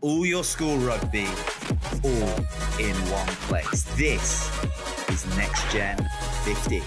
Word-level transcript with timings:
all 0.00 0.24
your 0.24 0.44
school 0.44 0.76
rugby, 0.78 1.26
all 2.04 2.36
in 2.78 2.94
one 3.10 3.26
place. 3.48 3.82
This 3.96 4.48
is 5.08 5.36
Next 5.36 5.70
Gen 5.72 5.96
15. 6.44 6.82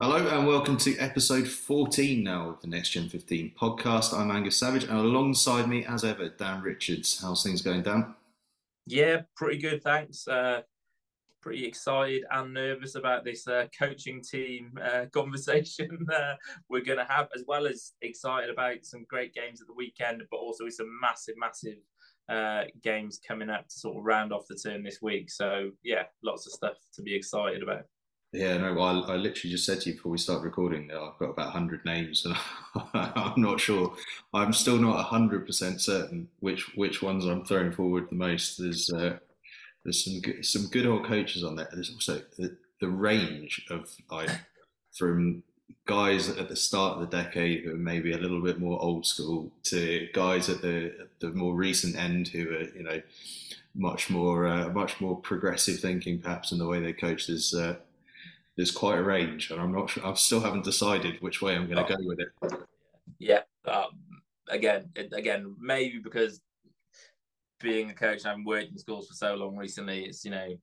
Hello 0.00 0.26
and 0.26 0.46
welcome 0.46 0.76
to 0.78 0.98
episode 0.98 1.46
14 1.46 2.22
now 2.22 2.50
of 2.50 2.60
the 2.62 2.66
Next 2.66 2.90
Gen 2.90 3.08
15 3.08 3.52
podcast. 3.58 4.12
I'm 4.12 4.30
Angus 4.30 4.56
Savage 4.56 4.84
and 4.84 4.98
alongside 4.98 5.68
me, 5.68 5.84
as 5.84 6.02
ever, 6.02 6.30
Dan 6.30 6.62
Richards. 6.62 7.20
How's 7.22 7.44
things 7.44 7.62
going, 7.62 7.82
Dan? 7.82 8.14
Yeah, 8.86 9.22
pretty 9.36 9.58
good, 9.58 9.82
thanks. 9.82 10.26
Uh, 10.26 10.62
pretty 11.44 11.66
excited 11.66 12.24
and 12.30 12.54
nervous 12.54 12.94
about 12.94 13.22
this 13.22 13.46
uh, 13.46 13.66
coaching 13.78 14.22
team 14.22 14.72
uh, 14.82 15.04
conversation 15.12 16.06
uh, 16.10 16.32
we're 16.70 16.82
going 16.82 16.96
to 16.96 17.04
have, 17.04 17.28
as 17.36 17.44
well 17.46 17.66
as 17.66 17.92
excited 18.00 18.48
about 18.48 18.78
some 18.82 19.04
great 19.10 19.34
games 19.34 19.60
at 19.60 19.66
the 19.66 19.74
weekend, 19.74 20.22
but 20.30 20.38
also 20.38 20.70
some 20.70 20.88
massive, 21.02 21.34
massive 21.36 21.76
uh, 22.30 22.62
games 22.82 23.20
coming 23.28 23.50
up 23.50 23.68
to 23.68 23.78
sort 23.78 23.98
of 23.98 24.04
round 24.04 24.32
off 24.32 24.46
the 24.48 24.54
term 24.54 24.82
this 24.82 25.02
week. 25.02 25.30
So, 25.30 25.70
yeah, 25.82 26.04
lots 26.22 26.46
of 26.46 26.52
stuff 26.52 26.76
to 26.94 27.02
be 27.02 27.14
excited 27.14 27.62
about. 27.62 27.84
Yeah, 28.32 28.56
no, 28.56 28.80
I, 28.80 29.12
I 29.12 29.16
literally 29.16 29.52
just 29.52 29.66
said 29.66 29.82
to 29.82 29.90
you 29.90 29.96
before 29.96 30.12
we 30.12 30.18
start 30.18 30.42
recording 30.42 30.88
that 30.88 30.96
I've 30.96 31.18
got 31.18 31.30
about 31.30 31.52
100 31.52 31.84
names 31.84 32.24
and 32.24 32.34
I'm 32.94 33.40
not 33.40 33.60
sure. 33.60 33.94
I'm 34.32 34.54
still 34.54 34.78
not 34.78 35.06
100% 35.06 35.78
certain 35.78 36.26
which 36.40 36.74
which 36.74 37.02
ones 37.02 37.26
I'm 37.26 37.44
throwing 37.44 37.70
forward 37.70 38.08
the 38.08 38.16
most. 38.16 38.58
There's 38.58 38.90
uh, 38.90 39.18
there's 39.84 40.04
some 40.04 40.20
good, 40.20 40.44
some 40.44 40.66
good 40.66 40.86
old 40.86 41.04
coaches 41.04 41.44
on 41.44 41.56
there. 41.56 41.68
There's 41.72 41.92
also 41.92 42.22
the, 42.38 42.56
the 42.80 42.88
range 42.88 43.64
of 43.70 43.94
like 44.10 44.30
from 44.96 45.42
guys 45.86 46.28
at 46.30 46.48
the 46.48 46.56
start 46.56 46.96
of 46.96 47.00
the 47.00 47.16
decade 47.16 47.64
who 47.64 47.74
are 47.74 47.78
maybe 47.78 48.12
a 48.12 48.18
little 48.18 48.40
bit 48.40 48.58
more 48.58 48.80
old 48.82 49.06
school 49.06 49.50
to 49.62 50.08
guys 50.12 50.48
at 50.48 50.62
the 50.62 51.08
the 51.20 51.30
more 51.30 51.54
recent 51.54 51.96
end 51.96 52.28
who 52.28 52.48
are 52.48 52.68
you 52.76 52.82
know 52.82 53.02
much 53.74 54.08
more 54.08 54.46
uh, 54.46 54.68
much 54.70 55.00
more 55.00 55.16
progressive 55.16 55.80
thinking 55.80 56.18
perhaps 56.18 56.52
in 56.52 56.58
the 56.58 56.66
way 56.66 56.80
they 56.80 56.92
coach. 56.92 57.26
There's 57.26 57.54
uh, 57.54 57.76
there's 58.56 58.70
quite 58.70 58.98
a 58.98 59.02
range, 59.02 59.50
and 59.50 59.60
I'm 59.60 59.72
not 59.72 59.90
sure. 59.90 60.06
I 60.06 60.14
still 60.14 60.40
haven't 60.40 60.64
decided 60.64 61.20
which 61.20 61.42
way 61.42 61.56
I'm 61.56 61.66
going 61.68 61.84
to 61.84 61.92
oh. 61.92 61.96
go 61.96 62.06
with 62.06 62.20
it. 62.20 62.28
Yeah, 63.18 63.40
um, 63.66 63.98
again, 64.48 64.90
again, 65.12 65.56
maybe 65.60 65.98
because 65.98 66.40
being 67.64 67.90
a 67.90 67.94
coach, 67.94 68.24
I've 68.24 68.44
worked 68.44 68.70
in 68.70 68.78
schools 68.78 69.08
for 69.08 69.14
so 69.14 69.34
long 69.34 69.56
recently. 69.56 70.04
It's 70.04 70.24
you 70.24 70.30
know, 70.30 70.54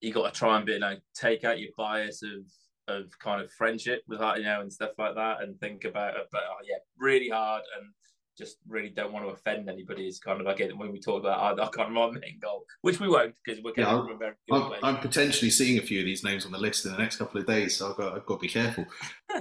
you 0.00 0.12
got 0.12 0.32
to 0.32 0.38
try 0.38 0.56
and 0.56 0.66
be 0.66 0.78
know 0.78 0.96
take 1.14 1.44
out 1.44 1.60
your 1.60 1.70
bias 1.78 2.22
of 2.22 2.94
of 2.94 3.18
kind 3.18 3.40
of 3.40 3.50
friendship 3.52 4.02
with 4.08 4.18
that, 4.18 4.38
you 4.38 4.44
know, 4.44 4.60
and 4.60 4.72
stuff 4.72 4.92
like 4.98 5.14
that, 5.14 5.42
and 5.42 5.58
think 5.60 5.84
about 5.84 6.16
it. 6.16 6.26
But 6.30 6.42
oh, 6.50 6.62
yeah, 6.68 6.78
really 6.98 7.28
hard 7.28 7.62
and 7.78 7.90
just 8.38 8.58
really 8.68 8.88
don't 8.88 9.12
want 9.12 9.26
to 9.26 9.32
offend 9.32 9.68
anybody. 9.68 10.06
It's 10.06 10.20
kind 10.20 10.40
of 10.40 10.46
like 10.46 10.60
when 10.76 10.92
we 10.92 11.00
talk 11.00 11.20
about 11.20 11.38
our, 11.40 11.60
our 11.60 11.70
kind 11.70 11.96
of 11.96 12.12
main 12.12 12.38
goal, 12.40 12.64
which 12.82 13.00
we 13.00 13.08
won't 13.08 13.34
because 13.44 13.62
we're 13.62 13.72
yeah, 13.76 13.90
to 13.90 14.16
good 14.18 14.34
I'm. 14.52 14.72
I'm 14.82 14.98
potentially 14.98 15.50
seeing 15.50 15.78
a 15.78 15.82
few 15.82 16.00
of 16.00 16.06
these 16.06 16.24
names 16.24 16.46
on 16.46 16.52
the 16.52 16.58
list 16.58 16.86
in 16.86 16.92
the 16.92 16.98
next 16.98 17.16
couple 17.16 17.40
of 17.40 17.46
days, 17.46 17.76
so 17.76 17.90
I've 17.90 17.96
got, 17.96 18.14
I've 18.14 18.26
got 18.26 18.36
to 18.36 18.40
be 18.40 18.48
careful. 18.48 18.86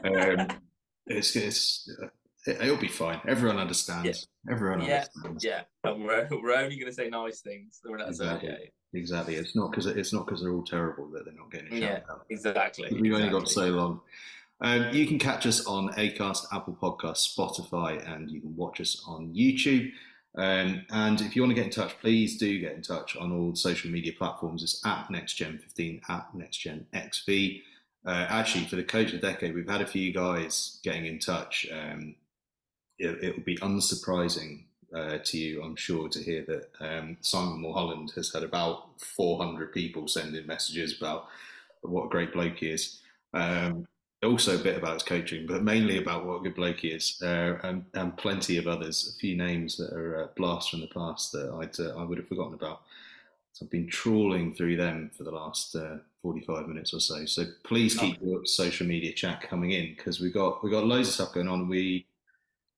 Um, 0.03 0.48
it's, 1.08 1.36
it's 1.36 1.89
it'll 2.47 2.77
be 2.77 2.87
fine. 2.87 3.21
Everyone 3.27 3.57
understands. 3.57 4.27
Yeah. 4.45 4.53
Everyone 4.53 4.81
yeah. 4.81 5.05
understands. 5.15 5.43
Yeah, 5.43 5.61
and 5.83 6.03
we're, 6.03 6.27
we're 6.31 6.55
only 6.55 6.77
going 6.77 6.87
to 6.87 6.93
say 6.93 7.09
nice 7.09 7.41
things. 7.41 7.81
Exactly. 7.85 8.71
Exactly. 8.93 9.35
It's 9.35 9.55
not 9.55 9.71
because 9.71 9.85
it's 9.85 10.13
not 10.13 10.25
because 10.25 10.41
they're 10.41 10.53
all 10.53 10.63
terrible 10.63 11.09
that 11.11 11.25
they're 11.25 11.33
not 11.33 11.51
getting 11.51 11.67
a 11.73 11.81
shout 11.81 12.03
yeah, 12.07 12.13
out. 12.13 12.25
Exactly. 12.29 12.87
We've 12.91 13.05
exactly. 13.05 13.27
only 13.27 13.39
got 13.39 13.49
so 13.49 13.67
long. 13.67 14.01
Um, 14.59 14.89
you 14.91 15.05
can 15.05 15.19
catch 15.19 15.45
us 15.45 15.65
on 15.65 15.89
Acast, 15.93 16.45
Apple 16.51 16.77
Podcasts, 16.81 17.35
Spotify, 17.35 18.09
and 18.11 18.31
you 18.31 18.41
can 18.41 18.55
watch 18.55 18.81
us 18.81 19.03
on 19.05 19.33
YouTube. 19.33 19.91
Um, 20.35 20.85
and 20.89 21.19
if 21.21 21.35
you 21.35 21.41
want 21.41 21.51
to 21.51 21.55
get 21.55 21.65
in 21.65 21.71
touch, 21.71 21.99
please 21.99 22.37
do 22.37 22.59
get 22.59 22.73
in 22.73 22.81
touch 22.81 23.15
on 23.15 23.31
all 23.31 23.55
social 23.55 23.91
media 23.91 24.13
platforms. 24.17 24.63
It's 24.63 24.83
at 24.85 25.07
NextGen15, 25.11 26.01
at 26.09 26.27
NextGenXV. 26.35 27.61
Uh, 28.05 28.25
actually, 28.30 28.65
for 28.65 28.77
the 28.77 28.83
coach 28.83 29.13
of 29.13 29.21
the 29.21 29.27
decade, 29.27 29.53
we've 29.53 29.69
had 29.69 29.81
a 29.81 29.87
few 29.87 30.13
guys 30.13 30.80
getting 30.83 31.05
in 31.05 31.19
touch. 31.19 31.67
Um, 31.71 32.15
it, 32.99 33.23
it, 33.23 33.35
will 33.35 33.43
be 33.43 33.58
unsurprising 33.58 34.63
uh, 34.93 35.17
to 35.23 35.37
you, 35.37 35.61
I'm 35.61 35.75
sure, 35.75 36.09
to 36.09 36.19
hear 36.19 36.43
that 36.47 36.69
um, 36.80 37.17
Simon 37.21 37.61
Mulholland 37.61 38.11
has 38.15 38.33
had 38.33 38.43
about 38.43 38.99
400 39.02 39.73
people 39.73 40.08
sending 40.08 40.47
messages 40.47 40.97
about 40.97 41.27
what 41.81 42.05
a 42.05 42.09
great 42.09 42.33
bloke 42.33 42.57
he 42.57 42.69
is. 42.69 42.99
Um, 43.33 43.87
also 44.23 44.59
a 44.59 44.63
bit 44.63 44.77
about 44.77 44.95
his 44.95 45.03
coaching, 45.03 45.45
but 45.45 45.63
mainly 45.63 45.99
about 45.99 46.25
what 46.25 46.37
a 46.37 46.43
good 46.43 46.55
bloke 46.55 46.80
he 46.80 46.89
is, 46.89 47.21
uh, 47.21 47.57
and, 47.63 47.86
and, 47.93 48.17
plenty 48.17 48.57
of 48.57 48.67
others. 48.67 49.13
A 49.15 49.19
few 49.19 49.37
names 49.37 49.77
that 49.77 49.93
are 49.93 50.23
uh, 50.23 50.27
blasts 50.36 50.69
from 50.69 50.81
the 50.81 50.87
past 50.87 51.31
that 51.33 51.52
I'd 51.52 51.80
uh, 51.80 51.95
I 51.95 52.03
would 52.03 52.17
have 52.17 52.27
forgotten 52.27 52.55
about. 52.55 52.81
So 53.53 53.65
I've 53.65 53.71
been 53.71 53.87
trawling 53.87 54.53
through 54.53 54.77
them 54.77 55.11
for 55.15 55.23
the 55.23 55.31
last 55.31 55.75
uh, 55.75 55.97
45 56.21 56.67
minutes 56.67 56.93
or 56.93 56.99
so. 56.99 57.25
So 57.25 57.45
please 57.63 57.95
keep 57.95 58.21
your 58.21 58.45
social 58.45 58.86
media 58.86 59.13
chat 59.13 59.41
coming 59.41 59.71
in 59.71 59.95
because 59.95 60.19
we 60.19 60.31
got 60.31 60.63
we 60.63 60.71
got 60.71 60.86
loads 60.86 61.07
of 61.09 61.13
stuff 61.13 61.33
going 61.33 61.47
on. 61.47 61.67
We 61.67 62.05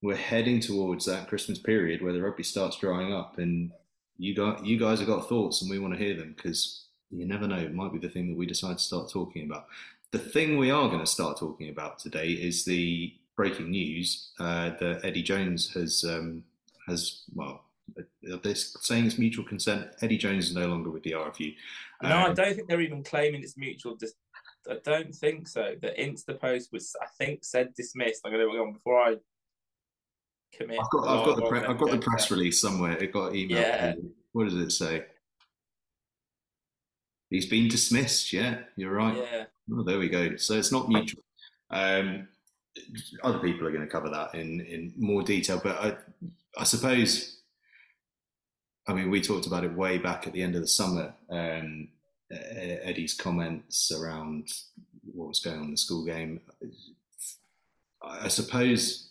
we're 0.02 0.16
heading 0.16 0.60
towards 0.60 1.06
that 1.06 1.28
Christmas 1.28 1.60
period 1.60 2.02
where 2.02 2.14
the 2.14 2.22
rugby 2.22 2.44
starts 2.44 2.78
drying 2.78 3.14
up, 3.14 3.38
and 3.38 3.72
you 4.18 4.36
got 4.36 4.66
you 4.66 4.78
guys 4.78 5.00
have 5.00 5.08
got 5.08 5.28
thoughts, 5.28 5.62
and 5.62 5.70
we 5.70 5.80
want 5.80 5.94
to 5.94 6.00
hear 6.00 6.16
them 6.16 6.34
because 6.36 6.88
you 7.10 7.26
never 7.26 7.48
know. 7.48 7.58
It 7.58 7.74
might 7.74 7.92
be 7.92 8.00
the 8.00 8.09
thing 8.09 8.30
that 8.30 8.38
we 8.38 8.46
decide 8.46 8.78
to 8.78 8.84
start 8.84 9.09
talking 9.12 9.46
about. 9.46 9.66
The 10.12 10.20
thing 10.20 10.58
we 10.58 10.72
are 10.72 10.88
going 10.88 11.02
to 11.02 11.06
start 11.06 11.38
talking 11.38 11.70
about 11.70 12.00
today 12.00 12.30
is 12.30 12.66
the 12.66 13.14
breaking 13.36 13.72
news 13.72 14.32
uh, 14.40 14.72
that 14.80 15.02
Eddie 15.04 15.24
Jones 15.24 15.74
has 15.74 16.04
um, 16.08 16.44
has 16.88 17.24
well. 17.34 17.66
They're 18.22 18.56
saying 18.56 19.08
it's 19.08 19.18
mutual 19.18 19.46
consent. 19.46 19.88
Eddie 20.02 20.18
Jones 20.18 20.50
is 20.50 20.56
no 20.56 20.68
longer 20.68 20.92
with 20.92 21.04
the 21.04 21.14
RFU. 21.14 21.56
Um, 22.02 22.09
no, 22.09 22.16
I 22.18 22.30
um, 22.30 22.36
don't 22.36 22.56
think 22.56 22.68
they're 22.70 22.82
even 22.82 23.04
claiming 23.04 23.42
it's 23.42 23.58
mutual. 23.58 23.96
Dis- 23.96 24.14
I 24.70 24.78
don't 24.84 25.14
think 25.14 25.48
so. 25.48 25.76
The 25.82 25.90
Insta 26.00 26.40
post 26.40 26.70
was, 26.72 26.96
I 27.02 27.08
think, 27.18 27.44
said 27.44 27.74
dismissed. 27.74 28.22
I'm 28.24 28.32
going 28.32 28.46
to 28.46 28.54
go 28.54 28.64
on 28.64 28.74
before 28.74 29.00
I 29.00 29.16
commit. 30.58 30.80
I've 30.80 30.90
got, 30.90 31.08
I've 31.08 31.26
got 31.26 31.36
the, 31.36 31.48
pre- 31.48 31.66
I've 31.66 31.78
got 31.78 31.92
the 31.92 32.00
press 32.00 32.32
release 32.32 32.60
somewhere. 32.60 32.98
It 32.98 33.14
got 33.14 33.34
emailed. 33.34 33.50
Yeah. 33.50 33.94
What 34.32 34.46
does 34.46 34.56
it 34.56 34.72
say? 34.72 35.06
He's 37.30 37.46
been 37.46 37.68
dismissed. 37.68 38.34
Yeah, 38.34 38.59
you're 38.76 38.94
right. 38.94 39.16
Yeah. 39.18 39.46
Oh, 39.72 39.84
there 39.84 40.00
we 40.00 40.09
go. 40.09 40.36
So 40.38 40.56
it's 40.56 40.72
not 40.72 40.90
mutual. 40.90 41.24
Um, 41.70 42.28
other 43.24 43.40
people 43.40 43.68
are 43.68 43.72
going 43.72 43.86
to 43.86 43.92
cover 43.92 44.09
that 44.09 44.34
in, 44.34 44.62
in 44.62 44.94
more 44.98 45.22
detail, 45.22 45.62
but 45.64 45.78
I, 45.80 45.98
I 46.58 46.64
suppose, 46.64 47.38
I 48.88 48.94
mean, 48.94 49.12
we 49.12 49.22
talked 49.22 49.46
about 49.46 49.64
it 49.64 49.76
way 49.76 49.98
back 49.98 50.26
at 50.26 50.34
the 50.34 50.42
end 50.42 50.56
of 50.56 50.62
the 50.62 50.68
summer. 50.68 51.14
Um, 51.30 51.90
Eddie's 52.32 53.14
comments 53.14 53.92
around 53.92 54.48
what 55.14 55.28
was 55.28 55.40
going 55.40 55.58
on 55.58 55.66
in 55.66 55.72
the 55.72 55.78
school 55.78 56.06
game. 56.06 56.42
I 58.02 58.28
suppose, 58.28 59.09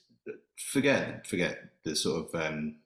forget 0.59 1.27
forget 1.27 1.59
the 1.85 1.95
sort 1.95 2.27
of 2.27 2.41
um, 2.41 2.77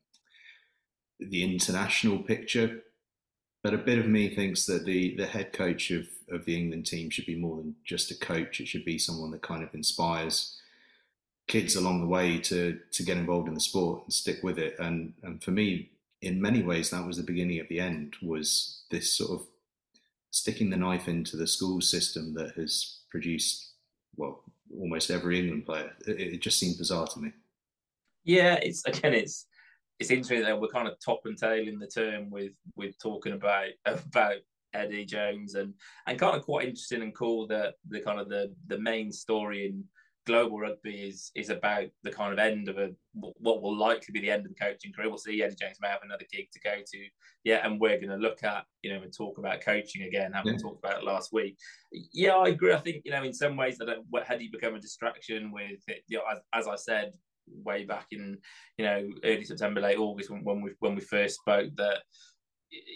the 1.19 1.43
international 1.45 2.19
picture 2.19 2.83
but 3.63 3.75
a 3.75 3.79
bit 3.79 3.99
of 3.99 4.07
me 4.07 4.29
thinks 4.29 4.67
that 4.67 4.85
the 4.85 5.17
the 5.17 5.27
head 5.27 5.53
coach 5.53 5.91
of 5.91 6.07
of 6.31 6.45
the 6.45 6.57
England 6.57 6.87
team 6.87 7.11
should 7.11 7.27
be 7.27 7.37
more 7.37 7.57
than 7.57 7.77
just 7.85 8.11
a 8.11 8.17
coach. 8.17 8.61
It 8.61 8.67
should 8.67 8.85
be 8.85 8.99
someone 8.99 9.31
that 9.33 9.43
kind 9.43 9.63
of 9.63 9.75
inspires 9.75 10.59
kids 11.47 11.77
along 11.77 12.01
the 12.01 12.07
way 12.07 12.39
to 12.39 12.79
to 12.91 13.03
get 13.03 13.17
involved 13.17 13.49
in 13.49 13.55
the 13.55 13.61
sport 13.61 14.03
and 14.05 14.13
stick 14.13 14.43
with 14.43 14.59
it. 14.59 14.77
And 14.79 15.15
and 15.23 15.43
for 15.43 15.53
me, 15.53 15.91
in 16.21 16.43
many 16.43 16.63
ways, 16.63 16.91
that 16.91 17.07
was 17.07 17.19
the 17.19 17.23
beginning 17.23 17.61
of 17.61 17.69
the 17.69 17.81
end. 17.81 18.17
Was 18.23 18.83
this 18.91 19.13
sort 19.13 19.41
of 19.41 19.47
sticking 20.31 20.71
the 20.71 20.77
knife 20.77 21.09
into 21.09 21.37
the 21.37 21.47
school 21.47 21.81
system 21.81 22.35
that 22.35 22.53
has 22.53 23.01
produced 23.11 23.69
well 24.17 24.43
almost 24.79 25.11
every 25.11 25.39
England 25.39 25.67
player. 25.67 25.93
It, 26.07 26.21
it 26.35 26.41
just 26.41 26.59
seemed 26.59 26.79
bizarre 26.79 27.07
to 27.09 27.21
me. 27.21 27.33
Yeah, 28.25 28.55
it's 28.55 28.85
again, 28.85 29.15
it's 29.15 29.47
it's 29.99 30.11
interesting 30.11 30.43
that 30.43 30.61
we're 30.61 30.69
kind 30.69 30.89
of 30.89 30.95
top 31.05 31.21
and 31.25 31.39
tail 31.39 31.67
in 31.67 31.79
the 31.79 31.87
term 31.87 32.31
with 32.31 32.55
with 32.77 32.99
talking 33.01 33.33
about 33.33 33.69
about 33.87 34.37
Eddie 34.75 35.05
Jones 35.05 35.55
and 35.55 35.75
and 36.07 36.19
kind 36.19 36.37
of 36.37 36.43
quite 36.43 36.69
interesting 36.69 37.03
and 37.03 37.15
cool 37.15 37.47
that 37.49 37.75
the 37.89 38.01
kind 38.01 38.21
of 38.21 38.29
the 38.29 38.55
the 38.67 38.79
main 38.79 39.13
story 39.13 39.67
in 39.67 39.85
global 40.25 40.59
rugby 40.59 41.09
is 41.09 41.31
is 41.35 41.51
about 41.51 41.87
the 42.05 42.11
kind 42.11 42.33
of 42.33 42.39
end 42.39 42.69
of 42.69 42.79
a 42.79 42.91
what 43.15 43.61
will 43.61 43.77
likely 43.77 44.13
be 44.13 44.21
the 44.21 44.31
end 44.31 44.47
of 44.47 44.53
the 44.53 44.65
coaching 44.65 44.93
career. 44.93 45.09
We'll 45.09 45.19
see 45.19 45.43
Eddie 45.43 45.57
Jones 45.61 45.79
may 45.81 45.89
have 45.89 46.03
another 46.05 46.25
gig 46.33 46.49
to 46.53 46.61
go 46.61 46.77
to, 46.77 46.99
yeah, 47.45 47.67
and 47.67 47.81
we're 47.81 47.99
going 47.99 48.11
to 48.11 48.17
look 48.17 48.45
at 48.45 48.65
you 48.83 48.93
know 48.93 49.03
and 49.03 49.13
talk 49.13 49.39
about 49.39 49.61
coaching 49.61 50.03
again. 50.03 50.33
Having 50.33 50.55
yeah. 50.55 50.59
talked 50.59 50.85
about 50.85 50.99
it 50.99 51.05
last 51.05 51.33
week, 51.33 51.57
yeah, 52.13 52.33
I 52.33 52.49
agree. 52.49 52.73
I 52.73 52.79
think 52.79 53.03
you 53.05 53.11
know 53.11 53.23
in 53.25 53.33
some 53.33 53.57
ways 53.57 53.79
that 53.79 53.89
had 54.25 54.41
he 54.41 54.49
become 54.49 54.75
a 54.75 54.81
distraction 54.81 55.53
with 55.53 55.81
it, 55.89 56.03
you 56.07 56.19
know, 56.19 56.25
as, 56.31 56.39
as 56.55 56.69
I 56.69 56.77
said, 56.77 57.13
way 57.49 57.85
back 57.85 58.07
in 58.13 58.39
you 58.79 58.85
know 58.85 59.09
early 59.25 59.45
September, 59.45 59.81
late 59.81 59.99
August 59.99 60.31
when, 60.31 60.45
when 60.45 60.61
we 60.61 60.71
when 60.81 60.95
we 60.95 61.01
first 61.01 61.41
spoke 61.41 61.71
that 61.77 61.99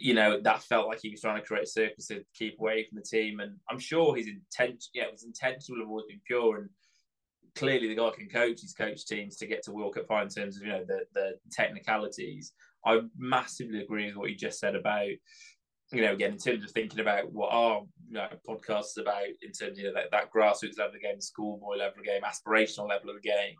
you 0.01 0.15
know 0.15 0.41
that 0.41 0.63
felt 0.63 0.89
like 0.89 1.01
he 1.03 1.11
was 1.11 1.21
trying 1.21 1.41
to 1.41 1.47
create 1.47 1.65
a 1.65 1.67
circus 1.67 2.07
to 2.07 2.25
keep 2.35 2.59
away 2.59 2.87
from 2.89 2.97
the 2.97 3.03
team, 3.03 3.41
and 3.41 3.57
I'm 3.71 3.79
sure 3.79 4.17
his 4.17 4.29
intention, 4.29 4.79
yeah, 4.95 5.11
his 5.11 5.25
intention 5.25 5.75
will 5.75 5.83
have 5.83 5.91
always 5.91 6.07
pure. 6.27 6.59
And 6.59 6.71
clearly 7.55 7.89
the 7.89 7.97
guy 7.97 8.11
can 8.11 8.29
coach 8.29 8.61
his 8.61 8.75
coach 8.75 9.07
teams 9.07 9.37
to 9.37 9.47
get 9.47 9.63
to 9.65 9.73
World 9.73 9.95
Cup 9.95 10.07
final 10.07 10.25
in 10.25 10.31
terms 10.31 10.57
of 10.57 10.63
you 10.63 10.69
know 10.69 10.85
the 10.87 11.01
the 11.15 11.33
technicalities. 11.53 12.53
I 12.85 13.01
massively 13.19 13.81
agree 13.83 14.07
with 14.07 14.17
what 14.17 14.31
you 14.31 14.37
just 14.37 14.61
said 14.61 14.77
about 14.77 15.09
you 15.93 16.03
know 16.03 16.13
again 16.13 16.33
in 16.33 16.39
terms 16.39 16.65
of 16.65 16.71
thinking 16.71 17.01
about 17.01 17.33
what 17.33 17.53
our 17.53 17.83
you 18.09 18.15
know, 18.15 18.29
podcasts 18.49 18.99
about 18.99 19.27
in 19.43 19.53
terms 19.53 19.73
of 19.73 19.79
you 19.79 19.85
know, 19.85 19.95
that, 19.95 20.11
that 20.13 20.33
grassroots 20.33 20.79
level 20.79 20.87
of 20.87 20.93
the 20.95 21.01
game, 21.01 21.21
schoolboy 21.21 21.77
level 21.77 21.99
of 21.99 22.05
the 22.05 22.11
game, 22.11 22.23
aspirational 22.23 22.89
level 22.89 23.11
of 23.11 23.17
the 23.17 23.29
game. 23.29 23.57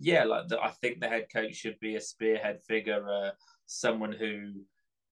Yeah, 0.00 0.24
like 0.24 0.48
the, 0.48 0.60
I 0.60 0.70
think 0.70 1.00
the 1.00 1.08
head 1.08 1.26
coach 1.32 1.54
should 1.54 1.78
be 1.80 1.96
a 1.96 2.00
spearhead 2.00 2.60
figure, 2.62 3.06
uh, 3.08 3.30
someone 3.66 4.12
who 4.12 4.52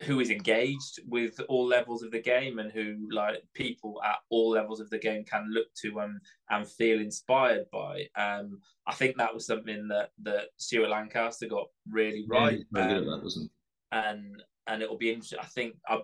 who 0.03 0.21
is 0.21 0.31
engaged 0.31 1.01
with 1.09 1.41
all 1.49 1.67
levels 1.67 2.03
of 2.03 2.11
the 2.11 2.21
game 2.21 2.59
and 2.59 2.71
who 2.71 2.97
like 3.11 3.43
people 3.55 4.01
at 4.05 4.17
all 4.29 4.51
levels 4.51 4.79
of 4.79 4.91
the 4.91 4.99
game 4.99 5.25
can 5.25 5.47
look 5.51 5.73
to 5.75 6.01
and 6.01 6.21
and 6.51 6.69
feel 6.69 7.01
inspired 7.01 7.65
by. 7.73 8.07
Um, 8.15 8.61
I 8.87 8.95
think 8.95 9.17
that 9.17 9.33
was 9.33 9.47
something 9.47 9.89
that 9.89 10.11
that 10.23 10.49
Stuart 10.59 10.91
Lancaster 10.91 11.47
got 11.47 11.69
really 11.91 12.27
right. 12.29 12.61
Yeah, 12.75 12.99
um, 12.99 13.07
that, 13.07 13.23
wasn't. 13.23 13.51
And 13.93 14.43
and 14.67 14.83
it 14.83 14.91
will 14.91 14.99
be 14.99 15.11
interesting. 15.11 15.39
I 15.41 15.47
think 15.47 15.77
I, 15.89 15.95
uh, 15.95 16.03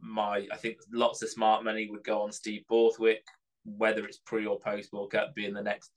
my 0.00 0.46
I 0.52 0.56
think 0.56 0.78
lots 0.92 1.22
of 1.22 1.30
smart 1.30 1.64
money 1.64 1.88
would 1.90 2.04
go 2.04 2.22
on 2.22 2.30
Steve 2.30 2.62
Borthwick, 2.68 3.24
whether 3.64 4.04
it's 4.04 4.18
pre 4.18 4.46
or 4.46 4.60
post 4.60 4.92
World 4.92 5.10
Cup, 5.10 5.34
being 5.34 5.54
the 5.54 5.62
next 5.62 5.90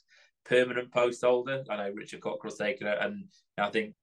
permanent 0.47 0.91
post 0.91 1.23
holder. 1.23 1.63
I 1.69 1.77
know 1.77 1.91
Richard 1.95 2.21
Cockerill's 2.21 2.57
taken 2.57 2.87
it, 2.87 2.97
and 3.01 3.25
I 3.57 3.69
think 3.69 3.93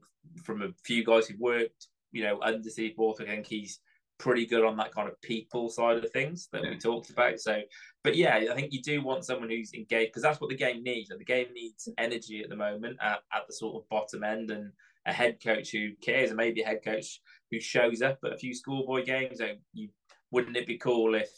from 0.43 0.63
a 0.63 0.69
few 0.85 1.05
guys 1.05 1.27
who've 1.27 1.41
worked 1.41 1.89
you 2.15 2.23
know, 2.23 2.41
under 2.41 2.71
Steve 2.71 2.97
Borthwick, 2.97 3.29
I 3.29 3.33
think 3.33 3.47
he's 3.47 3.81
pretty 4.19 4.47
good 4.47 4.65
on 4.65 4.77
that 4.77 4.95
kind 4.95 5.09
of 5.09 5.21
people 5.21 5.69
side 5.69 5.99
of 5.99 6.11
things 6.13 6.49
that 6.53 6.63
yeah. 6.63 6.71
we 6.71 6.79
talked 6.79 7.11
about. 7.11 7.41
So, 7.41 7.61
but 8.05 8.17
yeah, 8.17 8.37
I 8.37 8.55
think 8.55 8.73
you 8.73 8.81
do 8.81 9.03
want 9.03 9.25
someone 9.25 9.51
who's 9.51 9.75
engaged 9.75 10.13
because 10.13 10.23
that's 10.23 10.41
what 10.41 10.49
the 10.49 10.57
game 10.57 10.85
needs. 10.85 11.11
the 11.11 11.25
game 11.25 11.49
needs 11.53 11.89
energy 11.99 12.41
at 12.41 12.49
the 12.49 12.57
moment 12.57 12.99
at, 13.03 13.19
at 13.33 13.47
the 13.49 13.53
sort 13.53 13.75
of 13.75 13.89
bottom 13.89 14.23
end 14.23 14.51
and 14.53 14.71
a 15.07 15.13
head 15.13 15.39
coach 15.43 15.73
who 15.73 15.91
cares 16.01 16.31
and 16.31 16.37
maybe 16.37 16.63
a 16.63 16.67
head 16.67 16.85
coach 16.85 17.21
who 17.51 17.61
shows 17.61 18.01
up 18.01 18.19
at 18.25 18.33
a 18.33 18.39
few 18.39 18.55
schoolboy 18.55 19.05
games. 19.05 19.39
So 19.39 19.49
you 19.73 19.89
wouldn't 20.31 20.57
it 20.57 20.69
be 20.69 20.79
cool 20.79 21.17
if 21.17 21.31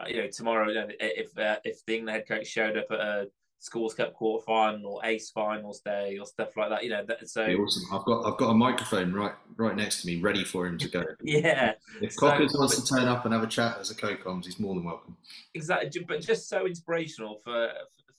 uh, 0.00 0.08
you 0.08 0.16
know 0.16 0.28
tomorrow 0.28 0.68
if 0.98 1.38
uh, 1.38 1.56
if 1.62 1.84
the 1.84 1.96
England 1.96 2.16
head 2.16 2.26
coach 2.26 2.46
showed 2.46 2.78
up 2.78 2.86
at 2.90 3.00
a 3.00 3.28
Schools 3.58 3.94
Cup 3.94 4.14
quarter 4.14 4.44
final 4.44 4.94
or 4.94 5.02
AASE 5.02 5.32
finals 5.32 5.80
day 5.80 6.18
or 6.18 6.26
stuff 6.26 6.56
like 6.56 6.70
that. 6.70 6.84
You 6.84 6.90
know, 6.90 7.04
that, 7.06 7.28
so 7.28 7.42
awesome. 7.42 7.82
I've 7.92 8.04
got 8.04 8.26
I've 8.26 8.38
got 8.38 8.50
a 8.50 8.54
microphone 8.54 9.12
right 9.12 9.32
right 9.56 9.74
next 9.74 10.02
to 10.02 10.06
me, 10.06 10.20
ready 10.20 10.44
for 10.44 10.66
him 10.66 10.78
to 10.78 10.88
go. 10.88 11.04
yeah. 11.22 11.72
If 12.00 12.16
Cockers 12.16 12.52
so, 12.52 12.58
wants 12.58 12.80
to 12.80 12.94
turn 12.94 13.08
up 13.08 13.24
and 13.24 13.34
have 13.34 13.42
a 13.42 13.48
chat 13.48 13.78
as 13.80 13.90
a 13.90 13.94
co-coms, 13.94 14.46
he's 14.46 14.60
more 14.60 14.74
than 14.74 14.84
welcome. 14.84 15.16
Exactly, 15.54 16.04
but 16.06 16.20
just 16.20 16.48
so 16.48 16.66
inspirational 16.66 17.40
for 17.42 17.70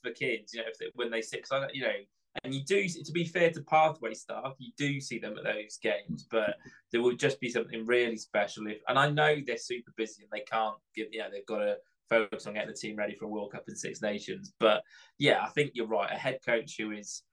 for 0.03 0.11
kids. 0.11 0.53
You 0.53 0.61
know, 0.61 0.67
if 0.71 0.77
they, 0.79 0.87
when 0.95 1.11
they 1.11 1.21
sit, 1.21 1.47
cause 1.47 1.63
I, 1.63 1.67
you 1.73 1.83
know, 1.83 1.93
and 2.43 2.53
you 2.53 2.63
do. 2.63 2.87
To 2.87 3.11
be 3.11 3.25
fair 3.25 3.51
to 3.51 3.61
pathway 3.61 4.13
staff, 4.13 4.53
you 4.57 4.71
do 4.77 4.99
see 4.99 5.19
them 5.19 5.37
at 5.37 5.43
those 5.43 5.77
games, 5.81 6.27
but 6.29 6.55
there 6.91 7.01
will 7.01 7.15
just 7.15 7.39
be 7.39 7.49
something 7.49 7.85
really 7.85 8.17
special. 8.17 8.67
If 8.67 8.79
and 8.87 8.97
I 8.97 9.09
know 9.09 9.37
they're 9.45 9.57
super 9.57 9.91
busy 9.95 10.23
and 10.23 10.31
they 10.31 10.45
can't 10.45 10.77
give. 10.95 11.07
You 11.11 11.19
know, 11.19 11.29
they've 11.31 11.45
got 11.45 11.59
to 11.59 11.77
focus 12.09 12.47
on 12.47 12.53
getting 12.53 12.69
the 12.69 12.75
team 12.75 12.95
ready 12.95 13.15
for 13.15 13.25
a 13.25 13.29
World 13.29 13.51
Cup 13.51 13.65
in 13.67 13.75
Six 13.75 14.01
Nations. 14.01 14.53
But 14.59 14.81
yeah, 15.19 15.41
I 15.43 15.49
think 15.49 15.71
you're 15.73 15.87
right. 15.87 16.11
A 16.11 16.15
head 16.15 16.39
coach 16.45 16.75
who 16.77 16.91
is 16.91 17.23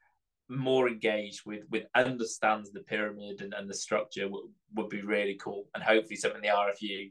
more 0.49 0.89
engaged 0.89 1.41
with 1.47 1.65
with 1.71 1.85
understands 1.95 2.71
the 2.71 2.81
pyramid 2.81 3.41
and, 3.41 3.55
and 3.55 3.69
the 3.69 3.75
structure 3.75 4.29
would 4.75 4.89
be 4.89 5.03
really 5.03 5.39
cool, 5.43 5.67
and 5.75 5.83
hopefully 5.83 6.17
something 6.17 6.43
the 6.43 6.49
RFU 6.49 7.11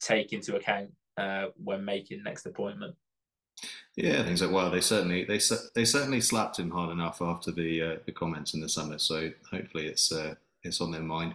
take 0.00 0.32
into 0.32 0.56
account 0.56 0.90
uh, 1.16 1.46
when 1.62 1.84
making 1.84 2.22
next 2.22 2.46
appointment. 2.46 2.94
Yeah, 3.96 4.22
things 4.24 4.40
so. 4.40 4.50
Well, 4.50 4.70
they 4.70 4.80
certainly 4.80 5.24
they 5.24 5.38
they 5.74 5.84
certainly 5.84 6.20
slapped 6.20 6.58
him 6.58 6.70
hard 6.70 6.90
enough 6.90 7.20
after 7.20 7.52
the 7.52 7.82
uh, 7.82 7.96
the 8.06 8.12
comments 8.12 8.54
in 8.54 8.60
the 8.60 8.68
summer. 8.68 8.98
So 8.98 9.30
hopefully 9.50 9.86
it's 9.86 10.10
uh, 10.10 10.34
it's 10.62 10.80
on 10.80 10.90
their 10.90 11.02
mind. 11.02 11.34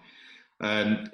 Um, 0.60 1.12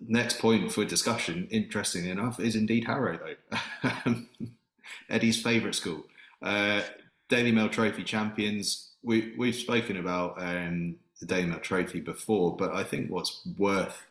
next 0.00 0.38
point 0.38 0.72
for 0.72 0.84
discussion, 0.84 1.48
interestingly 1.50 2.10
enough, 2.10 2.40
is 2.40 2.56
indeed 2.56 2.84
Harrow, 2.84 3.18
though. 3.18 3.58
Eddie's 5.08 5.42
favourite 5.42 5.74
school. 5.74 6.04
Uh, 6.42 6.82
Daily 7.28 7.52
Mail 7.52 7.68
Trophy 7.68 8.02
champions. 8.04 8.90
We, 9.02 9.34
we've 9.38 9.54
spoken 9.54 9.96
about 9.96 10.40
um, 10.42 10.96
the 11.20 11.26
Daily 11.26 11.46
Mail 11.46 11.60
Trophy 11.60 12.00
before, 12.00 12.56
but 12.56 12.74
I 12.74 12.84
think 12.84 13.10
what's 13.10 13.46
worth 13.56 14.06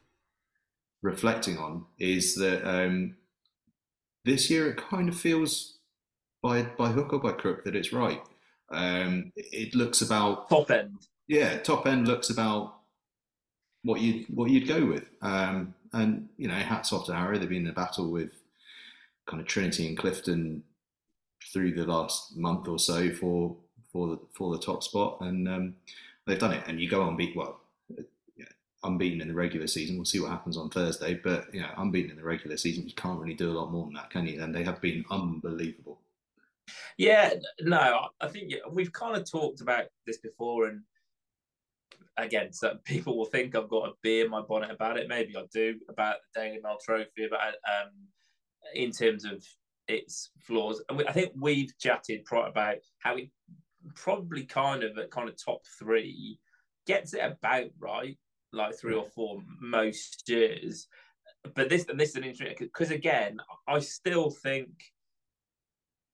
reflecting 1.01 1.57
on 1.57 1.86
is 1.98 2.36
that 2.36 2.68
um, 2.68 3.16
this 4.25 4.50
year 4.50 4.69
it 4.69 4.77
kind 4.77 5.10
of 5.10 5.18
feels 5.18 5.77
by 6.42 6.63
by 6.63 6.89
hook 6.89 7.13
or 7.13 7.19
by 7.19 7.31
crook 7.31 7.63
that 7.63 7.75
it's 7.75 7.94
right. 7.94 8.22
Um, 8.72 9.31
it 9.36 9.75
looks 9.75 10.01
about 10.01 10.50
top 10.50 10.72
end. 10.72 11.07
Yeah, 11.27 11.57
top 11.57 11.86
end 11.88 12.07
looks 12.07 12.30
about 12.30 12.75
what 13.83 14.01
you 14.01 14.25
what 14.33 14.50
you'd 14.50 14.68
go 14.68 14.86
with. 14.86 15.10
Um, 15.22 15.74
and 15.94 16.30
you 16.38 16.48
know, 16.48 16.56
hats 16.56 16.94
off 16.94 17.06
to 17.07 17.15
Harrow. 17.15 17.38
They've 17.38 17.50
been 17.50 17.65
in 17.65 17.72
a 17.72 17.74
battle 17.74 18.12
with 18.12 18.31
kind 19.30 19.42
of 19.42 19.48
Trinity 19.48 19.88
and 19.88 19.98
Clifton 19.98 20.64
through 21.54 21.74
the 21.74 21.86
last 21.86 22.36
month 22.36 22.68
or 22.68 22.80
so 22.80 23.12
for 23.12 23.56
for 23.92 24.08
the 24.08 24.20
for 24.34 24.52
the 24.52 24.62
top 24.62 24.84
spot, 24.84 25.18
and 25.22 25.48
um, 25.48 25.76
they've 26.26 26.40
done 26.40 26.54
it. 26.54 26.64
And 26.68 26.80
you 26.80 26.90
go 26.90 27.08
unbeaten, 27.08 27.38
well, 27.38 27.62
unbeaten 28.84 29.22
in 29.22 29.28
the 29.28 29.34
regular 29.34 29.68
season. 29.68 29.96
We'll 29.96 30.06
see 30.06 30.20
what 30.20 30.31
happens 30.31 30.58
on 30.58 30.70
Thursday, 30.70 31.16
but 31.16 31.54
you 31.54 31.62
know, 31.62 31.70
unbeaten 31.78 32.12
in 32.12 32.18
the 32.18 32.24
regular 32.24 32.58
season, 32.58 32.88
you 32.88 32.96
can't 32.96 33.20
really 33.20 33.34
do 33.34 33.52
a 33.52 33.58
lot 33.58 33.72
more 33.72 33.86
than 33.86 33.94
that, 33.94 34.10
can 34.10 34.26
you? 34.26 34.42
And 34.42 34.54
they 34.54 34.64
have 34.64 34.81
been 34.81 35.06
unbelievable. 35.10 36.00
Yeah, 36.98 37.34
no, 37.62 38.10
I 38.22 38.28
think 38.28 38.54
we've 38.72 38.94
kind 38.94 39.18
of 39.18 39.30
talked 39.30 39.62
about 39.62 39.86
this 40.06 40.18
before, 40.18 40.68
and 40.68 40.82
again, 42.18 42.54
so 42.54 42.78
people 42.84 43.18
will 43.18 43.25
think 43.25 43.56
I've 43.56 43.70
got 43.70 43.90
a 43.90 43.94
bee 44.02 44.22
in 44.22 44.30
my 44.30 44.42
bonnet 44.42 44.72
about 44.72 44.98
it. 44.98 45.08
Maybe 45.08 45.36
I 45.36 45.44
do 45.52 45.80
about 45.90 46.18
the 46.34 46.42
Daily 46.42 46.60
Mail 46.62 46.78
Trophy, 46.84 47.25
about 47.25 47.54
um, 47.68 47.92
in 48.74 48.92
terms 48.92 49.26
of 49.26 49.44
its 49.88 50.32
flaws. 50.40 50.82
And 50.90 50.98
we, 50.98 51.08
I 51.08 51.12
think 51.12 51.34
we've 51.40 51.78
chatted 51.80 52.26
about 52.32 52.78
how 53.00 53.16
it 53.16 53.30
probably 53.96 54.46
kind 54.46 54.84
of 54.84 54.98
at 54.98 55.12
kind 55.12 55.30
of 55.30 55.36
top 55.44 55.62
three 55.78 56.40
gets 56.86 57.14
it 57.14 57.22
about 57.24 57.70
right, 57.80 58.18
like 58.52 58.76
three 58.76 58.96
or 58.96 59.06
four 59.06 59.42
most 59.60 60.28
years. 60.28 60.88
But 61.56 61.70
this 61.70 61.86
and 61.88 62.00
this 62.00 62.10
is 62.10 62.16
an 62.16 62.24
interesting 62.24 62.56
because 62.60 62.92
again, 62.92 63.38
I 63.68 63.80
still 63.80 64.30
think 64.30 64.70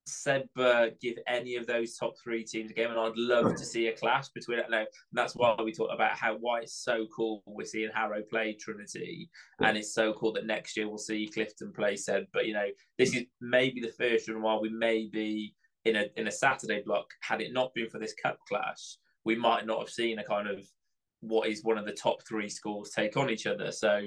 Sedbergh 0.07 0.99
give 1.01 1.17
any 1.27 1.55
of 1.55 1.65
those 1.65 1.95
top 1.95 2.13
three 2.23 2.43
teams 2.43 2.71
a 2.71 2.73
game, 2.73 2.91
and 2.91 2.99
I'd 2.99 3.17
love 3.17 3.45
to 3.45 3.51
hmm. 3.51 3.63
see 3.63 3.87
a 3.87 3.97
clash 3.97 4.29
between 4.29 4.59
it. 4.59 4.65
And 4.71 4.87
that's 5.13 5.35
why 5.35 5.55
we 5.63 5.71
talked 5.71 5.93
about 5.93 6.17
how 6.17 6.37
why 6.39 6.61
it's 6.61 6.83
so 6.83 7.07
cool 7.15 7.43
we're 7.45 7.65
seeing 7.65 7.89
Harrow 7.93 8.21
play 8.29 8.53
Trinity, 8.53 9.29
yeah. 9.59 9.67
and 9.67 9.77
it's 9.77 9.93
so 9.93 10.13
cool 10.13 10.33
that 10.33 10.45
next 10.45 10.77
year 10.77 10.87
we'll 10.87 10.97
see 10.97 11.29
Clifton 11.33 11.73
play 11.73 11.95
Said. 11.95 12.27
But 12.33 12.45
you 12.45 12.53
know, 12.53 12.67
this 12.97 13.15
is 13.15 13.23
maybe 13.41 13.81
the 13.81 13.93
first 13.97 14.27
year 14.27 14.39
while 14.39 14.61
we 14.61 14.69
may 14.69 15.09
be 15.11 15.55
in 15.85 15.95
a 15.95 16.05
in 16.17 16.27
a 16.27 16.31
Saturday 16.31 16.83
block. 16.85 17.07
Had 17.21 17.41
it 17.41 17.53
not 17.53 17.73
been 17.73 17.89
for 17.89 17.99
this 17.99 18.13
cup 18.13 18.37
clash, 18.47 18.97
we 19.23 19.35
might 19.35 19.65
not 19.65 19.79
have 19.79 19.89
seen 19.89 20.19
a 20.19 20.23
kind 20.23 20.47
of 20.47 20.59
what 21.27 21.49
is 21.49 21.63
one 21.63 21.77
of 21.77 21.85
the 21.85 21.91
top 21.91 22.23
three 22.27 22.49
schools 22.49 22.89
take 22.89 23.17
on 23.17 23.29
each 23.29 23.47
other. 23.47 23.71
So, 23.71 24.01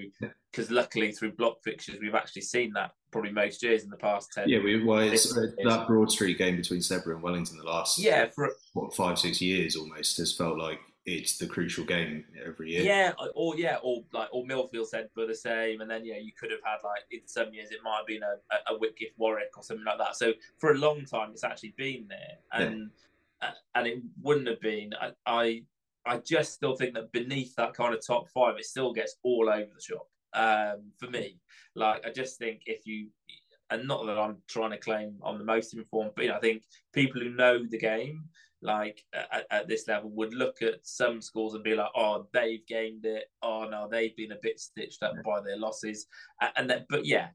because 0.50 0.70
luckily 0.70 1.12
through 1.12 1.32
block 1.32 1.62
fixtures, 1.62 1.98
we've 2.00 2.14
actually 2.14 2.42
seen 2.42 2.72
that 2.74 2.92
probably 3.10 3.32
most 3.32 3.62
years 3.62 3.84
in 3.84 3.90
the 3.90 3.96
past 3.96 4.32
10 4.34 4.48
Yeah, 4.48 4.58
we, 4.62 4.84
well, 4.84 4.98
it's, 4.98 5.36
uh, 5.36 5.46
that 5.64 5.86
Broad 5.86 6.10
Street 6.10 6.38
game 6.38 6.56
between 6.56 6.80
Sedbergh 6.80 7.14
and 7.14 7.22
Wellington 7.22 7.56
the 7.56 7.64
last 7.64 7.98
yeah 7.98 8.26
for 8.34 8.50
what 8.74 8.94
five 8.94 9.18
six 9.18 9.40
years 9.40 9.76
almost 9.76 10.18
has 10.18 10.32
felt 10.32 10.58
like 10.58 10.80
it's 11.08 11.38
the 11.38 11.46
crucial 11.46 11.84
game 11.84 12.24
every 12.44 12.72
year. 12.72 12.82
Yeah, 12.82 13.12
or 13.34 13.56
yeah, 13.56 13.78
or 13.82 14.02
like 14.12 14.28
or 14.30 14.44
Millfield 14.44 14.86
said 14.86 15.08
for 15.14 15.26
the 15.26 15.34
same, 15.34 15.80
and 15.80 15.90
then 15.90 16.04
yeah, 16.04 16.18
you 16.18 16.32
could 16.38 16.50
have 16.50 16.60
had 16.62 16.78
like 16.84 17.02
in 17.10 17.26
some 17.26 17.52
years 17.52 17.70
it 17.70 17.78
might 17.82 17.98
have 17.98 18.06
been 18.06 18.22
a, 18.22 18.72
a, 18.72 18.74
a 18.74 18.78
Whitgift 18.78 19.16
Warwick 19.16 19.56
or 19.56 19.62
something 19.62 19.86
like 19.86 19.98
that. 19.98 20.16
So 20.16 20.34
for 20.58 20.72
a 20.72 20.74
long 20.74 21.04
time, 21.06 21.30
it's 21.32 21.44
actually 21.44 21.74
been 21.76 22.06
there, 22.08 22.38
and 22.52 22.90
yeah. 23.40 23.48
uh, 23.48 23.52
and 23.74 23.86
it 23.86 24.02
wouldn't 24.20 24.48
have 24.48 24.60
been. 24.60 24.92
I, 25.00 25.12
I 25.26 25.62
I 26.08 26.18
just 26.18 26.54
still 26.54 26.74
think 26.74 26.94
that 26.94 27.12
beneath 27.12 27.54
that 27.56 27.74
kind 27.74 27.94
of 27.94 28.04
top 28.04 28.28
five, 28.30 28.56
it 28.56 28.64
still 28.64 28.92
gets 28.92 29.16
all 29.22 29.48
over 29.48 29.68
the 29.74 29.80
shop 29.80 30.06
um, 30.34 30.90
for 30.98 31.10
me. 31.10 31.38
Like 31.74 32.06
I 32.06 32.10
just 32.10 32.38
think 32.38 32.62
if 32.66 32.86
you, 32.86 33.08
and 33.70 33.86
not 33.86 34.06
that 34.06 34.18
I'm 34.18 34.38
trying 34.48 34.70
to 34.70 34.78
claim 34.78 35.16
I'm 35.24 35.38
the 35.38 35.44
most 35.44 35.74
informed, 35.74 36.12
but 36.16 36.24
you 36.24 36.30
know, 36.30 36.36
I 36.36 36.40
think 36.40 36.62
people 36.94 37.20
who 37.20 37.30
know 37.30 37.64
the 37.68 37.78
game, 37.78 38.24
like 38.62 39.04
at, 39.12 39.46
at, 39.50 39.68
this 39.68 39.86
level, 39.86 40.10
would 40.10 40.34
look 40.34 40.62
at 40.62 40.80
some 40.82 41.20
schools 41.20 41.54
and 41.54 41.62
be 41.62 41.74
like, 41.74 41.90
"Oh, 41.94 42.26
they've 42.32 42.66
gained 42.66 43.04
it. 43.04 43.24
Oh 43.42 43.68
no, 43.70 43.88
they've 43.88 44.16
been 44.16 44.32
a 44.32 44.38
bit 44.42 44.58
stitched 44.58 45.02
up 45.02 45.14
by 45.24 45.40
their 45.40 45.58
losses." 45.58 46.06
And 46.56 46.68
that, 46.70 46.86
but 46.88 47.04
yeah, 47.04 47.28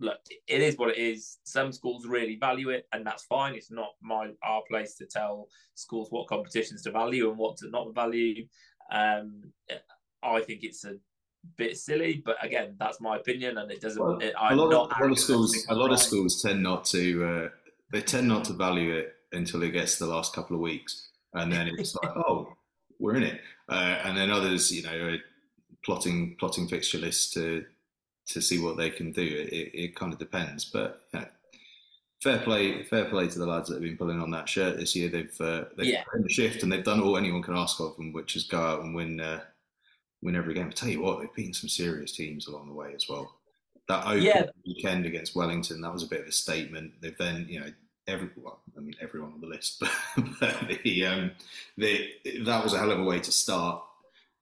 look, 0.00 0.18
it 0.46 0.60
is 0.60 0.76
what 0.76 0.90
it 0.90 0.98
is. 0.98 1.38
Some 1.44 1.72
schools 1.72 2.06
really 2.06 2.36
value 2.36 2.70
it, 2.70 2.86
and 2.92 3.06
that's 3.06 3.24
fine. 3.24 3.54
It's 3.54 3.70
not 3.70 3.90
my 4.02 4.30
our 4.42 4.62
place 4.68 4.96
to 4.96 5.06
tell 5.06 5.48
schools 5.74 6.08
what 6.10 6.28
competitions 6.28 6.82
to 6.82 6.90
value 6.90 7.28
and 7.28 7.38
what 7.38 7.56
to 7.58 7.70
not 7.70 7.94
value. 7.94 8.46
Um, 8.90 9.42
I 10.22 10.40
think 10.40 10.60
it's 10.62 10.84
a 10.84 10.94
bit 11.56 11.76
silly, 11.76 12.22
but 12.24 12.36
again, 12.44 12.76
that's 12.78 13.00
my 13.00 13.16
opinion, 13.16 13.58
and 13.58 13.70
it 13.70 13.80
doesn't. 13.80 14.02
Well, 14.02 14.18
it, 14.18 14.34
a 14.38 14.54
lot, 14.54 14.72
of, 14.72 14.98
a 14.98 15.02
lot 15.02 15.12
of 15.12 15.18
schools, 15.18 15.66
a 15.68 15.74
lot 15.74 15.86
right. 15.86 15.92
of 15.94 16.00
schools 16.00 16.42
tend 16.42 16.62
not 16.62 16.84
to. 16.86 17.24
Uh, 17.24 17.48
they 17.92 18.02
tend 18.02 18.28
not 18.28 18.44
to 18.44 18.52
value 18.52 18.94
it 18.94 19.14
until 19.32 19.62
it 19.62 19.70
gets 19.70 19.98
to 19.98 20.04
the 20.04 20.10
last 20.10 20.34
couple 20.34 20.56
of 20.56 20.62
weeks, 20.62 21.10
and 21.34 21.52
then 21.52 21.68
it's 21.78 21.94
like, 21.96 22.16
oh, 22.16 22.52
we're 22.98 23.16
in 23.16 23.22
it. 23.22 23.40
Uh, 23.68 23.98
and 24.04 24.16
then 24.16 24.30
others, 24.30 24.70
you 24.70 24.82
know, 24.82 25.16
plotting 25.84 26.36
plotting 26.38 26.68
fixture 26.68 26.98
lists 26.98 27.32
to 27.34 27.64
to 28.28 28.40
see 28.42 28.58
what 28.58 28.76
they 28.76 28.90
can 28.90 29.12
do. 29.12 29.22
It, 29.22 29.52
it, 29.52 29.78
it 29.84 29.96
kind 29.96 30.12
of 30.12 30.18
depends, 30.18 30.64
but 30.64 31.02
you 31.14 31.20
know, 31.20 31.26
fair 32.22 32.38
play, 32.40 32.82
fair 32.84 33.04
play 33.06 33.28
to 33.28 33.38
the 33.38 33.46
lads 33.46 33.68
that 33.68 33.74
have 33.76 33.82
been 33.82 33.96
pulling 33.96 34.20
on 34.20 34.30
that 34.32 34.48
shirt 34.48 34.76
this 34.78 34.96
year. 34.96 35.08
They've 35.08 35.40
uh, 35.40 35.64
they've 35.76 35.86
Yeah. 35.86 36.04
the 36.12 36.28
shift 36.28 36.62
and 36.62 36.72
they've 36.72 36.84
done 36.84 37.00
all 37.00 37.16
anyone 37.16 37.42
can 37.42 37.56
ask 37.56 37.80
of 37.80 37.96
them, 37.96 38.12
which 38.12 38.36
is 38.36 38.44
go 38.44 38.60
out 38.60 38.82
and 38.82 38.94
win 38.94 39.20
uh, 39.20 39.40
win 40.22 40.36
every 40.36 40.54
game. 40.54 40.66
I 40.68 40.70
tell 40.70 40.88
you 40.88 41.02
what, 41.02 41.20
they've 41.20 41.34
beaten 41.34 41.54
some 41.54 41.68
serious 41.68 42.12
teams 42.12 42.46
along 42.48 42.68
the 42.68 42.74
way 42.74 42.92
as 42.94 43.08
well. 43.08 43.32
That 43.88 44.04
open 44.06 44.22
Yeah. 44.22 44.46
weekend 44.66 45.06
against 45.06 45.36
Wellington, 45.36 45.80
that 45.82 45.92
was 45.92 46.02
a 46.02 46.08
bit 46.08 46.22
of 46.22 46.26
a 46.26 46.32
statement. 46.32 46.94
They've 47.00 47.16
then, 47.18 47.46
you 47.48 47.60
know, 47.60 47.72
every 48.08 48.30
well, 48.36 48.60
I 48.76 48.80
mean 48.80 48.94
everyone 49.00 49.32
on 49.34 49.40
the 49.40 49.46
list, 49.46 49.78
but, 49.80 49.90
but 50.40 50.68
the, 50.82 51.06
um, 51.06 51.30
the 51.76 52.08
that 52.44 52.64
was 52.64 52.72
a 52.72 52.78
hell 52.78 52.90
of 52.90 52.98
a 52.98 53.04
way 53.04 53.20
to 53.20 53.30
start. 53.32 53.82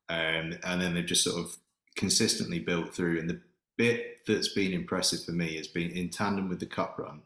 Um, 0.08 0.54
and 0.64 0.80
then 0.80 0.94
they've 0.94 1.04
just 1.04 1.24
sort 1.24 1.38
of 1.44 1.56
consistently 1.96 2.58
built 2.58 2.94
through. 2.94 3.18
And 3.20 3.28
the 3.28 3.40
bit 3.76 4.18
that's 4.26 4.48
been 4.48 4.72
impressive 4.72 5.24
for 5.24 5.32
me 5.32 5.56
has 5.56 5.68
been 5.68 5.90
in 5.90 6.08
tandem 6.08 6.48
with 6.48 6.60
the 6.60 6.66
cup 6.66 6.98
run. 6.98 7.22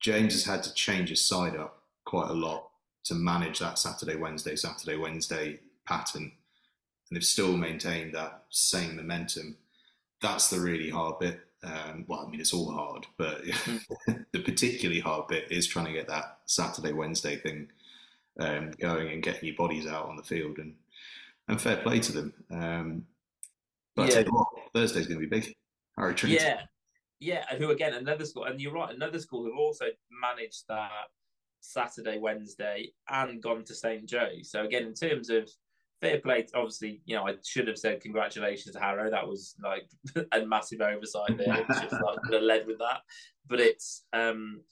James 0.00 0.32
has 0.32 0.44
had 0.44 0.62
to 0.62 0.74
change 0.74 1.10
his 1.10 1.24
side 1.24 1.56
up 1.56 1.82
quite 2.04 2.30
a 2.30 2.34
lot 2.34 2.70
to 3.04 3.14
manage 3.14 3.58
that 3.58 3.78
Saturday, 3.78 4.16
Wednesday, 4.16 4.56
Saturday, 4.56 4.96
Wednesday 4.96 5.60
pattern. 5.86 6.22
And 6.22 7.16
they've 7.16 7.24
still 7.24 7.56
maintained 7.56 8.14
that 8.14 8.44
same 8.50 8.96
momentum. 8.96 9.56
That's 10.22 10.48
the 10.50 10.60
really 10.60 10.90
hard 10.90 11.18
bit. 11.18 11.40
Um, 11.62 12.04
well, 12.08 12.24
I 12.26 12.30
mean, 12.30 12.40
it's 12.40 12.54
all 12.54 12.72
hard, 12.72 13.06
but 13.18 13.42
the 14.32 14.40
particularly 14.40 15.00
hard 15.00 15.28
bit 15.28 15.50
is 15.50 15.66
trying 15.66 15.86
to 15.86 15.92
get 15.92 16.08
that 16.08 16.38
Saturday, 16.46 16.92
Wednesday 16.92 17.36
thing 17.36 17.68
um, 18.38 18.70
going 18.78 19.08
and 19.08 19.22
getting 19.22 19.46
your 19.46 19.56
bodies 19.56 19.86
out 19.86 20.06
on 20.06 20.16
the 20.16 20.22
field. 20.22 20.58
And, 20.58 20.74
and 21.48 21.60
fair 21.60 21.76
play 21.76 22.00
to 22.00 22.12
them. 22.12 22.34
Um, 22.50 23.06
but 24.00 24.04
I 24.04 24.08
Yeah. 24.08 24.14
tell 24.14 24.24
you 24.24 24.38
what, 24.38 24.72
Thursday's 24.74 25.06
going 25.06 25.20
to 25.20 25.28
be 25.28 25.40
big. 25.40 25.54
Harrow 25.96 26.14
Trinity. 26.14 26.42
Yeah, 26.42 26.62
yeah, 27.18 27.56
who 27.56 27.70
again? 27.70 27.94
Another 27.94 28.24
school, 28.24 28.44
and 28.44 28.60
you're 28.60 28.72
right. 28.72 28.94
Another 28.94 29.18
school 29.18 29.44
who've 29.44 29.58
also 29.58 29.86
managed 30.10 30.64
that 30.68 30.90
Saturday, 31.60 32.18
Wednesday, 32.18 32.92
and 33.10 33.42
gone 33.42 33.64
to 33.64 33.74
St 33.74 34.08
Joe. 34.08 34.30
So 34.42 34.64
again, 34.64 34.84
in 34.84 34.94
terms 34.94 35.28
of 35.28 35.50
fair 36.00 36.18
play, 36.18 36.46
obviously, 36.54 37.02
you 37.04 37.14
know, 37.14 37.26
I 37.28 37.34
should 37.44 37.68
have 37.68 37.76
said 37.78 38.00
congratulations 38.00 38.74
to 38.74 38.80
Harrow. 38.80 39.10
That 39.10 39.28
was 39.28 39.54
like 39.62 39.86
a 40.32 40.46
massive 40.46 40.80
oversight 40.80 41.36
there. 41.36 41.66
It's 41.68 41.80
just 41.80 42.00
like 42.00 42.22
could 42.22 42.34
have 42.34 42.42
led 42.54 42.66
with 42.66 42.78
that, 42.78 43.00
but 43.46 43.60
it's 43.60 44.06
um, 44.14 44.62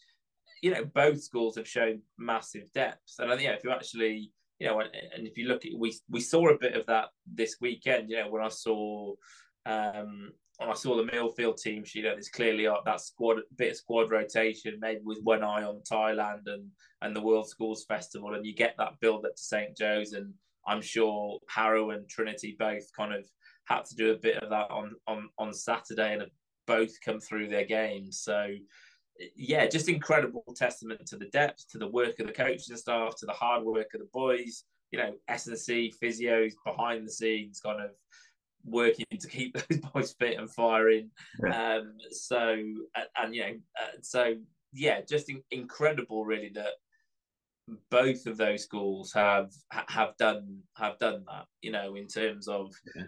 you 0.62 0.72
know, 0.72 0.84
both 0.86 1.20
schools 1.22 1.56
have 1.56 1.68
shown 1.68 2.00
massive 2.16 2.72
depth, 2.72 3.12
and 3.18 3.30
I 3.30 3.36
think 3.36 3.48
yeah, 3.48 3.54
if 3.54 3.64
you 3.64 3.72
actually. 3.72 4.32
You 4.58 4.68
know, 4.68 4.80
and, 4.80 4.90
and 5.14 5.26
if 5.26 5.38
you 5.38 5.46
look 5.46 5.64
at 5.64 5.72
we 5.78 5.96
we 6.10 6.20
saw 6.20 6.48
a 6.48 6.58
bit 6.58 6.74
of 6.74 6.86
that 6.86 7.06
this 7.26 7.56
weekend. 7.60 8.10
You 8.10 8.22
know, 8.22 8.30
when 8.30 8.42
I 8.42 8.48
saw 8.48 9.14
um, 9.66 10.32
when 10.58 10.70
I 10.70 10.74
saw 10.74 10.96
the 10.96 11.10
Millfield 11.10 11.60
team 11.60 11.84
you 11.94 12.02
know, 12.02 12.10
there's 12.10 12.28
clearly 12.28 12.66
that 12.84 13.00
squad 13.00 13.38
bit 13.56 13.72
of 13.72 13.76
squad 13.76 14.10
rotation, 14.10 14.78
maybe 14.80 15.00
with 15.04 15.20
one 15.22 15.44
eye 15.44 15.62
on 15.62 15.82
Thailand 15.90 16.42
and 16.46 16.66
and 17.02 17.14
the 17.14 17.22
World 17.22 17.48
Schools 17.48 17.84
Festival, 17.84 18.34
and 18.34 18.44
you 18.44 18.54
get 18.54 18.74
that 18.78 18.98
build 19.00 19.24
up 19.24 19.36
to 19.36 19.42
St 19.42 19.76
Joe's, 19.76 20.12
and 20.12 20.34
I'm 20.66 20.82
sure 20.82 21.38
Harrow 21.48 21.90
and 21.90 22.08
Trinity 22.08 22.56
both 22.58 22.84
kind 22.96 23.14
of 23.14 23.24
had 23.66 23.84
to 23.84 23.94
do 23.94 24.10
a 24.10 24.18
bit 24.18 24.42
of 24.42 24.50
that 24.50 24.70
on 24.70 24.96
on 25.06 25.28
on 25.38 25.52
Saturday, 25.54 26.12
and 26.12 26.22
have 26.22 26.30
both 26.66 27.00
come 27.04 27.20
through 27.20 27.48
their 27.48 27.64
games. 27.64 28.20
So 28.20 28.48
yeah, 29.36 29.66
just 29.66 29.88
incredible 29.88 30.44
testament 30.54 31.06
to 31.06 31.16
the 31.16 31.26
depth, 31.26 31.68
to 31.70 31.78
the 31.78 31.88
work 31.88 32.20
of 32.20 32.26
the 32.26 32.32
coaching 32.32 32.76
staff, 32.76 33.16
to 33.16 33.26
the 33.26 33.32
hard 33.32 33.64
work 33.64 33.94
of 33.94 34.00
the 34.00 34.08
boys. 34.12 34.64
You 34.90 34.98
know, 34.98 35.14
S 35.28 35.46
and 35.46 35.58
C 35.58 35.92
physios 36.02 36.52
behind 36.64 37.06
the 37.06 37.10
scenes, 37.12 37.60
kind 37.60 37.80
of 37.82 37.90
working 38.64 39.04
to 39.18 39.28
keep 39.28 39.54
those 39.68 39.80
boys 39.80 40.14
fit 40.18 40.38
and 40.38 40.50
firing. 40.50 41.10
Yeah. 41.44 41.76
Um, 41.76 41.94
so 42.10 42.40
and, 42.50 43.06
and 43.16 43.34
you 43.34 43.42
know, 43.42 43.54
uh, 43.80 43.96
so 44.00 44.36
yeah, 44.72 45.00
just 45.02 45.28
in, 45.30 45.42
incredible, 45.50 46.24
really 46.24 46.50
that 46.54 46.74
both 47.90 48.26
of 48.26 48.36
those 48.36 48.62
schools 48.62 49.12
have 49.12 49.52
have 49.70 50.16
done 50.16 50.60
have 50.76 50.98
done 50.98 51.24
that. 51.28 51.46
You 51.60 51.72
know, 51.72 51.94
in 51.96 52.06
terms 52.06 52.48
of 52.48 52.72
Yeah. 52.94 53.04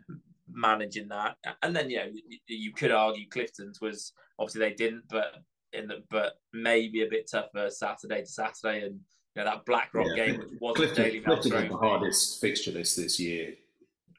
managing 0.52 1.08
that, 1.08 1.36
and 1.62 1.74
then 1.74 1.88
you 1.88 1.96
know, 1.98 2.10
you 2.46 2.72
could 2.72 2.90
argue 2.90 3.28
Clifton's 3.28 3.80
was 3.80 4.12
obviously 4.38 4.60
they 4.60 4.74
didn't, 4.74 5.04
but 5.08 5.36
in 5.72 5.86
the 5.86 6.02
but 6.10 6.34
maybe 6.52 7.02
a 7.02 7.08
bit 7.08 7.30
tougher 7.30 7.70
Saturday 7.70 8.20
to 8.20 8.26
Saturday, 8.26 8.86
and 8.86 8.94
you 9.34 9.42
know 9.42 9.44
that 9.44 9.64
BlackRock 9.66 10.06
Yeah, 10.16 10.26
game 10.26 10.40
which 10.58 10.94
Daily 10.94 11.20
Clifton, 11.20 11.22
Mail 11.24 11.40
Clifton 11.40 11.52
had 11.52 11.70
the 11.70 11.76
hardest 11.76 12.40
fixture 12.40 12.72
list 12.72 12.96
this 12.96 13.20
year 13.20 13.54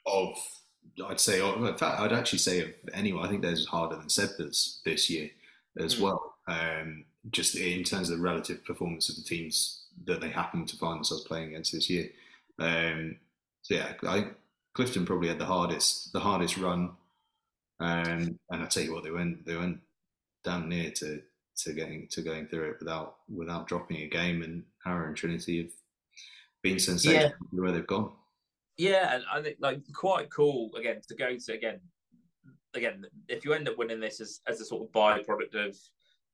of, 0.05 0.35
I'd 1.05 1.19
say, 1.19 1.45
in 1.45 1.77
fact, 1.77 1.99
I'd 1.99 2.13
actually 2.13 2.39
say 2.39 2.61
of 2.61 2.73
anyone. 2.93 3.25
I 3.25 3.29
think 3.29 3.41
theirs 3.41 3.59
is 3.61 3.65
harder 3.67 3.97
than 3.97 4.07
Sedbergh's 4.07 4.81
this 4.85 5.09
year 5.09 5.29
as 5.77 5.95
Mm. 5.95 5.99
well. 6.01 6.35
Um, 6.47 7.05
just 7.29 7.55
in 7.55 7.83
terms 7.83 8.09
of 8.09 8.17
the 8.17 8.23
relative 8.23 8.63
performance 8.65 9.09
of 9.09 9.15
the 9.15 9.21
teams 9.21 9.85
that 10.05 10.21
they 10.21 10.29
happen 10.29 10.65
to 10.65 10.77
find 10.77 10.97
themselves 10.97 11.23
playing 11.25 11.49
against 11.49 11.71
this 11.71 11.89
year. 11.89 12.09
Um, 12.57 13.19
so 13.61 13.75
yeah, 13.75 13.93
I 14.07 14.21
think 14.21 14.33
Clifton 14.73 15.05
probably 15.05 15.27
had 15.27 15.37
the 15.37 15.45
hardest, 15.45 16.13
the 16.13 16.19
hardest 16.19 16.57
run. 16.57 16.95
Um, 17.79 18.39
and 18.49 18.63
I 18.63 18.65
tell 18.65 18.83
you 18.83 18.93
what, 18.93 19.03
they 19.03 19.11
went, 19.11 19.45
they 19.45 19.55
went 19.55 19.81
damn 20.43 20.67
near 20.67 20.89
to 20.91 21.21
to 21.63 21.73
getting 21.73 22.07
to 22.09 22.21
going 22.21 22.47
through 22.47 22.71
it 22.71 22.77
without 22.79 23.17
without 23.33 23.67
dropping 23.67 23.97
a 23.97 24.07
game. 24.07 24.43
And 24.43 24.63
Harrow 24.83 25.07
and 25.07 25.15
Trinity 25.15 25.63
have 25.63 25.71
been 26.61 26.79
sensational 26.79 27.33
where 27.51 27.71
they've 27.71 27.87
gone. 27.87 28.11
Yeah, 28.77 29.15
and 29.15 29.23
I 29.31 29.41
think 29.41 29.57
like 29.59 29.81
quite 29.93 30.29
cool 30.31 30.71
again 30.77 31.01
to 31.07 31.15
go 31.15 31.35
to 31.37 31.53
again. 31.53 31.79
Again, 32.73 33.05
if 33.27 33.43
you 33.43 33.51
end 33.51 33.67
up 33.67 33.77
winning 33.77 33.99
this 33.99 34.21
as, 34.21 34.39
as 34.47 34.61
a 34.61 34.65
sort 34.65 34.83
of 34.83 34.91
byproduct 34.93 35.55
of 35.55 35.77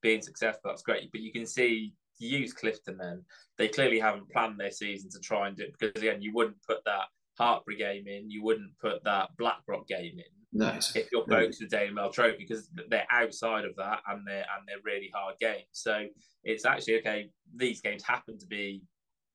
being 0.03 0.21
successful, 0.21 0.69
that's 0.69 0.83
great. 0.83 1.11
But 1.11 1.21
you 1.21 1.31
can 1.31 1.47
see 1.47 1.93
use 2.19 2.53
Clifton 2.53 2.97
then. 2.97 3.23
They 3.57 3.67
clearly 3.67 3.99
haven't 3.99 4.29
planned 4.29 4.59
their 4.59 4.71
season 4.71 5.09
to 5.11 5.19
try 5.19 5.47
and 5.47 5.57
do 5.57 5.63
it 5.63 5.75
because 5.77 6.01
again, 6.01 6.21
you 6.21 6.33
wouldn't 6.33 6.61
put 6.61 6.83
that 6.85 7.05
Hartpury 7.39 7.77
game 7.77 8.07
in, 8.07 8.29
you 8.29 8.43
wouldn't 8.43 8.77
put 8.79 9.03
that 9.03 9.29
BlackRock 9.37 9.87
game 9.87 10.19
in 10.19 10.36
It's, 10.53 10.95
if 10.95 11.11
you're 11.11 11.25
focused 11.25 11.61
on 11.61 11.67
the 11.69 11.77
Daily 11.77 11.93
Mail 11.93 12.09
Trophy 12.09 12.37
because 12.39 12.69
they're 12.89 13.07
outside 13.11 13.65
of 13.65 13.75
that 13.75 13.99
and 14.07 14.25
they're 14.25 14.45
and 14.55 14.67
they're 14.67 14.81
really 14.83 15.11
hard 15.13 15.35
games. 15.39 15.65
So 15.73 16.07
it's 16.43 16.65
actually 16.65 16.99
okay. 16.99 17.29
These 17.55 17.81
games 17.81 18.03
happen 18.03 18.37
to 18.39 18.45
be 18.47 18.81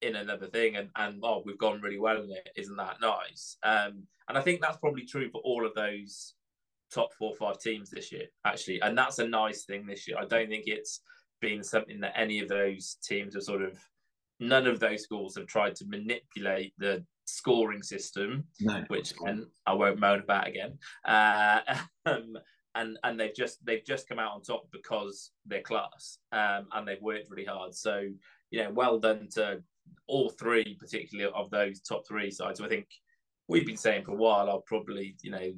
in 0.01 0.17
another 0.17 0.47
thing, 0.47 0.77
and 0.77 0.89
and 0.97 1.21
oh, 1.23 1.43
we've 1.45 1.59
gone 1.59 1.81
really 1.81 1.99
well 1.99 2.23
in 2.23 2.31
it. 2.31 2.49
Isn't 2.57 2.77
that 2.77 3.01
nice? 3.01 3.57
Um, 3.63 4.07
and 4.29 4.39
I 4.39 4.41
think 4.41 4.61
that's 4.61 4.79
probably 4.79 5.05
true 5.05 5.29
for 5.31 5.41
all 5.45 5.67
of 5.67 5.75
those 5.75 6.35
top 6.93 7.11
four 7.19 7.31
or 7.33 7.37
five 7.37 7.59
teams 7.59 7.91
this 7.91 8.13
year, 8.13 8.27
actually. 8.45 8.81
And 8.81 8.97
that's 8.97 9.19
a 9.19 9.27
nice 9.27 9.65
thing 9.65 9.87
this 9.87 10.07
year. 10.09 10.19
I 10.19 10.25
don't 10.25 10.49
think 10.49 10.65
it's 10.67 11.01
been 11.41 11.63
something 11.63 12.01
that 12.01 12.19
any 12.19 12.41
of 12.41 12.49
those 12.49 12.97
teams 13.03 13.35
have 13.35 13.45
sort 13.45 13.63
of. 13.63 13.79
None 14.41 14.67
of 14.67 14.81
those 14.81 15.05
schools 15.05 15.37
have 15.37 15.47
tried 15.47 15.77
to 15.77 15.85
manipulate 15.87 16.73
the 16.77 17.05
scoring 17.25 17.83
system 17.83 18.45
no, 18.61 18.85
which 18.89 19.13
and 19.25 19.47
I 19.67 19.75
won't 19.75 19.99
moan 19.99 20.21
about 20.21 20.49
again. 20.49 20.79
Uh, 21.05 21.61
um, 22.07 22.37
and 22.75 22.99
and 23.05 23.21
they've 23.21 23.35
just 23.35 23.65
they've 23.65 23.85
just 23.85 24.09
come 24.09 24.19
out 24.19 24.33
on 24.33 24.43
top 24.43 24.69
because 24.73 25.31
they're 25.47 25.63
class 25.63 26.19
um, 26.33 26.67
and 26.73 26.87
they've 26.87 27.03
worked 27.03 27.31
really 27.31 27.45
hard. 27.45 27.75
So 27.75 28.09
you 28.51 28.63
know, 28.63 28.71
well 28.71 28.99
done 28.99 29.29
to 29.35 29.63
all 30.07 30.31
three, 30.31 30.77
particularly 30.79 31.31
of 31.35 31.51
those 31.51 31.81
top 31.81 32.07
three 32.07 32.31
sides. 32.31 32.59
So 32.59 32.65
I 32.65 32.69
think 32.69 32.87
we've 33.49 33.67
been 33.67 33.77
saying 33.77 34.05
for 34.05 34.13
a 34.13 34.17
while. 34.17 34.49
I'll 34.49 34.65
probably 34.67 35.17
you 35.23 35.31
know 35.31 35.53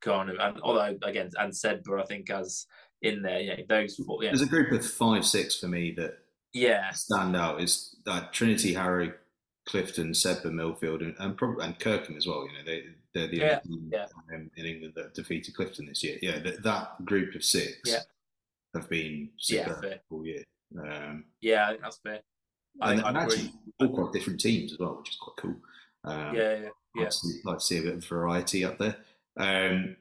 kind 0.00 0.30
of 0.30 0.36
and 0.40 0.60
although 0.62 0.98
again 1.02 1.30
and 1.38 1.52
Sedbergh 1.52 2.02
I 2.02 2.06
think 2.06 2.30
as 2.30 2.66
in 3.02 3.22
there, 3.22 3.40
yeah, 3.40 3.56
those 3.68 3.96
four, 3.96 4.22
yeah, 4.22 4.30
there's 4.30 4.42
a 4.42 4.46
group 4.46 4.72
of 4.72 4.86
five, 4.86 5.26
six 5.26 5.58
for 5.58 5.68
me 5.68 5.92
that 5.96 6.18
yeah, 6.52 6.90
stand 6.92 7.36
out. 7.36 7.60
Is 7.60 7.96
that 8.06 8.32
Trinity, 8.32 8.74
Harrow, 8.74 9.12
Clifton, 9.72 10.12
Sedbergh, 10.12 10.52
Millfield, 10.52 11.00
and 11.00 11.16
and, 11.18 11.34
prob- 11.34 11.58
and 11.60 11.78
Kirkham 11.78 12.14
as 12.16 12.26
well. 12.26 12.46
You 12.46 12.52
know, 12.58 12.64
they 12.66 12.84
they're 13.14 13.26
the 13.28 13.36
Yeah, 13.38 13.60
only 13.64 13.78
team 13.80 13.90
yeah. 13.90 14.06
um, 14.34 14.50
in 14.56 14.66
England 14.66 14.92
that 14.96 15.14
defeated 15.14 15.54
Clifton 15.56 15.86
this 15.86 16.04
year. 16.04 16.18
Yeah, 16.20 16.38
that, 16.40 16.62
that 16.62 17.04
group 17.06 17.34
of 17.34 17.42
six 17.42 17.78
Yeah. 17.86 18.00
have 18.74 18.88
been 18.90 19.30
Yeah, 19.48 19.64
superb 19.64 19.80
fair. 19.82 20.00
all 20.10 20.26
year. 20.26 20.44
Um, 20.78 21.24
yeah, 21.40 21.66
I 21.66 21.70
think 21.70 21.82
that's 21.82 21.96
fair. 21.98 22.20
I, 22.82 22.92
and, 22.92 23.00
I 23.02 23.08
and 23.08 23.16
actually, 23.18 23.52
all 23.80 23.88
quite 23.88 24.12
different 24.12 24.40
teams 24.40 24.72
as 24.74 24.78
well, 24.78 24.96
which 24.98 25.08
is 25.10 25.16
quite 25.16 25.36
cool. 25.38 25.56
Um, 26.04 26.34
Yeah, 26.36 26.52
yeah, 26.52 26.68
yeah. 26.96 27.02
like 27.02 27.10
to, 27.10 27.16
see, 27.16 27.40
like 27.44 27.58
to 27.58 27.64
see 27.64 27.78
a 27.78 27.82
bit 27.82 27.94
of 27.94 28.04
variety 28.04 28.64
up 28.66 28.76
there. 28.78 28.96
Um, 29.38 29.96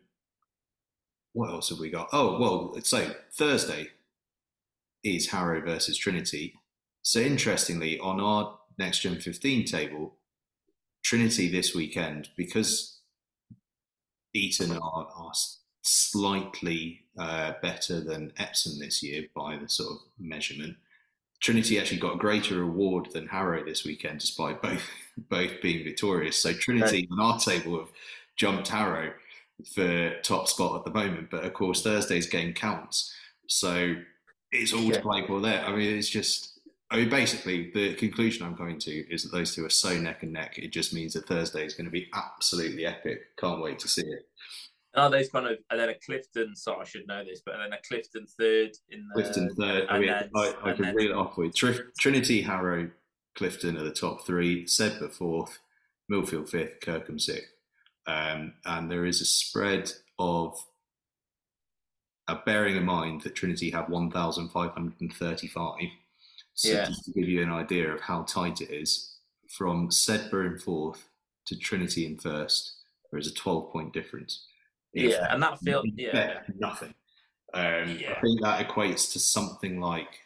what 1.32 1.50
else 1.50 1.70
have 1.70 1.80
we 1.80 1.90
got? 1.90 2.10
Oh, 2.12 2.40
well, 2.42 2.76
so 2.84 3.10
Thursday 3.34 3.88
is 5.04 5.30
Harrow 5.30 5.62
versus 5.62 5.98
Trinity. 5.98 6.56
So 7.04 7.20
interestingly, 7.22 7.98
on 8.00 8.20
our 8.20 8.58
next 8.78 9.00
gen 9.00 9.20
15 9.20 9.66
table, 9.66 10.16
Trinity 11.04 11.50
this 11.50 11.74
weekend, 11.76 12.30
because 12.38 13.00
Eton 14.34 14.72
are, 14.72 15.08
are 15.16 15.34
slightly 15.82 17.02
uh, 17.18 17.54
better 17.62 18.00
than 18.00 18.34
Epsom 18.38 18.80
this 18.80 19.04
year 19.04 19.26
by 19.36 19.58
the 19.58 19.68
sort 19.68 19.92
of 19.92 19.98
measurement, 20.20 20.78
Trinity 21.42 21.80
actually 21.80 21.98
got 21.98 22.16
a 22.16 22.20
greater 22.20 22.62
award 22.62 23.10
than 23.14 23.28
Harrow 23.28 23.66
this 23.66 23.84
weekend, 23.84 24.20
despite 24.20 24.62
both 24.62 24.88
both 25.30 25.62
being 25.62 25.84
victorious. 25.84 26.38
So 26.38 26.54
Trinity 26.54 27.08
on 27.12 27.20
our 27.20 27.40
table 27.40 27.80
have 27.80 27.90
jumped 28.36 28.68
Harrow 28.68 29.12
for 29.74 30.20
top 30.22 30.48
spot 30.48 30.78
at 30.78 30.86
the 30.86 30.92
moment, 30.92 31.30
but 31.30 31.44
of 31.44 31.54
course 31.54 31.84
Thursday's 31.84 32.28
game 32.28 32.54
counts, 32.54 33.14
so 33.48 33.96
it's 34.52 34.74
all 34.74 34.82
yeah. 34.82 34.94
to 34.94 35.02
play 35.02 35.26
for 35.26 35.42
there. 35.42 35.66
I 35.66 35.76
mean, 35.76 35.98
it's 35.98 36.10
just. 36.10 36.51
I 36.92 36.98
mean, 36.98 37.10
basically, 37.10 37.72
the 37.74 37.94
conclusion 37.94 38.46
I'm 38.46 38.58
coming 38.58 38.78
to 38.80 38.92
is 38.92 39.24
that 39.24 39.32
those 39.32 39.56
two 39.56 39.66
are 39.66 39.70
so 39.70 39.98
neck 39.98 40.24
and 40.24 40.34
neck. 40.34 40.58
It 40.58 40.74
just 40.74 40.94
means 40.94 41.14
that 41.14 41.26
Thursday 41.26 41.66
is 41.66 41.74
going 41.74 41.86
to 41.86 41.92
be 41.92 42.10
absolutely 42.14 42.86
epic. 42.86 43.38
Can't 43.38 43.62
wait 43.62 43.80
to 43.80 43.88
see 43.88 44.02
it. 44.02 44.28
Are 44.96 45.10
those 45.10 45.30
kind 45.30 45.48
of 45.48 45.58
and 45.70 45.80
then 45.80 45.88
a 45.88 45.96
Clifton? 46.06 46.54
So 46.54 46.76
I 46.76 46.84
should 46.84 47.08
know 47.08 47.24
this, 47.24 47.42
but 47.46 47.56
then 47.58 47.72
a 47.72 47.82
Clifton 47.88 48.26
third 48.38 48.72
in 48.90 49.08
the 49.08 49.24
Clifton 49.24 49.56
third. 49.56 49.88
I 49.90 50.00
mean, 50.00 50.10
then, 50.10 50.30
I, 50.36 50.54
I 50.64 50.74
can 50.74 50.84
then, 50.84 50.96
reel 50.96 51.12
it 51.12 51.16
off 51.16 51.38
with 51.38 51.56
Trinity, 51.56 52.42
Harrow, 52.42 52.90
Clifton 53.36 53.78
are 53.78 53.84
the 53.84 53.92
top 53.92 54.26
three. 54.26 54.66
Sedbergh 54.66 55.14
fourth, 55.14 55.60
Millfield 56.12 56.50
fifth, 56.50 56.82
Kirkham 56.82 57.20
sixth, 57.20 57.48
um, 58.06 58.56
and 58.66 58.92
there 58.92 59.06
is 59.06 59.22
a 59.22 59.26
spread 59.26 59.92
of. 60.20 60.58
Uh, 62.28 62.38
bearing 62.46 62.76
in 62.76 62.86
mind 62.86 63.22
that 63.22 63.34
Trinity 63.34 63.72
have 63.72 63.90
1,535, 63.90 65.74
so 66.54 66.70
yeah. 66.70 66.86
just 66.86 67.06
to 67.06 67.12
give 67.12 67.30
you 67.30 67.42
an 67.42 67.52
idea 67.52 67.92
of 67.92 68.02
how 68.02 68.24
tight 68.24 68.62
it 68.62 68.72
is, 68.72 69.18
from 69.50 69.90
Sedbergh 69.90 70.54
in 70.54 70.58
fourth 70.58 71.10
to 71.46 71.58
Trinity 71.58 72.06
in 72.06 72.18
first, 72.18 72.76
there 73.12 73.20
is 73.20 73.28
a 73.28 73.34
12 73.34 73.72
point 73.72 73.94
difference. 73.94 74.46
Yeah, 74.94 75.28
and 75.30 75.42
that 75.42 75.60
feels 75.60 75.86
yeah 75.96 76.40
nothing. 76.58 76.94
Um, 77.54 77.98
yeah. 78.00 78.14
I 78.18 78.22
think 78.22 78.42
that 78.42 78.68
equates 78.68 79.12
to 79.14 79.20
something 79.20 79.80
like 79.80 80.20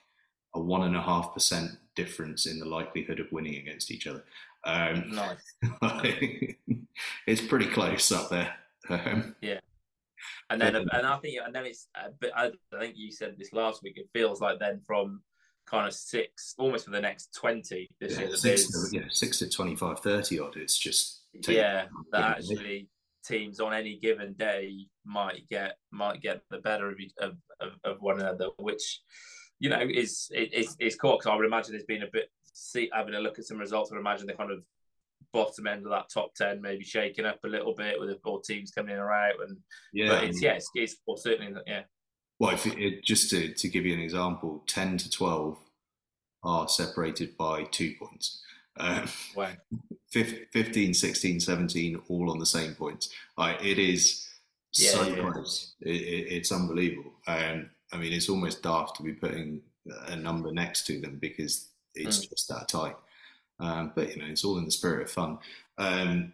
a 0.53 0.59
one 0.59 0.83
and 0.83 0.95
a 0.95 1.01
half 1.01 1.33
percent 1.33 1.71
difference 1.95 2.45
in 2.45 2.59
the 2.59 2.65
likelihood 2.65 3.19
of 3.19 3.31
winning 3.31 3.55
against 3.55 3.91
each 3.91 4.07
other. 4.07 4.23
Um, 4.65 5.11
nice. 5.13 5.55
it's 7.27 7.41
pretty 7.41 7.67
close 7.67 8.11
up 8.11 8.29
there. 8.29 8.53
Um, 8.89 9.35
yeah. 9.41 9.59
And 10.49 10.61
then, 10.61 10.75
and 10.75 10.89
I 10.91 11.17
think, 11.17 11.39
and 11.43 11.53
then 11.53 11.65
it's, 11.65 11.87
uh, 11.95 12.09
but 12.19 12.31
I 12.35 12.51
think 12.79 12.95
you 12.97 13.11
said 13.11 13.35
this 13.37 13.53
last 13.53 13.81
week. 13.83 13.97
It 13.97 14.09
feels 14.13 14.41
like 14.41 14.59
then 14.59 14.81
from 14.85 15.21
kind 15.65 15.87
of 15.87 15.93
six, 15.93 16.55
almost 16.57 16.85
for 16.85 16.91
the 16.91 17.01
next 17.01 17.35
twenty 17.35 17.89
this 17.99 18.13
yeah, 18.13 18.27
year. 18.27 18.35
Six, 18.35 18.67
to, 18.67 18.97
yeah, 18.97 19.05
six 19.09 19.39
to 19.39 19.49
25, 19.49 19.99
30 19.99 20.39
odd. 20.39 20.57
It's 20.57 20.77
just 20.77 21.23
yeah, 21.47 21.85
that 22.11 22.37
actually 22.37 22.89
teams 23.25 23.59
on 23.59 23.73
any 23.73 23.97
given 23.99 24.33
day 24.33 24.87
might 25.05 25.47
get 25.49 25.77
might 25.91 26.21
get 26.21 26.41
the 26.49 26.59
better 26.59 26.89
of 26.89 26.97
of, 27.19 27.35
of, 27.59 27.69
of 27.83 27.97
one 28.01 28.19
another, 28.19 28.49
which 28.59 29.01
you 29.59 29.69
know 29.69 29.81
is 29.81 30.29
is 30.33 30.75
is 30.79 30.95
cool 30.95 31.17
because 31.17 31.27
I 31.27 31.35
would 31.35 31.45
imagine 31.45 31.73
there's 31.73 31.85
been 31.85 32.03
a 32.03 32.11
bit 32.11 32.29
see 32.53 32.89
having 32.93 33.15
a 33.15 33.19
look 33.19 33.39
at 33.39 33.45
some 33.45 33.57
results. 33.57 33.91
I 33.91 33.95
would 33.95 34.01
imagine 34.01 34.27
the 34.27 34.33
kind 34.33 34.51
of 34.51 34.63
bottom 35.33 35.67
end 35.67 35.85
of 35.85 35.91
that 35.91 36.09
top 36.13 36.33
ten 36.35 36.61
maybe 36.61 36.83
shaking 36.83 37.25
up 37.25 37.39
a 37.43 37.49
little 37.49 37.73
bit 37.75 37.99
with 37.99 38.09
the 38.09 38.19
four 38.23 38.41
teams 38.41 38.71
coming 38.71 38.93
in 38.93 38.99
or 38.99 39.11
out, 39.11 39.35
and 39.47 39.57
yeah, 39.93 40.09
but 40.09 40.23
it's 40.23 40.41
yeah, 40.41 40.53
it's, 40.53 40.69
it's 40.75 40.95
well, 41.05 41.17
certainly 41.17 41.53
yeah. 41.67 41.83
Well, 42.39 42.51
if 42.51 42.65
it, 42.65 43.03
just 43.03 43.29
to, 43.29 43.53
to 43.53 43.67
give 43.69 43.85
you 43.85 43.93
an 43.93 44.01
example, 44.01 44.63
ten 44.67 44.97
to 44.97 45.09
twelve 45.09 45.57
are 46.43 46.67
separated 46.67 47.35
by 47.37 47.63
two 47.63 47.93
points. 47.99 48.41
Um, 48.77 49.07
wow. 49.35 49.51
15, 50.11 50.93
16, 50.93 51.39
17, 51.41 52.01
all 52.07 52.31
on 52.31 52.39
the 52.39 52.45
same 52.45 52.73
points. 52.73 53.09
Like 53.37 53.63
it 53.65 53.77
is 53.79 54.25
yeah, 54.73 54.91
so 54.91 55.07
yeah. 55.07 55.31
close. 55.31 55.73
It, 55.81 55.89
it, 55.89 56.31
it's 56.31 56.51
unbelievable. 56.51 57.13
Um, 57.27 57.69
I 57.91 57.97
mean, 57.97 58.13
it's 58.13 58.29
almost 58.29 58.63
daft 58.63 58.95
to 58.97 59.03
be 59.03 59.13
putting 59.13 59.61
a 60.07 60.15
number 60.15 60.51
next 60.51 60.85
to 60.87 60.99
them 60.99 61.17
because 61.19 61.69
it's 61.93 62.25
mm. 62.25 62.29
just 62.29 62.47
that 62.49 62.69
tight. 62.69 62.95
Um, 63.59 63.91
but 63.95 64.15
you 64.15 64.21
know, 64.21 64.29
it's 64.29 64.43
all 64.43 64.57
in 64.57 64.65
the 64.65 64.71
spirit 64.71 65.03
of 65.03 65.11
fun. 65.11 65.37
Um, 65.77 66.33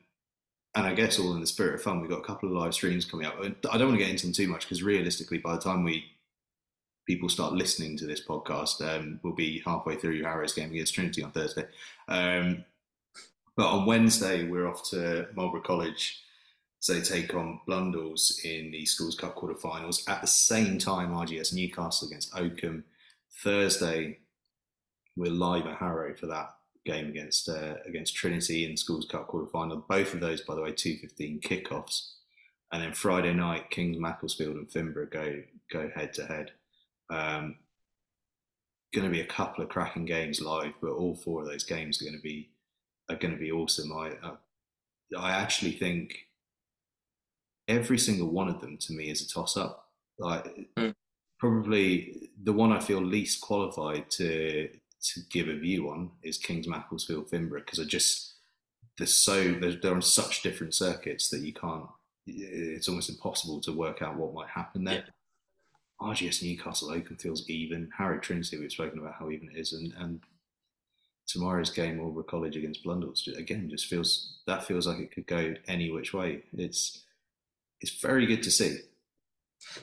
and 0.76 0.88
I 0.88 0.94
guess 0.94 1.20
all 1.20 1.34
in 1.34 1.42
the 1.42 1.48
spirit 1.48 1.76
of 1.76 1.82
fun, 1.82 2.00
we've 2.00 2.10
got 2.10 2.20
a 2.20 2.26
couple 2.26 2.50
of 2.50 2.56
live 2.56 2.74
streams 2.74 3.06
coming 3.06 3.26
up. 3.26 3.36
I 3.40 3.78
don't 3.78 3.90
want 3.90 4.00
to 4.00 4.06
get 4.06 4.10
into 4.10 4.26
them 4.26 4.34
too 4.34 4.48
much 4.48 4.62
because 4.62 4.84
realistically, 4.84 5.38
by 5.38 5.54
the 5.54 5.62
time 5.62 5.84
we 5.84 6.06
people 7.06 7.28
start 7.28 7.54
listening 7.54 7.98
to 7.98 8.06
this 8.06 8.26
podcast, 8.26 8.82
um, 8.82 9.20
we'll 9.24 9.34
be 9.34 9.62
halfway 9.66 9.96
through 9.96 10.24
Harrow's 10.24 10.54
game 10.54 10.72
against 10.72 10.94
Trinity 10.94 11.24
on 11.24 11.32
Thursday. 11.32 11.66
Um, 12.08 12.64
but 13.58 13.68
on 13.68 13.86
Wednesday, 13.86 14.48
we're 14.48 14.68
off 14.68 14.90
to 14.92 15.28
Marlborough 15.36 15.62
College. 15.62 16.22
So 16.80 16.94
they 16.94 17.02
take 17.02 17.34
on 17.36 17.60
Blundells 17.68 18.44
in 18.46 18.72
the 18.72 18.86
Schools 18.86 19.16
Cup 19.16 19.36
quarterfinals. 19.36 20.10
At 20.10 20.22
the 20.22 20.28
same 20.28 20.80
time, 20.80 21.12
RGS 21.12 21.54
Newcastle 21.54 22.08
against 22.08 22.36
Oakham. 22.36 22.86
Thursday, 23.44 24.20
we're 25.16 25.32
live 25.32 25.68
at 25.68 25.78
Harrow 25.78 26.16
for 26.16 26.28
that 26.28 26.56
game 26.86 27.08
against 27.08 27.48
uh, 27.50 27.76
against 27.86 28.16
Trinity 28.16 28.66
in 28.66 28.72
the 28.72 28.78
Schools 28.78 29.08
Cup 29.10 29.30
quarterfinal. 29.30 29.88
Both 29.88 30.14
of 30.14 30.20
those, 30.20 30.42
by 30.42 30.56
the 30.56 30.62
way, 30.62 30.72
two 30.72 30.98
fifteen 30.98 31.40
kickoffs. 31.40 32.14
And 32.74 32.82
then 32.82 32.94
Friday 32.94 33.34
night, 33.34 33.70
Kings 33.70 34.00
Macclesfield 34.00 34.56
and 34.56 34.70
Finborough 34.70 35.12
go 35.12 35.42
go 35.72 35.90
head 35.94 36.14
to 36.16 36.26
head. 36.26 36.52
Um, 37.10 37.58
going 38.94 39.06
to 39.06 39.12
be 39.12 39.22
a 39.22 39.26
couple 39.26 39.64
of 39.64 39.70
cracking 39.70 40.06
games 40.06 40.42
live, 40.42 40.74
but 40.82 40.92
all 40.92 41.16
four 41.16 41.42
of 41.42 41.48
those 41.48 41.64
games 41.64 42.02
are 42.02 42.06
going 42.06 42.18
to 42.18 42.22
be 42.22 42.50
are 43.10 43.16
going 43.18 43.34
to 43.34 43.40
be 43.40 43.52
awesome. 43.52 43.92
I, 43.92 44.14
I, 44.24 44.32
I 45.18 45.32
actually 45.32 45.74
think 45.74 46.28
every 47.68 47.98
single 47.98 48.30
one 48.30 48.48
of 48.48 48.62
them 48.62 48.78
to 48.78 48.94
me 48.94 49.10
is 49.10 49.22
a 49.22 49.28
toss 49.28 49.58
up. 49.58 49.90
Like 50.18 50.70
mm. 50.78 50.94
probably 51.40 52.30
the 52.44 52.54
one 52.54 52.72
I 52.72 52.80
feel 52.80 53.02
least 53.02 53.42
qualified 53.42 54.10
to 54.12 54.70
to 55.02 55.22
give 55.30 55.48
a 55.48 55.58
view 55.58 55.90
on 55.90 56.12
is 56.22 56.38
Kings 56.38 56.68
Macclesfield 56.68 57.30
Finborough 57.30 57.66
because 57.66 57.80
I 57.80 57.84
just 57.84 58.36
they're 58.98 59.08
so 59.08 59.54
they're, 59.54 59.74
they're 59.74 59.96
on 59.96 60.02
such 60.02 60.44
different 60.44 60.74
circuits 60.74 61.30
that 61.30 61.42
you 61.42 61.54
can't. 61.54 61.88
It's 62.28 62.88
almost 62.88 63.10
impossible 63.10 63.60
to 63.62 63.72
work 63.72 64.02
out 64.02 64.16
what 64.16 64.34
might 64.34 64.50
happen 64.50 64.84
there. 64.84 65.06
Yeah. 65.06 66.08
RGS 66.08 66.44
Newcastle 66.44 66.92
Oakham 66.92 67.18
feels 67.18 67.50
even. 67.50 67.90
Harrow 67.98 68.20
Trinity 68.20 68.60
we've 68.60 68.72
spoken 68.72 69.00
about 69.00 69.16
how 69.18 69.30
even 69.30 69.50
it 69.50 69.60
is, 69.60 69.74
and 69.74 69.94
and 69.98 70.20
tomorrow's 71.28 71.70
game 71.70 72.00
over 72.00 72.24
College 72.24 72.58
against 72.58 72.84
Blundells 72.84 73.26
again 73.38 73.70
just 73.70 73.86
feels 73.86 74.40
that 74.48 74.66
feels 74.66 74.88
like 74.88 75.00
it 75.00 75.12
could 75.12 75.28
go 75.28 75.54
any 75.68 75.92
which 75.92 76.14
way. 76.14 76.44
It's 76.58 77.04
it's 77.82 78.00
very 78.02 78.26
good 78.26 78.44
to 78.44 78.52
see. 78.52 78.78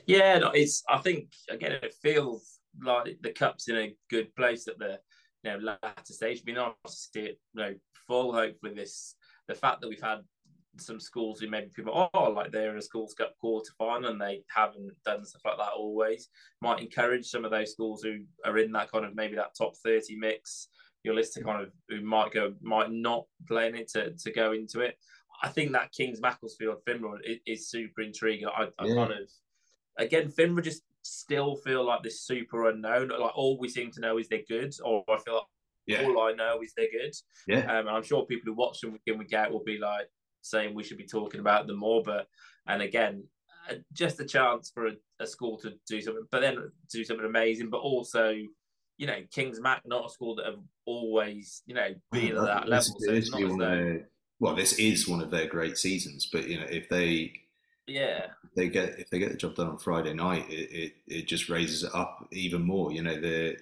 Yeah, 0.06 0.38
no, 0.38 0.50
it's. 0.50 0.82
I 0.88 0.98
think 0.98 1.32
again, 1.48 1.72
it 1.72 1.94
feels 2.02 2.58
like 2.80 3.18
the 3.22 3.32
cup's 3.32 3.68
in 3.68 3.76
a 3.76 3.94
good 4.10 4.34
place 4.36 4.68
at 4.68 4.78
the 4.78 5.00
you 5.42 5.50
know 5.50 5.58
latter 5.58 6.12
stage. 6.12 6.44
Be 6.44 6.52
nice 6.52 6.72
to 6.84 6.92
see 6.92 7.20
it, 7.20 7.38
you 7.54 7.62
know, 7.62 7.74
full. 8.06 8.32
Hopefully, 8.32 8.74
this 8.74 9.14
the 9.46 9.54
fact 9.54 9.80
that 9.80 9.88
we've 9.88 10.02
had 10.02 10.20
some 10.76 11.00
schools 11.00 11.40
who 11.40 11.50
maybe 11.50 11.68
people 11.74 12.08
oh 12.14 12.30
like 12.30 12.52
they're 12.52 12.70
in 12.70 12.78
a 12.78 12.82
schools 12.82 13.12
cup 13.12 13.34
quarter 13.40 13.72
final 13.76 14.10
and 14.10 14.20
they 14.20 14.44
haven't 14.54 14.92
done 15.04 15.24
stuff 15.24 15.42
like 15.44 15.56
that 15.56 15.72
always 15.76 16.28
might 16.60 16.80
encourage 16.80 17.26
some 17.26 17.44
of 17.44 17.50
those 17.50 17.72
schools 17.72 18.00
who 18.00 18.18
are 18.44 18.58
in 18.58 18.70
that 18.70 18.88
kind 18.92 19.04
of 19.04 19.16
maybe 19.16 19.34
that 19.34 19.56
top 19.58 19.74
30 19.84 20.16
mix 20.16 20.68
your 21.04 21.14
list 21.14 21.34
to 21.34 21.42
kind 21.42 21.62
of 21.62 21.70
who 21.88 22.00
might 22.00 22.32
go 22.32 22.54
might 22.62 22.90
not 22.90 23.24
play 23.46 23.68
in 23.68 23.74
it 23.74 23.88
to, 23.88 24.12
to 24.12 24.32
go 24.32 24.52
into 24.52 24.80
it. 24.80 24.96
I 25.42 25.48
think 25.48 25.72
that 25.72 25.92
Kings 25.92 26.20
Macclesfield 26.20 26.78
Finborough 26.86 27.20
is, 27.24 27.38
is, 27.46 27.70
super 27.70 28.02
intriguing. 28.02 28.48
I, 28.48 28.68
I 28.78 28.86
yeah. 28.86 28.94
kind 28.94 29.12
of 29.12 29.30
again 29.98 30.30
Finborough 30.30 30.64
just 30.64 30.82
still 31.08 31.56
feel 31.56 31.84
like 31.84 32.02
this 32.02 32.22
super 32.22 32.68
unknown. 32.68 33.08
Like 33.08 33.36
all 33.36 33.58
we 33.58 33.68
seem 33.68 33.90
to 33.92 34.00
know 34.00 34.18
is 34.18 34.28
they're 34.28 34.40
good, 34.48 34.74
or 34.84 35.04
I 35.08 35.18
feel 35.18 35.34
like 35.34 35.44
yeah. 35.86 36.02
all 36.04 36.20
I 36.22 36.32
know 36.32 36.60
is 36.62 36.72
they're 36.76 36.86
good. 36.90 37.14
Yeah, 37.46 37.78
um, 37.78 37.86
and 37.86 37.90
I'm 37.90 38.02
sure 38.02 38.26
people 38.26 38.52
who 38.52 38.58
watch 38.58 38.80
them 38.80 38.92
week 38.92 39.02
in 39.06 39.18
week 39.18 39.32
out 39.32 39.52
will 39.52 39.64
be 39.64 39.78
like 39.78 40.08
saying 40.42 40.74
we 40.74 40.84
should 40.84 40.98
be 40.98 41.06
talking 41.06 41.40
about 41.40 41.66
them 41.66 41.78
more. 41.78 42.02
But 42.04 42.26
and 42.66 42.82
again, 42.82 43.24
uh, 43.70 43.74
just 43.92 44.20
a 44.20 44.24
chance 44.24 44.70
for 44.72 44.88
a, 44.88 44.92
a 45.20 45.26
school 45.26 45.58
to 45.58 45.74
do 45.88 46.00
something, 46.00 46.26
but 46.30 46.40
then 46.40 46.70
do 46.92 47.04
something 47.04 47.26
amazing, 47.26 47.70
but 47.70 47.78
also 47.78 48.34
you 48.98 49.06
know, 49.06 49.18
Kings 49.32 49.60
Mac, 49.60 49.82
not 49.86 50.06
a 50.06 50.10
school 50.10 50.34
that 50.34 50.46
have 50.46 50.58
always, 50.84 51.62
you 51.66 51.74
know, 51.74 51.94
been 52.10 52.36
at 52.36 52.44
that 52.44 52.68
level. 52.68 52.96
So 52.98 53.12
it's 53.12 53.30
not 53.30 53.42
as 53.42 53.50
though... 53.50 53.56
their, 53.56 54.08
well, 54.40 54.56
this 54.56 54.72
is 54.74 55.08
one 55.08 55.22
of 55.22 55.30
their 55.30 55.46
great 55.46 55.78
seasons, 55.78 56.28
but 56.30 56.48
you 56.48 56.58
know, 56.58 56.66
if 56.68 56.88
they 56.88 57.32
yeah 57.88 58.26
if 58.44 58.54
they 58.54 58.68
get 58.68 58.98
if 58.98 59.10
they 59.10 59.18
get 59.18 59.30
the 59.30 59.36
job 59.36 59.54
done 59.54 59.68
on 59.68 59.78
Friday 59.78 60.14
night, 60.14 60.46
it, 60.48 60.70
it, 60.72 60.92
it 61.06 61.26
just 61.26 61.48
raises 61.48 61.84
it 61.84 61.94
up 61.94 62.26
even 62.32 62.62
more. 62.62 62.92
You 62.92 63.02
know, 63.02 63.20
the 63.20 63.56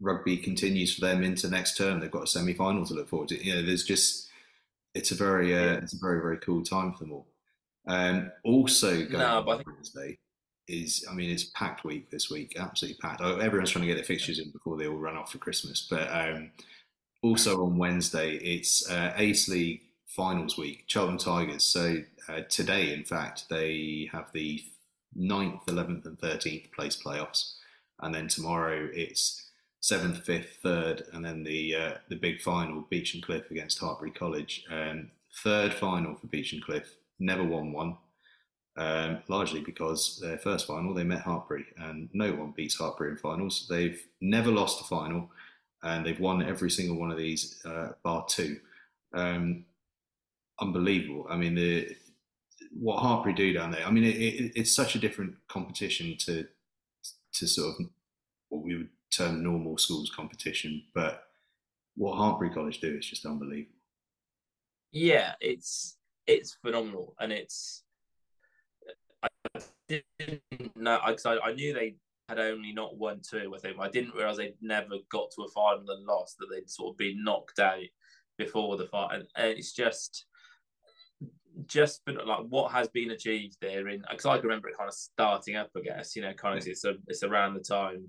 rugby 0.00 0.36
continues 0.36 0.94
for 0.94 1.00
them 1.02 1.22
into 1.22 1.48
next 1.48 1.76
term. 1.76 2.00
They've 2.00 2.10
got 2.10 2.24
a 2.24 2.26
semi 2.26 2.54
final 2.54 2.84
to 2.86 2.94
look 2.94 3.08
forward 3.08 3.28
to. 3.28 3.44
You 3.44 3.54
know, 3.54 3.62
there's 3.62 3.84
just 3.84 4.28
it's 4.94 5.10
a 5.10 5.14
very 5.14 5.56
uh, 5.56 5.74
it's 5.74 5.94
a 5.94 5.98
very 5.98 6.20
very 6.20 6.38
cool 6.38 6.62
time 6.62 6.92
for 6.92 7.04
them 7.04 7.12
all. 7.12 7.26
Um, 7.86 8.30
also 8.44 8.96
going 9.04 9.18
no, 9.18 9.44
on 9.46 9.62
Wednesday, 9.66 10.18
is, 10.68 11.06
I 11.10 11.14
mean, 11.14 11.30
it's 11.30 11.44
packed 11.44 11.84
week 11.84 12.10
this 12.10 12.30
week, 12.30 12.56
absolutely 12.58 12.98
packed. 12.98 13.20
Oh, 13.22 13.38
everyone's 13.38 13.70
trying 13.70 13.82
to 13.82 13.88
get 13.88 13.96
their 13.96 14.04
fixtures 14.04 14.38
in 14.38 14.50
before 14.50 14.78
they 14.78 14.86
all 14.86 14.96
run 14.96 15.16
off 15.16 15.32
for 15.32 15.38
Christmas. 15.38 15.86
But 15.88 16.08
um, 16.10 16.50
also 17.22 17.62
on 17.64 17.76
Wednesday, 17.76 18.36
it's 18.36 18.88
uh, 18.88 19.12
AASE 19.18 19.48
League 19.48 19.82
finals 20.06 20.56
week, 20.56 20.84
Cheltenham 20.86 21.18
Tigers. 21.18 21.64
So 21.64 21.96
uh, 22.28 22.40
today, 22.48 22.92
in 22.92 23.04
fact, 23.04 23.48
they 23.48 24.08
have 24.12 24.32
the 24.32 24.62
9th, 25.16 25.64
11th, 25.66 26.06
and 26.06 26.18
13th 26.18 26.72
place 26.72 27.00
playoffs. 27.00 27.54
And 28.00 28.14
then 28.14 28.28
tomorrow, 28.28 28.88
it's 28.92 29.44
seventh, 29.80 30.24
fifth, 30.24 30.58
third, 30.62 31.04
and 31.12 31.24
then 31.24 31.44
the 31.44 31.76
uh, 31.76 31.94
the 32.08 32.16
big 32.16 32.40
final, 32.40 32.86
Beechen 32.90 33.20
Cliff 33.20 33.50
against 33.50 33.80
Hartpury 33.80 34.14
College. 34.14 34.64
Um, 34.70 35.10
third 35.42 35.74
final 35.74 36.14
for 36.14 36.26
Beechen 36.26 36.60
Cliff, 36.60 36.96
never 37.18 37.44
won 37.44 37.72
one. 37.72 37.98
Um, 38.76 39.18
largely 39.28 39.60
because 39.60 40.18
their 40.20 40.38
first 40.38 40.66
final 40.66 40.94
they 40.94 41.04
met 41.04 41.22
Hartpury, 41.22 41.64
and 41.76 42.08
no 42.12 42.32
one 42.32 42.52
beats 42.56 42.78
Hartpury 42.78 43.10
in 43.10 43.16
finals. 43.18 43.66
They've 43.68 44.02
never 44.20 44.50
lost 44.50 44.80
a 44.80 44.84
final, 44.84 45.30
and 45.82 46.04
they've 46.04 46.18
won 46.18 46.42
every 46.42 46.70
single 46.70 46.96
one 46.96 47.12
of 47.12 47.18
these, 47.18 47.60
uh, 47.64 47.92
bar 48.02 48.24
two. 48.26 48.58
Um, 49.12 49.64
unbelievable. 50.60 51.26
I 51.28 51.36
mean, 51.36 51.54
the 51.54 51.94
what 52.78 53.02
Hartpury 53.02 53.36
do 53.36 53.52
down 53.52 53.70
there. 53.70 53.86
I 53.86 53.90
mean, 53.90 54.04
it, 54.04 54.16
it, 54.16 54.52
it's 54.56 54.72
such 54.72 54.94
a 54.94 54.98
different 54.98 55.34
competition 55.48 56.16
to 56.20 56.46
to 57.34 57.46
sort 57.46 57.74
of 57.74 57.86
what 58.48 58.62
we 58.62 58.76
would 58.76 58.88
term 59.10 59.42
normal 59.42 59.76
schools 59.78 60.10
competition, 60.14 60.82
but 60.94 61.24
what 61.96 62.16
Hartpury 62.16 62.52
College 62.52 62.80
do 62.80 62.96
is 62.96 63.06
just 63.06 63.26
unbelievable. 63.26 63.74
Yeah, 64.92 65.32
it's 65.40 65.96
it's 66.26 66.56
phenomenal, 66.62 67.14
and 67.20 67.32
it's 67.32 67.82
I 69.22 69.60
didn't 69.88 70.76
know 70.76 70.98
I, 71.02 71.16
I, 71.44 71.52
knew 71.52 71.72
they 71.72 71.96
had 72.28 72.38
only 72.38 72.72
not 72.72 72.96
won 72.96 73.20
two. 73.28 73.52
I 73.54 73.58
think 73.58 73.76
I 73.78 73.88
didn't 73.88 74.14
realize 74.14 74.36
they'd 74.36 74.54
never 74.60 74.96
got 75.10 75.30
to 75.32 75.42
a 75.42 75.48
final 75.48 75.90
and 75.90 76.06
lost. 76.06 76.36
That 76.38 76.48
they'd 76.50 76.70
sort 76.70 76.94
of 76.94 76.98
been 76.98 77.24
knocked 77.24 77.58
out 77.58 77.82
before 78.38 78.76
the 78.76 78.88
and, 78.92 79.24
and 79.36 79.58
it's 79.58 79.72
just 79.72 80.26
just 81.66 82.04
been 82.04 82.18
like 82.26 82.44
what 82.48 82.72
has 82.72 82.88
been 82.88 83.10
achieved 83.10 83.56
there 83.60 83.88
in 83.88 84.02
because 84.10 84.26
I 84.26 84.36
can 84.36 84.46
remember 84.46 84.68
it 84.68 84.76
kind 84.76 84.88
of 84.88 84.94
starting 84.94 85.56
up 85.56 85.70
I 85.76 85.80
guess 85.80 86.16
you 86.16 86.22
know 86.22 86.32
kind 86.32 86.58
of 86.58 86.66
it's 86.66 86.84
a, 86.84 86.94
it's 87.06 87.22
around 87.22 87.54
the 87.54 87.60
time 87.60 88.08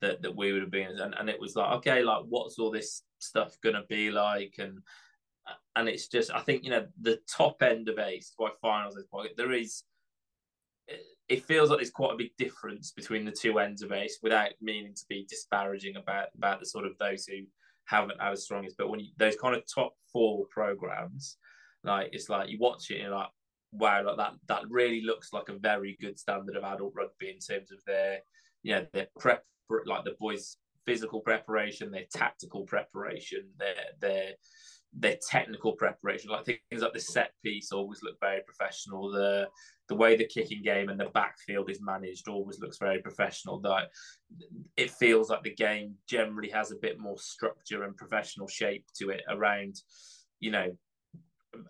that, 0.00 0.20
that 0.22 0.36
we 0.36 0.52
would 0.52 0.62
have 0.62 0.70
been 0.70 0.98
and, 0.98 1.14
and 1.14 1.30
it 1.30 1.40
was 1.40 1.56
like 1.56 1.72
okay 1.76 2.02
like 2.02 2.22
what's 2.28 2.58
all 2.58 2.70
this 2.70 3.02
stuff 3.22 3.56
gonna 3.62 3.84
be 3.88 4.10
like? 4.10 4.56
And 4.58 4.78
and 5.76 5.88
it's 5.88 6.08
just 6.08 6.30
I 6.32 6.40
think 6.40 6.64
you 6.64 6.70
know 6.70 6.86
the 7.00 7.18
top 7.28 7.62
end 7.62 7.88
of 7.88 7.96
AASE 7.96 8.36
by 8.38 8.48
finals 8.60 8.96
is 8.96 9.04
point 9.04 9.30
there 9.36 9.52
is 9.52 9.84
it 11.28 11.44
feels 11.44 11.70
like 11.70 11.78
there's 11.78 11.90
quite 11.90 12.12
a 12.12 12.18
big 12.18 12.36
difference 12.36 12.90
between 12.90 13.24
the 13.24 13.32
two 13.32 13.58
ends 13.58 13.82
of 13.82 13.90
AASE 13.90 14.22
without 14.22 14.50
meaning 14.60 14.94
to 14.94 15.04
be 15.08 15.26
disparaging 15.28 15.96
about 15.96 16.28
about 16.36 16.60
the 16.60 16.66
sort 16.66 16.86
of 16.86 16.98
those 16.98 17.26
who 17.26 17.42
haven't 17.84 18.20
had 18.20 18.32
as 18.32 18.44
strong 18.44 18.64
as 18.64 18.74
but 18.74 18.88
when 18.88 19.00
you, 19.00 19.08
those 19.16 19.36
kind 19.36 19.54
of 19.56 19.62
top 19.72 19.94
four 20.12 20.44
programs 20.50 21.36
like 21.84 22.10
it's 22.12 22.28
like 22.28 22.48
you 22.48 22.58
watch 22.58 22.90
it 22.90 22.94
and 22.94 23.04
you're 23.04 23.16
like, 23.16 23.30
wow, 23.72 24.04
like 24.04 24.16
that 24.16 24.32
that 24.48 24.62
really 24.68 25.02
looks 25.02 25.32
like 25.32 25.48
a 25.48 25.58
very 25.58 25.96
good 26.00 26.18
standard 26.18 26.56
of 26.56 26.64
adult 26.64 26.92
rugby 26.96 27.30
in 27.30 27.38
terms 27.38 27.72
of 27.72 27.78
their, 27.86 28.18
you 28.62 28.74
know, 28.74 28.86
their 28.92 29.08
prep, 29.18 29.44
like 29.86 30.04
the 30.04 30.16
boys' 30.20 30.56
physical 30.86 31.20
preparation, 31.20 31.90
their 31.90 32.06
tactical 32.14 32.64
preparation, 32.64 33.48
their 33.58 33.74
their 34.00 34.32
their 34.94 35.16
technical 35.30 35.72
preparation. 35.72 36.30
Like 36.30 36.44
things 36.44 36.82
like 36.82 36.92
the 36.92 37.00
set 37.00 37.32
piece 37.42 37.72
always 37.72 38.02
look 38.02 38.16
very 38.20 38.42
professional. 38.46 39.10
The 39.10 39.48
the 39.88 39.96
way 39.96 40.16
the 40.16 40.26
kicking 40.26 40.62
game 40.62 40.88
and 40.88 41.00
the 41.00 41.06
backfield 41.06 41.70
is 41.70 41.80
managed 41.80 42.28
always 42.28 42.60
looks 42.60 42.78
very 42.78 43.00
professional. 43.00 43.60
That 43.60 43.88
it 44.76 44.90
feels 44.90 45.30
like 45.30 45.42
the 45.42 45.54
game 45.54 45.94
generally 46.08 46.50
has 46.50 46.70
a 46.72 46.76
bit 46.76 47.00
more 47.00 47.18
structure 47.18 47.84
and 47.84 47.96
professional 47.96 48.48
shape 48.48 48.84
to 48.98 49.10
it 49.10 49.22
around, 49.28 49.76
you 50.40 50.50
know, 50.50 50.76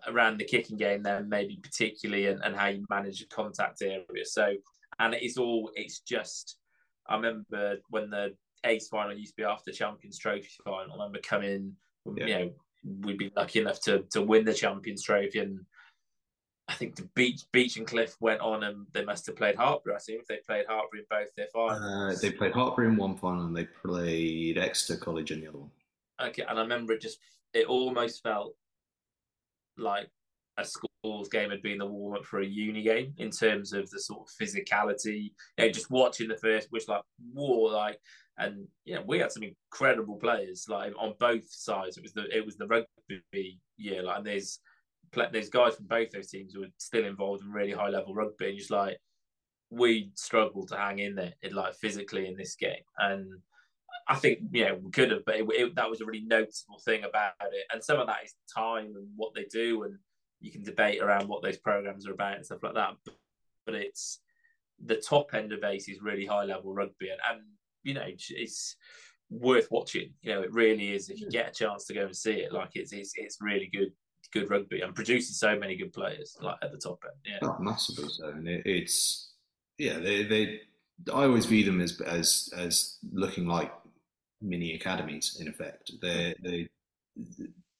around 0.07 0.37
the 0.37 0.45
kicking 0.45 0.77
game 0.77 1.03
then 1.03 1.27
maybe 1.27 1.59
particularly 1.61 2.27
and, 2.27 2.41
and 2.43 2.55
how 2.55 2.67
you 2.67 2.85
manage 2.89 3.19
the 3.19 3.25
contact 3.25 3.81
area 3.81 4.25
so 4.25 4.53
and 4.99 5.13
it's 5.13 5.37
all 5.37 5.71
it's 5.75 5.99
just 5.99 6.57
i 7.07 7.15
remember 7.15 7.77
when 7.89 8.09
the 8.09 8.33
ace 8.65 8.87
final 8.87 9.15
used 9.15 9.35
to 9.35 9.41
be 9.41 9.43
after 9.43 9.71
champions 9.71 10.17
trophy 10.17 10.47
final 10.63 10.93
i 10.93 11.05
remember 11.05 11.19
coming 11.19 11.73
yeah. 12.15 12.25
you 12.25 12.33
know 12.33 12.51
we'd 13.01 13.17
be 13.17 13.31
lucky 13.35 13.59
enough 13.59 13.81
to 13.81 14.03
to 14.11 14.21
win 14.21 14.45
the 14.45 14.53
champions 14.53 15.03
trophy 15.03 15.39
and 15.39 15.59
I 16.67 16.75
think 16.75 16.95
the 16.95 17.09
Beach 17.13 17.41
Beechen 17.51 17.85
Cliff 17.85 18.15
went 18.21 18.39
on 18.39 18.63
and 18.63 18.87
they 18.93 19.03
must 19.03 19.25
have 19.27 19.35
played 19.35 19.57
Hartpury. 19.57 19.95
I 19.95 19.99
think 19.99 20.21
if 20.21 20.27
they 20.27 20.37
played 20.47 20.65
Hartpury 20.65 20.99
in 20.99 21.05
both 21.09 21.27
their 21.35 21.47
finals. 21.53 21.81
Uh, 21.81 22.21
they 22.21 22.31
played 22.31 22.53
Hartpury 22.53 22.87
in 22.87 22.95
one 22.95 23.17
final 23.17 23.45
and 23.45 23.55
they 23.55 23.65
played 23.65 24.57
Exeter 24.57 24.97
College 24.97 25.31
in 25.31 25.41
the 25.41 25.47
other 25.47 25.57
one. 25.57 25.71
Okay, 26.21 26.43
and 26.47 26.57
I 26.57 26.61
remember 26.61 26.93
it 26.93 27.01
just 27.01 27.19
it 27.53 27.67
almost 27.67 28.23
felt 28.23 28.55
like 29.77 30.07
a 30.57 30.65
school's 30.65 31.29
game 31.29 31.49
had 31.49 31.61
been 31.61 31.79
the 31.79 31.85
warm 31.85 32.15
up 32.15 32.25
for 32.25 32.41
a 32.41 32.45
uni 32.45 32.83
game 32.83 33.13
in 33.17 33.31
terms 33.31 33.73
of 33.73 33.89
the 33.89 33.99
sort 33.99 34.21
of 34.21 34.27
physicality. 34.39 35.31
You 35.57 35.65
know, 35.65 35.69
just 35.69 35.89
watching 35.89 36.27
the 36.27 36.37
first, 36.37 36.67
which 36.69 36.87
like 36.87 37.01
war, 37.33 37.71
like, 37.71 37.99
and 38.37 38.67
you 38.85 38.95
know, 38.95 39.03
we 39.05 39.19
had 39.19 39.31
some 39.31 39.43
incredible 39.43 40.17
players 40.17 40.65
like 40.69 40.93
on 40.97 41.13
both 41.19 41.45
sides. 41.49 41.97
It 41.97 42.03
was 42.03 42.13
the 42.13 42.25
it 42.35 42.45
was 42.45 42.55
the 42.55 42.67
rugby 42.67 43.59
year, 43.77 44.03
like, 44.03 44.17
and 44.17 44.25
there's 44.25 44.59
there's 45.31 45.49
guys 45.49 45.75
from 45.75 45.85
both 45.85 46.11
those 46.11 46.29
teams 46.29 46.53
who 46.53 46.63
are 46.63 46.71
still 46.77 47.05
involved 47.05 47.43
in 47.43 47.51
really 47.51 47.71
high 47.71 47.89
level 47.89 48.13
rugby, 48.15 48.49
and 48.49 48.57
just 48.57 48.71
like 48.71 48.97
we 49.69 50.11
struggled 50.15 50.67
to 50.69 50.77
hang 50.77 50.99
in 50.99 51.15
there, 51.15 51.33
in, 51.41 51.53
like 51.53 51.75
physically 51.75 52.27
in 52.27 52.35
this 52.35 52.55
game, 52.55 52.83
and 52.99 53.27
I 54.07 54.15
think 54.15 54.39
know 54.51 54.79
we 54.81 54.91
could 54.91 55.11
have, 55.11 55.25
but 55.25 55.35
it, 55.35 55.45
it, 55.49 55.75
that 55.75 55.89
was 55.89 56.01
a 56.01 56.05
really 56.05 56.25
noticeable 56.25 56.79
thing 56.83 57.03
about 57.03 57.33
it. 57.51 57.65
And 57.71 57.83
some 57.83 57.99
of 57.99 58.07
that 58.07 58.23
is 58.25 58.33
time 58.53 58.93
and 58.95 59.07
what 59.15 59.33
they 59.33 59.45
do, 59.45 59.83
and 59.83 59.97
you 60.41 60.51
can 60.51 60.63
debate 60.63 61.01
around 61.01 61.27
what 61.27 61.41
those 61.41 61.57
programs 61.57 62.07
are 62.07 62.13
about 62.13 62.35
and 62.35 62.45
stuff 62.45 62.63
like 62.63 62.75
that. 62.75 62.95
But, 63.05 63.15
but 63.65 63.75
it's 63.75 64.19
the 64.83 64.97
top 64.97 65.33
end 65.33 65.53
of 65.53 65.61
AASE 65.61 65.89
is 65.89 66.01
really 66.01 66.25
high 66.25 66.43
level 66.43 66.73
rugby, 66.73 67.09
and, 67.09 67.19
and 67.29 67.41
you 67.83 67.93
know 67.93 68.05
it's 68.05 68.75
worth 69.29 69.67
watching. 69.71 70.13
You 70.21 70.35
know, 70.35 70.41
it 70.41 70.53
really 70.53 70.93
is. 70.93 71.09
If 71.09 71.19
you 71.19 71.27
hmm. 71.27 71.31
get 71.31 71.49
a 71.49 71.53
chance 71.53 71.85
to 71.85 71.93
go 71.93 72.05
and 72.05 72.15
see 72.15 72.33
it, 72.33 72.53
like 72.53 72.71
it's 72.75 72.91
it's, 72.91 73.13
it's 73.15 73.37
really 73.41 73.69
good 73.73 73.91
good 74.33 74.49
rugby 74.49 74.81
and 74.81 74.95
producing 74.95 75.33
so 75.33 75.57
many 75.57 75.75
good 75.75 75.93
players 75.93 76.35
like 76.41 76.57
at 76.61 76.71
the 76.71 76.77
top 76.77 76.99
end. 77.05 77.13
Yeah, 77.25 77.47
oh, 77.47 77.57
massively 77.59 78.09
so. 78.09 78.29
And 78.29 78.47
it, 78.47 78.63
it's 78.65 79.33
yeah, 79.77 79.99
they 79.99 80.23
they 80.23 80.61
I 81.13 81.23
always 81.23 81.45
view 81.45 81.65
them 81.65 81.81
as 81.81 81.99
as 82.01 82.49
as 82.55 82.97
looking 83.11 83.47
like 83.47 83.71
mini 84.43 84.75
academies 84.75 85.37
in 85.39 85.47
effect. 85.47 85.91
They 86.01 86.35
they 86.43 86.69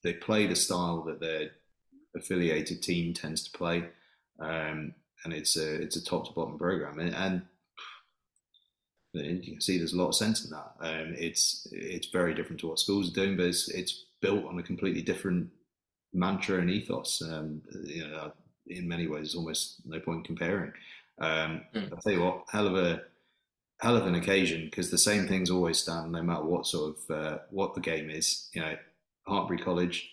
they 0.04 0.14
play 0.14 0.48
the 0.48 0.56
style 0.56 1.04
that 1.04 1.20
their 1.20 1.52
affiliated 2.16 2.82
team 2.82 3.14
tends 3.14 3.44
to 3.44 3.58
play, 3.58 3.86
um, 4.40 4.94
and 5.24 5.34
it's 5.34 5.58
a 5.58 5.82
it's 5.82 5.98
a 5.98 6.04
top 6.04 6.28
to 6.28 6.34
bottom 6.34 6.58
program, 6.58 7.00
and, 7.00 7.14
and, 7.16 7.42
you 9.14 9.52
can 9.52 9.62
see 9.62 9.78
there's 9.78 9.94
a 9.94 9.98
lot 9.98 10.08
of 10.08 10.16
sense 10.16 10.44
in 10.44 10.52
that. 10.52 10.74
Um, 10.80 11.14
it's 11.18 11.68
it's 11.72 12.08
very 12.08 12.34
different 12.34 12.60
to 12.62 12.68
what 12.68 12.80
schools 12.80 13.12
are 13.12 13.14
doing, 13.14 13.38
but 13.38 13.46
it's 13.46 13.70
it's 13.70 14.06
built 14.22 14.46
on 14.46 14.58
a 14.58 14.64
completely 14.64 15.04
different 15.04 15.50
mantra 16.14 16.60
and 16.60 16.70
ethos. 16.70 17.22
Um, 17.22 17.62
you 17.84 18.08
know, 18.08 18.32
in 18.68 18.88
many 18.88 19.08
ways, 19.08 19.28
it's 19.28 19.36
almost 19.36 19.82
no 19.86 20.00
point 20.00 20.26
comparing. 20.26 20.72
Um, 21.20 21.62
mm. 21.76 21.92
I'll 21.92 22.02
tell 22.02 22.14
you 22.14 22.24
what, 22.24 22.46
hell 22.52 22.68
of 22.68 22.76
a 22.76 23.04
hell 23.84 23.98
of 23.98 24.08
an 24.08 24.16
occasion 24.16 24.64
because 24.64 24.90
the 24.90 24.98
same 24.98 25.28
things 25.28 25.52
always 25.52 25.78
stand 25.78 26.10
no 26.10 26.24
matter 26.24 26.46
what 26.46 26.66
sort 26.66 26.96
of 26.96 27.16
uh, 27.16 27.38
what 27.50 27.76
the 27.76 27.82
game 27.82 28.10
is. 28.10 28.48
You 28.54 28.62
know, 28.62 28.78
Hartpury 29.28 29.62
College 29.62 30.10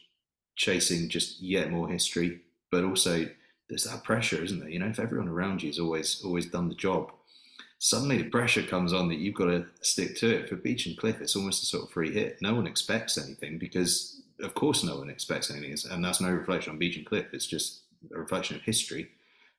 chasing 0.56 1.09
just 1.09 1.40
yet 1.40 1.70
more 1.70 1.88
history, 1.88 2.40
but 2.72 2.83
also 2.83 3.26
there's 3.68 3.85
that 3.85 4.02
pressure, 4.02 4.42
isn't 4.42 4.59
there? 4.59 4.68
You 4.68 4.80
know, 4.80 4.88
if 4.88 4.98
everyone 4.98 5.28
around 5.28 5.62
you 5.62 5.68
has 5.68 5.78
always 5.78 6.20
always 6.24 6.46
done 6.46 6.68
the 6.68 6.74
job, 6.74 7.12
suddenly 7.78 8.18
the 8.18 8.28
pressure 8.28 8.64
comes 8.64 8.92
on 8.92 9.09
that 9.09 9.18
you've 9.18 9.37
got 9.37 9.44
to 9.44 9.66
stick 9.83 10.16
to 10.16 10.28
it. 10.28 10.48
For 10.48 10.56
Beechen 10.56 10.96
Cliff, 10.96 11.20
it's 11.20 11.37
almost 11.37 11.62
a 11.62 11.66
sort 11.66 11.85
of 11.85 11.90
free 11.90 12.12
hit. 12.12 12.38
No 12.42 12.54
one 12.54 12.66
expects 12.66 13.16
anything 13.18 13.56
because, 13.56 14.20
of 14.40 14.52
course, 14.54 14.83
no 14.83 14.96
one 14.96 15.11
expects 15.11 15.48
anything, 15.48 15.76
and 15.92 16.04
that's 16.04 16.20
no 16.20 16.30
reflection 16.33 16.72
on 16.72 16.78
Beechen 16.80 17.04
Cliff. 17.04 17.26
It's 17.33 17.46
just 17.46 17.83
a 18.12 18.18
reflection 18.18 18.56
of 18.56 18.62
history. 18.62 19.11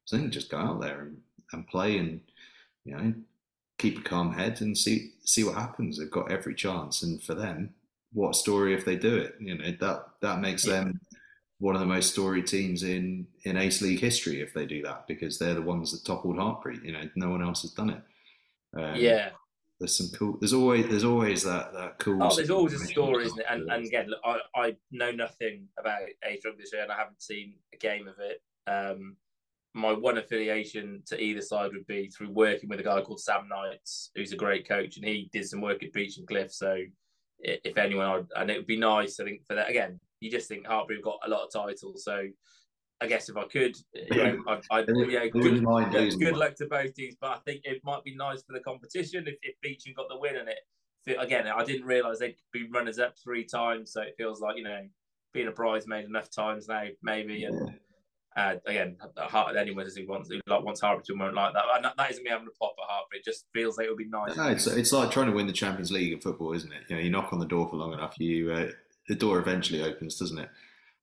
So 0.04 0.18
they 0.18 0.24
can 0.24 0.32
just 0.32 0.52
go 0.52 0.58
out 0.58 0.82
there 0.82 1.00
and, 1.00 1.22
and 1.54 1.66
play 1.66 1.98
and 1.98 2.20
you 2.84 2.98
know 2.98 3.14
keep 3.82 3.98
a 3.98 4.02
calm 4.02 4.32
head 4.32 4.62
and 4.62 4.78
see 4.78 5.12
see 5.26 5.44
what 5.44 5.56
happens. 5.56 5.98
They've 5.98 6.10
got 6.10 6.32
every 6.32 6.54
chance, 6.54 7.02
and 7.02 7.22
for 7.22 7.34
them, 7.34 7.74
what 8.14 8.36
story 8.36 8.74
if 8.74 8.86
they 8.86 8.96
do 8.96 9.18
it? 9.18 9.36
You 9.40 9.58
know 9.58 9.72
that 9.80 10.06
that 10.22 10.40
makes 10.40 10.66
yeah. 10.66 10.76
them 10.76 11.02
one 11.60 11.76
of 11.76 11.82
the 11.82 11.88
most 11.88 12.12
storied 12.12 12.48
teams 12.48 12.84
in 12.84 13.28
in 13.44 13.56
AASE 13.56 13.82
League 13.82 14.00
history 14.00 14.42
if 14.42 14.54
they 14.54 14.66
do 14.66 14.82
that 14.84 15.08
because 15.08 15.38
they're 15.38 15.56
the 15.56 15.62
ones 15.62 15.92
that 15.92 16.06
toppled 16.06 16.38
Hartpury. 16.38 16.84
You 16.84 16.94
know, 16.94 17.10
no 17.16 17.30
one 17.30 17.42
else 17.42 17.64
has 17.64 17.72
done 17.72 17.90
it. 17.90 18.02
Um, 18.78 18.96
yeah. 18.96 19.30
There's 19.80 19.98
some 19.98 20.10
cool. 20.16 20.38
There's 20.40 20.54
always 20.54 20.88
there's 20.88 21.04
always 21.04 21.42
that 21.44 21.74
that 21.74 21.98
cool. 21.98 22.22
Oh, 22.22 22.36
there's 22.36 22.52
always 22.52 22.74
a 22.74 22.86
story, 22.86 23.26
isn't 23.26 23.40
it? 23.40 23.48
And, 23.50 23.68
and 23.72 23.84
again, 23.88 24.10
look, 24.10 24.20
I, 24.24 24.40
I 24.56 24.76
know 24.92 25.12
nothing 25.12 25.68
about 25.80 26.02
AASE 26.24 26.46
Rugby 26.46 26.62
this 26.62 26.72
year, 26.72 26.84
and 26.84 26.92
I 26.92 26.98
haven't 26.98 27.20
seen 27.20 27.56
a 27.74 27.78
game 27.78 28.08
of 28.08 28.14
it. 28.20 28.44
Um, 28.68 29.18
my 29.74 29.94
one 29.94 30.18
affiliation 30.18 31.02
to 31.08 31.22
either 31.22 31.42
side 31.42 31.72
would 31.72 31.88
be 31.88 32.10
through 32.10 32.32
working 32.32 32.70
with 32.70 32.80
a 32.80 32.84
guy 32.84 33.02
called 33.02 33.22
Sam 33.22 33.48
Knights, 33.48 34.12
who's 34.16 34.34
a 34.34 34.38
great 34.38 34.68
coach, 34.68 34.98
and 34.98 35.06
he 35.06 35.30
did 35.32 35.48
some 35.48 35.62
work 35.62 35.84
at 35.84 35.94
Beechen 35.94 36.26
Cliff. 36.26 36.52
So, 36.52 36.78
if 37.40 37.78
anyone, 37.78 38.08
I'd, 38.08 38.42
and 38.42 38.52
it 38.52 38.58
would 38.58 38.68
be 38.68 38.78
nice, 38.78 39.20
I 39.20 39.24
think, 39.24 39.46
for 39.48 39.56
that. 39.56 39.70
Again, 39.70 40.00
you 40.20 40.30
just 40.30 40.48
think 40.48 40.68
Hartpury 40.68 40.96
have 40.96 41.04
got 41.04 41.20
a 41.26 41.30
lot 41.30 41.46
of 41.46 41.52
titles, 41.52 42.04
so 42.04 42.28
I 43.02 43.08
guess 43.08 43.30
if 43.30 43.38
I 43.38 43.46
could, 43.46 43.76
you 43.94 44.18
know, 44.18 44.44
I'd, 44.48 44.62
I'd 44.70 44.86
yeah, 45.10 45.26
good, 45.28 45.64
good 46.20 46.38
luck 46.38 46.56
to 46.56 46.68
both 46.68 46.94
teams. 46.94 47.16
But 47.20 47.32
I 47.32 47.38
think 47.46 47.62
it 47.64 47.82
might 47.84 48.04
be 48.04 48.16
nice 48.16 48.44
for 48.44 48.54
the 48.54 48.60
competition 48.60 49.26
if, 49.28 49.36
if 49.42 49.56
Beech 49.62 49.86
got 49.96 50.08
the 50.10 50.20
win 50.20 50.36
and 50.36 50.50
it 50.50 50.60
again, 51.20 51.48
I 51.48 51.64
didn't 51.64 51.88
realise 51.88 52.20
they'd 52.20 52.36
be 52.52 52.68
runners 52.72 53.00
up 53.00 53.16
three 53.18 53.44
times, 53.44 53.94
so 53.94 54.02
it 54.02 54.14
feels 54.18 54.42
like 54.42 54.58
you 54.58 54.64
know 54.64 54.82
being 55.34 55.48
a 55.48 55.52
bridesmaid 55.52 56.06
enough 56.06 56.30
times 56.30 56.68
now, 56.68 56.84
maybe. 57.02 57.46
And 57.46 57.74
uh, 58.38 58.56
again, 58.66 58.96
anyone 59.58 59.86
who 59.94 60.08
wants 60.08 60.30
who 60.30 60.40
like 60.48 60.64
wants 60.64 60.82
Hartpury 60.82 61.20
won't 61.20 61.34
like 61.34 61.54
that. 61.54 61.94
That, 61.98 62.12
isn't 62.12 62.24
me 62.24 62.30
having 62.30 62.48
a 62.48 62.52
pop 62.52 62.76
at 62.82 62.90
heart, 62.90 63.06
but 63.12 63.18
it 63.18 63.26
just 63.26 63.46
feels 63.54 63.78
like 63.78 63.88
it 63.88 63.90
would 63.90 63.98
be 63.98 64.06
nice. 64.06 64.38
No, 64.38 64.48
it's, 64.48 64.68
it's 64.68 64.94
like 64.94 65.12
trying 65.12 65.28
to 65.28 65.34
win 65.34 65.48
the 65.48 65.54
Champions 65.54 65.92
League 65.92 66.14
in 66.14 66.22
football, 66.22 66.54
isn't 66.54 66.72
it? 66.72 66.84
You 66.88 66.96
know, 66.96 67.02
you 67.02 67.10
knock 67.10 67.34
on 67.34 67.40
the 67.40 67.46
door 67.46 67.68
for 67.68 67.76
long 67.76 67.92
enough, 67.92 68.18
you 68.20 68.52
uh, 68.52 68.70
the 69.10 69.16
door 69.16 69.40
eventually 69.40 69.84
opens, 69.84 70.18
doesn't 70.18 70.38
it? 70.38 70.50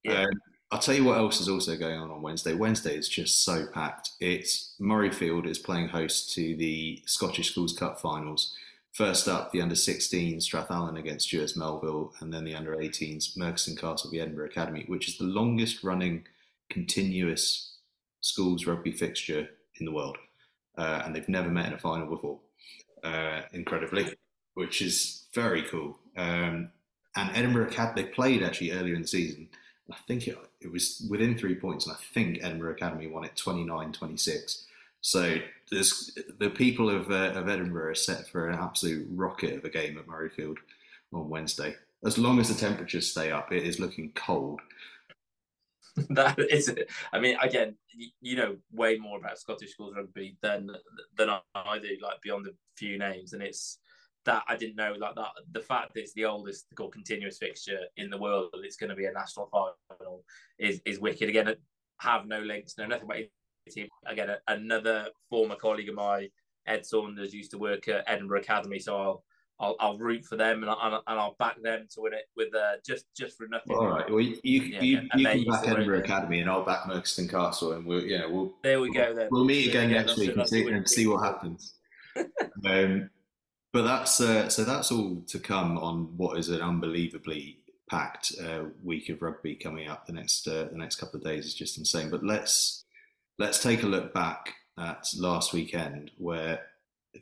Yeah. 0.05 0.23
Um, 0.23 0.31
I'll 0.71 0.79
tell 0.79 0.95
you 0.95 1.05
what 1.05 1.19
else 1.19 1.41
is 1.41 1.49
also 1.49 1.77
going 1.77 1.99
on 1.99 2.11
on 2.11 2.23
Wednesday. 2.23 2.55
Wednesday 2.55 2.95
is 2.95 3.09
just 3.09 3.43
so 3.43 3.67
packed. 3.67 4.13
It's 4.21 4.75
Murrayfield 4.81 5.47
is 5.47 5.59
playing 5.59 5.89
host 5.89 6.33
to 6.35 6.57
the 6.57 7.03
Scottish 7.07 7.51
Schools 7.51 7.73
Cup 7.75 8.01
finals. 8.01 8.55
First 8.93 9.29
up, 9.29 9.53
the 9.53 9.63
under 9.63 9.75
16s 9.75 10.39
Strathallan 10.39 10.99
against 10.99 11.27
Stewarts 11.27 11.57
Melville, 11.57 12.13
and 12.21 12.33
then 12.33 12.45
the 12.45 12.55
under 12.55 12.75
18s 12.75 13.37
Merchiston 13.37 13.79
Castle, 13.79 14.11
the 14.11 14.21
Edinburgh 14.21 14.47
Academy, 14.47 14.85
which 14.89 15.09
is 15.09 15.17
the 15.19 15.25
longest 15.25 15.85
running 15.85 16.27
continuous 16.71 17.77
schools 18.21 18.67
rugby 18.67 18.93
fixture 18.93 19.49
in 19.81 19.87
the 19.87 19.93
world. 19.93 20.19
Uh, 20.77 21.03
and 21.05 21.15
they've 21.15 21.29
never 21.29 21.49
met 21.49 21.67
in 21.67 21.73
a 21.73 21.79
final 21.79 22.07
before, 22.07 22.39
uh, 23.03 23.43
incredibly, 23.53 24.15
which 24.55 24.81
is 24.81 25.27
very 25.35 25.63
cool. 25.63 25.99
Um, 26.17 26.71
and 27.17 27.31
Edinburgh 27.35 27.69
Academy, 27.69 28.03
they 28.03 28.09
played 28.09 28.43
actually 28.43 28.71
earlier 28.73 28.95
in 28.95 29.03
the 29.03 29.09
season 29.09 29.49
I 29.91 29.97
think 30.07 30.29
it, 30.29 30.39
it 30.61 30.71
was 30.71 31.07
within 31.09 31.37
three 31.37 31.55
points, 31.55 31.87
and 31.87 31.97
I 31.97 31.99
think 32.13 32.41
Edinburgh 32.43 32.73
Academy 32.73 33.07
won 33.07 33.25
it 33.25 33.37
29 33.37 33.93
26. 33.93 34.67
So 35.01 35.39
the 35.71 36.51
people 36.55 36.91
of, 36.91 37.11
uh, 37.11 37.33
of 37.35 37.49
Edinburgh 37.49 37.93
are 37.93 37.95
set 37.95 38.29
for 38.29 38.49
an 38.49 38.59
absolute 38.59 39.07
rocket 39.11 39.57
of 39.57 39.65
a 39.65 39.71
game 39.71 39.97
at 39.97 40.07
Murrayfield 40.07 40.57
on 41.13 41.31
Wednesday. 41.31 41.77
As 42.05 42.19
long 42.19 42.39
as 42.39 42.49
the 42.49 42.55
temperatures 42.55 43.11
stay 43.11 43.31
up, 43.31 43.53
it 43.53 43.63
is 43.63 43.81
looking 43.81 44.13
cold. 44.15 44.61
that 46.11 46.39
is 46.39 46.69
it. 46.69 46.91
I 47.13 47.21
mean, 47.21 47.37
again, 47.41 47.77
you 48.21 48.37
know 48.37 48.57
way 48.73 48.99
more 48.99 49.19
about 49.19 49.39
Scottish 49.39 49.73
schools 49.73 49.95
rugby 49.97 50.37
than 50.43 50.71
than 51.17 51.31
I 51.31 51.79
do, 51.79 51.97
like 52.03 52.21
beyond 52.23 52.47
a 52.47 52.51
few 52.77 52.99
names, 52.99 53.33
and 53.33 53.43
it's 53.43 53.79
that 54.25 54.45
I 54.49 54.57
didn't 54.57 54.77
know 54.77 54.95
like 54.99 55.15
that. 55.15 55.31
The 55.53 55.61
fact 55.61 55.95
that 55.95 56.01
it's 56.01 56.13
the 56.15 56.27
oldest 56.27 56.67
or 56.79 56.91
continuous 56.91 57.39
fixture 57.39 57.81
in 57.97 58.11
the 58.11 58.19
world, 58.19 58.51
it's 58.57 58.77
going 58.77 58.91
to 58.91 58.97
be 58.97 59.07
a 59.07 59.13
national 59.13 59.49
final, 59.51 60.25
is 60.59 60.81
is 60.85 61.01
wicked. 61.01 61.29
Again, 61.29 61.55
have 61.99 62.27
no 62.27 62.41
links, 62.41 62.77
know 62.79 62.87
nothing 62.87 63.05
about 63.05 63.23
team. 63.71 63.89
Again, 64.07 64.31
another 64.47 65.09
former 65.31 65.57
colleague 65.57 65.89
of 65.89 65.95
mine, 65.95 66.29
Ed 66.67 66.87
Saunders, 66.87 67.35
used 67.35 67.51
to 67.53 67.59
work 67.59 67.89
at 67.89 68.05
Edinburgh 68.07 68.41
Academy, 68.41 68.79
so 68.79 68.97
I'll. 68.97 69.25
I'll, 69.61 69.77
I'll 69.81 69.99
root 69.99 70.25
for 70.25 70.37
them 70.37 70.63
and 70.63 70.71
I'll, 70.71 71.03
and 71.07 71.19
I'll 71.19 71.35
back 71.39 71.61
them 71.61 71.87
to 71.95 72.01
win 72.01 72.13
it 72.13 72.27
with 72.37 72.55
uh, 72.55 72.77
just 72.87 73.07
just 73.17 73.37
for 73.37 73.49
nothing. 73.49 73.77
All 73.77 73.89
right. 73.89 74.09
Well, 74.09 74.21
you 74.21 74.39
you, 74.45 74.61
yeah, 74.63 74.81
you, 74.81 75.09
you 75.15 75.27
can 75.27 75.45
back 75.45 75.67
Edinburgh 75.67 76.01
Academy 76.01 76.41
and 76.41 76.49
I'll 76.49 76.65
back 76.65 76.83
Merchiston 76.85 77.29
Castle 77.29 77.73
and 77.73 77.85
we'll 77.85 78.05
yeah 78.05 78.27
we'll 78.27 78.55
there 78.63 78.81
we 78.81 78.93
go 78.93 79.15
then 79.15 79.29
we'll 79.31 79.45
meet 79.45 79.69
again 79.69 79.91
next 79.91 80.17
week 80.17 80.37
and 80.37 80.49
see, 80.49 80.67
and 80.69 80.89
see 80.89 81.07
what 81.07 81.25
happens. 81.25 81.75
um, 82.67 83.11
but 83.73 83.83
that's 83.83 84.21
uh, 84.21 84.49
so 84.49 84.65
that's 84.65 84.93
all 84.93 85.23
to 85.27 85.39
come 85.39 85.77
on 85.79 86.17
what 86.17 86.39
is 86.39 86.49
an 86.49 86.61
unbelievably 86.61 87.59
packed 87.91 88.33
uh, 88.43 88.65
week 88.85 89.09
of 89.09 89.23
rugby 89.23 89.55
coming 89.57 89.89
up. 89.89 90.07
The 90.07 90.13
next 90.13 90.47
uh, 90.47 90.69
the 90.71 90.79
next 90.79 90.97
couple 90.97 91.19
of 91.19 91.25
days 91.25 91.47
is 91.47 91.55
just 91.55 91.79
insane. 91.79 92.11
But 92.11 92.25
let's 92.25 92.85
let's 93.39 93.61
take 93.61 93.83
a 93.83 93.87
look 93.87 94.15
back 94.15 94.55
at 94.79 95.09
last 95.17 95.53
weekend, 95.53 96.13
where 96.17 96.61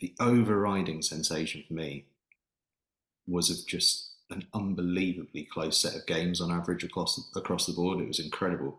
the 0.01 0.15
overriding 0.21 1.01
sensation 1.01 1.65
for 1.67 1.75
me 1.75 2.05
was 3.27 3.51
of 3.51 3.67
just 3.67 4.11
an 4.31 4.45
unbelievably 4.55 5.49
close 5.53 5.79
set 5.79 5.95
of 5.95 6.07
games 6.07 6.41
on 6.41 6.51
average 6.51 6.85
across 6.85 7.31
across 7.37 7.67
the 7.67 7.73
board. 7.73 8.01
It 8.01 8.09
was 8.09 8.21
incredible. 8.21 8.79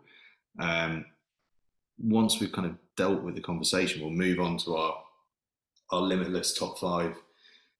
Um, 0.58 1.06
once 1.98 2.38
we've 2.38 2.52
kind 2.52 2.66
of 2.66 2.76
dealt 2.96 3.22
with 3.22 3.34
the 3.34 3.40
conversation, 3.40 4.00
we'll 4.00 4.10
move 4.10 4.40
on 4.40 4.58
to 4.58 4.76
our 4.76 5.02
our 5.90 6.00
limitless 6.00 6.52
top 6.52 6.78
five 6.78 7.14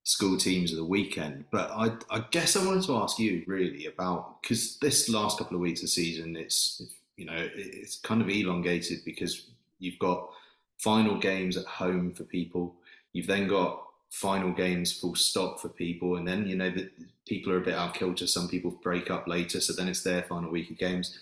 school 0.05 0.39
teams 0.39 0.73
of 0.73 0.79
the 0.79 0.85
weekend. 0.85 1.45
But 1.53 1.71
I, 1.71 1.93
I 2.11 2.25
guess 2.31 2.57
I 2.57 2.65
wanted 2.65 2.85
to 2.85 2.97
ask 2.97 3.19
you 3.19 3.45
really 3.47 3.87
about 3.87 4.41
because 4.41 4.79
this 4.79 5.09
last 5.11 5.39
couple 5.39 5.57
of 5.57 5.61
weeks 5.61 5.83
of 5.83 5.91
season, 5.91 6.37
it's 6.37 6.83
you 7.17 7.27
know 7.27 7.49
it's 7.55 7.99
kind 7.99 8.23
of 8.23 8.29
elongated 8.29 9.01
because 9.05 9.51
you've 9.79 9.99
got 9.99 10.31
final 10.79 11.19
games 11.19 11.57
at 11.57 11.67
home 11.67 12.13
for 12.13 12.25
people. 12.25 12.77
You've 13.13 13.27
then 13.27 13.49
got 13.49 13.83
final 14.11 14.53
games 14.53 14.93
full 14.93 15.15
stop 15.15 15.61
for 15.61 15.69
people, 15.69 16.17
and 16.17 16.27
then 16.27 16.47
you 16.47 16.57
know 16.57 16.71
that 16.71 16.91
people 17.27 17.53
are 17.53 17.59
a 17.59 17.65
bit 17.65 17.75
out 17.75 17.95
kilter. 17.95 18.27
Some 18.27 18.49
people 18.49 18.71
break 18.83 19.11
up 19.11 19.29
later, 19.29 19.61
so 19.61 19.73
then 19.73 19.89
it's 19.89 20.03
their 20.03 20.23
final 20.23 20.51
week 20.51 20.71
of 20.71 20.79
games. 20.79 21.19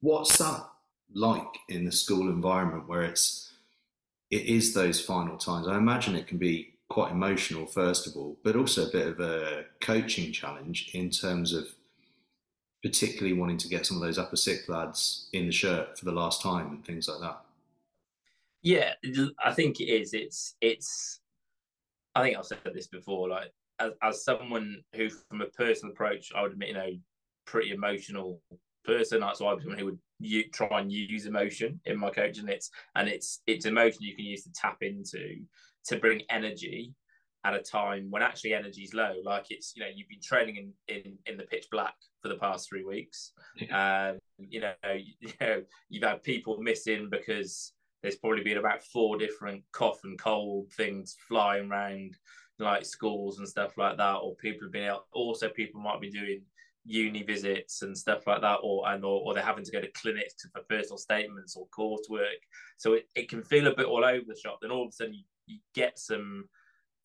What's 0.00 0.38
that 0.38 0.66
like 1.12 1.58
in 1.68 1.84
the 1.84 1.92
school 1.92 2.28
environment 2.28 2.88
where 2.88 3.02
it's 3.02 3.52
it 4.30 4.46
is 4.46 4.74
those 4.74 5.00
final 5.00 5.36
times? 5.36 5.66
I 5.66 5.76
imagine 5.76 6.14
it 6.14 6.26
can 6.26 6.38
be 6.38 6.74
quite 6.88 7.12
emotional, 7.12 7.66
first 7.66 8.06
of 8.06 8.16
all, 8.16 8.36
but 8.42 8.56
also 8.56 8.86
a 8.86 8.92
bit 8.92 9.06
of 9.06 9.20
a 9.20 9.64
coaching 9.80 10.32
challenge 10.32 10.90
in 10.92 11.10
terms 11.10 11.52
of 11.52 11.68
particularly 12.82 13.34
wanting 13.34 13.58
to 13.58 13.68
get 13.68 13.86
some 13.86 13.96
of 13.96 14.02
those 14.02 14.18
upper 14.18 14.36
six 14.36 14.68
lads 14.68 15.28
in 15.32 15.46
the 15.46 15.52
shirt 15.52 15.98
for 15.98 16.04
the 16.04 16.12
last 16.12 16.42
time 16.42 16.68
and 16.68 16.84
things 16.84 17.08
like 17.08 17.20
that. 17.20 17.40
Yeah, 18.62 18.92
I 19.44 19.52
think 19.52 19.80
it 19.80 19.84
is. 19.84 20.12
It's 20.14 20.54
it's. 20.60 21.19
I 22.14 22.22
think 22.22 22.36
I've 22.36 22.46
said 22.46 22.58
this 22.74 22.88
before. 22.88 23.28
Like 23.28 23.52
as, 23.78 23.92
as 24.02 24.24
someone 24.24 24.82
who, 24.94 25.08
from 25.08 25.42
a 25.42 25.46
personal 25.46 25.92
approach, 25.92 26.32
I 26.34 26.42
would 26.42 26.52
admit, 26.52 26.68
you 26.68 26.74
know, 26.74 26.90
pretty 27.46 27.70
emotional 27.70 28.40
person. 28.84 29.20
That's 29.20 29.40
why 29.40 29.52
I'm 29.52 29.60
someone 29.60 29.78
who 29.78 29.86
would 29.86 29.98
you, 30.18 30.44
try 30.50 30.80
and 30.80 30.92
use 30.92 31.26
emotion 31.26 31.80
in 31.84 31.98
my 31.98 32.10
coaching. 32.10 32.48
It's 32.48 32.70
and 32.94 33.08
it's 33.08 33.42
it's 33.46 33.66
emotion 33.66 34.02
you 34.02 34.16
can 34.16 34.24
use 34.24 34.44
to 34.44 34.52
tap 34.52 34.78
into 34.82 35.36
to 35.86 35.96
bring 35.98 36.22
energy 36.30 36.94
at 37.44 37.54
a 37.54 37.60
time 37.60 38.08
when 38.10 38.22
actually 38.22 38.54
energy 38.54 38.82
is 38.82 38.94
low. 38.94 39.14
Like 39.24 39.46
it's 39.50 39.72
you 39.74 39.82
know 39.82 39.88
you've 39.94 40.08
been 40.08 40.20
training 40.22 40.72
in 40.88 40.94
in, 40.96 41.18
in 41.26 41.36
the 41.36 41.44
pitch 41.44 41.66
black 41.70 41.94
for 42.22 42.28
the 42.28 42.36
past 42.36 42.68
three 42.68 42.84
weeks. 42.84 43.32
Yeah. 43.56 44.10
Um, 44.10 44.18
you 44.38 44.60
know 44.60 44.72
you, 44.94 45.14
you 45.20 45.32
know 45.40 45.62
you've 45.88 46.04
had 46.04 46.22
people 46.22 46.58
missing 46.60 47.08
because 47.10 47.72
there's 48.02 48.16
probably 48.16 48.42
been 48.42 48.58
about 48.58 48.82
four 48.82 49.18
different 49.18 49.62
cough 49.72 50.00
and 50.04 50.18
cold 50.18 50.72
things 50.72 51.16
flying 51.28 51.70
around 51.70 52.16
like 52.58 52.84
schools 52.84 53.38
and 53.38 53.48
stuff 53.48 53.76
like 53.78 53.96
that, 53.96 54.16
or 54.16 54.34
people 54.36 54.66
have 54.66 54.72
been 54.72 54.88
out. 54.88 55.06
Also, 55.12 55.48
people 55.48 55.80
might 55.80 56.00
be 56.00 56.10
doing 56.10 56.42
uni 56.84 57.22
visits 57.22 57.82
and 57.82 57.96
stuff 57.96 58.26
like 58.26 58.40
that, 58.40 58.58
or 58.62 58.88
and 58.88 59.04
or, 59.04 59.22
or 59.22 59.34
they're 59.34 59.42
having 59.42 59.64
to 59.64 59.72
go 59.72 59.80
to 59.80 59.90
clinics 59.92 60.34
for 60.52 60.62
personal 60.68 60.98
statements 60.98 61.56
or 61.56 61.66
coursework. 61.68 62.40
So 62.76 62.94
it, 62.94 63.08
it 63.14 63.28
can 63.28 63.42
feel 63.42 63.66
a 63.66 63.74
bit 63.74 63.86
all 63.86 64.04
over 64.04 64.24
the 64.26 64.38
shop. 64.38 64.58
Then 64.60 64.70
all 64.70 64.82
of 64.84 64.88
a 64.88 64.92
sudden 64.92 65.14
you 65.14 65.24
you 65.50 65.58
get 65.74 65.98
some 65.98 66.48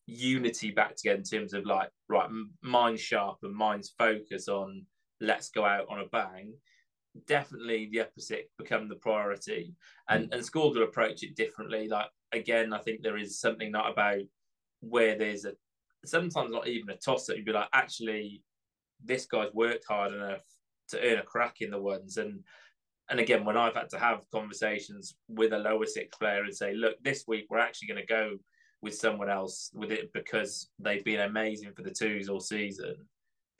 unity 0.06 0.70
back 0.70 0.94
together 0.96 1.18
in 1.18 1.24
terms 1.24 1.52
of 1.52 1.66
like 1.66 1.90
right 2.08 2.30
mind 2.62 2.98
sharp 2.98 3.38
and 3.42 3.54
mind's 3.54 3.92
focus 3.98 4.48
on 4.48 4.86
let's 5.20 5.50
go 5.50 5.64
out 5.64 5.86
on 5.88 6.00
a 6.00 6.06
bang 6.06 6.54
definitely 7.26 7.88
the 7.90 8.00
upper 8.00 8.20
six 8.20 8.48
become 8.58 8.88
the 8.88 8.96
priority. 8.96 9.74
And 10.08 10.28
mm. 10.28 10.34
and 10.34 10.44
schools 10.44 10.76
will 10.76 10.84
approach 10.84 11.22
it 11.22 11.36
differently. 11.36 11.88
Like 11.88 12.06
again 12.32 12.72
i 12.72 12.78
think 12.78 13.00
there 13.00 13.16
is 13.16 13.38
something 13.38 13.70
not 13.70 13.88
about 13.88 14.20
where 14.80 15.16
there's 15.16 15.44
a 15.44 15.52
sometimes 16.04 16.50
not 16.50 16.66
even 16.66 16.90
a 16.90 16.96
toss 16.96 17.30
up 17.30 17.36
you'd 17.36 17.46
be 17.46 17.52
like 17.52 17.68
actually 17.72 18.42
this 19.04 19.26
guy's 19.26 19.52
worked 19.52 19.84
hard 19.88 20.12
enough 20.12 20.42
to 20.88 21.00
earn 21.00 21.18
a 21.18 21.22
crack 21.22 21.60
in 21.60 21.70
the 21.70 21.80
ones. 21.80 22.16
And 22.16 22.40
and 23.08 23.20
again, 23.20 23.44
when 23.44 23.56
I've 23.56 23.76
had 23.76 23.88
to 23.90 23.98
have 24.00 24.28
conversations 24.32 25.14
with 25.28 25.52
a 25.52 25.58
lower 25.58 25.86
six 25.86 26.16
player 26.16 26.42
and 26.42 26.54
say, 26.54 26.74
look, 26.74 26.96
this 27.04 27.24
week 27.28 27.46
we're 27.48 27.60
actually 27.60 27.86
going 27.86 28.00
to 28.00 28.06
go 28.06 28.36
with 28.82 28.96
someone 28.96 29.30
else 29.30 29.70
with 29.74 29.92
it 29.92 30.12
because 30.12 30.70
they've 30.80 31.04
been 31.04 31.20
amazing 31.20 31.72
for 31.72 31.82
the 31.82 31.92
twos 31.92 32.28
all 32.28 32.40
season, 32.40 32.96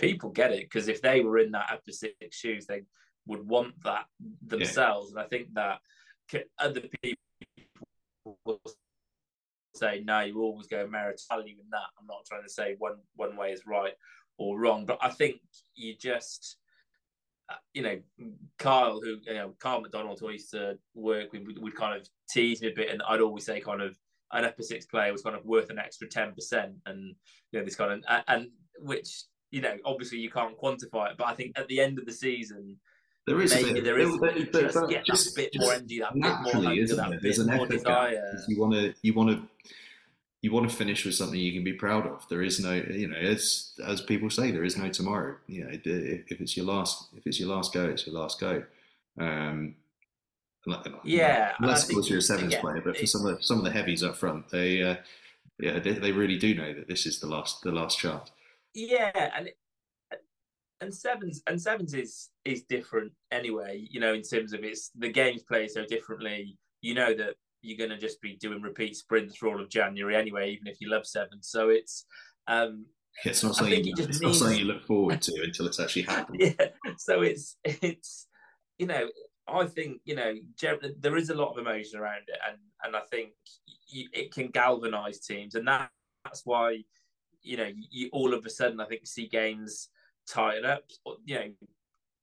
people 0.01 0.31
get 0.31 0.51
it 0.51 0.63
because 0.63 0.89
if 0.89 1.01
they 1.01 1.21
were 1.21 1.39
in 1.39 1.53
that 1.53 1.71
upper 1.73 1.93
six 1.93 2.17
shoes, 2.37 2.67
they 2.67 2.83
would 3.27 3.47
want 3.47 3.75
that 3.85 4.07
themselves. 4.47 5.13
Yeah. 5.13 5.21
And 5.21 5.27
I 5.27 5.29
think 5.29 5.55
that 5.55 5.81
other 6.59 6.83
people 7.03 7.19
will 8.45 8.61
say, 9.75 10.03
no, 10.05 10.21
you 10.21 10.41
always 10.41 10.67
go 10.67 10.87
meritality 10.87 11.57
in 11.61 11.71
that. 11.71 11.89
I'm 11.99 12.07
not 12.07 12.25
trying 12.27 12.43
to 12.43 12.49
say 12.49 12.77
one 12.79 12.97
one 13.15 13.37
way 13.37 13.53
is 13.53 13.67
right 13.67 13.93
or 14.39 14.59
wrong, 14.59 14.87
but 14.87 14.99
I 15.01 15.11
think 15.11 15.41
you 15.75 15.95
just 15.97 16.57
uh, 17.49 17.55
you 17.73 17.83
know, 17.83 18.01
Kyle, 18.59 19.01
who 19.01 19.19
you 19.25 19.35
know, 19.35 19.55
Kyle 19.61 19.81
McDonald, 19.81 20.19
who 20.19 20.29
I 20.29 20.33
used 20.33 20.51
to 20.51 20.79
work 20.95 21.33
with, 21.33 21.47
would, 21.47 21.63
would, 21.63 21.77
kind 21.77 21.97
of 21.97 22.09
tease 22.29 22.61
me 22.61 22.69
a 22.69 22.75
bit, 22.75 22.91
and 22.91 23.01
I'd 23.09 23.21
always 23.21 23.47
say, 23.47 23.61
kind 23.61 23.81
of, 23.81 23.97
an 24.33 24.45
upper 24.45 24.63
six 24.63 24.85
player 24.87 25.13
was 25.13 25.23
kind 25.23 25.37
of 25.37 25.45
worth 25.45 25.71
an 25.71 25.79
extra 25.79 26.09
ten 26.09 26.33
percent, 26.35 26.73
and 26.87 27.15
you 27.53 27.59
know, 27.59 27.65
this 27.65 27.77
kind 27.77 27.93
of, 27.93 28.23
and 28.27 28.49
which 28.81 29.25
you 29.53 29.61
know, 29.61 29.77
obviously 29.85 30.19
you 30.19 30.31
can't 30.31 30.59
quantify 30.59 31.13
it, 31.13 31.17
but 31.17 31.29
I 31.29 31.35
think 31.35 31.57
at 31.57 31.69
the 31.69 31.81
end 31.81 31.99
of 31.99 32.07
the 32.07 32.13
season. 32.13 32.79
There 33.27 33.41
is 33.41 33.55
maybe 33.55 33.73
bit, 33.75 33.85
there 33.85 33.99
is 33.99 34.17
but, 34.19 34.35
but, 34.53 34.63
just 34.63 34.75
but, 34.75 34.89
get 34.89 35.05
just, 35.05 35.35
that 35.35 35.51
bit 35.53 35.61
more 35.61 35.73
energy, 35.73 35.99
that 35.99 36.15
naturally, 36.15 36.79
bit 36.79 36.91
more 36.91 37.05
hunger, 37.05 37.19
that 37.21 37.23
bit 37.23 37.47
more 37.47 37.67
desire. 37.67 38.45
You 38.47 38.61
want 38.61 38.75
to, 38.75 38.95
you 39.03 39.15
want 39.15 39.31
to, 39.31 39.69
you 40.43 40.53
want 40.53 40.71
to 40.71 40.77
finish 40.77 41.05
with 41.05 41.17
something 41.17 41.39
you 41.39 41.53
can 41.53 41.65
be 41.65 41.73
proud 41.73 42.07
of. 42.07 42.25
There 42.29 42.43
is 42.43 42.61
no, 42.61 42.75
you 42.75 43.09
know, 43.09 43.17
as 43.17 43.73
as 43.85 44.01
people 44.01 44.31
say, 44.31 44.53
there 44.53 44.63
is 44.63 44.77
no 44.77 44.89
tomorrow. 44.91 45.37
You 45.49 45.65
know, 45.65 45.71
if 45.73 46.41
it's 46.41 46.57
your 46.57 46.67
last, 46.67 47.09
if 47.17 47.27
it's 47.27 47.41
your 47.41 47.49
last 47.49 47.75
go, 47.75 47.87
it's 47.87 48.07
your 48.07 48.15
last 48.15 48.39
go. 48.39 48.63
Um, 49.19 49.75
yeah, 51.05 51.53
unless 51.59 51.89
of 51.89 51.95
course 51.95 52.09
you're 52.09 52.19
a 52.19 52.23
sevens 52.23 52.53
yeah, 52.53 52.61
player, 52.61 52.83
but 52.85 52.97
for 52.97 53.07
some 53.07 53.25
of 53.25 53.37
the, 53.37 53.43
some 53.43 53.59
of 53.59 53.65
the 53.65 53.71
heavies 53.71 54.03
up 54.03 54.17
front, 54.17 54.49
they 54.51 54.83
uh, 54.83 54.97
yeah 55.59 55.79
they, 55.79 55.93
they 55.93 56.13
really 56.13 56.39
do 56.39 56.55
know 56.55 56.75
that 56.75 56.89
this 56.89 57.07
is 57.07 57.21
the 57.21 57.27
last 57.27 57.63
the 57.63 57.73
last 57.73 57.99
chance. 57.99 58.31
Yeah, 58.75 59.31
and 59.37 59.51
and 60.81 60.95
sevens 60.95 61.43
and 61.47 61.61
sevens 61.61 61.95
is 61.95 62.31
is 62.45 62.63
different 62.65 63.13
anyway. 63.31 63.87
You 63.91 64.01
know, 64.01 64.15
in 64.15 64.23
terms 64.23 64.53
of 64.53 64.65
it's 64.65 64.91
the 64.97 65.11
games 65.11 65.43
played 65.43 65.71
so 65.71 65.85
differently. 65.87 66.57
You 66.83 66.95
know 66.95 67.15
that 67.15 67.35
you're 67.63 67.79
going 67.79 67.91
to 67.91 67.99
just 67.99 68.21
be 68.21 68.37
doing 68.37 68.63
repeat 68.63 68.97
sprints 68.97 69.37
for 69.37 69.49
all 69.49 69.61
of 69.61 69.69
January 69.69 70.17
anyway, 70.17 70.51
even 70.51 70.67
if 70.67 70.81
you 70.81 70.91
love 70.91 71.07
sevens. 71.07 71.49
So 71.49 71.71
it's 71.71 72.05
um, 72.47 72.87
it's 73.25 73.43
not 73.43 73.57
something, 73.57 73.85
you, 73.85 73.95
it's 73.99 74.21
not 74.21 74.35
something 74.35 74.59
you 74.59 74.67
look 74.67 74.85
forward 74.85 75.23
to 75.23 75.43
until 75.43 75.67
it's 75.67 75.81
actually 75.81 76.03
happened. 76.03 76.41
yeah. 76.41 76.67
So 76.99 77.23
it's 77.23 77.57
it's 77.65 78.27
you 78.79 78.87
know 78.87 79.09
I 79.49 79.67
think 79.67 80.01
you 80.05 80.15
know 80.17 80.35
there 81.01 81.17
is 81.17 81.31
a 81.31 81.35
lot 81.35 81.51
of 81.51 81.59
emotion 81.59 81.99
around 82.01 82.23
it, 82.29 82.39
and 82.49 82.59
and 82.85 82.97
I 82.97 83.01
think 83.11 83.31
it 83.89 84.33
can 84.33 84.49
galvanise 84.49 85.21
teams, 85.21 85.55
and 85.55 85.67
that, 85.69 85.91
that's 86.25 86.43
why 86.45 86.83
you 87.43 87.57
know 87.57 87.71
you, 87.91 88.09
all 88.13 88.35
of 88.35 88.45
a 88.45 88.51
sudden 88.51 88.81
I 88.81 88.87
think 88.87 89.07
see 89.07 89.29
games 89.29 89.89
tighten 90.29 90.65
up. 90.65 90.83
You 91.25 91.35
know, 91.35 91.51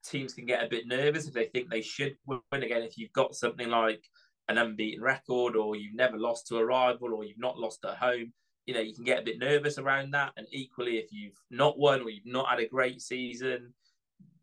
teams 0.04 0.34
can 0.34 0.46
get 0.46 0.64
a 0.64 0.68
bit 0.68 0.86
nervous 0.86 1.26
if 1.26 1.34
they 1.34 1.46
think 1.46 1.70
they 1.70 1.82
should 1.82 2.16
win 2.26 2.40
again. 2.52 2.82
If 2.82 2.98
you've 2.98 3.12
got 3.12 3.34
something 3.34 3.68
like 3.68 4.04
an 4.48 4.58
unbeaten 4.58 5.02
record, 5.02 5.56
or 5.56 5.76
you've 5.76 5.94
never 5.94 6.18
lost 6.18 6.46
to 6.48 6.58
a 6.58 6.64
rival, 6.64 7.14
or 7.14 7.24
you've 7.24 7.38
not 7.38 7.58
lost 7.58 7.84
at 7.84 7.96
home, 7.96 8.32
you 8.66 8.74
know 8.74 8.80
you 8.80 8.94
can 8.94 9.04
get 9.04 9.20
a 9.20 9.24
bit 9.24 9.38
nervous 9.38 9.78
around 9.78 10.12
that. 10.12 10.32
And 10.36 10.46
equally, 10.50 10.98
if 10.98 11.12
you've 11.12 11.38
not 11.50 11.78
won 11.78 12.02
or 12.02 12.10
you've 12.10 12.26
not 12.26 12.48
had 12.48 12.60
a 12.60 12.68
great 12.68 13.00
season 13.00 13.74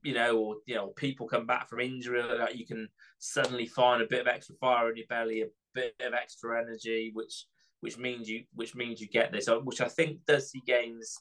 you 0.03 0.13
know, 0.13 0.37
or 0.37 0.55
you 0.65 0.75
know, 0.75 0.87
people 0.87 1.27
come 1.27 1.45
back 1.45 1.69
from 1.69 1.79
injury, 1.79 2.23
like 2.23 2.55
you 2.55 2.65
can 2.65 2.87
suddenly 3.19 3.65
find 3.65 4.01
a 4.01 4.07
bit 4.07 4.21
of 4.21 4.27
extra 4.27 4.55
fire 4.55 4.89
in 4.89 4.97
your 4.97 5.05
belly, 5.07 5.41
a 5.41 5.47
bit 5.73 5.95
of 6.05 6.13
extra 6.13 6.59
energy, 6.59 7.11
which 7.13 7.45
which 7.81 7.97
means 7.97 8.29
you 8.29 8.43
which 8.53 8.75
means 8.75 8.99
you 8.99 9.07
get 9.07 9.31
this, 9.31 9.47
uh, 9.47 9.57
which 9.57 9.81
I 9.81 9.87
think 9.87 10.19
does 10.27 10.49
see 10.49 10.61
games 10.65 11.15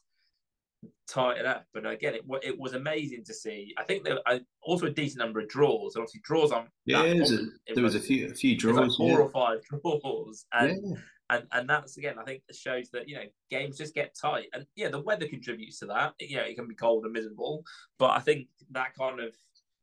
tighten 1.09 1.47
up. 1.47 1.67
But 1.73 1.87
again, 1.87 2.15
it 2.15 2.23
it 2.43 2.59
was 2.59 2.75
amazing 2.75 3.25
to 3.25 3.35
see. 3.35 3.75
I 3.79 3.85
think 3.85 4.05
there 4.05 4.19
I, 4.27 4.41
also 4.63 4.87
a 4.87 4.91
decent 4.91 5.21
number 5.21 5.41
of 5.41 5.49
draws. 5.49 5.97
Obviously, 5.97 6.21
draws 6.25 6.53
on 6.53 6.69
yeah, 6.87 7.03
there 7.03 7.17
was, 7.17 7.33
a, 7.33 7.47
there 7.75 7.85
was 7.85 7.95
a 7.95 8.01
few 8.01 8.31
a 8.31 8.35
few 8.35 8.57
draws, 8.57 8.77
like 8.77 8.97
four 8.97 9.09
yeah. 9.09 9.25
or 9.25 9.31
five 9.31 9.59
draws, 9.83 10.47
and 10.53 10.81
yeah 10.83 10.97
and 11.31 11.47
and 11.53 11.69
that's 11.69 11.97
again 11.97 12.17
I 12.19 12.25
think 12.25 12.43
shows 12.53 12.91
that 12.91 13.09
you 13.09 13.15
know 13.15 13.25
games 13.51 13.79
just 13.79 13.95
get 13.95 14.15
tight 14.21 14.47
and 14.53 14.67
yeah 14.77 14.89
the 14.89 15.01
weather 15.01 15.29
contributes 15.29 15.79
to 15.79 15.87
that 15.87 16.15
you 16.21 16.37
know 16.37 16.43
it 16.43 16.57
can 16.57 16.69
be 16.69 16.75
cold 16.75 17.05
and 17.05 17.13
miserable 17.13 17.65
but 17.99 18.11
I 18.11 18.19
think 18.19 18.49
that 18.73 18.95
kind 18.99 19.21
of 19.21 19.35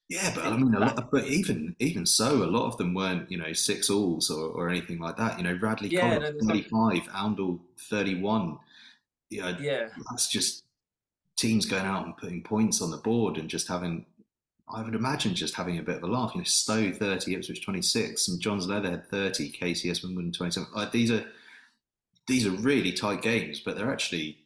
yeah 0.10 0.32
but 0.36 0.46
I 0.46 0.58
mean 0.58 0.74
a 0.74 0.80
lot 0.80 1.10
but 1.12 1.26
even 1.26 1.76
even 1.80 2.06
so 2.06 2.44
a 2.44 2.46
lot 2.46 2.68
of 2.68 2.78
them 2.78 2.94
weren't 2.94 3.32
you 3.32 3.38
know 3.38 3.54
six 3.54 3.90
alls 3.90 4.30
or, 4.30 4.50
or 4.50 4.70
anything 4.70 5.00
like 5.00 5.18
that 5.18 5.38
you 5.38 5.44
know 5.46 5.58
Radley 5.60 5.90
yeah, 5.90 6.18
no, 6.18 6.32
25 6.32 6.74
like... 6.74 7.04
Oundle 7.14 7.60
31 7.90 8.58
yeah 9.30 9.58
yeah 9.60 9.88
that's 10.10 10.28
just 10.28 10.64
teams 11.38 11.65
going 11.65 11.86
out 11.86 12.06
and 12.06 12.17
putting 12.17 12.43
points 12.43 12.82
on 12.82 12.91
the 12.91 12.97
board 12.97 13.38
and 13.38 13.50
just 13.50 13.67
having 13.67 14.06
I 14.69 14.82
would 14.82 14.95
imagine 14.95 15.34
just 15.34 15.56
having 15.56 15.78
a 15.78 15.84
bit 15.84 15.97
of 15.97 16.04
a 16.04 16.08
laugh. 16.08 16.32
You 16.34 16.41
know, 16.41 16.45
Stowe 16.45 16.91
30, 16.91 17.36
Ipswich 17.36 17.63
26, 17.63 18.28
and 18.28 18.41
John's 18.41 18.67
Leatherhead 18.67 19.08
30, 19.10 19.52
KCS 19.54 20.04
Wimbledon 20.04 20.34
27. 20.34 20.67
Like, 20.76 20.91
these 20.91 21.10
are 21.10 21.26
these 22.28 22.45
are 22.45 22.52
really 22.52 22.91
tight 22.91 23.21
games, 23.21 23.62
but 23.62 23.78
they're 23.78 23.91
actually 23.91 24.39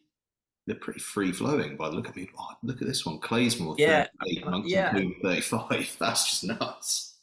they're 0.68 0.76
pretty 0.76 1.00
free 1.00 1.32
flowing 1.32 1.76
by 1.76 1.90
the 1.90 1.96
look 1.96 2.08
of 2.08 2.18
it. 2.18 2.30
Oh, 2.38 2.50
look 2.62 2.82
at 2.82 2.88
this 2.88 3.04
one, 3.04 3.20
Clayesmore 3.20 3.76
yeah, 3.80 4.06
38, 4.22 4.46
Monkton 4.46 4.70
yeah. 4.70 4.94
35. 5.24 5.98
That's 6.00 6.30
just 6.30 6.44
nuts. 6.44 7.18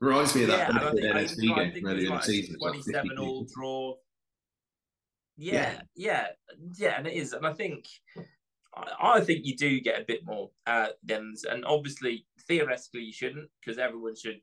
Reminds 0.00 0.34
me 0.34 0.42
of 0.42 0.48
that 0.48 0.74
yeah, 0.74 0.90
think, 0.90 1.04
NSB 1.04 1.56
game 1.56 1.72
from 1.72 1.90
earlier 1.90 2.06
in 2.08 2.16
the 2.16 2.20
season. 2.20 2.56
27 2.58 3.18
all 3.18 3.46
draw. 3.54 3.94
Yeah, 5.38 5.80
yeah, 5.96 6.26
yeah, 6.26 6.26
yeah, 6.76 6.98
and 6.98 7.06
it 7.06 7.14
is, 7.14 7.32
and 7.32 7.46
I 7.46 7.54
think 7.54 7.86
I 9.00 9.20
think 9.20 9.44
you 9.44 9.56
do 9.56 9.80
get 9.80 10.00
a 10.00 10.04
bit 10.04 10.24
more 10.24 10.50
uh, 10.66 10.88
and 11.08 11.64
obviously 11.64 12.26
theoretically 12.48 13.02
you 13.02 13.12
shouldn't 13.12 13.48
because 13.60 13.78
everyone 13.78 14.16
should 14.16 14.40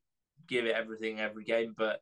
give 0.47 0.65
it 0.65 0.75
everything 0.75 1.19
every 1.19 1.43
game. 1.43 1.73
But 1.77 2.01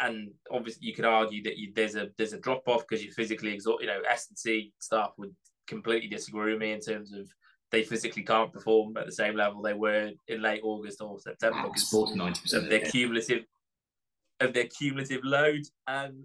and 0.00 0.30
obviously 0.50 0.86
you 0.86 0.94
could 0.94 1.04
argue 1.04 1.42
that 1.44 1.56
you, 1.56 1.72
there's 1.74 1.96
a 1.96 2.08
there's 2.16 2.32
a 2.32 2.40
drop 2.40 2.66
off 2.66 2.84
because 2.88 3.04
you're 3.04 3.14
physically 3.14 3.52
exhausted. 3.52 3.86
You 3.86 3.90
know, 3.92 4.00
S 4.08 4.28
and 4.28 4.38
C 4.38 4.72
staff 4.78 5.12
would 5.18 5.34
completely 5.66 6.08
disagree 6.08 6.52
with 6.52 6.60
me 6.60 6.72
in 6.72 6.80
terms 6.80 7.12
of 7.12 7.28
they 7.70 7.82
physically 7.82 8.22
can't 8.22 8.52
perform 8.52 8.96
at 8.96 9.06
the 9.06 9.12
same 9.12 9.36
level 9.36 9.60
they 9.60 9.74
were 9.74 10.10
in 10.28 10.42
late 10.42 10.62
August 10.62 11.02
or 11.02 11.18
September 11.18 11.64
because 11.64 12.52
of 12.54 12.68
their 12.68 12.80
cumulative 12.80 13.44
of 14.40 14.54
their 14.54 14.66
cumulative 14.66 15.22
load. 15.24 15.62
Um, 15.86 16.24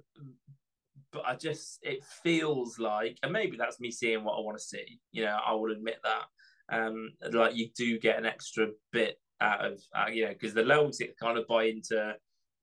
but 1.13 1.23
I 1.25 1.35
just 1.35 1.79
it 1.83 2.03
feels 2.03 2.79
like, 2.79 3.17
and 3.23 3.31
maybe 3.31 3.55
that's 3.55 3.79
me 3.79 3.91
seeing 3.91 4.23
what 4.23 4.33
I 4.33 4.41
want 4.41 4.57
to 4.57 4.63
see. 4.63 4.99
You 5.11 5.25
know, 5.25 5.37
I 5.45 5.53
will 5.53 5.71
admit 5.71 5.97
that. 6.03 6.75
Um, 6.75 7.11
like 7.31 7.55
you 7.55 7.69
do 7.77 7.99
get 7.99 8.17
an 8.17 8.25
extra 8.25 8.67
bit 8.91 9.17
out 9.41 9.65
of, 9.65 9.81
uh, 9.95 10.09
you 10.11 10.25
know, 10.25 10.33
because 10.33 10.53
the 10.53 10.63
lower 10.63 10.91
six 10.91 11.13
kind 11.21 11.37
of 11.37 11.47
buy 11.47 11.65
into 11.65 12.15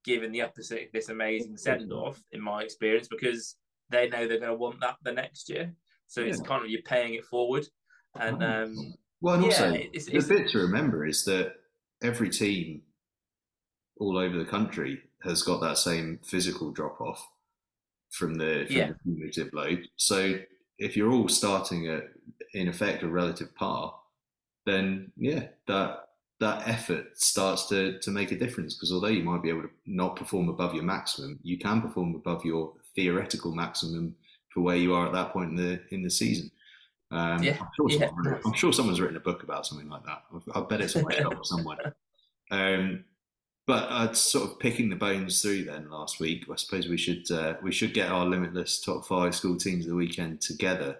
giving 0.04 0.32
the 0.32 0.42
upper 0.42 0.62
six 0.62 0.90
this 0.92 1.10
amazing 1.10 1.56
send 1.56 1.92
off, 1.92 2.20
in 2.32 2.40
my 2.40 2.62
experience, 2.62 3.08
because 3.08 3.56
they 3.90 4.08
know 4.08 4.26
they're 4.26 4.40
going 4.40 4.50
to 4.50 4.54
want 4.54 4.80
that 4.80 4.96
the 5.02 5.12
next 5.12 5.48
year. 5.48 5.72
So 6.06 6.22
yeah. 6.22 6.28
it's 6.28 6.40
kind 6.40 6.64
of 6.64 6.70
you're 6.70 6.82
paying 6.82 7.14
it 7.14 7.24
forward, 7.24 7.66
and 8.18 8.42
um, 8.42 8.94
well, 9.20 9.34
and 9.34 9.44
yeah, 9.44 9.50
also 9.50 9.72
it's, 9.74 10.08
it's, 10.08 10.26
the 10.26 10.34
bit 10.34 10.48
to 10.50 10.58
remember 10.58 11.06
is 11.06 11.24
that 11.24 11.52
every 12.02 12.30
team 12.30 12.82
all 13.98 14.18
over 14.18 14.36
the 14.38 14.44
country 14.46 15.02
has 15.22 15.42
got 15.42 15.60
that 15.60 15.76
same 15.76 16.18
physical 16.24 16.72
drop 16.72 17.00
off 17.00 17.28
from 18.11 18.35
the, 18.35 18.64
from 18.66 18.77
yeah. 18.77 18.88
the 18.88 18.94
cumulative 19.03 19.53
load. 19.53 19.87
So 19.96 20.38
if 20.79 20.96
you're 20.96 21.12
all 21.12 21.29
starting 21.29 21.88
at 21.88 22.05
in 22.55 22.68
effect 22.68 23.03
a 23.03 23.09
relative 23.09 23.55
par, 23.55 23.94
then 24.66 25.12
yeah, 25.16 25.46
that 25.66 26.09
that 26.40 26.66
effort 26.66 27.18
starts 27.18 27.66
to 27.66 27.99
to 28.01 28.11
make 28.11 28.33
a 28.33 28.38
difference 28.38 28.75
because 28.75 28.92
although 28.92 29.09
you 29.09 29.23
might 29.23 29.42
be 29.42 29.51
able 29.51 29.62
to 29.62 29.70
not 29.87 30.16
perform 30.16 30.49
above 30.49 30.75
your 30.75 30.85
maximum, 30.85 31.38
you 31.42 31.59
can 31.59 31.81
perform 31.81 32.14
above 32.14 32.44
your 32.44 32.73
theoretical 32.94 33.55
maximum 33.55 34.14
for 34.53 34.62
where 34.62 34.77
you 34.77 34.94
are 34.94 35.07
at 35.07 35.12
that 35.12 35.33
point 35.33 35.51
in 35.51 35.57
the 35.57 35.81
in 35.90 36.03
the 36.03 36.11
season. 36.11 36.51
Um, 37.12 37.42
yeah. 37.42 37.57
I'm, 37.61 37.68
sure 37.77 37.90
yeah. 37.90 38.11
I'm, 38.44 38.53
sure 38.53 38.73
someone's 38.73 39.01
written 39.01 39.16
a 39.16 39.20
book 39.20 39.42
about 39.42 39.66
something 39.66 39.88
like 39.88 40.05
that. 40.05 40.23
I 40.55 40.61
bet 40.61 40.81
it's 40.81 40.94
on 40.94 41.03
my 41.03 41.12
shelf 41.12 41.44
somewhere. 41.44 41.96
Um, 42.53 43.05
but 43.70 43.87
uh, 43.88 44.12
sort 44.14 44.50
of 44.50 44.59
picking 44.59 44.90
the 44.90 44.96
bones 44.96 45.40
through 45.40 45.62
then 45.62 45.88
last 45.88 46.18
week, 46.18 46.44
I 46.50 46.56
suppose 46.56 46.88
we 46.88 46.96
should 46.96 47.30
uh, 47.30 47.54
we 47.62 47.70
should 47.70 47.94
get 47.94 48.11
our 48.11 48.26
limitless 48.26 48.80
top 48.80 49.06
five 49.06 49.33
school 49.33 49.56
teams 49.56 49.85
of 49.85 49.90
the 49.90 49.94
weekend 49.94 50.40
together. 50.40 50.98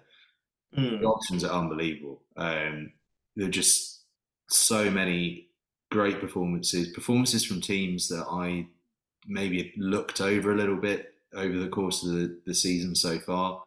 Mm. 0.77 1.01
The 1.01 1.05
options 1.05 1.43
are 1.43 1.51
unbelievable. 1.51 2.21
Um, 2.37 2.93
there 3.35 3.49
are 3.49 3.51
just 3.51 4.03
so 4.47 4.89
many 4.89 5.49
great 5.91 6.21
performances, 6.21 6.87
performances 6.93 7.43
from 7.43 7.59
teams 7.59 8.07
that 8.07 8.25
I 8.31 8.67
maybe 9.27 9.73
looked 9.75 10.21
over 10.21 10.53
a 10.53 10.57
little 10.57 10.77
bit 10.77 11.13
over 11.35 11.59
the 11.59 11.67
course 11.67 12.05
of 12.05 12.13
the, 12.13 12.39
the 12.45 12.55
season 12.55 12.95
so 12.95 13.19
far, 13.19 13.63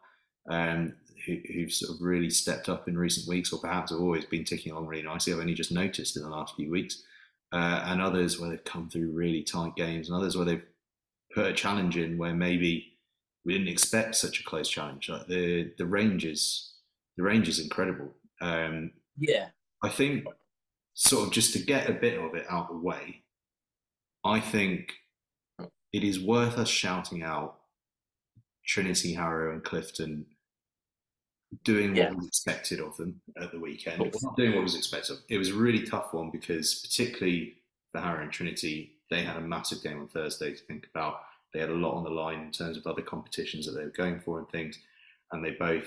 um, 0.49 0.93
who, 1.27 1.37
who've 1.53 1.71
sort 1.71 1.95
of 1.95 2.01
really 2.01 2.31
stepped 2.31 2.69
up 2.69 2.87
in 2.87 2.97
recent 2.97 3.27
weeks, 3.27 3.53
or 3.53 3.59
perhaps 3.59 3.91
have 3.91 4.01
always 4.01 4.25
been 4.25 4.45
ticking 4.45 4.71
along 4.71 4.87
really 4.87 5.03
nicely. 5.03 5.31
I've 5.31 5.39
only 5.39 5.53
just 5.53 5.71
noticed 5.71 6.17
in 6.17 6.23
the 6.23 6.29
last 6.29 6.55
few 6.55 6.71
weeks 6.71 7.03
uh, 7.51 7.83
and 7.85 8.01
others 8.01 8.39
where 8.39 8.49
they've 8.49 8.63
come 8.63 8.89
through 8.89 9.11
really 9.11 9.43
tight 9.43 9.75
games, 9.75 10.09
and 10.09 10.17
others 10.17 10.35
where 10.35 10.45
they've 10.45 10.65
put 11.33 11.45
a 11.45 11.53
challenge 11.53 11.97
in 11.97 12.17
where 12.17 12.33
maybe 12.33 12.93
we 13.43 13.53
didn't 13.53 13.67
expect 13.67 14.15
such 14.15 14.39
a 14.39 14.43
close 14.43 14.69
challenge. 14.69 15.09
Like 15.09 15.27
the 15.27 15.71
the 15.77 15.85
range 15.85 16.25
is 16.25 16.73
the 17.17 17.23
range 17.23 17.47
is 17.47 17.59
incredible. 17.59 18.13
Um, 18.41 18.91
yeah, 19.17 19.49
I 19.83 19.89
think 19.89 20.25
sort 20.93 21.27
of 21.27 21.33
just 21.33 21.53
to 21.53 21.59
get 21.59 21.89
a 21.89 21.93
bit 21.93 22.19
of 22.19 22.35
it 22.35 22.45
out 22.49 22.69
of 22.69 22.77
the 22.77 22.81
way, 22.81 23.23
I 24.23 24.39
think 24.39 24.93
it 25.93 26.03
is 26.03 26.19
worth 26.19 26.57
us 26.57 26.69
shouting 26.69 27.23
out 27.23 27.59
Trinity, 28.65 29.13
Harrow, 29.13 29.53
and 29.53 29.63
Clifton 29.63 30.25
doing 31.63 31.95
yeah. 31.95 32.09
what 32.09 32.17
was 32.17 32.27
expected 32.27 32.79
of 32.79 32.97
them 32.97 33.21
at 33.41 33.51
the 33.51 33.59
weekend. 33.59 33.99
Not 33.99 34.35
doing 34.35 34.55
what 34.55 34.63
was 34.63 34.75
expected. 34.75 35.17
It 35.29 35.37
was 35.37 35.49
a 35.49 35.55
really 35.55 35.85
tough 35.85 36.13
one 36.13 36.31
because, 36.31 36.75
particularly 36.75 37.55
for 37.91 38.01
Harrow 38.01 38.23
and 38.23 38.31
Trinity, 38.31 38.91
they 39.09 39.23
had 39.23 39.37
a 39.37 39.41
massive 39.41 39.83
game 39.83 39.99
on 39.99 40.07
Thursday 40.07 40.53
to 40.53 40.63
think 40.65 40.87
about. 40.93 41.21
They 41.53 41.59
had 41.59 41.69
a 41.69 41.73
lot 41.73 41.95
on 41.95 42.03
the 42.03 42.09
line 42.09 42.41
in 42.41 42.51
terms 42.51 42.77
of 42.77 42.85
other 42.85 43.01
competitions 43.01 43.65
that 43.65 43.73
they 43.73 43.83
were 43.83 43.89
going 43.89 44.19
for 44.19 44.39
and 44.39 44.49
things, 44.49 44.77
and 45.31 45.43
they 45.43 45.51
both 45.51 45.85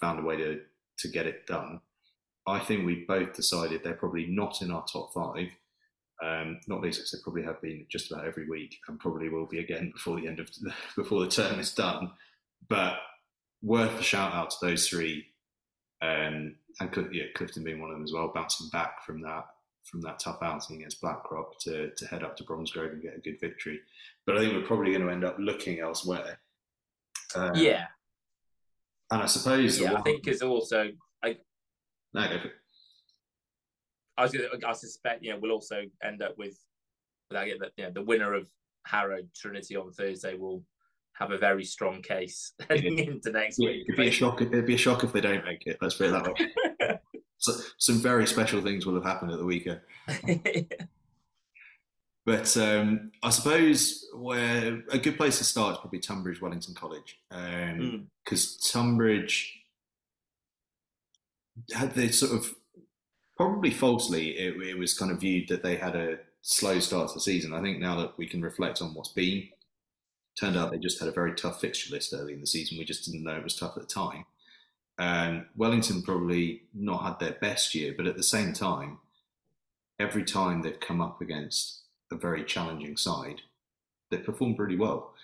found 0.00 0.18
a 0.18 0.22
way 0.22 0.36
to 0.36 0.60
to 0.98 1.08
get 1.08 1.26
it 1.26 1.46
done. 1.46 1.80
I 2.46 2.58
think 2.58 2.84
we 2.84 3.04
both 3.08 3.34
decided 3.34 3.82
they're 3.82 3.94
probably 3.94 4.26
not 4.26 4.62
in 4.62 4.70
our 4.70 4.84
top 4.84 5.12
five. 5.12 5.48
Um, 6.22 6.60
not 6.68 6.80
least 6.80 6.98
because 6.98 7.10
they 7.10 7.18
probably 7.22 7.42
have 7.42 7.60
been 7.60 7.86
just 7.90 8.12
about 8.12 8.26
every 8.26 8.48
week, 8.48 8.76
and 8.86 9.00
probably 9.00 9.28
will 9.28 9.46
be 9.46 9.58
again 9.58 9.90
before 9.94 10.20
the 10.20 10.28
end 10.28 10.38
of 10.38 10.48
the, 10.60 10.72
before 10.96 11.24
the 11.24 11.30
term 11.30 11.58
is 11.58 11.72
done. 11.72 12.12
but 12.68 12.98
worth 13.64 13.98
a 13.98 14.02
shout 14.02 14.34
out 14.34 14.50
to 14.50 14.56
those 14.60 14.88
three, 14.88 15.26
um, 16.02 16.54
and 16.80 17.08
yeah, 17.12 17.24
Clifton 17.34 17.64
being 17.64 17.80
one 17.80 17.90
of 17.90 17.96
them 17.96 18.04
as 18.04 18.12
well, 18.12 18.30
bouncing 18.34 18.68
back 18.70 19.04
from 19.04 19.22
that 19.22 19.46
from 19.84 20.00
that 20.00 20.18
tough 20.18 20.38
outing 20.42 20.76
against 20.76 21.00
Blackrock 21.00 21.58
to 21.60 21.90
to 21.90 22.06
head 22.06 22.22
up 22.22 22.36
to 22.36 22.44
Bromsgrove 22.44 22.92
and 22.92 23.02
get 23.02 23.16
a 23.16 23.20
good 23.20 23.40
victory. 23.40 23.80
But 24.26 24.36
I 24.36 24.40
think 24.40 24.52
we're 24.52 24.66
probably 24.66 24.92
going 24.92 25.06
to 25.06 25.12
end 25.12 25.24
up 25.24 25.36
looking 25.38 25.80
elsewhere. 25.80 26.38
Um, 27.34 27.52
yeah, 27.54 27.86
and 29.10 29.22
I 29.22 29.26
suppose 29.26 29.80
yeah, 29.80 29.92
one... 29.92 30.00
I 30.00 30.02
think 30.02 30.28
is 30.28 30.42
also 30.42 30.90
I. 31.22 31.38
No, 32.12 32.28
go 32.28 32.38
for 32.38 32.46
it. 32.46 32.52
I 34.16 34.22
was 34.22 34.32
gonna, 34.32 34.48
I 34.66 34.72
suspect 34.72 35.24
you 35.24 35.32
know 35.32 35.38
we'll 35.40 35.52
also 35.52 35.82
end 36.02 36.22
up 36.22 36.38
with 36.38 36.58
without 37.30 37.46
getting 37.46 37.62
you 37.76 37.84
know, 37.84 37.90
the 37.90 38.02
winner 38.02 38.34
of 38.34 38.48
Harrow 38.86 39.22
Trinity 39.34 39.76
on 39.76 39.90
Thursday 39.90 40.34
will 40.34 40.62
have 41.14 41.30
a 41.30 41.38
very 41.38 41.64
strong 41.64 42.02
case 42.02 42.52
heading 42.68 42.98
yeah. 42.98 43.04
into 43.10 43.30
next 43.30 43.58
yeah, 43.58 43.70
week. 43.70 43.84
It'd 43.88 43.98
be 43.98 44.08
a 44.08 44.12
shock. 44.12 44.40
It'd 44.40 44.66
be 44.66 44.74
a 44.74 44.78
shock 44.78 45.04
if 45.04 45.12
they 45.12 45.20
don't 45.20 45.44
make 45.44 45.66
it. 45.66 45.78
Let's 45.80 45.94
put 45.94 46.08
it 46.08 46.10
that 46.10 46.26
way. 46.26 46.98
so, 47.38 47.52
some 47.78 47.98
very 47.98 48.26
special 48.26 48.60
things 48.60 48.86
will 48.86 48.94
have 48.94 49.04
happened 49.04 49.32
at 49.32 49.38
the 49.38 49.44
weekend. 49.44 49.80
but 52.26 52.56
um, 52.56 53.12
I 53.22 53.30
suppose 53.30 54.06
where 54.14 54.82
a 54.90 54.98
good 54.98 55.16
place 55.16 55.38
to 55.38 55.44
start 55.44 55.74
is 55.74 55.78
probably 55.78 56.00
Tonbridge 56.00 56.40
Wellington 56.40 56.74
College, 56.74 57.20
because 57.30 57.50
um, 57.90 58.08
mm. 58.26 58.72
Tonbridge 58.72 59.60
had 61.72 61.94
they 61.94 62.08
sort 62.08 62.32
of 62.32 62.52
probably 63.36 63.70
falsely 63.70 64.30
it, 64.30 64.60
it 64.60 64.78
was 64.78 64.96
kind 64.96 65.10
of 65.10 65.20
viewed 65.20 65.48
that 65.48 65.62
they 65.62 65.76
had 65.76 65.94
a 65.94 66.18
slow 66.42 66.78
start 66.78 67.08
to 67.08 67.14
the 67.14 67.20
season. 67.20 67.54
I 67.54 67.62
think 67.62 67.78
now 67.78 67.96
that 67.96 68.18
we 68.18 68.26
can 68.26 68.42
reflect 68.42 68.82
on 68.82 68.94
what's 68.94 69.12
been, 69.12 69.48
turned 70.38 70.56
out 70.56 70.70
they 70.70 70.78
just 70.78 70.98
had 70.98 71.08
a 71.08 71.12
very 71.12 71.34
tough 71.34 71.60
fixture 71.60 71.92
list 71.94 72.12
early 72.12 72.34
in 72.34 72.40
the 72.40 72.46
season. 72.46 72.78
We 72.78 72.84
just 72.84 73.04
didn't 73.04 73.24
know 73.24 73.36
it 73.36 73.44
was 73.44 73.56
tough 73.56 73.76
at 73.76 73.82
the 73.82 73.88
time. 73.88 74.24
And 74.98 75.46
Wellington 75.56 76.02
probably 76.02 76.62
not 76.72 77.02
had 77.02 77.18
their 77.18 77.38
best 77.40 77.74
year, 77.74 77.94
but 77.96 78.06
at 78.06 78.16
the 78.16 78.22
same 78.22 78.52
time, 78.52 78.98
every 79.98 80.24
time 80.24 80.62
they've 80.62 80.78
come 80.78 81.00
up 81.00 81.20
against 81.20 81.82
a 82.12 82.16
very 82.16 82.44
challenging 82.44 82.96
side, 82.96 83.40
they've 84.10 84.24
performed 84.24 84.58
really 84.58 84.76
well 84.76 85.14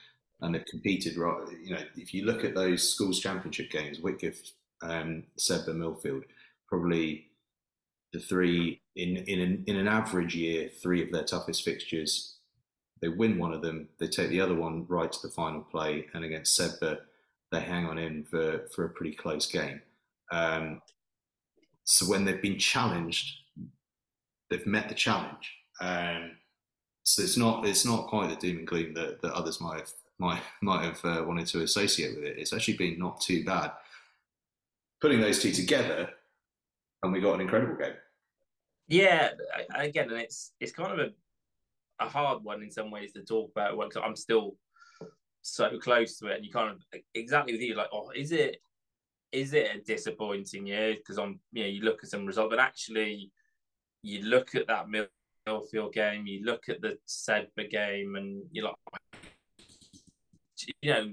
and 0.40 0.54
they've 0.54 0.64
competed. 0.66 1.16
Right, 1.16 1.40
you 1.62 1.74
know, 1.74 1.82
if 1.96 2.12
you 2.14 2.24
look 2.24 2.44
at 2.44 2.54
those 2.54 2.88
schools 2.88 3.20
championship 3.20 3.70
games, 3.70 3.98
Whitgift, 3.98 4.52
um, 4.82 5.24
Sedbergh, 5.38 5.76
Millfield, 5.76 6.24
probably 6.68 7.28
the 8.12 8.20
three 8.20 8.80
in 8.96 9.16
in 9.16 9.40
an, 9.40 9.64
in 9.66 9.76
an 9.76 9.88
average 9.88 10.34
year, 10.34 10.68
three 10.68 11.02
of 11.02 11.12
their 11.12 11.24
toughest 11.24 11.64
fixtures. 11.64 12.36
They 13.00 13.08
win 13.08 13.38
one 13.38 13.52
of 13.52 13.62
them, 13.62 13.88
they 13.98 14.08
take 14.08 14.28
the 14.28 14.40
other 14.40 14.54
one 14.54 14.84
right 14.88 15.10
to 15.10 15.22
the 15.22 15.32
final 15.32 15.62
play, 15.62 16.06
and 16.12 16.24
against 16.24 16.58
Sedbergh, 16.58 16.98
they 17.50 17.60
hang 17.60 17.86
on 17.86 17.98
in 17.98 18.24
for 18.24 18.66
for 18.74 18.84
a 18.84 18.90
pretty 18.90 19.14
close 19.16 19.46
game. 19.46 19.80
Um, 20.30 20.82
so 21.84 22.06
when 22.06 22.24
they've 22.24 22.42
been 22.42 22.58
challenged, 22.58 23.38
they've 24.48 24.66
met 24.66 24.88
the 24.88 24.94
challenge. 24.94 25.56
Um, 25.80 26.32
so 27.02 27.22
it's 27.22 27.36
not 27.36 27.66
it's 27.66 27.84
not 27.84 28.06
quite 28.06 28.28
the 28.28 28.36
doom 28.36 28.58
and 28.58 28.66
gloom 28.66 28.94
that, 28.94 29.22
that 29.22 29.32
others 29.32 29.60
might 29.60 29.80
have 29.80 29.92
might 30.18 30.42
might 30.62 30.84
have 30.84 31.04
uh, 31.04 31.24
wanted 31.24 31.46
to 31.48 31.62
associate 31.62 32.14
with 32.14 32.24
it. 32.24 32.38
It's 32.38 32.52
actually 32.52 32.76
been 32.76 32.98
not 32.98 33.20
too 33.20 33.44
bad. 33.44 33.72
Putting 35.00 35.20
those 35.20 35.40
two 35.42 35.50
together, 35.50 36.10
and 37.02 37.12
we 37.12 37.20
got 37.20 37.34
an 37.34 37.40
incredible 37.40 37.76
game. 37.76 37.94
Yeah, 38.86 39.30
again, 39.74 40.10
and 40.10 40.20
it's 40.20 40.52
it's 40.60 40.72
kind 40.72 40.92
of 40.92 40.98
a 40.98 41.12
a 42.00 42.08
hard 42.08 42.42
one 42.42 42.62
in 42.62 42.70
some 42.70 42.90
ways 42.90 43.12
to 43.12 43.22
talk 43.22 43.50
about. 43.50 43.78
Because 43.78 44.02
I'm 44.04 44.16
still 44.16 44.56
so 45.42 45.78
close 45.78 46.18
to 46.18 46.28
it, 46.28 46.36
and 46.36 46.44
you 46.44 46.52
kind 46.52 46.70
of 46.70 47.00
exactly 47.14 47.52
with 47.52 47.62
you 47.62 47.74
like, 47.74 47.88
oh, 47.92 48.10
is 48.14 48.32
it 48.32 48.58
is 49.32 49.52
it 49.52 49.74
a 49.74 49.80
disappointing 49.80 50.66
year? 50.66 50.94
Because 50.94 51.18
I'm 51.18 51.40
you 51.52 51.62
know 51.62 51.68
you 51.68 51.82
look 51.82 52.02
at 52.02 52.10
some 52.10 52.26
result, 52.26 52.50
but 52.50 52.58
actually 52.58 53.30
you 54.02 54.22
look 54.22 54.54
at 54.54 54.66
that 54.66 54.86
Millfield 55.46 55.92
game, 55.92 56.26
you 56.26 56.44
look 56.44 56.68
at 56.68 56.80
the 56.80 56.96
Sedbergh 57.06 57.70
game, 57.70 58.16
and 58.16 58.42
you're 58.50 58.66
like, 58.66 58.74
you 60.82 60.92
know, 60.92 61.12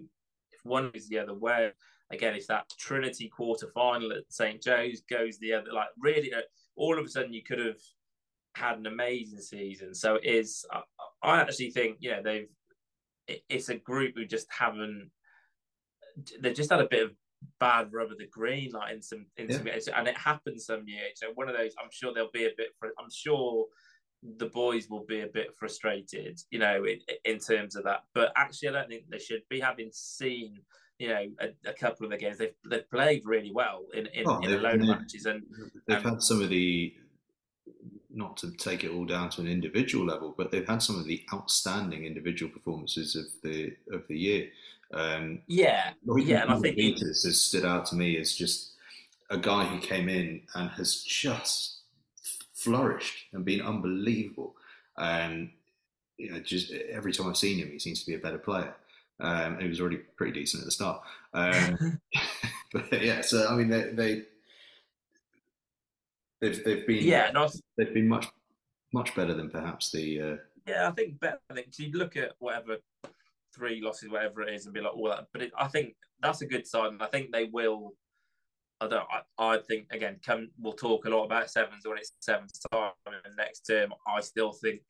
if 0.52 0.60
one 0.64 0.92
is 0.94 1.08
the 1.08 1.20
other 1.20 1.34
way, 1.34 1.72
again, 2.12 2.36
if 2.36 2.48
that 2.48 2.70
Trinity 2.80 3.30
quarter 3.30 3.70
final 3.74 4.12
at 4.12 4.24
St 4.30 4.62
Joe's 4.62 5.02
goes 5.10 5.38
the 5.40 5.54
other, 5.54 5.72
like 5.74 5.90
really, 6.00 6.34
uh, 6.34 6.42
all 6.76 6.98
of 6.98 7.06
a 7.06 7.10
sudden 7.10 7.34
you 7.34 7.44
could 7.44 7.60
have 7.60 7.78
had 8.58 8.78
an 8.78 8.88
amazing 8.88 9.40
season. 9.40 9.94
So 9.94 10.16
it 10.16 10.26
is, 10.26 10.66
I, 10.72 10.82
I 11.24 11.42
actually 11.42 11.72
think, 11.72 11.98
you 12.00 12.12
know, 12.12 12.22
they've, 12.24 12.48
it, 13.28 13.42
it's 13.50 13.70
a 13.70 13.76
group 13.76 14.14
who 14.16 14.26
just 14.26 14.48
haven't, 14.50 15.12
they've 16.42 16.56
just 16.56 16.72
had 16.72 16.82
a 16.82 16.88
bit 16.90 17.06
of 17.06 17.12
bad 17.60 17.90
rub 17.94 18.12
of 18.12 18.18
the 18.18 18.28
green, 18.28 18.72
like 18.72 18.94
in 18.94 19.02
some, 19.02 19.26
in 19.38 19.50
yeah. 19.50 19.80
some, 19.80 19.94
and 19.96 20.08
it 20.08 20.18
happens 20.18 20.66
some 20.66 20.84
years. 20.88 21.14
So 21.16 21.28
one 21.36 21.50
of 21.50 21.56
those, 21.56 21.74
I'm 21.82 21.90
sure 21.92 22.14
they'll 22.14 22.32
be 22.34 22.46
a 22.46 22.52
bit, 22.58 22.70
I'm 22.84 23.10
sure 23.12 23.66
the 24.38 24.48
boys 24.48 24.90
will 24.90 25.06
be 25.06 25.22
a 25.22 25.28
bit 25.28 25.50
frustrated, 25.58 26.40
you 26.50 26.60
know, 26.60 26.86
in, 26.86 27.00
in 27.26 27.40
terms 27.40 27.76
of 27.76 27.84
that. 27.84 28.02
But 28.14 28.32
actually, 28.36 28.70
I 28.70 28.72
don't 28.74 28.90
think 28.90 29.04
they 29.10 29.20
should 29.20 29.42
be 29.50 29.60
having 29.60 29.90
seen 29.92 30.62
you 31.00 31.10
know 31.10 31.28
a, 31.40 31.70
a, 31.70 31.74
couple 31.74 32.06
of 32.06 32.12
the 32.12 32.18
games 32.18 32.40
they've 32.40 32.56
they've 32.68 32.90
played 32.90 33.22
really 33.24 33.52
well 33.54 33.86
in 33.94 34.08
in, 34.08 34.24
oh, 34.26 34.40
in 34.40 34.52
a 34.52 34.58
load 34.58 34.82
of 34.82 34.88
matches 34.88 35.26
and 35.26 35.44
they've 35.88 35.98
um, 35.98 36.14
had 36.14 36.22
some 36.24 36.42
of 36.42 36.50
the 36.50 36.92
not 38.18 38.36
to 38.38 38.52
take 38.52 38.84
it 38.84 38.92
all 38.92 39.06
down 39.06 39.30
to 39.30 39.42
an 39.42 39.48
individual 39.48 40.06
level 40.06 40.34
but 40.38 40.52
they've 40.52 40.68
had 40.68 40.82
some 40.82 41.00
of 41.00 41.06
the 41.06 41.24
outstanding 41.34 42.06
individual 42.06 42.52
performances 42.52 43.16
of 43.16 43.26
the 43.44 43.74
of 43.92 44.08
the 44.08 44.18
year. 44.18 44.50
Um, 44.94 45.42
yeah 45.48 45.92
yeah 46.18 46.44
and 46.44 46.52
I 46.52 46.60
think 46.60 46.78
Ventus 46.78 47.24
has 47.24 47.40
stood 47.42 47.66
out 47.66 47.86
to 47.88 47.96
me 47.96 48.18
as 48.18 48.34
just 48.34 48.74
a 49.30 49.38
guy 49.38 49.66
who 49.66 49.80
came 49.80 50.10
in 50.10 50.42
and 50.56 50.70
has 50.72 51.04
just 51.04 51.80
flourished 52.54 53.26
and 53.34 53.46
been 53.46 53.62
unbelievable. 53.62 54.56
And 54.98 55.52
you 56.18 56.32
know 56.32 56.40
just 56.40 56.72
every 56.72 57.14
time 57.14 57.30
I've 57.30 57.38
seen 57.38 57.60
him 57.60 57.70
he 57.72 57.80
seems 57.80 58.02
to 58.02 58.08
be 58.08 58.16
a 58.16 58.20
better 58.20 58.40
player. 58.40 58.76
Um, 59.20 59.60
he 59.60 59.68
was 59.68 59.82
already 59.82 59.98
pretty 59.98 60.40
decent 60.40 60.62
at 60.62 60.66
the 60.66 60.72
start. 60.72 61.02
Um, 61.34 62.00
but 62.74 63.02
yeah, 63.02 63.22
so 63.22 63.48
I 63.48 63.56
mean, 63.56 63.70
they, 63.70 63.84
they 63.92 64.24
they've 66.42 66.64
they've 66.64 66.88
been 66.88 67.04
yeah, 67.04 67.32
not, 67.32 67.54
they've 67.78 67.94
been 67.94 68.08
much 68.08 68.28
much 68.94 69.16
better 69.16 69.34
than 69.34 69.50
perhaps 69.50 69.92
the. 69.92 70.22
Uh, 70.22 70.36
yeah, 70.66 70.88
I 70.88 70.92
think 70.92 71.20
better. 71.20 71.40
I 71.50 71.54
think 71.54 71.68
you 71.78 71.92
look 71.92 72.18
at 72.18 72.34
whatever 72.40 72.78
three 73.56 73.82
losses, 73.82 74.10
whatever 74.10 74.42
it 74.42 74.54
is, 74.54 74.66
and 74.66 74.74
be 74.74 74.82
like 74.82 74.96
all 74.96 75.10
that. 75.10 75.28
But 75.34 75.44
it, 75.44 75.52
I 75.58 75.68
think 75.68 75.96
that's 76.22 76.42
a 76.42 76.48
good 76.48 76.68
sign. 76.68 76.98
I 77.00 77.08
think 77.08 77.32
they 77.32 77.46
will. 77.46 77.94
I 78.80 78.88
don't. 78.88 79.08
I, 79.10 79.54
I 79.56 79.58
think 79.60 79.88
again, 79.92 80.20
come. 80.26 80.50
We'll 80.60 80.74
talk 80.74 81.06
a 81.06 81.10
lot 81.10 81.26
about 81.26 81.50
sevens 81.50 81.86
when 81.86 81.98
it's 81.98 82.14
sevens 82.20 82.60
time 82.72 82.92
in 83.08 83.14
the 83.24 83.36
next 83.36 83.62
term. 83.62 83.94
I 84.08 84.22
still 84.22 84.52
think, 84.52 84.82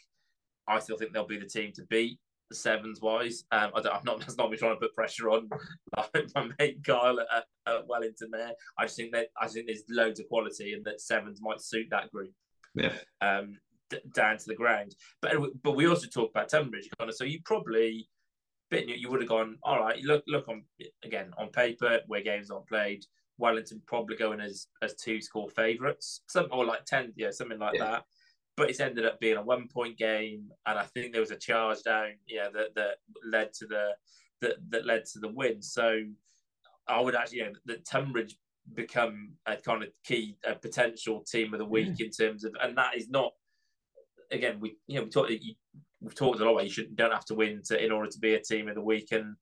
I 0.68 0.80
still 0.80 0.98
think 0.98 1.14
they'll 1.14 1.28
be 1.28 1.40
the 1.40 1.46
team 1.46 1.72
to 1.74 1.84
beat 1.90 2.20
sevens 2.52 3.02
wise. 3.02 3.44
Um, 3.52 3.72
I 3.76 3.82
don't, 3.82 3.94
I'm 3.94 4.04
not. 4.06 4.20
That's 4.22 4.38
not 4.38 4.50
me 4.50 4.58
trying 4.58 4.76
to 4.76 4.80
put 4.80 4.96
pressure 4.96 5.30
on 5.30 5.50
like 5.96 6.28
my 6.36 6.50
mate 6.60 6.84
Kyle 6.86 7.20
at, 7.20 7.46
at, 7.68 7.88
Wellington. 7.88 8.30
There, 8.32 8.52
I 8.78 8.86
just 8.86 8.98
think 8.98 9.14
that 9.14 9.28
I 9.40 9.48
think 9.48 9.68
there's 9.68 9.84
loads 9.90 10.20
of 10.20 10.28
quality, 10.28 10.74
and 10.74 10.86
that 10.86 11.02
sevens 11.02 11.40
might 11.42 11.62
suit 11.62 11.88
that 11.92 12.12
group. 12.12 12.32
Yeah. 12.76 12.94
Um, 13.22 13.58
d- 13.90 14.00
down 14.14 14.38
to 14.38 14.46
the 14.46 14.56
ground, 14.56 14.96
but 15.22 15.34
but 15.64 15.76
we 15.76 15.88
also 15.88 16.08
talk 16.08 16.32
about 16.32 16.50
Tonbridge 16.50 16.90
kind 16.98 17.10
of. 17.10 17.16
So 17.16 17.24
you 17.24 17.40
probably, 17.46 18.08
bit 18.70 18.88
you 18.88 19.10
would 19.10 19.22
have 19.22 19.30
gone. 19.30 19.58
All 19.64 19.80
right, 19.80 20.02
look 20.04 20.24
look 20.28 20.48
on 20.48 20.64
again 21.04 21.32
on 21.38 21.50
paper 21.50 22.00
where 22.08 22.22
games 22.22 22.52
aren't 22.52 22.68
played. 22.68 23.04
Wellington 23.40 23.82
probably 23.86 24.16
going 24.16 24.40
as 24.40 24.68
as 24.82 24.96
two 24.96 25.22
score 25.22 25.50
favourites, 25.50 26.22
some 26.28 26.48
or 26.52 26.66
like 26.66 26.86
ten, 26.86 27.14
yeah, 27.16 27.30
something 27.32 27.60
like 27.60 27.76
yeah. 27.76 27.86
that 27.86 28.04
but 28.58 28.70
it's 28.72 28.80
ended 28.80 29.06
up 29.06 29.20
being 29.20 29.38
a 29.38 29.42
one 29.42 29.68
point 29.68 29.98
game, 29.98 30.50
and 30.66 30.78
I 30.78 30.84
think 30.84 31.12
there 31.12 31.22
was 31.22 31.32
a 31.32 31.38
charge 31.38 31.84
down, 31.84 32.14
yeah, 32.28 32.50
that 32.54 32.76
that 32.76 32.96
led 33.24 33.54
to 33.54 33.68
the 33.68 33.92
that 34.42 34.56
that 34.70 34.86
led 34.86 35.06
to 35.14 35.20
the 35.20 35.30
win. 35.30 35.62
So 35.62 36.02
I 36.88 37.00
would 37.00 37.16
actually, 37.16 37.38
you 37.38 37.46
know, 37.46 37.54
that 37.68 37.86
Tonbridge 37.86 38.36
become 38.74 39.34
a 39.46 39.56
kind 39.56 39.84
of 39.84 39.90
key 40.04 40.38
a 40.46 40.56
potential 40.56 41.24
team 41.24 41.54
of 41.54 41.60
the 41.60 41.66
week 41.66 41.94
yeah. 42.00 42.08
in 42.08 42.12
terms 42.12 42.44
of, 42.44 42.54
and 42.62 42.78
that 42.78 42.98
is 42.98 43.10
not 43.10 43.32
again 44.32 44.60
we 44.60 44.76
you 44.88 44.98
know 44.98 45.04
we 45.04 45.10
talked 45.10 45.32
we've 46.02 46.16
talked 46.16 46.40
a 46.40 46.44
lot 46.44 46.52
about 46.52 46.64
you 46.66 46.70
shouldn't 46.70 46.96
don't 46.98 47.14
have 47.14 47.26
to 47.26 47.36
win 47.36 47.62
to 47.64 47.82
in 47.82 47.92
order 47.92 48.10
to 48.10 48.20
be 48.20 48.34
a 48.34 48.42
team 48.42 48.68
of 48.68 48.76
the 48.76 48.82
week 48.82 49.08
and 49.12 49.36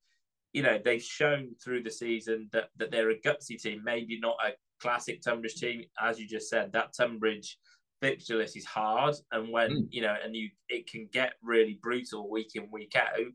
you 0.54 0.62
know 0.62 0.80
they've 0.84 1.02
shown 1.02 1.50
through 1.64 1.82
the 1.82 1.90
season 1.90 2.48
that 2.54 2.66
that 2.78 2.92
they're 2.92 3.10
a 3.10 3.20
gutsy 3.20 3.60
team 3.60 3.82
maybe 3.84 4.20
not 4.20 4.38
a 4.46 4.52
classic 4.80 5.22
Tonbridge 5.22 5.56
team 5.56 5.84
as 6.00 6.20
you 6.20 6.28
just 6.28 6.50
said 6.50 6.72
that 6.72 6.94
Tonbridge 6.96 7.58
list 8.02 8.58
is 8.58 8.66
hard, 8.66 9.16
and 9.32 9.52
when 9.52 9.70
mm. 9.72 9.88
you 9.90 10.02
know, 10.02 10.16
and 10.24 10.36
you 10.36 10.50
it 10.70 10.90
can 10.90 11.08
get 11.12 11.34
really 11.42 11.80
brutal 11.82 12.30
week 12.30 12.52
in 12.56 12.70
week 12.72 12.96
out 12.96 13.32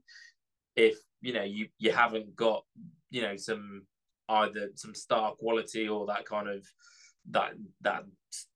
if 0.77 0.97
you 1.21 1.33
know 1.33 1.43
you 1.43 1.69
you 1.79 1.93
haven't 1.93 2.35
got 2.37 2.65
you 3.11 3.23
know 3.23 3.37
some 3.37 3.83
either 4.29 4.71
some 4.77 4.95
star 4.95 5.33
quality 5.33 5.89
or 5.89 6.07
that 6.07 6.25
kind 6.25 6.49
of 6.49 6.65
that 7.31 7.53
that 7.81 8.05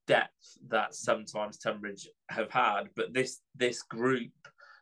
depth 0.06 0.58
that 0.68 0.94
sometimes 0.94 1.58
Tonbridge 1.58 2.08
have 2.30 2.50
had. 2.50 2.84
But 2.96 3.12
this 3.12 3.40
this 3.54 3.82
group 3.82 4.32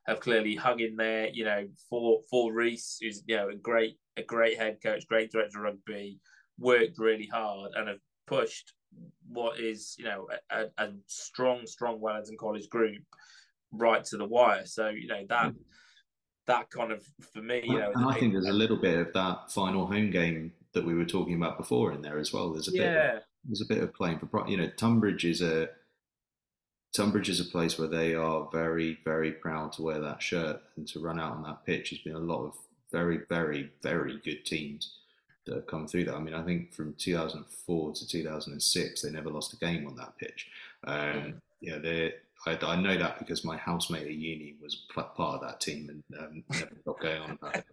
have 0.07 0.21
clearly 0.21 0.55
hung 0.55 0.81
in 0.81 0.97
there. 0.97 1.29
You 1.29 1.45
know, 1.45 1.67
for 1.89 2.21
for 2.31 2.53
Reese, 2.53 2.99
who's 3.01 3.23
you 3.27 3.37
know 3.37 3.49
a 3.49 3.57
great 3.57 3.97
a 4.17 4.23
great 4.23 4.59
head 4.59 4.79
coach, 4.83 5.07
great 5.07 5.31
director 5.33 5.59
of 5.59 5.65
rugby, 5.65 6.21
worked 6.59 6.99
really 6.99 7.27
hard 7.27 7.73
and 7.75 7.89
have 7.89 8.01
pushed 8.27 8.73
what 9.29 9.59
is 9.59 9.97
you 9.99 10.05
know 10.05 10.29
a, 10.51 10.67
a 10.79 10.91
strong, 11.07 11.67
strong 11.67 12.01
Wellington 12.01 12.37
College 12.37 12.69
group 12.69 13.03
right 13.73 14.05
to 14.05 14.17
the 14.17 14.25
wire. 14.25 14.67
So 14.67 14.89
you 14.89 15.09
know 15.09 15.25
that 15.29 15.55
that 16.47 16.71
kind 16.71 16.93
of 16.93 17.05
for 17.33 17.43
me, 17.43 17.63
you 17.65 17.79
know. 17.79 17.93
And 17.95 18.05
I 18.05 18.15
think 18.15 18.33
there's 18.33 18.47
a 18.47 18.53
little 18.53 18.77
bit 18.77 18.99
of 18.99 19.13
that 19.15 19.51
final 19.51 19.87
home 19.87 20.11
game 20.11 20.53
that 20.75 20.85
we 20.85 20.95
were 20.95 21.05
talking 21.05 21.35
about 21.35 21.59
before 21.59 21.93
in 21.93 22.03
there 22.03 22.19
as 22.19 22.33
well. 22.33 22.53
There's 22.53 22.69
a 22.69 22.73
bit. 22.73 22.81
Yeah. 22.81 23.17
Of, 23.17 23.23
there's 23.45 23.63
a 23.63 23.67
bit 23.67 23.83
of 23.83 23.93
playing 23.93 24.19
for 24.19 24.49
you 24.49 24.57
know 24.57 24.71
Tonbridge 24.77 25.25
is 25.25 25.43
a 25.43 25.69
Tonbridge 26.95 27.29
is 27.29 27.41
a 27.41 27.45
place 27.45 27.79
where 27.79 27.89
they 27.89 28.15
are 28.15 28.49
very 28.53 28.99
very 29.05 29.33
proud 29.33 29.73
to 29.73 29.83
wear 29.83 30.01
that 30.01 30.23
shirt 30.23 30.61
and 30.77 30.87
to 30.89 31.01
run 31.01 31.19
out 31.19 31.33
on 31.33 31.43
that 31.43 31.65
pitch. 31.65 31.91
There's 31.91 32.03
been 32.03 32.15
a 32.15 32.19
lot 32.19 32.45
of 32.45 32.55
very 32.93 33.21
very 33.29 33.71
very 33.83 34.21
good 34.25 34.45
teams 34.45 34.99
that 35.47 35.55
have 35.55 35.67
come 35.67 35.87
through 35.87 36.05
that. 36.05 36.15
I 36.15 36.21
mean, 36.21 36.35
I 36.35 36.43
think 36.43 36.73
from 36.73 36.95
2004 36.99 37.93
to 37.93 38.07
2006 38.07 39.03
they 39.03 39.11
never 39.11 39.31
lost 39.31 39.53
a 39.53 39.57
game 39.57 39.87
on 39.87 39.97
that 39.97 40.17
pitch. 40.19 40.49
Um, 40.85 40.97
mm. 40.97 41.35
Yeah, 41.61 41.79
they 41.79 42.15
I, 42.47 42.59
I, 42.63 42.77
know 42.77 42.97
that 42.99 43.19
because 43.19 43.45
my 43.45 43.57
housemate 43.57 44.03
at 44.03 44.13
uni 44.13 44.57
was 44.61 44.87
part 44.91 45.17
of 45.19 45.41
that 45.43 45.61
team 45.61 45.89
and 45.89 46.19
um, 46.19 46.45
never 46.51 46.75
got 46.85 47.01
going 47.01 47.23
on 47.23 47.31
about 47.33 47.57
it. 47.57 47.65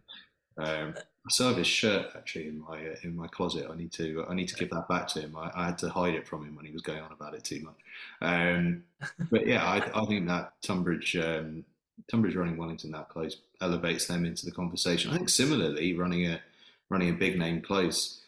Um, 0.57 0.93
I 0.97 1.29
still 1.29 1.47
have 1.47 1.57
his 1.57 1.67
shirt 1.67 2.07
actually 2.15 2.47
in 2.47 2.59
my 2.59 2.77
uh, 2.77 2.95
in 3.03 3.15
my 3.15 3.27
closet. 3.27 3.67
I 3.71 3.75
need 3.75 3.91
to 3.93 4.25
I 4.29 4.33
need 4.33 4.49
to 4.49 4.55
give 4.55 4.69
that 4.71 4.87
back 4.87 5.07
to 5.09 5.21
him. 5.21 5.35
I, 5.35 5.51
I, 5.55 5.65
had 5.67 5.77
to 5.79 5.89
hide 5.89 6.15
it 6.15 6.27
from 6.27 6.45
him 6.45 6.55
when 6.55 6.65
he 6.65 6.71
was 6.71 6.81
going 6.81 7.01
on 7.01 7.11
about 7.11 7.33
it 7.33 7.43
too 7.43 7.61
much. 7.61 7.77
Um, 8.21 8.83
but 9.31 9.47
yeah, 9.47 9.63
I, 9.63 9.77
I, 10.01 10.05
think 10.05 10.27
that 10.27 10.53
Tonbridge 10.61 11.15
um, 11.15 11.63
Tonbridge 12.09 12.35
running 12.35 12.57
Wellington 12.57 12.91
that 12.91 13.09
close 13.09 13.37
elevates 13.61 14.07
them 14.07 14.25
into 14.25 14.45
the 14.45 14.51
conversation. 14.51 15.11
I 15.11 15.17
think 15.17 15.29
similarly 15.29 15.93
running 15.93 16.25
a 16.27 16.41
running 16.89 17.09
a 17.09 17.13
big 17.13 17.37
name 17.37 17.61
close. 17.61 18.21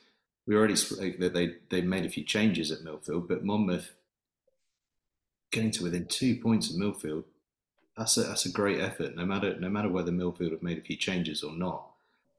We 0.47 0.55
already 0.55 0.75
that 0.75 1.31
they 1.33 1.55
they 1.69 1.81
made 1.81 2.05
a 2.05 2.09
few 2.09 2.23
changes 2.23 2.71
at 2.71 2.83
Millfield, 2.83 3.27
but 3.27 3.43
Monmouth 3.43 3.91
getting 5.51 5.71
to 5.71 5.83
within 5.83 6.05
two 6.05 6.35
points 6.37 6.69
of 6.69 6.77
Millfield, 6.77 7.25
that's 7.97 8.17
a 8.17 8.23
that's 8.23 8.45
a 8.45 8.51
great 8.51 8.79
effort. 8.79 9.15
No 9.15 9.25
matter 9.25 9.59
no 9.59 9.69
matter 9.69 9.89
whether 9.89 10.11
Millfield 10.11 10.51
have 10.51 10.63
made 10.63 10.77
a 10.77 10.81
few 10.81 10.95
changes 10.95 11.43
or 11.43 11.53
not. 11.53 11.87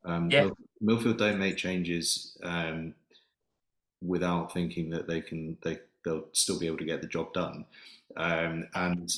Um, 0.04 0.30
yeah. 0.30 0.50
Millfield 0.82 1.18
don't 1.18 1.38
make 1.38 1.56
changes 1.56 2.36
um, 2.42 2.94
without 4.04 4.52
thinking 4.52 4.90
that 4.90 5.06
they 5.06 5.20
can 5.20 5.56
they 5.62 5.78
they'll 6.04 6.26
still 6.32 6.58
be 6.58 6.66
able 6.66 6.78
to 6.78 6.84
get 6.84 7.00
the 7.00 7.06
job 7.06 7.32
done. 7.32 7.64
Um, 8.16 8.66
and 8.74 9.12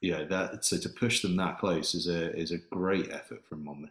yeah, 0.00 0.24
that 0.24 0.64
so 0.64 0.78
to 0.78 0.88
push 0.88 1.22
them 1.22 1.36
that 1.36 1.58
close 1.58 1.94
is 1.94 2.08
a 2.08 2.34
is 2.36 2.50
a 2.50 2.58
great 2.58 3.10
effort 3.10 3.44
from 3.48 3.64
Monmouth, 3.64 3.90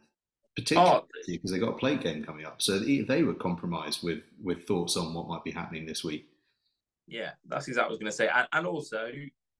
particularly 0.56 1.02
oh. 1.02 1.24
because 1.28 1.52
they 1.52 1.60
got 1.60 1.70
a 1.70 1.78
plate 1.78 2.02
game 2.02 2.24
coming 2.24 2.46
up. 2.46 2.62
So 2.62 2.80
they 2.80 3.24
were 3.24 3.34
compromised 3.34 4.04
with 4.04 4.24
with 4.42 4.68
thoughts 4.68 4.98
on 4.98 5.14
what 5.14 5.28
might 5.28 5.44
be 5.44 5.52
happening 5.52 5.86
this 5.86 6.04
week. 6.04 6.28
Yeah, 7.08 7.32
that's 7.48 7.68
exactly 7.68 7.84
what 7.84 7.90
I 7.90 7.92
was 7.92 8.00
going 8.00 8.12
to 8.12 8.16
say. 8.16 8.30
And, 8.34 8.48
and 8.54 8.68
also, 8.68 9.12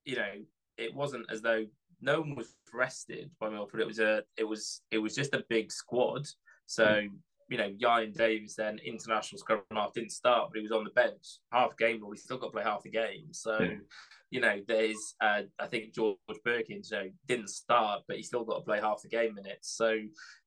you 0.06 0.16
know, 0.16 0.32
it 0.78 0.94
wasn't 0.96 1.26
as 1.30 1.42
though 1.42 1.66
no 2.02 2.22
one 2.22 2.36
was 2.36 2.56
rested 2.74 3.30
by 3.40 3.50
Millfield. 3.50 3.82
It 3.82 3.88
was 3.88 4.00
a, 4.00 4.24
it 4.38 4.44
was, 4.44 4.82
it 4.92 4.98
was 4.98 5.16
just 5.16 5.34
a 5.34 5.44
big 5.48 5.72
squad. 5.72 6.28
So 6.66 6.86
mm. 6.86 7.10
You 7.50 7.58
know, 7.58 7.70
Ieuan 7.70 8.14
Davies 8.14 8.56
then 8.56 8.80
international 8.84 9.40
scrum 9.40 9.62
half 9.72 9.94
didn't 9.94 10.12
start, 10.12 10.50
but 10.52 10.58
he 10.58 10.64
was 10.64 10.72
on 10.72 10.84
the 10.84 10.90
bench 10.92 11.40
half 11.52 11.78
game. 11.78 12.00
But 12.00 12.10
we 12.10 12.18
still 12.18 12.38
got 12.38 12.48
to 12.48 12.52
play 12.52 12.64
half 12.64 12.84
the 12.84 12.90
game. 12.90 13.28
So. 13.32 13.60
Yeah. 13.60 13.76
You 14.32 14.42
know, 14.42 14.60
there's 14.68 15.16
uh, 15.22 15.44
I 15.60 15.68
think 15.68 15.94
George 15.94 16.18
Perkins, 16.44 16.90
you 16.92 16.98
know, 16.98 17.10
didn't 17.26 17.50
start, 17.50 18.02
but 18.06 18.18
he 18.18 18.24
still 18.24 18.44
got 18.44 18.58
to 18.58 18.66
play 18.66 18.82
half 18.82 19.02
the 19.02 19.08
game 19.08 19.36
minutes. 19.36 19.70
So 19.70 19.98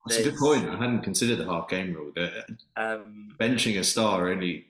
that's 0.05 0.19
a 0.19 0.25
good 0.25 0.37
point. 0.37 0.69
I 0.69 0.77
hadn't 0.77 1.03
considered 1.03 1.37
the 1.37 1.47
half 1.47 1.69
game 1.69 1.95
rule. 1.95 2.13
Um, 2.77 3.29
benching 3.41 3.79
a 3.79 3.85
star 3.85 4.29
only 4.29 4.67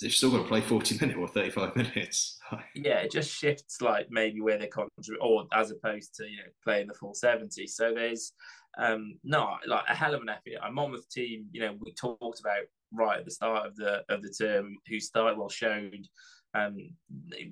they've 0.00 0.12
still 0.12 0.30
got 0.30 0.38
to 0.38 0.48
play 0.48 0.60
40 0.60 0.98
minutes 1.00 1.18
or 1.18 1.28
35 1.28 1.76
minutes. 1.76 2.38
yeah, 2.74 2.98
it 2.98 3.12
just 3.12 3.30
shifts 3.30 3.80
like 3.80 4.08
maybe 4.10 4.40
where 4.40 4.58
they 4.58 4.66
contribute, 4.66 5.20
or 5.20 5.46
as 5.52 5.70
opposed 5.70 6.14
to 6.16 6.24
you 6.24 6.38
know 6.38 6.50
playing 6.64 6.88
the 6.88 6.94
full 6.94 7.14
70. 7.14 7.66
So 7.66 7.92
there's 7.94 8.32
um 8.78 9.14
no 9.24 9.56
like 9.66 9.84
a 9.88 9.94
hell 9.94 10.14
of 10.14 10.22
an 10.22 10.28
effort. 10.28 10.90
With 10.90 11.06
the 11.08 11.20
team. 11.20 11.46
You 11.52 11.60
know, 11.62 11.76
we 11.78 11.92
talked 11.92 12.40
about 12.40 12.64
right 12.92 13.18
at 13.18 13.24
the 13.24 13.30
start 13.30 13.66
of 13.66 13.76
the 13.76 14.02
of 14.08 14.22
the 14.22 14.30
term 14.30 14.76
who 14.88 15.00
started 15.00 15.38
well 15.38 15.48
showed. 15.48 16.06
Um, 16.52 16.76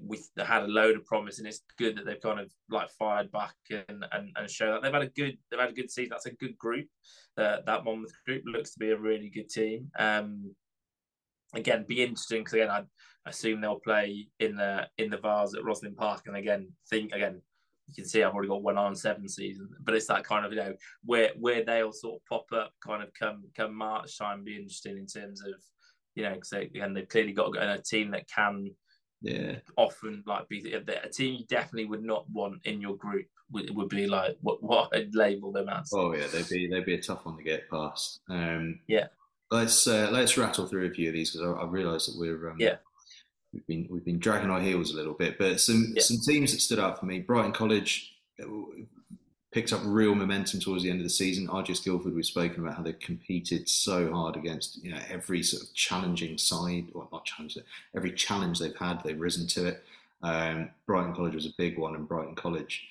we 0.04 0.18
had 0.38 0.64
a 0.64 0.66
load 0.66 0.96
of 0.96 1.04
promise, 1.04 1.38
and 1.38 1.46
it's 1.46 1.62
good 1.78 1.96
that 1.96 2.04
they've 2.04 2.20
kind 2.20 2.40
of 2.40 2.50
like 2.68 2.90
fired 2.98 3.30
back 3.30 3.54
and 3.70 4.04
and, 4.10 4.30
and 4.36 4.50
show 4.50 4.72
that 4.72 4.82
they've 4.82 4.92
had 4.92 5.02
a 5.02 5.08
good 5.08 5.38
they've 5.50 5.60
had 5.60 5.70
a 5.70 5.74
good 5.74 5.90
season. 5.90 6.10
That's 6.10 6.26
a 6.26 6.32
good 6.32 6.58
group. 6.58 6.86
Uh, 7.36 7.58
that 7.64 7.84
Monmouth 7.84 8.12
group 8.26 8.42
looks 8.46 8.72
to 8.72 8.78
be 8.78 8.90
a 8.90 8.98
really 8.98 9.30
good 9.30 9.48
team. 9.48 9.90
Um, 9.98 10.54
again 11.54 11.84
be 11.88 12.02
interesting 12.02 12.40
because 12.40 12.54
again 12.54 12.70
I 12.70 12.82
assume 13.26 13.60
they'll 13.60 13.80
play 13.80 14.28
in 14.38 14.56
the 14.56 14.88
in 14.98 15.10
the 15.10 15.18
Vase 15.18 15.54
at 15.54 15.62
Rosslyn 15.62 15.96
Park 15.96 16.22
and 16.26 16.36
again 16.36 16.68
think 16.90 17.12
again 17.12 17.40
you 17.88 17.94
can 17.94 18.04
see 18.04 18.22
I've 18.22 18.32
already 18.32 18.48
got 18.48 18.62
one 18.62 18.78
on 18.78 18.94
seven 18.94 19.28
season 19.28 19.68
but 19.80 19.94
it's 19.94 20.06
that 20.06 20.24
kind 20.24 20.44
of 20.44 20.52
you 20.52 20.58
know 20.58 20.74
where 21.04 21.30
where 21.38 21.64
they'll 21.64 21.92
sort 21.92 22.20
of 22.20 22.26
pop 22.26 22.46
up 22.52 22.72
kind 22.84 23.02
of 23.02 23.12
come 23.14 23.44
come 23.56 23.74
March 23.74 24.18
time 24.18 24.44
be 24.44 24.56
interesting 24.56 24.98
in 24.98 25.06
terms 25.06 25.42
of 25.42 25.54
you 26.14 26.24
know 26.24 26.34
because 26.34 26.52
again 26.52 26.94
they've 26.94 27.08
clearly 27.08 27.32
got 27.32 27.56
a 27.56 27.82
team 27.82 28.10
that 28.10 28.28
can 28.28 28.70
yeah. 29.20 29.56
often 29.76 30.22
like 30.26 30.48
be 30.48 30.72
a 30.72 31.08
team 31.08 31.38
you 31.40 31.46
definitely 31.46 31.86
would 31.86 32.04
not 32.04 32.28
want 32.30 32.64
in 32.64 32.80
your 32.80 32.96
group 32.96 33.26
would, 33.50 33.74
would 33.74 33.88
be 33.88 34.06
like 34.06 34.36
what 34.42 34.62
what 34.62 34.94
I'd 34.94 35.14
label 35.14 35.50
them 35.52 35.68
as. 35.68 35.90
Oh 35.92 36.14
yeah 36.14 36.26
they'd 36.26 36.48
be 36.48 36.68
they'd 36.68 36.84
be 36.84 36.94
a 36.94 37.02
tough 37.02 37.24
one 37.24 37.36
to 37.36 37.42
get 37.42 37.68
past. 37.70 38.20
Um 38.28 38.80
yeah. 38.86 39.06
let's 39.50 39.86
uh, 39.86 40.10
let's 40.12 40.36
rattle 40.36 40.66
through 40.66 40.86
a 40.86 40.90
few 40.90 41.08
of 41.08 41.14
these 41.14 41.32
because 41.32 41.48
I, 41.48 41.62
I 41.62 41.66
realise 41.66 42.06
that 42.06 42.18
we're 42.18 42.50
um, 42.50 42.56
yeah 42.58 42.76
we've 43.52 43.66
been 43.66 43.86
we've 43.90 44.04
been 44.04 44.18
dragging 44.18 44.50
our 44.50 44.60
heels 44.60 44.92
a 44.92 44.96
little 44.96 45.14
bit, 45.14 45.38
but 45.38 45.60
some 45.60 45.92
yeah. 45.94 46.02
some 46.02 46.18
teams 46.26 46.52
that 46.52 46.60
stood 46.60 46.78
out 46.78 46.98
for 46.98 47.06
me. 47.06 47.20
Brighton 47.20 47.52
College 47.52 48.14
uh, 48.42 48.46
picked 49.52 49.72
up 49.72 49.80
real 49.84 50.14
momentum 50.14 50.60
towards 50.60 50.82
the 50.82 50.90
end 50.90 51.00
of 51.00 51.04
the 51.04 51.10
season. 51.10 51.48
RGS 51.48 51.84
Guildford, 51.84 52.14
we've 52.14 52.26
spoken 52.26 52.62
about 52.62 52.76
how 52.76 52.82
they 52.82 52.92
competed 52.92 53.68
so 53.68 54.12
hard 54.12 54.36
against 54.36 54.82
you 54.84 54.90
know 54.90 55.00
every 55.10 55.42
sort 55.42 55.62
of 55.62 55.74
challenging 55.74 56.38
side, 56.38 56.86
or 56.94 57.08
not 57.12 57.24
challenge, 57.24 57.58
every 57.96 58.12
challenge 58.12 58.58
they've 58.58 58.76
had, 58.76 59.02
they've 59.02 59.20
risen 59.20 59.46
to 59.48 59.66
it. 59.66 59.84
Um, 60.22 60.70
Brighton 60.86 61.14
College 61.14 61.34
was 61.34 61.46
a 61.46 61.54
big 61.56 61.78
one, 61.78 61.94
and 61.94 62.08
Brighton 62.08 62.34
College 62.34 62.86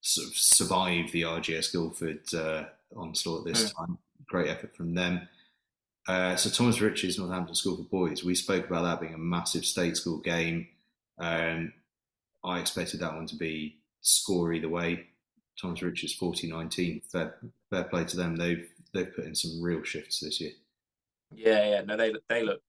sort 0.00 0.28
of 0.28 0.36
survived 0.36 1.12
the 1.12 1.22
RGS 1.22 1.72
Guildford 1.72 2.34
uh, 2.34 2.64
onslaught 2.96 3.44
this 3.44 3.72
mm. 3.72 3.76
time. 3.76 3.98
Great 4.26 4.48
effort 4.48 4.74
from 4.76 4.94
them. 4.94 5.28
Uh, 6.08 6.36
so 6.36 6.50
Thomas 6.50 6.80
Rich's, 6.80 7.18
Northampton 7.18 7.54
School 7.54 7.76
for 7.76 7.82
Boys, 7.82 8.22
we 8.22 8.34
spoke 8.34 8.66
about 8.66 8.82
that 8.82 9.00
being 9.00 9.14
a 9.14 9.18
massive 9.18 9.64
state 9.64 9.96
school 9.96 10.18
game. 10.18 10.68
Um, 11.18 11.72
I 12.44 12.60
expected 12.60 13.00
that 13.00 13.14
one 13.14 13.26
to 13.26 13.36
be 13.36 13.78
score 14.02 14.52
either 14.52 14.68
way. 14.68 15.06
Thomas 15.60 15.82
Rich's 15.82 16.16
40-19. 16.16 17.04
Fair, 17.10 17.36
fair 17.70 17.84
play 17.84 18.04
to 18.04 18.16
them. 18.16 18.36
They've 18.36 18.68
they've 18.92 19.14
put 19.14 19.24
in 19.24 19.34
some 19.34 19.60
real 19.60 19.82
shifts 19.82 20.20
this 20.20 20.40
year. 20.40 20.52
Yeah, 21.34 21.68
yeah. 21.68 21.80
No, 21.82 21.96
they 21.96 22.14
they 22.28 22.42
look 22.42 22.60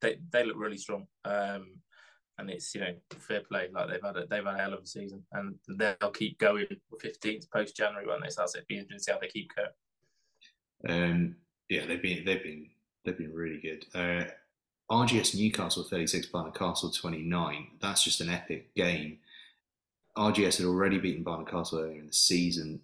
they 0.00 0.18
they 0.32 0.44
look 0.44 0.56
really 0.56 0.78
strong. 0.78 1.06
Um, 1.24 1.78
and 2.38 2.50
it's 2.50 2.74
you 2.74 2.80
know 2.80 2.94
fair 3.18 3.40
play. 3.40 3.68
Like 3.72 3.88
they've 3.88 4.02
had 4.02 4.16
a, 4.16 4.26
they've 4.26 4.44
had 4.44 4.54
a 4.54 4.58
hell 4.58 4.74
of 4.74 4.82
a 4.82 4.86
season, 4.86 5.22
and 5.32 5.54
they'll 5.68 6.10
keep 6.10 6.38
going. 6.38 6.66
Fifteenth 7.00 7.50
post 7.50 7.76
January, 7.76 8.06
when 8.06 8.20
they? 8.22 8.30
So 8.30 8.42
that's 8.42 8.54
it. 8.54 8.68
Be 8.68 8.78
interesting 8.78 8.98
to 8.98 9.04
see 9.04 9.12
how 9.12 9.18
they 9.18 9.28
keep 9.28 9.50
going. 9.54 9.68
Um, 10.88 11.36
yeah, 11.68 11.86
they've 11.86 12.02
been 12.02 12.24
they've 12.24 12.42
been 12.42 12.68
they've 13.04 13.18
been 13.18 13.32
really 13.32 13.58
good. 13.58 13.86
Uh, 13.94 14.24
RGS 14.90 15.34
Newcastle 15.34 15.82
36, 15.82 16.26
Barnard 16.26 16.54
Castle 16.54 16.90
29. 16.90 17.66
That's 17.80 18.04
just 18.04 18.20
an 18.20 18.28
epic 18.28 18.72
game. 18.74 19.18
RGS 20.16 20.58
had 20.58 20.66
already 20.66 20.98
beaten 20.98 21.24
Barnard 21.24 21.48
Castle 21.48 21.80
earlier 21.80 22.00
in 22.00 22.06
the 22.06 22.12
season. 22.12 22.80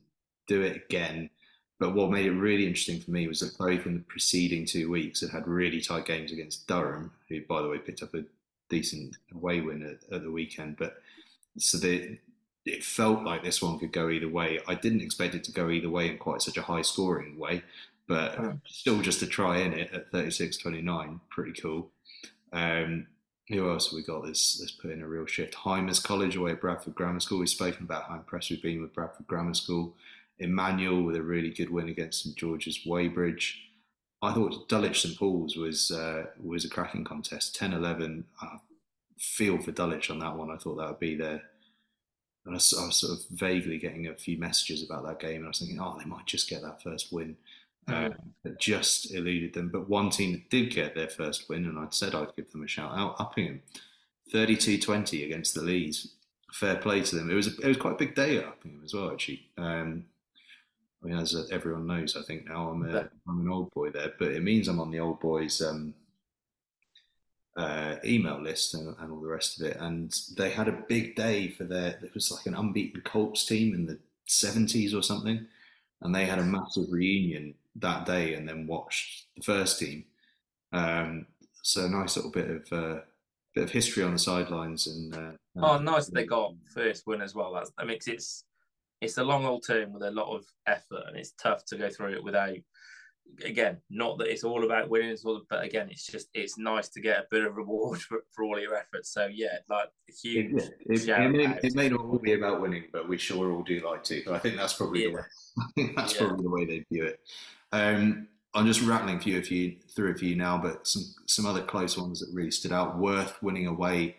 Do 0.49 0.63
it 0.63 0.77
again. 0.77 1.31
But 1.79 1.95
what 1.95 2.11
made 2.11 2.27
it 2.27 2.33
really 2.33 2.67
interesting 2.67 3.01
for 3.01 3.11
me 3.11 3.29
was 3.29 3.41
that 3.41 3.57
both 3.57 3.87
in 3.87 3.95
the 3.95 4.01
preceding 4.01 4.67
two 4.67 4.91
weeks 4.91 5.21
had 5.21 5.31
had 5.31 5.47
really 5.47 5.81
tight 5.81 6.07
games 6.07 6.33
against 6.33 6.67
Durham, 6.67 7.13
who, 7.29 7.41
by 7.43 7.63
the 7.63 7.69
way, 7.69 7.79
picked 7.79 8.03
up 8.03 8.15
a 8.15 8.25
decent 8.69 9.17
away 9.35 9.61
win 9.61 9.83
at, 9.83 10.15
at 10.15 10.23
the 10.23 10.31
weekend. 10.31 10.77
But 10.77 11.01
so 11.59 11.79
they, 11.79 12.19
it 12.65 12.85
felt 12.85 13.25
like 13.25 13.43
this 13.43 13.63
one 13.63 13.79
could 13.79 13.93
go 13.93 14.11
either 14.11 14.29
way. 14.29 14.61
I 14.67 14.75
didn't 14.75 15.03
expect 15.03 15.35
it 15.35 15.45
to 15.45 15.53
go 15.53 15.71
either 15.71 15.91
way 15.91 16.09
in 16.09 16.19
quite 16.19 16.43
such 16.43 16.57
a 16.57 16.63
high 16.63 16.83
scoring 16.83 17.39
way 17.39 17.63
but 18.09 18.39
oh. 18.39 18.59
still 18.67 19.01
just 19.01 19.23
a 19.23 19.27
try 19.27 19.59
in 19.59 19.73
it 19.73 19.93
at 19.93 20.11
36 20.11 20.57
29 20.59 21.21
pretty 21.31 21.53
cool. 21.61 21.91
Um, 22.53 23.07
who 23.49 23.69
else 23.71 23.91
have 23.91 23.97
we 23.97 24.03
got 24.03 24.25
that's, 24.25 24.59
that's 24.59 24.73
put 24.73 24.91
in 24.91 25.03
a 25.03 25.09
real 25.09 25.27
shift? 25.27 25.55
Hymers 25.55 26.03
College 26.03 26.37
away 26.37 26.53
at 26.53 26.61
Bradford 26.61 26.95
Grammar 26.95 27.21
School. 27.21 27.41
We've 27.41 27.49
spoken 27.49 27.85
about 27.85 28.05
how 28.05 28.15
impressed 28.15 28.51
we've 28.51 28.63
been 28.63 28.81
with 28.81 28.95
Bradford 28.95 29.27
Grammar 29.27 29.55
School. 29.55 29.95
Emanuel 30.39 31.03
with 31.03 31.17
a 31.17 31.23
really 31.23 31.51
good 31.51 31.71
win 31.71 31.89
against 31.89 32.23
St 32.23 32.37
George's 32.37 32.81
Weybridge. 32.87 33.61
I 34.23 34.33
thought 34.33 34.69
Dulwich 34.69 35.03
St 35.03 35.19
Paul's 35.19 35.57
was 35.57 35.91
uh, 35.91 36.27
was 36.43 36.65
a 36.65 36.69
cracking 36.69 37.05
contest. 37.05 37.59
10-11 37.59 38.25
uh, 38.41 38.59
feel 39.19 39.59
for 39.61 39.73
Dulwich 39.73 40.11
on 40.11 40.21
that 40.21 40.37
one. 40.37 40.51
I 40.51 40.57
thought 40.57 40.77
that 40.77 40.89
would 40.89 41.01
be 41.01 41.17
their 41.17 41.43
I 42.47 42.51
was, 42.51 42.75
I 42.77 42.87
was, 42.87 42.97
sort 42.97 43.19
of 43.19 43.25
vaguely 43.31 43.79
getting 43.79 44.09
a 44.09 44.15
few 44.15 44.37
messages 44.37 44.83
about 44.83 45.05
that 45.07 45.21
game, 45.21 45.37
and 45.37 45.45
I 45.45 45.49
was 45.49 45.61
thinking, 45.61 45.81
oh, 45.81 45.97
they 45.97 46.05
might 46.05 46.27
just 46.27 46.51
get 46.51 46.63
that 46.63 46.83
first 46.83 47.13
win. 47.13 47.37
Uh, 47.89 48.11
just 48.59 49.13
eluded 49.13 49.55
them. 49.55 49.69
But 49.69 49.89
one 49.89 50.11
team 50.11 50.45
did 50.51 50.71
get 50.71 50.95
their 50.95 51.09
first 51.09 51.49
win, 51.49 51.65
and 51.65 51.79
I'd 51.79 51.95
said 51.95 52.15
I'd 52.15 52.35
give 52.37 52.51
them 52.53 52.63
a 52.63 52.69
shout 52.69 52.97
out. 52.97 53.19
Uppingham, 53.19 53.61
32-20 54.33 55.25
against 55.25 55.55
the 55.55 55.63
Leeds. 55.63 56.15
Fair 56.53 56.77
play 56.77 57.03
to 57.03 57.17
them. 57.17 57.31
It 57.31 57.35
was 57.35 57.47
a, 57.49 57.61
it 57.61 57.69
was 57.69 57.77
quite 57.77 57.95
a 57.95 57.99
big 57.99 58.15
day 58.15 58.39
at 58.39 58.45
Uppingham 58.45 58.85
as 58.85 58.95
well, 58.95 59.11
actually. 59.11 59.49
Um, 59.59 60.05
I 61.03 61.09
mean, 61.09 61.19
as 61.19 61.49
everyone 61.51 61.87
knows, 61.87 62.17
I 62.17 62.23
think 62.23 62.47
now 62.47 62.69
I'm 62.69 62.89
a, 62.89 63.09
I'm 63.29 63.41
an 63.41 63.49
old 63.49 63.73
boy 63.73 63.91
there, 63.91 64.13
but 64.19 64.29
it 64.29 64.43
means 64.43 64.69
I'm 64.69 64.81
on 64.81 64.91
the 64.91 65.01
old 65.01 65.19
boys 65.19 65.61
um, 65.61 65.95
uh, 67.57 67.97
email 68.05 68.41
list 68.41 68.75
and, 68.75 68.95
and, 69.01 69.11
all 69.11 69.21
the 69.21 69.29
rest 69.29 69.61
of 69.61 69.67
it. 69.67 69.77
And 69.81 70.15
they 70.37 70.51
had 70.51 70.69
a 70.69 70.85
big 70.89 71.17
day 71.17 71.49
for 71.49 71.65
their. 71.65 71.99
It 72.03 72.15
was 72.15 72.31
like 72.31 72.47
an 72.47 72.55
unbeaten 72.55 73.01
Colts 73.01 73.45
team 73.45 73.75
in 73.75 73.87
the 73.87 73.99
70s 74.29 74.95
or 74.95 75.03
something, 75.03 75.45
and 76.03 76.15
they 76.15 76.25
had 76.25 76.39
a 76.39 76.45
massive 76.45 76.87
reunion 76.91 77.55
that 77.77 78.07
day, 78.07 78.35
and 78.35 78.49
then 78.49 78.67
watched 78.67 79.27
the 79.37 79.43
first 79.43 79.79
team. 79.79 80.05
Um, 80.73 81.27
so 81.63 81.85
a 81.85 81.89
nice 81.89 82.17
little 82.17 82.31
bit 82.31 82.51
of 82.51 82.73
uh, 82.73 83.01
bit 83.55 83.65
of 83.65 83.71
history 83.71 84.03
on 84.03 84.13
the 84.13 84.19
sidelines 84.19 84.87
and. 84.87 85.15
Uh, 85.15 85.33
oh, 85.63 85.79
nice! 85.79 86.07
that 86.07 86.15
They 86.15 86.25
got 86.25 86.55
first 86.75 87.07
win 87.07 87.23
as 87.23 87.35
well. 87.35 87.53
That's 87.53 87.73
I 87.79 87.85
mean, 87.85 87.99
it's 88.07 88.45
it's 89.01 89.19
a 89.19 89.25
long 89.25 89.45
old 89.45 89.65
term 89.67 89.93
with 89.93 90.03
a 90.03 90.11
lot 90.11 90.35
of 90.35 90.45
effort, 90.67 91.05
and 91.09 91.17
it's 91.17 91.33
tough 91.33 91.65
to 91.67 91.77
go 91.77 91.91
through 91.91 92.15
it 92.15 92.25
without. 92.25 92.57
Again, 93.45 93.79
not 93.89 94.19
that 94.19 94.29
it's 94.29 94.45
all 94.45 94.65
about 94.65 94.91
winning, 94.91 95.17
but 95.49 95.65
again, 95.65 95.89
it's 95.91 96.07
just 96.07 96.29
it's 96.35 96.59
nice 96.59 96.89
to 96.91 97.01
get 97.01 97.19
a 97.19 97.27
bit 97.31 97.45
of 97.45 97.57
reward 97.57 98.01
for, 98.03 98.19
for 98.31 98.45
all 98.45 98.59
your 98.59 98.75
efforts. 98.75 99.13
So 99.13 99.27
yeah, 99.33 99.59
like 99.69 99.89
huge. 100.23 100.61
It, 100.61 100.75
it, 100.87 101.09
it, 101.09 101.31
may, 101.31 101.59
it, 101.63 101.75
may, 101.75 101.89
not 101.89 102.01
all 102.01 102.19
be 102.19 102.35
about 102.35 102.61
winning, 102.61 102.85
but 102.93 103.09
we 103.09 103.17
sure 103.17 103.53
all 103.53 103.63
do 103.63 103.81
like 103.81 104.03
to. 104.05 104.23
But 104.27 104.35
I 104.35 104.39
think 104.39 104.57
that's 104.57 104.75
probably 104.75 105.05
yeah. 105.05 105.09
the 105.09 105.15
way. 105.15 105.23
I 105.59 105.67
think 105.75 105.97
that's 105.97 106.15
yeah. 106.15 106.19
probably 106.19 106.43
the 106.43 106.51
way 106.51 106.65
they 106.67 106.85
view 106.91 107.05
it. 107.05 107.21
Um, 107.73 108.29
I'm 108.55 108.67
just 108.67 108.83
rattling 108.83 109.19
through 109.19 109.39
a 109.39 109.43
few 109.43 109.77
through 109.89 110.13
a 110.13 110.15
few 110.15 110.37
now, 110.37 110.59
but 110.59 110.87
some 110.87 111.15
some 111.27 111.47
other 111.47 111.63
close 111.63 111.97
ones 111.97 112.21
that 112.21 112.35
really 112.35 112.51
stood 112.51 112.73
out. 112.73 112.99
Worth 112.99 113.43
winning 113.43 113.67
away 113.67 114.17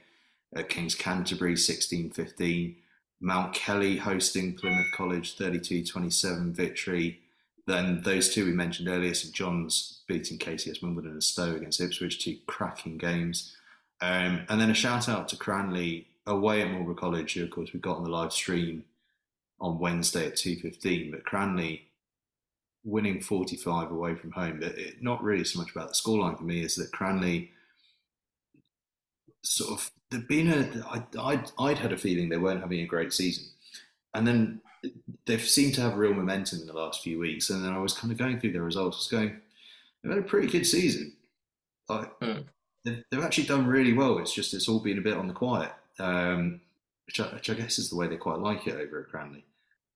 at 0.56 0.70
Kings 0.70 0.96
Canterbury 0.96 1.56
16-15. 1.56 2.76
Mount 3.20 3.54
Kelly 3.54 3.98
hosting 3.98 4.56
Plymouth 4.56 4.92
College 4.96 5.38
32-27 5.38 6.52
victory. 6.52 7.22
Then 7.66 8.02
those 8.04 8.34
two 8.34 8.46
we 8.46 8.52
mentioned 8.52 8.90
earlier, 8.90 9.14
St 9.14 9.34
John's 9.34 10.02
beating 10.08 10.38
KCS 10.38 10.82
Wimbledon 10.82 11.12
and 11.12 11.24
Stowe 11.24 11.56
against 11.56 11.80
Ipswich, 11.80 12.24
two 12.24 12.38
cracking 12.46 12.98
games. 12.98 13.56
Um, 14.02 14.42
and 14.50 14.60
then 14.60 14.70
a 14.70 14.74
shout 14.74 15.08
out 15.08 15.30
to 15.30 15.38
Cranleigh 15.38 16.04
away 16.28 16.62
at 16.62 16.70
Marlborough 16.70 16.96
College, 16.96 17.34
who 17.34 17.44
of 17.44 17.52
course 17.52 17.72
we 17.72 17.80
got 17.80 17.98
on 17.98 18.04
the 18.04 18.10
live 18.10 18.34
stream 18.34 18.84
on 19.62 19.80
Wednesday 19.80 20.28
at 20.28 20.36
2.15. 20.36 21.12
But 21.12 21.24
Cranleigh 21.24 21.80
winning 22.84 23.22
45 23.22 23.92
away 23.92 24.16
from 24.16 24.32
home, 24.32 24.60
but 24.60 24.78
it, 24.78 25.02
not 25.02 25.24
really 25.24 25.46
so 25.46 25.60
much 25.60 25.72
about 25.72 25.90
the 25.90 25.94
scoreline 25.94 26.38
for 26.38 26.44
me, 26.44 26.64
is 26.64 26.76
that 26.76 26.92
Cranleigh 26.92 27.48
sort 29.42 29.72
of 29.72 29.92
there'd 30.10 30.28
been 30.28 30.50
a 30.50 30.86
I, 30.88 31.04
I'd, 31.20 31.52
I'd 31.60 31.78
had 31.78 31.92
a 31.92 31.98
feeling 31.98 32.30
they 32.30 32.38
weren't 32.38 32.62
having 32.62 32.80
a 32.80 32.86
great 32.86 33.14
season, 33.14 33.46
and 34.14 34.28
then 34.28 34.62
they've 35.26 35.42
seemed 35.42 35.74
to 35.76 35.82
have 35.82 35.98
real 35.98 36.14
momentum 36.14 36.60
in 36.60 36.68
the 36.68 36.74
last 36.74 37.02
few 37.02 37.20
weeks. 37.20 37.50
And 37.50 37.64
then 37.64 37.74
I 37.74 37.80
was 37.80 37.94
kind 37.94 38.12
of 38.12 38.18
going 38.18 38.40
through 38.40 38.54
their 38.54 38.64
results, 38.64 38.96
I 38.96 39.00
was 39.00 39.08
going, 39.08 39.42
they've 40.02 40.14
had 40.14 40.24
a 40.24 40.28
pretty 40.28 40.48
good 40.48 40.66
season. 40.66 41.14
Like, 41.90 42.20
mm. 42.20 42.46
they've, 42.86 43.04
they've, 43.10 43.24
actually 43.24 43.48
done 43.48 43.68
really 43.68 43.94
well. 43.94 44.20
It's 44.20 44.34
just 44.34 44.54
it's 44.54 44.68
all 44.68 44.80
been 44.80 44.98
a 44.98 45.02
bit 45.02 45.18
on 45.18 45.28
the 45.28 45.34
quiet, 45.34 45.72
um, 46.00 46.62
which, 47.06 47.20
I, 47.20 47.26
which 47.34 47.50
I 47.50 47.54
guess 47.54 47.80
is 47.80 47.90
the 47.90 47.96
way 47.96 48.08
they 48.08 48.18
quite 48.18 48.40
like 48.40 48.68
it 48.68 48.76
over 48.76 49.02
at 49.02 49.10
Cranleigh. 49.10 49.44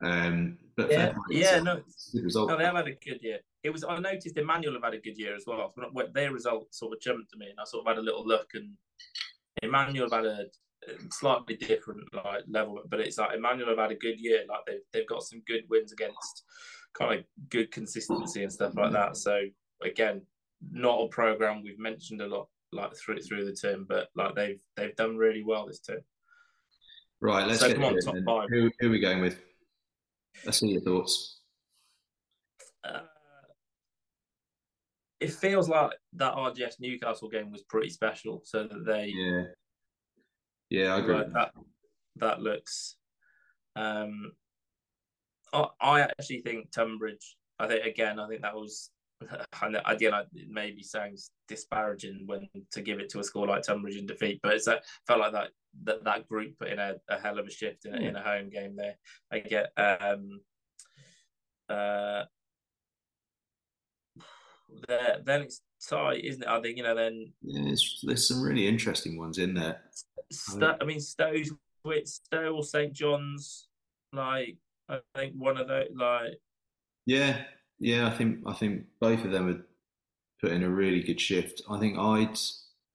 Um, 0.02 0.58
but 0.78 0.92
yeah, 0.92 1.14
yeah, 1.30 1.60
no, 1.60 1.82
good 2.14 2.24
result. 2.24 2.50
No, 2.50 2.58
they 2.58 2.64
have 2.64 2.76
had 2.76 2.88
a 2.88 2.92
good 2.92 3.20
year. 3.22 3.40
It 3.64 3.72
was. 3.72 3.84
I 3.84 4.00
noticed 4.00 4.38
Emanuel 4.38 4.74
have 4.76 4.84
had 4.84 4.94
a 4.94 5.02
good 5.02 5.18
year 5.18 5.36
as 5.36 5.44
well. 5.48 5.74
Their 6.14 6.32
results 6.32 6.80
sort 6.80 6.94
of 6.94 7.02
jumped 7.02 7.32
to 7.32 7.38
me, 7.38 7.48
and 7.50 7.60
I 7.60 7.64
sort 7.66 7.86
of 7.86 7.90
had 7.90 8.00
a 8.00 8.06
little 8.06 8.26
look, 8.26 8.48
and 8.54 8.74
Emanuel 9.64 10.10
have 10.10 10.24
had 10.24 10.32
a 10.32 10.46
slightly 11.12 11.56
different 11.56 12.04
like 12.14 12.44
level, 12.48 12.80
but 12.90 13.00
it's 13.00 13.18
like 13.18 13.36
Emanuel 13.36 13.70
have 13.70 13.78
had 13.78 13.92
a 13.92 13.96
good 13.96 14.20
year. 14.20 14.42
Like 14.48 14.62
they've 14.68 14.86
they've 14.94 15.08
got 15.08 15.24
some 15.24 15.42
good 15.48 15.64
wins 15.70 15.92
against 15.92 16.44
kind 16.94 17.20
of 17.20 17.26
good 17.50 17.72
consistency 17.72 18.44
and 18.44 18.52
stuff 18.52 18.74
like 18.76 18.92
that. 18.94 19.18
So 19.18 19.42
again, 19.84 20.22
not 20.72 21.02
a 21.02 21.08
program 21.10 21.64
we've 21.64 21.80
mentioned 21.80 22.22
a 22.22 22.28
lot 22.28 22.48
like 22.72 22.96
through 22.96 23.22
through 23.22 23.46
the 23.46 23.54
term, 23.54 23.86
but 23.88 24.10
like 24.16 24.36
they've 24.36 24.60
they've 24.76 24.96
done 24.96 25.18
really 25.18 25.44
well 25.44 25.68
this 25.68 25.80
term. 25.80 26.02
Right, 27.20 27.48
let's 27.48 27.62
so 27.62 27.68
get 27.68 27.84
on, 27.84 27.98
top 28.00 28.16
five. 28.26 28.50
Who, 28.52 28.70
who 28.80 28.88
are 28.88 28.92
we 28.92 29.00
going 29.00 29.22
with? 29.22 29.40
Let's 30.46 30.60
see 30.60 30.68
your 30.68 30.82
thoughts. 30.82 31.42
Uh, 32.84 33.02
it 35.20 35.32
feels 35.32 35.68
like 35.68 35.92
that 36.14 36.36
RGS 36.36 36.80
Newcastle 36.80 37.30
game 37.30 37.52
was 37.52 37.64
pretty 37.64 37.90
special, 37.90 38.42
so 38.46 38.64
that 38.64 38.86
they 38.86 39.14
yeah 39.16 39.44
yeah 40.70 40.96
I 40.96 41.00
agree 41.00 41.16
like 41.16 41.34
that. 41.34 41.52
That 42.18 42.42
looks. 42.42 42.96
Um, 43.76 44.32
I, 45.54 45.68
I 45.82 46.02
actually 46.02 46.42
think 46.42 46.72
Tonbridge. 46.72 47.38
I 47.60 47.68
think 47.68 47.86
again. 47.86 48.20
I 48.20 48.28
think 48.28 48.42
that 48.42 48.56
was. 48.56 48.92
And 49.64 49.82
again, 49.86 50.14
it 50.14 50.48
maybe 50.48 50.84
sounds 50.84 51.32
disparaging 51.48 52.22
when 52.28 52.48
to 52.72 52.82
give 52.84 53.00
it 53.00 53.10
to 53.10 53.20
a 53.20 53.24
score 53.24 53.48
like 53.48 53.64
Tonbridge 53.64 53.96
in 53.96 54.06
defeat, 54.06 54.40
but 54.44 54.54
it's 54.54 54.68
felt 55.08 55.20
like 55.20 55.32
that 55.32 55.50
that, 55.84 56.04
that 56.04 56.28
group 56.28 56.58
put 56.60 56.70
in 56.70 56.80
a, 56.80 56.96
a 57.10 57.20
hell 57.20 57.40
of 57.40 57.48
a 57.48 57.52
shift 57.52 57.86
in, 57.86 57.96
in 57.96 58.16
a 58.16 58.22
home 58.22 58.50
game 58.50 58.76
there. 58.76 58.96
I 59.32 59.40
get 59.40 59.72
um, 59.78 60.42
uh, 61.70 62.24
there, 64.88 65.18
then 65.24 65.42
it's 65.42 65.62
tight, 65.88 66.24
isn't 66.24 66.44
it? 66.44 66.48
I 66.48 66.62
think 66.62 66.78
you 66.78 66.84
know. 66.84 66.96
Then 66.96 67.34
yeah, 67.42 67.74
there's 68.04 68.28
some 68.28 68.42
really 68.42 68.68
interesting 68.68 69.18
ones 69.18 69.38
in 69.38 69.54
there. 69.54 69.82
I 70.62 70.84
mean, 70.84 71.00
Stowe's 71.00 71.52
with 71.86 72.08
Stowe 72.08 72.56
or 72.56 72.64
St 72.64 72.94
John's, 72.94 73.68
like 74.14 74.58
I 74.90 75.00
think 75.16 75.34
one 75.36 75.58
of 75.58 75.68
those, 75.68 75.88
like 75.96 76.40
yeah, 77.06 77.44
yeah. 77.80 78.08
I 78.08 78.12
think 78.12 78.40
I 78.46 78.54
think 78.54 78.86
both 79.00 79.24
of 79.24 79.32
them 79.32 79.46
would 79.46 79.64
put 80.42 80.52
in 80.52 80.64
a 80.64 80.70
really 80.70 81.02
good 81.02 81.20
shift. 81.20 81.62
I 81.70 81.80
think 81.80 81.98
I'd 81.98 82.38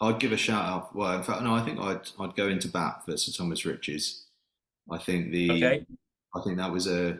I'd 0.02 0.18
give 0.18 0.32
a 0.32 0.36
shout 0.36 0.64
out. 0.64 0.96
Well, 0.96 1.16
in 1.16 1.22
fact, 1.22 1.42
no, 1.42 1.54
I 1.54 1.62
think 1.62 1.78
I'd 1.78 2.08
I'd 2.18 2.34
go 2.34 2.48
into 2.48 2.68
bat 2.68 3.04
for 3.04 3.16
Sir 3.16 3.32
Thomas 3.32 3.64
Rich's. 3.64 4.24
I 4.90 4.98
think 4.98 5.30
the 5.30 5.50
okay. 5.52 5.86
I 6.34 6.40
think 6.40 6.56
that 6.56 6.72
was 6.72 6.88
a 6.88 7.18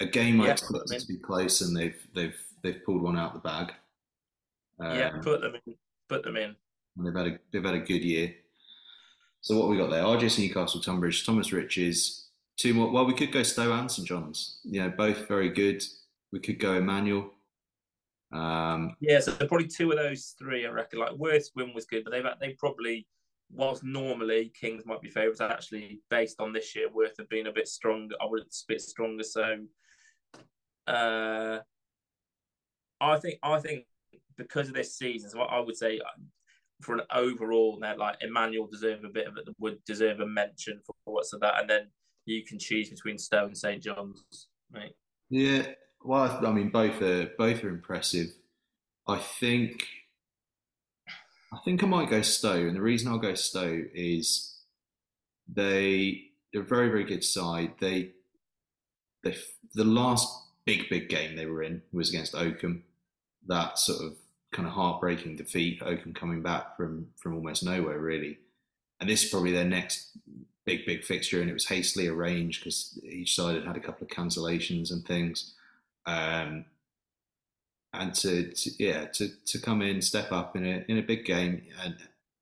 a 0.00 0.06
game 0.06 0.40
yeah, 0.40 0.46
I 0.46 0.50
expected 0.52 1.00
to 1.00 1.06
be 1.06 1.16
close, 1.16 1.60
and 1.60 1.76
they've 1.76 1.96
they've 2.14 2.38
they've 2.62 2.84
pulled 2.84 3.02
one 3.02 3.18
out 3.18 3.34
the 3.34 3.40
bag. 3.40 3.72
Um, 4.78 4.96
yeah, 4.96 5.10
put 5.20 5.40
them 5.40 5.56
in. 5.66 5.74
Put 6.08 6.22
them 6.22 6.36
in. 6.36 6.54
they've 6.96 7.14
had 7.14 7.26
a 7.26 7.38
they've 7.52 7.64
had 7.64 7.74
a 7.74 7.80
good 7.80 8.04
year. 8.04 8.34
So 9.40 9.58
what 9.58 9.68
we 9.68 9.76
got 9.76 9.90
there? 9.90 10.04
RGS 10.04 10.38
Newcastle, 10.38 10.80
Tonbridge, 10.80 11.26
Thomas 11.26 11.52
Rich's, 11.52 12.28
two 12.56 12.72
more. 12.72 12.92
Well, 12.92 13.04
we 13.04 13.14
could 13.14 13.32
go 13.32 13.42
Stowe 13.42 13.72
and 13.72 13.90
St 13.90 14.06
John's. 14.06 14.60
You 14.62 14.82
know, 14.82 14.90
both 14.90 15.26
very 15.26 15.50
good. 15.50 15.82
We 16.30 16.38
could 16.38 16.60
go 16.60 16.74
Emanuel. 16.74 17.32
Um, 18.32 18.96
yeah, 19.00 19.20
so 19.20 19.32
probably 19.32 19.66
two 19.66 19.90
of 19.90 19.98
those 19.98 20.34
three, 20.38 20.66
I 20.66 20.70
reckon. 20.70 20.98
Like 20.98 21.12
worst 21.12 21.52
win 21.54 21.72
was 21.74 21.84
good, 21.84 22.04
but 22.04 22.10
they've 22.10 22.24
they 22.40 22.56
probably 22.58 23.06
whilst 23.52 23.84
normally 23.84 24.52
Kings 24.58 24.84
might 24.86 25.02
be 25.02 25.10
favourites, 25.10 25.40
actually 25.40 26.00
based 26.10 26.40
on 26.40 26.52
this 26.52 26.74
year, 26.74 26.88
Worth 26.90 27.16
have 27.18 27.28
been 27.28 27.46
a 27.46 27.52
bit 27.52 27.68
stronger. 27.68 28.14
I 28.20 28.26
would 28.26 28.42
a 28.42 28.46
bit 28.66 28.80
stronger. 28.80 29.22
So, 29.22 29.58
uh, 30.86 31.58
I 33.00 33.18
think 33.18 33.38
I 33.42 33.58
think 33.60 33.84
because 34.36 34.68
of 34.68 34.74
this 34.74 34.96
season, 34.96 35.30
so 35.30 35.40
I 35.40 35.60
would 35.60 35.76
say 35.76 35.98
uh, 35.98 36.20
for 36.80 36.94
an 36.94 37.02
overall, 37.14 37.78
now 37.80 37.96
like 37.96 38.16
Emanuel 38.22 38.66
deserve 38.66 39.04
a 39.04 39.08
bit 39.08 39.26
of 39.26 39.36
it, 39.36 39.48
would 39.58 39.84
deserve 39.84 40.20
a 40.20 40.26
mention 40.26 40.80
for 40.86 40.94
what's 41.04 41.32
of 41.32 41.40
that, 41.40 41.60
and 41.60 41.68
then 41.68 41.90
you 42.24 42.44
can 42.44 42.58
choose 42.58 42.88
between 42.88 43.18
Stowe 43.18 43.46
and 43.46 43.56
St 43.56 43.82
John's, 43.82 44.48
right? 44.72 44.92
Yeah, 45.28 45.66
well, 46.04 46.46
I 46.46 46.52
mean, 46.52 46.70
both 46.70 47.00
are 47.02 47.30
both 47.38 47.62
are 47.64 47.68
impressive. 47.68 48.28
I 49.06 49.18
think, 49.18 49.86
I 51.52 51.58
think 51.64 51.82
I 51.82 51.86
might 51.86 52.10
go 52.10 52.22
Stowe, 52.22 52.66
and 52.66 52.76
the 52.76 52.82
reason 52.82 53.10
I'll 53.10 53.18
go 53.18 53.34
Stowe 53.34 53.82
is 53.94 54.58
they 55.48 56.24
they're 56.52 56.62
a 56.62 56.66
very 56.66 56.88
very 56.88 57.04
good 57.04 57.24
side. 57.24 57.72
They 57.80 58.12
they 59.24 59.36
the 59.74 59.84
last 59.84 60.28
big 60.64 60.88
big 60.88 61.08
game 61.08 61.36
they 61.36 61.46
were 61.46 61.62
in 61.62 61.82
was 61.92 62.10
against 62.10 62.34
Oakham. 62.34 62.84
That 63.46 63.78
sort 63.78 64.02
of 64.04 64.16
kind 64.52 64.68
of 64.68 64.74
heartbreaking 64.74 65.36
defeat. 65.36 65.82
Oakham 65.82 66.14
coming 66.14 66.42
back 66.42 66.76
from 66.76 67.08
from 67.16 67.34
almost 67.34 67.64
nowhere 67.64 67.98
really, 67.98 68.38
and 69.00 69.08
this 69.08 69.24
is 69.24 69.30
probably 69.30 69.52
their 69.52 69.64
next 69.64 70.10
big 70.64 70.86
big 70.86 71.04
fixture, 71.04 71.40
and 71.40 71.50
it 71.50 71.54
was 71.54 71.68
hastily 71.68 72.08
arranged 72.08 72.62
because 72.62 72.98
each 73.04 73.34
side 73.34 73.56
had 73.56 73.66
had 73.66 73.76
a 73.76 73.80
couple 73.80 74.04
of 74.04 74.10
cancellations 74.10 74.90
and 74.90 75.04
things. 75.04 75.54
Um, 76.06 76.64
and 77.94 78.14
to, 78.14 78.50
to, 78.52 78.70
yeah 78.78 79.04
to 79.06 79.28
to 79.46 79.58
come 79.58 79.82
in, 79.82 80.00
step 80.00 80.32
up 80.32 80.56
in 80.56 80.64
a 80.66 80.84
in 80.88 80.98
a 80.98 81.02
big 81.02 81.24
game, 81.24 81.62
and 81.84 81.96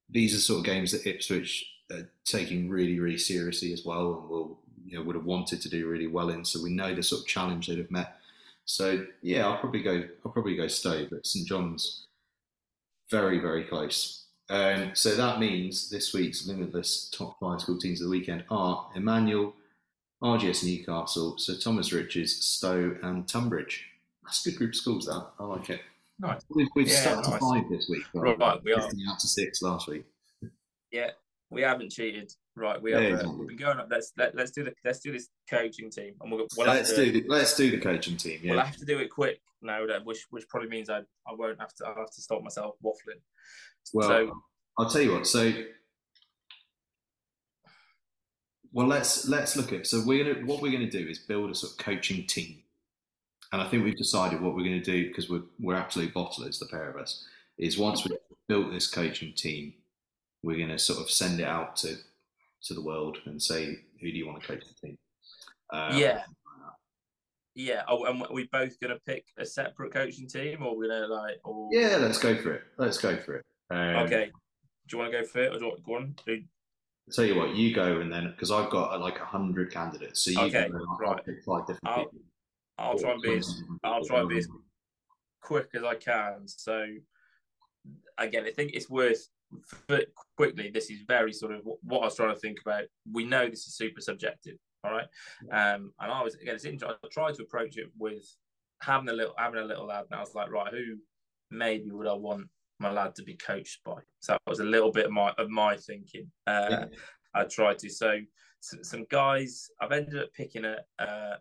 these 0.09 0.35
are 0.35 0.41
sort 0.41 0.61
of 0.61 0.65
games 0.67 0.93
that 0.93 1.07
Ipswich 1.07 1.67
are 1.91 2.09
taking 2.25 2.69
really, 2.69 3.01
really 3.01 3.19
seriously 3.19 3.73
as 3.73 3.85
well, 3.85 4.21
and 4.21 4.29
will 4.29 4.59
you 4.85 4.97
know 4.97 5.05
would 5.05 5.17
have 5.17 5.25
wanted 5.25 5.61
to 5.63 5.69
do 5.69 5.89
really 5.89 6.07
well 6.07 6.31
in. 6.31 6.45
So 6.45 6.63
we 6.63 6.71
know 6.71 6.95
the 6.95 7.03
sort 7.03 7.23
of 7.23 7.27
challenge 7.27 7.67
they'd 7.67 7.79
have 7.79 7.91
met. 7.91 8.17
So 8.65 9.07
yeah, 9.23 9.47
I'll 9.47 9.59
probably 9.59 9.83
go. 9.83 10.05
I'll 10.25 10.33
probably 10.33 10.57
go 10.57 10.69
Stowe, 10.69 11.07
but 11.11 11.27
St 11.27 11.47
John's 11.47 12.07
very, 13.11 13.39
very 13.39 13.65
close. 13.65 14.27
Um, 14.49 14.91
so 14.95 15.15
that 15.15 15.39
means 15.39 15.91
this 15.91 16.13
week's 16.13 16.47
limitless 16.47 17.09
top 17.11 17.39
five 17.39 17.61
school 17.61 17.79
teams 17.79 18.01
of 18.01 18.07
the 18.07 18.11
weekend 18.11 18.45
are 18.51 18.89
Emanuel, 18.95 19.55
RGS 20.23 20.65
Newcastle, 20.65 21.39
Sir 21.39 21.57
Thomas 21.57 21.93
Rich's, 21.93 22.45
Stowe, 22.45 22.97
and 23.03 23.27
Tonbridge. 23.27 23.85
That's 24.25 24.45
a 24.47 24.51
good 24.51 24.59
group 24.59 24.71
of 24.71 24.77
schools. 24.77 25.07
That 25.07 25.27
I 25.39 25.45
like 25.45 25.71
it. 25.71 25.81
Nice. 26.19 26.43
We've, 26.55 26.69
we've 26.77 26.89
Yeah, 26.89 26.95
stuck 27.01 27.25
to 27.25 27.31
nice. 27.31 27.41
five 27.41 27.65
this 27.71 27.89
week. 27.89 28.03
Right, 28.13 28.63
we 28.63 28.73
are. 28.75 28.81
Out 29.09 29.19
to 29.21 29.27
six 29.29 29.63
last 29.63 29.89
week. 29.89 30.05
Yeah, 30.93 31.11
we 31.51 31.63
haven't 31.63 31.91
cheated. 31.91 32.33
Right, 32.57 32.81
we 32.83 32.91
Yeah, 32.93 33.01
have. 33.01 33.05
Uh, 33.05 33.15
exactly. 33.15 33.37
we've 33.39 33.49
been 33.49 33.57
going 33.57 33.79
up. 33.79 33.89
Let's 33.91 34.13
let, 34.19 34.35
let's 34.35 34.51
do 34.51 34.65
the 34.65 34.75
let's 34.85 34.99
do 35.01 35.13
this 35.13 35.29
coaching 35.49 35.91
team, 35.91 36.15
and 36.21 36.31
we'll, 36.31 36.47
we'll 36.59 36.67
let's 36.67 36.91
to, 36.93 37.05
do 37.07 37.13
the, 37.23 37.29
let's 37.29 37.57
do 37.57 37.71
the 37.71 37.79
coaching 37.79 38.17
team. 38.19 38.41
Yeah. 38.43 38.53
We'll 38.53 38.65
have 38.65 38.77
to 38.77 38.85
do 38.85 38.99
it 38.99 39.09
quick 39.11 39.41
now, 39.63 39.87
that- 39.87 40.05
which 40.05 40.27
which 40.31 40.47
probably 40.49 40.69
means 40.69 40.91
I 40.91 40.99
I 40.99 41.33
won't 41.35 41.59
have 41.61 41.73
to. 41.77 41.87
I'll 41.87 41.95
have 41.97 42.11
to 42.11 42.21
stop 42.21 42.43
myself 42.43 42.75
waffling. 42.85 43.21
Well, 43.95 44.09
so 44.09 44.41
I'll 44.79 44.91
tell 44.91 45.01
you 45.01 45.13
what. 45.13 45.27
So, 45.27 45.51
well, 48.73 48.87
let's 48.87 49.29
let's 49.29 49.57
look 49.57 49.73
at. 49.73 49.87
So 49.87 50.03
we're 50.05 50.25
gonna 50.25 50.47
what 50.47 50.63
we're 50.63 50.73
gonna 50.73 50.91
do 50.91 51.07
is 51.09 51.19
build 51.19 51.51
a 51.51 51.55
sort 51.55 51.73
of 51.73 51.79
coaching 51.79 52.27
team, 52.27 52.63
and 53.53 53.61
I 53.61 53.69
think 53.69 53.85
we've 53.85 53.97
decided 53.97 54.41
what 54.41 54.55
we're 54.55 54.65
going 54.65 54.81
to 54.81 54.93
do 54.93 55.09
because 55.09 55.29
we're 55.29 55.43
we're 55.59 55.75
absolute 55.75 56.15
bottlers, 56.15 56.59
the 56.59 56.67
pair 56.67 56.89
of 56.89 56.97
us. 56.97 57.25
Is 57.59 57.77
once 57.77 58.05
we've 58.05 58.17
built 58.49 58.73
this 58.73 58.87
coaching 58.87 59.35
team, 59.35 59.75
we're 60.43 60.57
going 60.57 60.71
to 60.71 60.79
sort 60.79 61.01
of 61.01 61.11
send 61.11 61.41
it 61.41 61.47
out 61.47 61.77
to 61.77 61.97
to 62.65 62.75
the 62.75 62.83
world 62.83 63.19
and 63.27 63.43
say, 63.43 63.79
who 64.01 64.11
do 64.11 64.17
you 64.17 64.27
want 64.27 64.41
to 64.41 64.47
coach 64.47 64.63
the 64.67 64.87
team? 64.87 64.99
Um, 65.73 65.97
yeah, 65.97 66.23
yeah. 67.55 67.83
Oh, 67.89 68.05
and 68.05 68.25
we 68.31 68.49
both 68.53 68.79
going 68.81 68.95
to 68.95 69.01
pick 69.07 69.25
a 69.37 69.45
separate 69.45 69.93
coaching 69.93 70.29
team, 70.29 70.63
or 70.63 70.77
we're 70.77 70.89
going 70.89 71.09
to 71.09 71.15
like, 71.15 71.39
or 71.45 71.69
yeah. 71.73 71.97
Let's 71.97 72.19
go 72.19 72.37
for 72.37 72.53
it. 72.53 72.63
Let's 72.79 72.99
go 72.99 73.17
for 73.17 73.37
it. 73.37 73.45
Um, 73.71 74.05
okay. 74.07 74.31
Do 74.87 74.97
you 74.97 74.99
want 74.99 75.13
to 75.13 75.19
go 75.19 75.25
for 75.25 75.41
it, 75.41 75.53
or 75.53 75.59
do 75.59 75.65
you 75.65 75.71
want 75.71 76.17
to 76.19 76.27
go 76.27 76.33
on? 76.33 76.49
Do- 77.11 77.17
Tell 77.17 77.25
you 77.25 77.35
what, 77.37 77.55
you 77.57 77.75
go 77.75 78.01
and 78.01 78.13
then 78.13 78.31
because 78.31 78.51
I've 78.51 78.71
got 78.71 78.93
uh, 78.93 78.99
like 78.99 79.19
a 79.21 79.25
hundred 79.25 79.73
candidates, 79.73 80.21
so 80.25 80.31
you 80.31 80.41
Okay, 80.41 80.69
go 80.69 80.77
and 80.77 80.87
I'll 80.89 80.97
right. 80.99 81.25
pick 81.25 81.43
five 81.45 81.67
different 81.67 81.81
I'll- 81.85 82.05
people. 82.05 82.21
I'll 82.79 82.99
try 82.99 83.13
and 83.13 83.23
be 83.23 83.35
as 83.35 83.63
I'll 83.85 84.05
try 84.05 84.21
and 84.21 84.29
be 84.29 84.39
as 84.39 84.49
quick 85.43 85.69
as 85.75 85.85
I 85.85 85.95
can. 85.97 86.47
So 86.49 86.87
again, 88.17 88.45
I 88.47 88.51
think 88.53 88.71
it's 88.73 88.89
worth 88.89 89.29
quickly. 90.37 90.71
This 90.71 90.91
is 90.91 91.01
very 91.07 91.33
sort 91.33 91.53
of 91.53 91.61
what 91.83 92.01
I 92.01 92.05
was 92.07 92.17
trying 92.17 92.33
to 92.35 92.41
think 92.41 92.59
about. 92.65 92.85
We 93.13 93.25
know 93.25 93.49
this 93.49 93.67
is 93.67 93.75
super 93.77 94.01
subjective, 94.01 94.57
all 94.83 94.93
right. 94.93 95.07
Um, 95.53 95.93
and 96.01 96.11
I 96.11 96.23
was 96.23 96.37
again, 96.37 96.55
it's 96.55 96.65
interesting. 96.65 96.97
I 97.05 97.09
tried 97.09 97.35
to 97.35 97.43
approach 97.43 97.77
it 97.77 97.91
with 97.99 98.25
having 98.81 99.11
a 99.11 99.13
little 99.13 99.35
having 99.37 99.61
a 99.61 99.65
little 99.65 99.87
lad, 99.87 100.07
and 100.11 100.19
I 100.19 100.21
was 100.23 100.35
like, 100.35 100.51
right, 100.51 100.73
who 100.73 100.97
maybe 101.51 101.91
would 101.91 102.07
I 102.07 102.15
want 102.15 102.49
my 102.81 102.91
lad 102.91 103.15
to 103.17 103.23
be 103.23 103.35
coached 103.37 103.81
by? 103.85 104.01
So 104.21 104.33
that 104.33 104.43
was 104.47 104.61
a 104.61 104.65
little 104.65 104.91
bit 104.91 105.07
of 105.07 105.13
my 105.13 105.31
of 105.39 105.49
my 105.51 105.77
thinking. 105.77 106.31
Uh, 106.47 106.67
Yeah. 106.71 106.85
I 107.35 107.45
tried 107.45 107.79
to. 107.81 107.89
So 107.91 108.19
some, 108.61 108.83
some 108.83 109.07
guys, 109.11 109.69
I've 109.81 109.93
ended 109.93 110.21
up 110.23 110.33
picking 110.33 110.65
a. 110.65 110.79
Uh, 110.99 111.37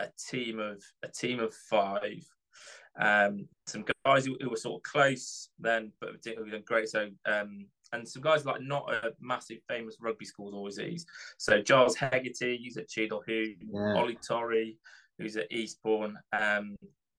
a 0.00 0.08
team 0.28 0.58
of 0.58 0.82
a 1.04 1.08
team 1.08 1.38
of 1.38 1.54
five. 1.70 2.24
Um, 3.00 3.48
some 3.66 3.84
guys 4.04 4.26
who, 4.26 4.36
who 4.40 4.50
were 4.50 4.56
sort 4.56 4.80
of 4.80 4.82
close 4.82 5.50
then, 5.58 5.92
but 6.00 6.12
particularly 6.12 6.58
great. 6.66 6.88
So 6.88 7.08
um, 7.24 7.66
and 7.92 8.08
some 8.08 8.22
guys 8.22 8.44
like 8.44 8.62
not 8.62 8.92
a 8.92 9.12
massive 9.20 9.58
famous 9.68 9.96
rugby 10.00 10.24
schools 10.24 10.54
always 10.54 10.78
is. 10.78 11.06
So 11.38 11.60
Giles 11.62 11.96
Hegarty, 11.96 12.60
who's 12.64 12.76
at 12.76 12.88
Cheadle 12.88 13.22
Hulme, 13.28 13.56
Yeah. 13.72 13.94
Ollie 13.96 14.18
Torrey, 14.26 14.76
who's 15.18 15.36
at 15.36 15.52
Eastbourne, 15.52 16.18
um, 16.32 16.74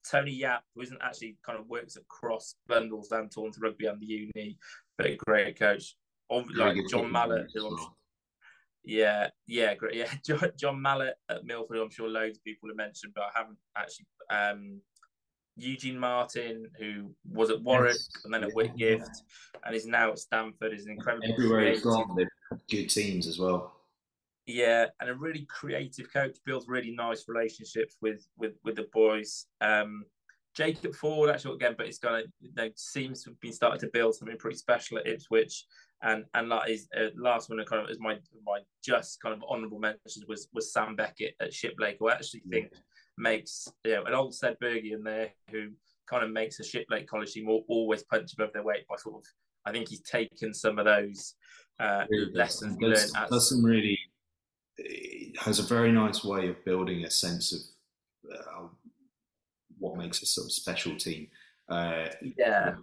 Tony 0.10 0.32
Yapp, 0.32 0.64
who 0.76 0.82
isn't 0.82 1.02
actually 1.02 1.38
kind 1.46 1.60
of 1.60 1.68
works 1.68 1.96
across 1.96 2.56
bundles 2.68 3.08
down 3.10 3.30
Taunton 3.30 3.62
Rugby 3.62 3.86
and 3.86 4.02
the 4.02 4.06
uni, 4.06 4.58
but 4.98 5.08
a 5.08 5.16
great 5.26 5.58
coach. 5.58 5.96
Of, 6.30 6.46
like 6.56 6.78
John 6.90 7.12
Mallett, 7.12 7.46
as 7.46 7.52
who 7.54 7.68
I'm 7.68 7.74
well. 7.76 7.98
yeah, 8.84 9.30
yeah, 9.48 9.76
great. 9.76 9.96
Yeah, 9.96 10.12
John, 10.26 10.52
John 10.58 10.82
Mallett 10.82 11.16
at 11.30 11.46
Millfield. 11.46 11.84
I'm 11.84 11.90
sure 11.92 12.08
loads 12.10 12.38
of 12.38 12.44
people 12.44 12.70
have 12.70 12.78
mentioned, 12.78 13.14
but 13.16 13.26
I 13.26 13.30
haven't 13.38 13.58
actually. 13.78 14.06
Um, 14.30 14.82
Eugene 15.56 16.00
Martin, 16.00 16.66
who 16.80 17.14
was 17.30 17.52
at 17.52 17.62
Warwick 17.62 17.94
Yes. 17.94 18.10
and 18.26 18.34
then 18.34 18.44
at 18.44 18.50
Yeah. 18.50 18.56
Whitgift, 18.56 19.10
and 19.64 19.76
is 19.76 19.86
now 19.86 20.10
at 20.12 20.18
Stanford, 20.18 20.74
is 20.74 20.86
an 20.86 20.94
incredibly 20.94 21.32
Everywhere 21.32 21.70
he's 21.70 21.82
gone, 21.82 22.16
they've 22.18 22.28
had 22.50 22.60
good 22.72 22.88
teams 22.90 23.28
as 23.28 23.38
well. 23.38 23.72
Yeah, 24.46 24.88
and 25.00 25.10
a 25.10 25.16
really 25.16 25.48
creative 25.50 26.12
coach 26.12 26.38
builds 26.46 26.68
really 26.68 26.92
nice 26.92 27.26
relationships 27.28 27.98
with 28.02 28.26
with 28.38 28.54
with 28.64 28.76
the 28.76 28.88
boys. 28.94 29.46
Um, 29.62 30.06
Jacob 30.56 30.94
Ford 30.96 31.30
actually 31.30 31.56
again, 31.56 31.76
but 31.78 31.88
it's 31.88 31.98
kind 31.98 32.24
of 32.24 32.32
you 32.42 32.50
know, 32.56 32.70
seems 32.76 33.24
to 33.24 33.32
have 33.32 33.40
been 33.40 33.54
starting 33.54 33.80
to 33.80 33.90
build 33.92 34.16
something 34.16 34.38
pretty 34.38 34.58
special 34.58 34.98
at 34.98 35.08
Ipswich. 35.08 35.66
And 36.04 36.26
and 36.34 36.50
like 36.50 36.68
his 36.68 36.90
uh, 36.98 37.08
last 37.16 37.50
one, 37.50 37.64
kind 37.66 37.82
of 37.82 37.90
as 37.90 38.00
my 38.00 38.18
my 38.46 38.60
just 38.84 39.22
kind 39.22 39.34
of 39.34 39.44
honourable 39.50 39.80
mentions 39.80 40.26
was 40.28 40.50
was 40.54 40.74
Sam 40.74 40.96
Beckett 40.96 41.36
at 41.40 41.52
Shiplake, 41.52 41.98
who 42.00 42.10
I 42.10 42.14
actually 42.14 42.42
think 42.50 42.74
makes 43.18 43.68
you 43.86 43.94
know 43.94 44.04
an 44.04 44.14
old 44.14 44.34
Sedbergian 44.34 45.04
there 45.04 45.30
who 45.52 45.70
kind 46.10 46.26
of 46.26 46.32
makes 46.32 46.60
a 46.60 46.64
Shiplake 46.64 47.08
College 47.08 47.32
team 47.32 47.48
always 47.70 48.04
punch 48.04 48.34
above 48.34 48.52
their 48.52 48.64
weight 48.64 48.86
by 48.90 48.98
sort 48.98 49.16
of 49.16 49.24
I 49.66 49.72
think 49.72 49.88
he's 49.88 50.02
taken 50.02 50.54
some 50.54 50.78
of 50.78 50.86
those 50.86 51.36
uh, 51.80 52.06
Really 52.10 52.34
lessons 52.34 52.78
learned 52.82 52.98
at 53.16 53.30
does 53.30 53.50
some 53.50 53.64
really 53.64 53.98
has 55.44 55.60
a 55.60 55.64
very 55.64 55.92
nice 55.92 56.24
way 56.24 56.50
of 56.50 56.64
building 56.66 57.04
a 57.04 57.12
sense 57.12 57.52
of 57.54 58.34
uh, 58.34 58.68
what 59.78 59.98
makes 59.98 60.22
a 60.22 60.26
sort 60.26 60.46
of 60.46 60.52
special 60.52 60.96
team. 60.96 61.28
Uh, 61.70 62.08
yeah 62.38 62.76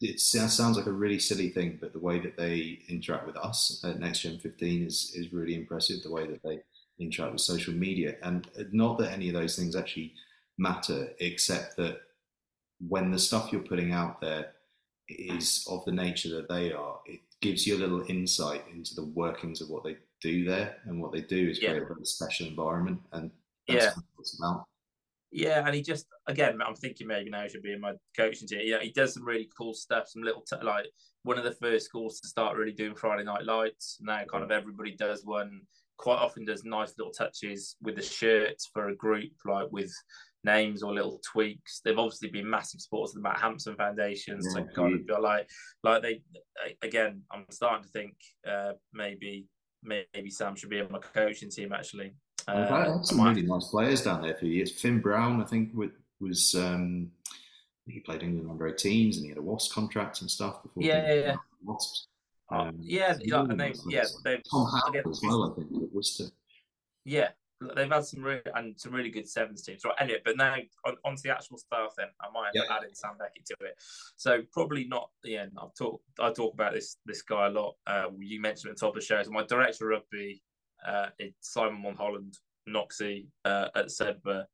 it 0.00 0.20
sounds 0.20 0.76
like 0.76 0.86
a 0.86 0.92
really 0.92 1.18
silly 1.18 1.48
thing, 1.48 1.78
but 1.80 1.92
the 1.92 1.98
way 1.98 2.18
that 2.18 2.36
they 2.36 2.80
interact 2.88 3.26
with 3.26 3.36
us 3.36 3.80
at 3.84 4.00
Next 4.00 4.20
Gen 4.20 4.38
15 4.38 4.86
is 4.86 5.12
is 5.14 5.32
really 5.32 5.54
impressive. 5.54 6.02
The 6.02 6.10
way 6.10 6.26
that 6.26 6.42
they 6.42 6.60
interact 6.98 7.32
with 7.32 7.40
social 7.40 7.74
media, 7.74 8.16
and 8.22 8.48
not 8.72 8.98
that 8.98 9.12
any 9.12 9.28
of 9.28 9.34
those 9.34 9.56
things 9.56 9.76
actually 9.76 10.14
matter, 10.58 11.10
except 11.20 11.76
that 11.76 12.00
when 12.86 13.10
the 13.10 13.18
stuff 13.18 13.52
you're 13.52 13.62
putting 13.62 13.92
out 13.92 14.20
there 14.20 14.52
is 15.08 15.64
of 15.68 15.84
the 15.84 15.92
nature 15.92 16.30
that 16.30 16.48
they 16.48 16.72
are, 16.72 17.00
it 17.06 17.20
gives 17.40 17.66
you 17.66 17.76
a 17.76 17.78
little 17.78 18.04
insight 18.08 18.64
into 18.72 18.94
the 18.94 19.04
workings 19.04 19.60
of 19.60 19.68
what 19.70 19.84
they 19.84 19.96
do 20.20 20.44
there, 20.44 20.80
and 20.84 21.00
what 21.00 21.12
they 21.12 21.20
do 21.22 21.48
is 21.50 21.60
Yeah. 21.60 21.78
create 21.78 21.88
a 22.02 22.06
special 22.06 22.46
environment, 22.46 23.00
and 23.12 23.30
that's 23.68 23.84
Yeah. 23.84 23.94
what 23.94 24.04
it's 24.20 24.38
about. 24.38 24.66
Yeah, 25.32 25.64
and 25.64 25.74
he 25.74 25.82
just 25.82 26.06
again, 26.26 26.60
I'm 26.60 26.74
thinking 26.74 27.06
maybe 27.06 27.30
now 27.30 27.42
he 27.44 27.48
should 27.48 27.62
be 27.62 27.72
in 27.72 27.80
my 27.80 27.94
coaching 28.16 28.48
team. 28.48 28.60
Yeah, 28.64 28.80
he 28.80 28.90
does 28.92 29.14
some 29.14 29.24
really 29.24 29.48
cool 29.56 29.74
stuff. 29.74 30.08
Some 30.08 30.22
little 30.22 30.42
t- 30.42 30.56
like 30.62 30.86
one 31.22 31.38
of 31.38 31.44
the 31.44 31.52
first 31.54 31.86
schools 31.86 32.20
to 32.20 32.28
start 32.28 32.56
really 32.56 32.72
doing 32.72 32.94
Friday 32.96 33.24
night 33.24 33.44
lights. 33.44 33.98
Now, 34.00 34.24
kind 34.24 34.42
of 34.42 34.50
everybody 34.50 34.96
does 34.96 35.24
one. 35.24 35.66
Quite 35.98 36.16
often, 36.16 36.44
does 36.44 36.64
nice 36.64 36.96
little 36.98 37.12
touches 37.12 37.76
with 37.82 37.96
the 37.96 38.02
shirts 38.02 38.66
for 38.72 38.88
a 38.88 38.96
group, 38.96 39.32
like 39.44 39.70
with 39.70 39.92
names 40.44 40.82
or 40.82 40.94
little 40.94 41.20
tweaks. 41.30 41.80
They've 41.84 41.98
obviously 41.98 42.30
been 42.30 42.48
massive 42.48 42.80
supporters 42.80 43.10
of 43.14 43.22
the 43.22 43.28
Matt 43.28 43.38
Hampson 43.38 43.76
Foundation. 43.76 44.40
so 44.42 44.60
Yeah, 44.60 44.66
kind 44.74 44.98
of 44.98 45.06
feel 45.06 45.20
like, 45.22 45.48
like 45.84 46.02
they 46.02 46.22
again. 46.82 47.22
I'm 47.30 47.44
starting 47.50 47.84
to 47.84 47.90
think 47.90 48.16
uh, 48.48 48.72
maybe 48.92 49.46
maybe 49.82 50.30
Sam 50.30 50.54
should 50.56 50.70
be 50.70 50.78
in 50.78 50.90
my 50.90 50.98
coaching 50.98 51.50
team 51.50 51.72
actually. 51.72 52.12
Uh, 52.48 52.66
had 52.96 53.04
some 53.06 53.18
might- 53.18 53.30
really 53.36 53.42
nice 53.46 53.68
players 53.68 54.02
down 54.02 54.22
there 54.22 54.34
for 54.34 54.46
years. 54.46 54.72
Finn 54.72 55.00
Brown, 55.00 55.40
I 55.40 55.44
think, 55.44 55.72
was 56.20 56.54
um, 56.54 57.10
he 57.86 58.00
played 58.00 58.22
England 58.22 58.50
under 58.50 58.70
18s 58.70 59.16
and 59.16 59.24
he 59.24 59.28
had 59.28 59.38
a 59.38 59.42
Wasps 59.42 59.72
contract 59.72 60.20
and 60.20 60.30
stuff 60.30 60.62
before. 60.62 60.82
Yeah, 60.82 61.06
yeah, 61.14 61.20
yeah. 61.20 61.36
Wasps. 61.64 62.06
Um, 62.50 62.76
yeah, 62.80 63.12
some 63.12 63.22
really 63.28 63.50
and 63.50 63.60
they, 63.60 63.74
yeah, 63.88 64.04
they've 64.24 64.42
Tom 64.50 64.66
Howe 64.66 64.92
as 65.08 65.20
well, 65.22 65.52
I 65.52 65.54
think, 65.54 65.68
at 65.82 65.92
Worcester. 65.94 66.24
yeah, 67.04 67.28
they've 67.76 67.90
had 67.90 68.04
some 68.04 68.22
really 68.22 68.40
and 68.54 68.78
some 68.80 68.92
really 68.92 69.10
good 69.10 69.28
sevens 69.28 69.62
teams. 69.62 69.82
Right, 69.84 69.94
anyway, 70.00 70.20
but 70.24 70.36
now 70.36 70.56
on, 70.86 70.96
on 71.04 71.16
to 71.16 71.22
the 71.22 71.30
actual 71.30 71.58
staff. 71.58 71.94
Then 71.96 72.06
I 72.20 72.30
might 72.32 72.48
end 72.54 72.58
up 72.62 72.66
Yeah. 72.70 72.76
adding 72.76 72.90
Sam 72.94 73.12
Beckett 73.18 73.46
to 73.46 73.56
it. 73.66 73.74
So 74.16 74.42
probably 74.52 74.84
not. 74.84 75.10
Yeah, 75.24 75.46
I've 75.60 75.74
talked. 75.74 76.04
I 76.18 76.32
talk 76.32 76.54
about 76.54 76.72
this 76.72 76.96
this 77.06 77.22
guy 77.22 77.46
a 77.46 77.50
lot. 77.50 77.76
Uh, 77.86 78.06
you 78.18 78.40
mentioned 78.40 78.70
at 78.70 78.76
the 78.76 78.80
top 78.80 78.94
of 78.96 79.00
the 79.00 79.06
show. 79.06 79.22
So 79.22 79.30
my 79.30 79.44
director 79.44 79.90
of 79.92 80.02
rugby, 80.12 80.42
uh, 80.86 81.08
is 81.18 81.32
Simon 81.40 81.82
Mulholland, 81.82 82.38
Noxie 82.68 83.26
uh, 83.44 83.68
at 83.74 83.86
Sedbergh. 83.86 84.44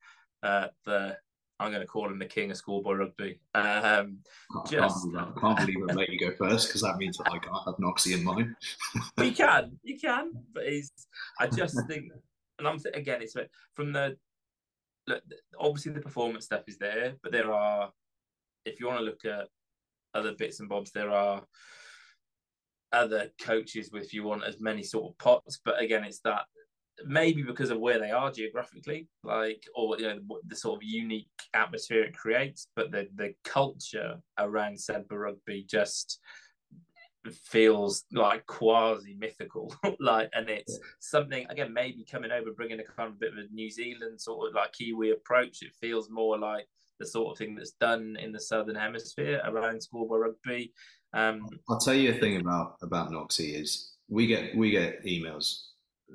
Uh, 0.42 0.68
the 0.84 1.16
I'm 1.58 1.70
going 1.70 1.80
to 1.80 1.86
call 1.86 2.06
him 2.06 2.18
the 2.18 2.26
king 2.26 2.50
of 2.50 2.58
schoolboy 2.58 2.96
rugby. 2.96 3.40
Um, 3.54 3.62
I 3.64 4.68
can't, 4.68 4.68
Just- 4.68 5.04
believe 5.10 5.16
I 5.34 5.40
can't 5.40 5.58
believe 5.58 5.76
I 5.88 5.92
let 5.94 6.08
you 6.10 6.18
go 6.18 6.36
first 6.36 6.68
because 6.68 6.82
that 6.82 6.98
means 6.98 7.16
that 7.16 7.28
I 7.32 7.38
can't 7.38 7.56
have 7.64 7.76
Noxie 7.76 8.12
in 8.14 8.22
mind. 8.24 8.54
you 9.22 9.32
can, 9.32 9.78
you 9.82 9.98
can, 9.98 10.32
but 10.52 10.66
he's. 10.68 10.92
I 11.40 11.46
just 11.46 11.78
think, 11.88 12.12
and 12.58 12.68
I'm 12.68 12.78
again, 12.94 13.22
it's 13.22 13.36
from 13.74 13.92
the 13.92 14.16
look. 15.06 15.22
Obviously, 15.58 15.92
the 15.92 16.00
performance 16.00 16.46
stuff 16.46 16.62
is 16.66 16.78
there, 16.78 17.14
but 17.22 17.32
there 17.32 17.52
are, 17.52 17.90
if 18.64 18.80
you 18.80 18.86
want 18.86 18.98
to 18.98 19.04
look 19.04 19.24
at 19.24 19.48
other 20.14 20.32
bits 20.32 20.60
and 20.60 20.68
bobs, 20.68 20.90
there 20.90 21.10
are 21.10 21.42
other 22.92 23.28
coaches 23.40 23.90
with 23.92 24.14
you 24.14 24.24
want 24.24 24.44
as 24.44 24.60
many 24.60 24.82
sort 24.82 25.10
of 25.10 25.18
pots. 25.18 25.60
But 25.64 25.80
again, 25.80 26.04
it's 26.04 26.20
that 26.20 26.44
maybe 27.04 27.42
because 27.42 27.70
of 27.70 27.80
where 27.80 27.98
they 27.98 28.10
are 28.10 28.30
geographically, 28.30 29.08
like 29.22 29.62
or 29.74 29.98
you 29.98 30.06
know 30.06 30.18
the 30.46 30.56
sort 30.56 30.76
of 30.76 30.82
unique 30.82 31.28
atmosphere 31.54 32.04
it 32.04 32.16
creates, 32.16 32.68
but 32.74 32.90
the 32.90 33.08
the 33.14 33.34
culture 33.44 34.16
around 34.38 34.76
Sedbergh 34.76 35.20
rugby 35.20 35.66
just 35.68 36.20
feels 37.34 38.04
like 38.12 38.46
quasi 38.46 39.16
mythical 39.18 39.74
like 40.00 40.30
and 40.34 40.48
it's 40.48 40.78
something 41.00 41.46
again 41.48 41.72
maybe 41.72 42.04
coming 42.04 42.30
over 42.30 42.52
bringing 42.52 42.80
a 42.80 42.84
kind 42.84 43.10
of 43.10 43.20
bit 43.20 43.32
of 43.32 43.38
a 43.38 43.52
new 43.52 43.70
zealand 43.70 44.20
sort 44.20 44.48
of 44.48 44.54
like 44.54 44.72
kiwi 44.72 45.12
approach. 45.12 45.62
It 45.62 45.74
feels 45.80 46.10
more 46.10 46.38
like 46.38 46.66
the 46.98 47.06
sort 47.06 47.32
of 47.32 47.38
thing 47.38 47.54
that's 47.54 47.72
done 47.72 48.16
in 48.20 48.32
the 48.32 48.40
southern 48.40 48.76
hemisphere 48.76 49.40
around 49.44 49.82
schoolboy 49.82 50.18
rugby. 50.18 50.72
Um, 51.12 51.48
i'll 51.68 51.78
tell 51.78 51.94
you 51.94 52.10
a 52.10 52.18
thing 52.18 52.40
about 52.40 52.76
about 52.82 53.10
noxie 53.10 53.60
is 53.60 53.94
we 54.08 54.26
get 54.26 54.56
we 54.56 54.70
get 54.70 55.04
emails 55.04 55.68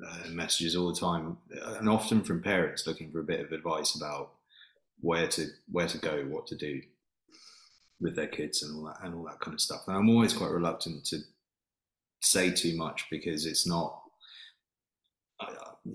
uh, 0.06 0.28
messages 0.30 0.74
all 0.74 0.92
the 0.92 0.98
time, 0.98 1.36
and 1.78 1.88
often 1.88 2.22
from 2.22 2.42
parents 2.42 2.86
looking 2.86 3.10
for 3.10 3.20
a 3.20 3.24
bit 3.24 3.40
of 3.40 3.52
advice 3.52 3.94
about 3.94 4.32
where 5.00 5.26
to 5.28 5.48
where 5.70 5.86
to 5.86 5.98
go, 5.98 6.24
what 6.28 6.46
to 6.46 6.56
do 6.56 6.80
with 8.02 8.16
their 8.16 8.26
kids, 8.26 8.62
and 8.62 8.76
all 8.76 8.84
that 8.86 8.98
and 9.02 9.14
all 9.14 9.24
that 9.24 9.40
kind 9.40 9.54
of 9.54 9.60
stuff. 9.60 9.84
And 9.86 9.96
I'm 9.96 10.10
always 10.10 10.32
quite 10.32 10.50
reluctant 10.50 11.04
to 11.06 11.20
say 12.20 12.50
too 12.50 12.76
much 12.76 13.06
because 13.10 13.46
it's 13.46 13.66
not. 13.66 14.00
I, 15.40 15.54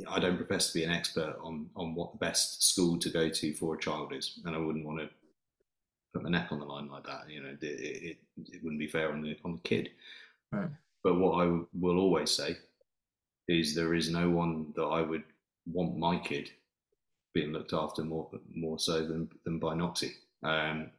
I 0.10 0.20
don't 0.20 0.38
profess 0.38 0.72
to 0.72 0.80
be 0.80 0.84
an 0.84 0.92
expert 0.92 1.36
on 1.44 1.70
on 1.76 1.94
what 1.94 2.14
the 2.14 2.18
best 2.18 2.64
school 2.64 2.98
to 3.00 3.10
go 3.10 3.30
to 3.30 3.54
for 3.54 3.76
a 3.76 3.80
child 3.80 4.14
is, 4.14 4.40
and 4.46 4.56
I 4.56 4.60
wouldn't 4.60 4.86
want 4.86 5.00
to 5.00 5.10
put 6.14 6.24
my 6.24 6.30
neck 6.30 6.48
on 6.52 6.60
the 6.60 6.66
line 6.66 6.90
like 6.90 7.06
that. 7.06 7.30
You 7.30 7.44
know, 7.44 7.50
it, 7.50 7.64
it, 7.64 8.18
it 8.38 8.64
wouldn't 8.64 8.80
be 8.80 8.88
fair 8.88 9.12
on 9.12 9.22
the 9.22 9.38
on 9.46 9.54
the 9.54 9.62
kid. 9.62 9.90
Right. 10.52 10.70
But 11.04 11.20
what 11.20 11.46
I 11.46 11.60
will 11.74 12.00
always 12.00 12.32
say 12.32 12.58
is 13.48 13.76
there 13.76 13.94
is 13.94 14.10
no 14.10 14.30
one 14.30 14.74
that 14.76 14.84
I 14.84 15.02
would 15.02 15.24
want 15.66 15.98
my 15.98 16.18
kid 16.20 16.50
being 17.34 17.54
looked 17.54 17.74
after 17.74 18.04
more 18.04 18.30
more 18.54 18.80
so 18.80 19.06
than 19.06 19.30
than 19.46 19.60
by 19.60 19.76
Noxie. 19.76 20.14
Um, 20.44 20.92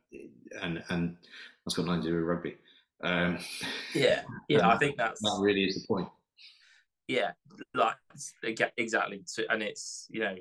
and 0.61 0.83
and 0.89 1.17
that's 1.65 1.77
got 1.77 1.87
nothing 1.87 2.03
to 2.03 2.09
do 2.09 2.15
with 2.17 2.25
rugby. 2.25 2.57
Um, 3.03 3.39
yeah, 3.95 4.23
yeah, 4.49 4.69
I 4.69 4.77
think 4.79 4.97
that's 4.97 5.21
that 5.21 5.39
really 5.41 5.65
is 5.65 5.81
the 5.81 5.87
point. 5.87 6.09
Yeah, 7.07 7.33
like 7.75 7.97
exactly, 8.43 9.23
and 9.51 9.63
it's 9.63 10.07
you 10.11 10.21
know, 10.21 10.37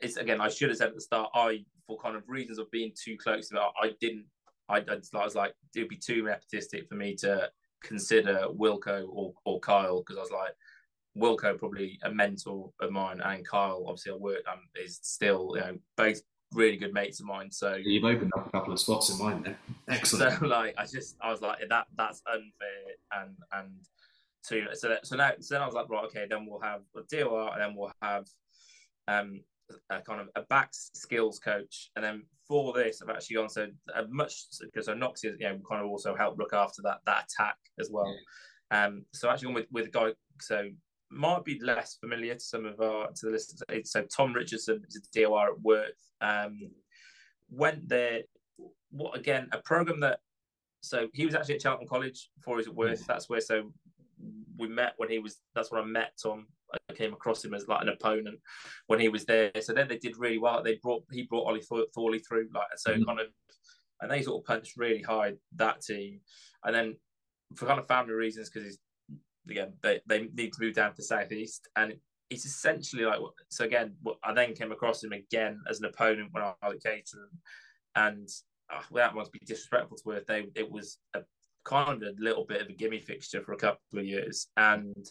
it's 0.00 0.16
again. 0.16 0.40
I 0.40 0.48
should 0.48 0.68
have 0.70 0.78
said 0.78 0.88
at 0.88 0.94
the 0.94 1.00
start. 1.00 1.30
I, 1.34 1.64
for 1.86 1.98
kind 1.98 2.16
of 2.16 2.22
reasons 2.28 2.58
of 2.58 2.70
being 2.70 2.92
too 2.94 3.16
close 3.16 3.48
to 3.48 3.56
about, 3.56 3.74
I 3.80 3.92
didn't. 4.00 4.26
I, 4.70 4.84
I 4.86 5.24
was 5.24 5.34
like, 5.34 5.54
it 5.74 5.80
would 5.80 5.88
be 5.88 5.96
too 5.96 6.24
nepotistic 6.24 6.88
for 6.88 6.94
me 6.94 7.14
to 7.16 7.50
consider 7.82 8.46
Wilco 8.50 9.06
or, 9.10 9.32
or 9.46 9.60
Kyle 9.60 10.00
because 10.00 10.18
I 10.18 10.20
was 10.20 10.30
like, 10.30 10.54
Wilco 11.16 11.58
probably 11.58 11.98
a 12.02 12.10
mentor 12.10 12.70
of 12.80 12.90
mine, 12.90 13.20
and 13.20 13.46
Kyle 13.46 13.84
obviously 13.86 14.12
I 14.12 14.16
work 14.16 14.42
um, 14.50 14.60
is 14.82 15.00
still 15.02 15.52
you 15.54 15.60
know 15.60 15.78
both 15.96 16.20
really 16.52 16.76
good 16.76 16.92
mates 16.92 17.20
of 17.20 17.26
mine. 17.26 17.50
So 17.50 17.74
you've 17.74 18.04
opened 18.04 18.32
up 18.36 18.46
a 18.46 18.50
couple 18.50 18.72
of 18.72 18.80
spots 18.80 19.10
in 19.10 19.18
mine 19.18 19.42
then. 19.42 19.56
Excellent. 19.88 20.38
So 20.38 20.46
like 20.46 20.74
I 20.78 20.84
just 20.84 21.16
I 21.20 21.30
was 21.30 21.40
like 21.40 21.58
that 21.68 21.86
that's 21.96 22.22
unfair 22.26 23.22
and 23.22 23.36
and 23.52 23.70
so 24.42 24.60
so 24.72 24.88
that, 24.88 25.06
so 25.06 25.16
now 25.16 25.32
so 25.40 25.54
then 25.54 25.62
I 25.62 25.66
was 25.66 25.74
like 25.74 25.88
right 25.88 26.04
okay 26.04 26.26
then 26.28 26.46
we'll 26.46 26.60
have 26.60 26.80
a 26.96 27.00
DOR 27.10 27.52
and 27.52 27.62
then 27.62 27.74
we'll 27.76 27.92
have 28.00 28.26
um 29.06 29.40
a 29.90 30.00
kind 30.00 30.20
of 30.20 30.28
a 30.34 30.42
back 30.42 30.70
skills 30.72 31.38
coach 31.38 31.90
and 31.96 32.04
then 32.04 32.22
for 32.46 32.72
this 32.72 33.02
I've 33.02 33.14
actually 33.14 33.36
gone 33.36 33.50
so 33.50 33.66
a 33.94 34.06
much 34.08 34.44
because 34.60 34.86
so 34.86 34.94
Noxie 34.94 35.24
you 35.38 35.38
know 35.40 35.58
kind 35.68 35.82
of 35.82 35.90
also 35.90 36.14
help 36.14 36.38
look 36.38 36.54
after 36.54 36.80
that 36.82 37.00
that 37.06 37.24
attack 37.24 37.56
as 37.78 37.90
well. 37.90 38.14
Um, 38.70 39.04
so 39.12 39.28
actually 39.30 39.54
with 39.54 39.66
with 39.70 39.86
a 39.86 39.90
guy 39.90 40.12
so 40.40 40.68
might 41.10 41.44
be 41.44 41.58
less 41.60 41.96
familiar 42.00 42.34
to 42.34 42.40
some 42.40 42.64
of 42.66 42.80
our 42.80 43.08
to 43.08 43.26
the 43.26 43.32
listeners. 43.32 43.90
So 43.90 44.04
Tom 44.04 44.32
Richardson 44.32 44.82
is 44.88 44.96
a 44.96 45.20
DOR 45.20 45.52
at 45.52 45.60
Worth. 45.60 46.12
Um, 46.20 46.70
went 47.50 47.88
there. 47.88 48.22
What 48.90 49.16
again? 49.16 49.48
A 49.52 49.58
program 49.58 50.00
that. 50.00 50.20
So 50.80 51.08
he 51.12 51.26
was 51.26 51.34
actually 51.34 51.56
at 51.56 51.62
Cheltenham 51.62 51.88
College 51.88 52.30
before 52.36 52.54
he 52.54 52.58
was 52.58 52.68
at 52.68 52.74
Worth. 52.74 53.06
That's 53.06 53.28
where 53.28 53.40
so 53.40 53.72
we 54.58 54.68
met 54.68 54.94
when 54.96 55.10
he 55.10 55.18
was. 55.18 55.38
That's 55.54 55.70
when 55.70 55.82
I 55.82 55.86
met 55.86 56.12
Tom. 56.22 56.46
I 56.90 56.92
came 56.92 57.14
across 57.14 57.44
him 57.44 57.54
as 57.54 57.66
like 57.66 57.82
an 57.82 57.88
opponent 57.88 58.38
when 58.88 59.00
he 59.00 59.08
was 59.08 59.24
there. 59.24 59.50
So 59.60 59.72
then 59.72 59.88
they 59.88 59.96
did 59.98 60.18
really 60.18 60.38
well. 60.38 60.62
They 60.62 60.78
brought 60.82 61.04
he 61.10 61.22
brought 61.22 61.46
Ollie 61.46 61.62
Thorley 61.94 62.18
through 62.18 62.48
like 62.54 62.66
so 62.76 62.92
mm-hmm. 62.92 63.04
kind 63.04 63.20
of, 63.20 63.26
and 64.02 64.10
they 64.10 64.22
sort 64.22 64.42
of 64.42 64.46
punched 64.46 64.76
really 64.76 65.02
hard 65.02 65.38
that 65.56 65.80
team. 65.80 66.20
And 66.64 66.74
then 66.74 66.96
for 67.54 67.66
kind 67.66 67.80
of 67.80 67.88
family 67.88 68.12
reasons 68.12 68.50
because 68.50 68.66
his 68.66 68.78
again 69.50 69.72
they, 69.82 70.00
they 70.06 70.28
need 70.34 70.52
to 70.52 70.62
move 70.62 70.74
down 70.74 70.94
to 70.94 71.02
southeast. 71.02 71.68
And 71.76 71.94
it's 72.30 72.44
essentially 72.44 73.04
like 73.04 73.20
so 73.48 73.64
again 73.64 73.94
I 74.22 74.34
then 74.34 74.54
came 74.54 74.72
across 74.72 75.02
him 75.02 75.12
again 75.12 75.60
as 75.68 75.80
an 75.80 75.86
opponent 75.86 76.28
when 76.32 76.42
I 76.42 76.52
was 76.62 76.74
at 76.74 76.82
Caterham 76.82 77.30
and 77.96 78.28
uh, 78.70 78.82
without 78.90 79.14
wanting 79.14 79.32
to 79.32 79.38
be 79.38 79.46
disrespectful 79.46 79.96
to 79.96 80.02
Worth 80.04 80.26
they 80.26 80.46
it 80.54 80.70
was 80.70 80.98
a 81.14 81.22
kind 81.64 82.02
of 82.02 82.16
a 82.18 82.22
little 82.22 82.44
bit 82.44 82.62
of 82.62 82.68
a 82.68 82.72
gimme 82.72 83.00
fixture 83.00 83.42
for 83.42 83.52
a 83.52 83.58
couple 83.58 83.98
of 83.98 84.04
years. 84.04 84.48
And 84.56 85.06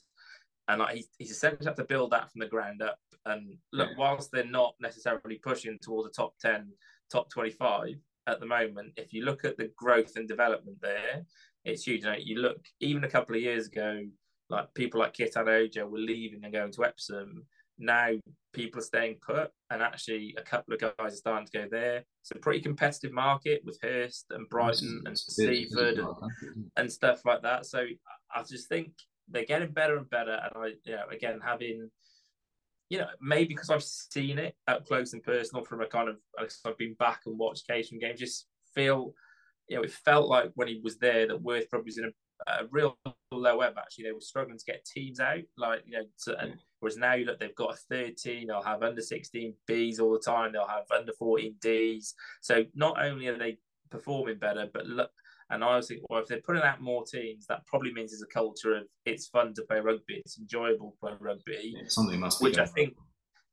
and 0.67 0.79
like 0.79 0.95
he's, 0.95 1.09
he's 1.17 1.31
essentially 1.31 1.65
had 1.65 1.77
to 1.77 1.85
build 1.85 2.11
that 2.11 2.31
from 2.31 2.39
the 2.39 2.47
ground 2.47 2.81
up. 2.81 2.99
And 3.25 3.57
look 3.73 3.89
whilst 3.97 4.31
they're 4.31 4.45
not 4.45 4.75
necessarily 4.79 5.39
pushing 5.41 5.77
towards 5.81 6.07
the 6.07 6.13
top 6.13 6.33
10 6.41 6.69
top 7.11 7.29
25 7.29 7.95
at 8.27 8.41
the 8.41 8.45
moment 8.45 8.91
if 8.97 9.13
you 9.13 9.23
look 9.23 9.45
at 9.45 9.57
the 9.57 9.71
growth 9.77 10.17
and 10.17 10.27
development 10.27 10.77
there 10.81 11.23
it's 11.67 11.83
huge. 11.83 12.03
You, 12.03 12.09
know, 12.09 12.15
you 12.17 12.39
look 12.39 12.65
even 12.79 13.03
a 13.03 13.09
couple 13.09 13.35
of 13.35 13.41
years 13.41 13.67
ago 13.67 14.01
like 14.49 14.73
people 14.73 14.99
like 14.99 15.13
Kitan 15.13 15.47
Ojo 15.47 15.87
were 15.87 15.97
leaving 15.97 16.43
and 16.43 16.53
going 16.53 16.71
to 16.71 16.85
Epsom. 16.85 17.45
Now 17.79 18.11
people 18.53 18.79
are 18.79 18.83
staying 18.83 19.17
put, 19.25 19.51
and 19.69 19.81
actually 19.81 20.35
a 20.37 20.41
couple 20.41 20.73
of 20.73 20.79
guys 20.79 20.91
are 20.99 21.09
starting 21.11 21.47
to 21.47 21.59
go 21.59 21.67
there. 21.69 22.03
It's 22.21 22.31
a 22.31 22.39
pretty 22.39 22.61
competitive 22.61 23.11
market 23.11 23.61
with 23.63 23.77
Hurst 23.81 24.25
and 24.31 24.49
Brighton 24.49 25.03
and 25.05 25.17
Seaford 25.17 25.99
and, 25.99 26.07
and 26.75 26.91
stuff 26.91 27.23
like 27.25 27.43
that. 27.43 27.65
So 27.65 27.85
I 28.35 28.43
just 28.43 28.67
think 28.67 28.93
they're 29.29 29.45
getting 29.45 29.73
better 29.73 29.97
and 29.97 30.09
better. 30.09 30.39
And 30.43 30.63
I, 30.63 30.67
you 30.85 30.95
know, 30.95 31.03
again 31.11 31.39
having 31.43 31.91
you 32.89 32.99
know, 32.99 33.07
maybe 33.21 33.49
because 33.49 33.69
I've 33.69 33.83
seen 33.83 34.39
it 34.39 34.55
up 34.67 34.85
close 34.85 35.13
and 35.13 35.23
personal 35.23 35.63
from 35.63 35.81
a 35.81 35.87
kind 35.87 36.09
of, 36.09 36.17
I've 36.39 36.77
been 36.77 36.93
back 36.93 37.21
and 37.25 37.37
watched 37.37 37.67
Caterham 37.67 37.99
games, 37.99 38.19
just 38.19 38.47
feel, 38.73 39.13
you 39.67 39.77
know, 39.77 39.83
it 39.83 39.91
felt 39.91 40.29
like 40.29 40.51
when 40.55 40.67
he 40.67 40.79
was 40.81 40.97
there 40.97 41.27
that 41.27 41.41
Worth 41.41 41.69
probably 41.69 41.87
was 41.87 41.97
in 41.97 42.05
a 42.05 42.11
a 42.45 42.65
real 42.69 42.97
low 43.31 43.61
ebb. 43.61 43.75
Actually, 43.77 44.05
they 44.05 44.11
were 44.11 44.21
struggling 44.21 44.57
to 44.57 44.65
get 44.65 44.85
teams 44.85 45.19
out. 45.19 45.39
Like 45.57 45.83
you 45.85 45.93
know, 45.93 46.03
to, 46.25 46.39
and 46.39 46.53
whereas 46.79 46.97
now 46.97 47.13
you 47.13 47.25
look, 47.25 47.39
they've 47.39 47.55
got 47.55 47.73
a 47.73 47.77
third 47.89 48.17
team. 48.17 48.47
They'll 48.47 48.61
have 48.61 48.83
under 48.83 49.01
sixteen 49.01 49.53
Bs 49.69 49.99
all 49.99 50.13
the 50.13 50.19
time. 50.19 50.53
They'll 50.53 50.67
have 50.67 50.85
under 50.95 51.13
fourteen 51.13 51.55
Ds. 51.61 52.13
So 52.41 52.65
not 52.75 53.03
only 53.03 53.27
are 53.27 53.37
they 53.37 53.57
performing 53.89 54.37
better, 54.37 54.67
but 54.73 54.85
look. 54.85 55.11
And 55.49 55.63
I 55.63 55.77
was 55.77 55.87
thinking, 55.87 56.05
well, 56.09 56.21
if 56.21 56.27
they're 56.27 56.41
putting 56.41 56.61
out 56.61 56.81
more 56.81 57.05
teams, 57.05 57.45
that 57.47 57.65
probably 57.67 57.93
means 57.93 58.11
there's 58.11 58.21
a 58.21 58.33
culture 58.33 58.75
of 58.75 58.83
it's 59.05 59.27
fun 59.27 59.53
to 59.53 59.63
play 59.63 59.79
rugby, 59.79 60.15
it's 60.15 60.37
enjoyable 60.37 60.91
to 60.91 60.97
play 60.97 61.13
rugby. 61.21 61.73
Yeah, 61.73 61.83
something 61.87 62.19
must 62.19 62.41
which 62.41 62.57
I 62.57 62.65
think, 62.65 62.95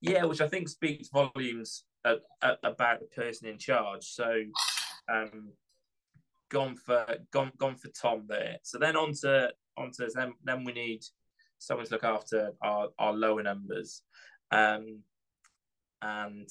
yeah, 0.00 0.24
which 0.24 0.40
I 0.40 0.48
think 0.48 0.68
speaks 0.68 1.08
volumes 1.08 1.84
about 2.04 2.60
the 2.62 3.06
person 3.14 3.48
in 3.48 3.58
charge. 3.58 4.02
So, 4.06 4.42
um, 5.08 5.52
gone 6.54 6.76
for 6.76 7.04
gone 7.32 7.50
gone 7.58 7.74
for 7.74 7.88
Tom 7.88 8.24
there. 8.28 8.58
So 8.62 8.78
then 8.78 8.96
on 8.96 9.12
to 9.22 9.50
on 9.76 9.90
to 9.96 10.08
then 10.14 10.34
then 10.44 10.64
we 10.64 10.72
need 10.72 11.00
someone 11.58 11.86
to 11.86 11.92
look 11.92 12.04
after 12.04 12.52
our, 12.62 12.88
our 12.98 13.12
lower 13.12 13.42
numbers. 13.42 14.02
Um, 14.50 15.00
and 16.00 16.48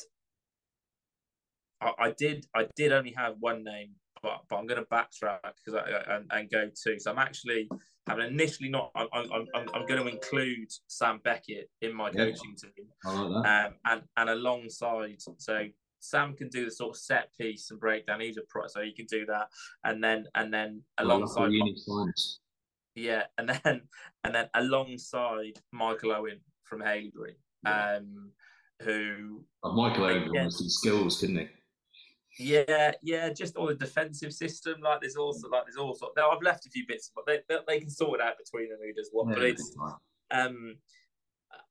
I, 1.82 1.92
I 1.98 2.12
did 2.12 2.46
I 2.54 2.68
did 2.76 2.92
only 2.92 3.14
have 3.16 3.36
one 3.40 3.64
name, 3.64 3.92
but 4.22 4.42
but 4.50 4.58
I'm 4.58 4.68
going 4.68 4.84
to 4.84 4.90
backtrack 4.90 5.54
because 5.64 5.82
I, 5.82 6.16
and, 6.16 6.26
and 6.32 6.52
go 6.52 6.70
to. 6.84 7.00
So 7.00 7.12
I'm 7.12 7.18
actually 7.18 7.70
having 8.08 8.28
initially 8.28 8.70
not. 8.70 8.92
I'm 8.96 9.08
I'm, 9.14 9.48
I'm, 9.56 9.70
I'm 9.74 9.86
going 9.86 10.04
to 10.04 10.08
include 10.08 10.70
Sam 10.88 11.22
Beckett 11.24 11.70
in 11.82 11.96
my 11.96 12.08
yeah. 12.08 12.26
coaching 12.26 12.56
team, 12.62 12.88
um, 13.06 13.76
and 13.86 14.02
and 14.18 14.30
alongside 14.30 15.22
so 15.38 15.66
Sam 16.04 16.36
can 16.36 16.50
do 16.50 16.66
the 16.66 16.72
sort 16.72 16.96
of 16.96 16.98
set 16.98 17.30
piece 17.40 17.72
and 17.72 17.80
breakdown. 17.80 18.20
He's 18.20 18.38
a 18.38 18.42
pro, 18.50 18.68
so 18.68 18.82
he 18.82 18.92
can 18.92 19.06
do 19.06 19.26
that. 19.28 19.48
And 19.84 20.04
then 20.04 20.26
and 20.36 20.54
then 20.54 20.82
alongside, 20.98 21.52
yeah, 22.96 23.24
and 23.38 23.50
then 23.50 23.82
and 24.24 24.36
then 24.36 24.50
alongside 24.54 25.60
Michael 25.72 26.12
Owen 26.12 26.42
from 26.66 26.82
Haileybury, 26.82 27.36
yeah. 27.64 27.98
um, 27.98 28.32
who 28.82 29.46
oh, 29.64 29.72
Michael 29.72 30.06
Owen 30.06 30.30
yeah, 30.34 30.50
some 30.50 30.70
skills, 30.70 31.22
didn't 31.22 31.38
he? 31.38 31.48
Yeah, 32.40 32.92
yeah, 33.02 33.30
just 33.30 33.56
all 33.56 33.68
the 33.68 33.76
defensive 33.76 34.34
system. 34.34 34.82
Like 34.82 35.02
there's 35.02 35.16
also 35.16 35.48
like 35.50 35.66
there's 35.66 35.78
also 35.78 36.10
now 36.18 36.32
I've 36.32 36.42
left 36.42 36.66
a 36.66 36.70
few 36.70 36.86
bits, 36.86 37.12
but 37.16 37.26
they 37.26 37.40
they, 37.48 37.60
they 37.66 37.80
can 37.80 37.90
sort 37.90 38.20
it 38.20 38.26
out 38.26 38.34
between 38.38 38.70
them 38.70 38.80
who 38.84 38.94
does 38.94 39.10
what. 39.14 39.30
Yeah, 39.30 39.36
but 39.36 39.44
it's 39.44 39.76
um, 40.32 40.76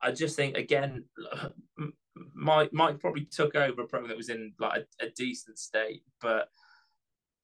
I 0.02 0.12
just 0.12 0.36
think 0.36 0.56
again, 0.56 1.04
Mike 2.34 2.70
Mike 2.72 3.00
probably 3.00 3.24
took 3.24 3.54
over 3.54 3.82
a 3.82 3.86
program 3.86 4.08
that 4.08 4.16
was 4.16 4.28
in 4.28 4.52
like 4.58 4.84
a, 5.00 5.06
a 5.06 5.10
decent 5.10 5.58
state, 5.58 6.02
but 6.20 6.48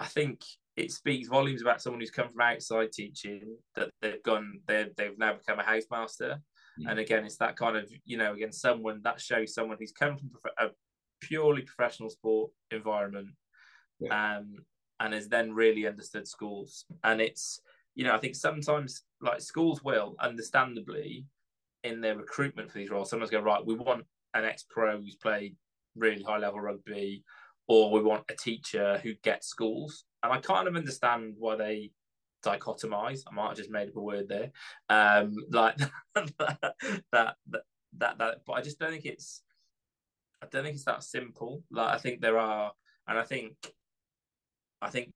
I 0.00 0.06
think 0.06 0.42
it 0.76 0.92
speaks 0.92 1.28
volumes 1.28 1.62
about 1.62 1.82
someone 1.82 2.00
who's 2.00 2.10
come 2.10 2.28
from 2.28 2.40
outside 2.40 2.92
teaching 2.92 3.56
that 3.74 3.90
they've 4.00 4.22
gone 4.22 4.60
they 4.66 4.86
they've 4.96 5.18
now 5.18 5.34
become 5.34 5.58
a 5.58 5.62
housemaster. 5.62 6.38
Mm. 6.80 6.90
And 6.90 6.98
again, 6.98 7.24
it's 7.24 7.38
that 7.38 7.56
kind 7.56 7.76
of 7.76 7.90
you 8.04 8.16
know 8.16 8.32
again 8.32 8.52
someone 8.52 9.00
that 9.04 9.20
shows 9.20 9.54
someone 9.54 9.76
who's 9.78 9.92
come 9.92 10.18
from 10.18 10.30
a 10.58 10.68
purely 11.20 11.62
professional 11.62 12.10
sport 12.10 12.50
environment, 12.70 13.28
yeah. 13.98 14.36
um, 14.36 14.54
and 15.00 15.14
has 15.14 15.28
then 15.28 15.52
really 15.52 15.86
understood 15.86 16.28
schools. 16.28 16.84
And 17.02 17.20
it's 17.20 17.60
you 17.94 18.04
know 18.04 18.14
I 18.14 18.18
think 18.18 18.36
sometimes 18.36 19.02
like 19.20 19.40
schools 19.40 19.82
will 19.82 20.14
understandably 20.20 21.26
in 21.84 22.00
their 22.00 22.16
recruitment 22.16 22.70
for 22.70 22.78
these 22.78 22.90
roles 22.90 23.10
Someone's 23.10 23.30
go 23.30 23.40
right 23.40 23.64
we 23.64 23.74
want 23.74 24.04
an 24.34 24.44
ex 24.44 24.64
pro 24.68 25.00
who's 25.00 25.16
played 25.16 25.56
really 25.96 26.22
high 26.22 26.38
level 26.38 26.60
rugby 26.60 27.24
or 27.68 27.90
we 27.90 28.02
want 28.02 28.24
a 28.30 28.34
teacher 28.34 28.98
who 29.02 29.14
gets 29.22 29.46
schools. 29.46 30.04
And 30.22 30.32
I 30.32 30.38
kind 30.38 30.66
of 30.66 30.74
understand 30.74 31.34
why 31.38 31.56
they 31.56 31.90
dichotomize. 32.44 33.20
I 33.30 33.34
might 33.34 33.48
have 33.48 33.56
just 33.56 33.70
made 33.70 33.88
up 33.88 33.96
a 33.96 34.00
word 34.00 34.28
there. 34.28 34.50
Um, 34.88 35.36
like 35.50 35.76
that, 35.76 35.90
that, 36.38 36.96
that, 37.12 37.62
that, 37.98 38.18
that, 38.18 38.38
but 38.46 38.52
I 38.54 38.62
just 38.62 38.78
don't 38.78 38.90
think 38.90 39.04
it's, 39.04 39.42
I 40.42 40.46
don't 40.50 40.64
think 40.64 40.76
it's 40.76 40.84
that 40.84 41.02
simple. 41.02 41.62
Like 41.70 41.94
I 41.94 41.98
think 41.98 42.20
there 42.20 42.38
are, 42.38 42.72
and 43.06 43.18
I 43.18 43.22
think, 43.22 43.54
I 44.80 44.88
think 44.88 45.12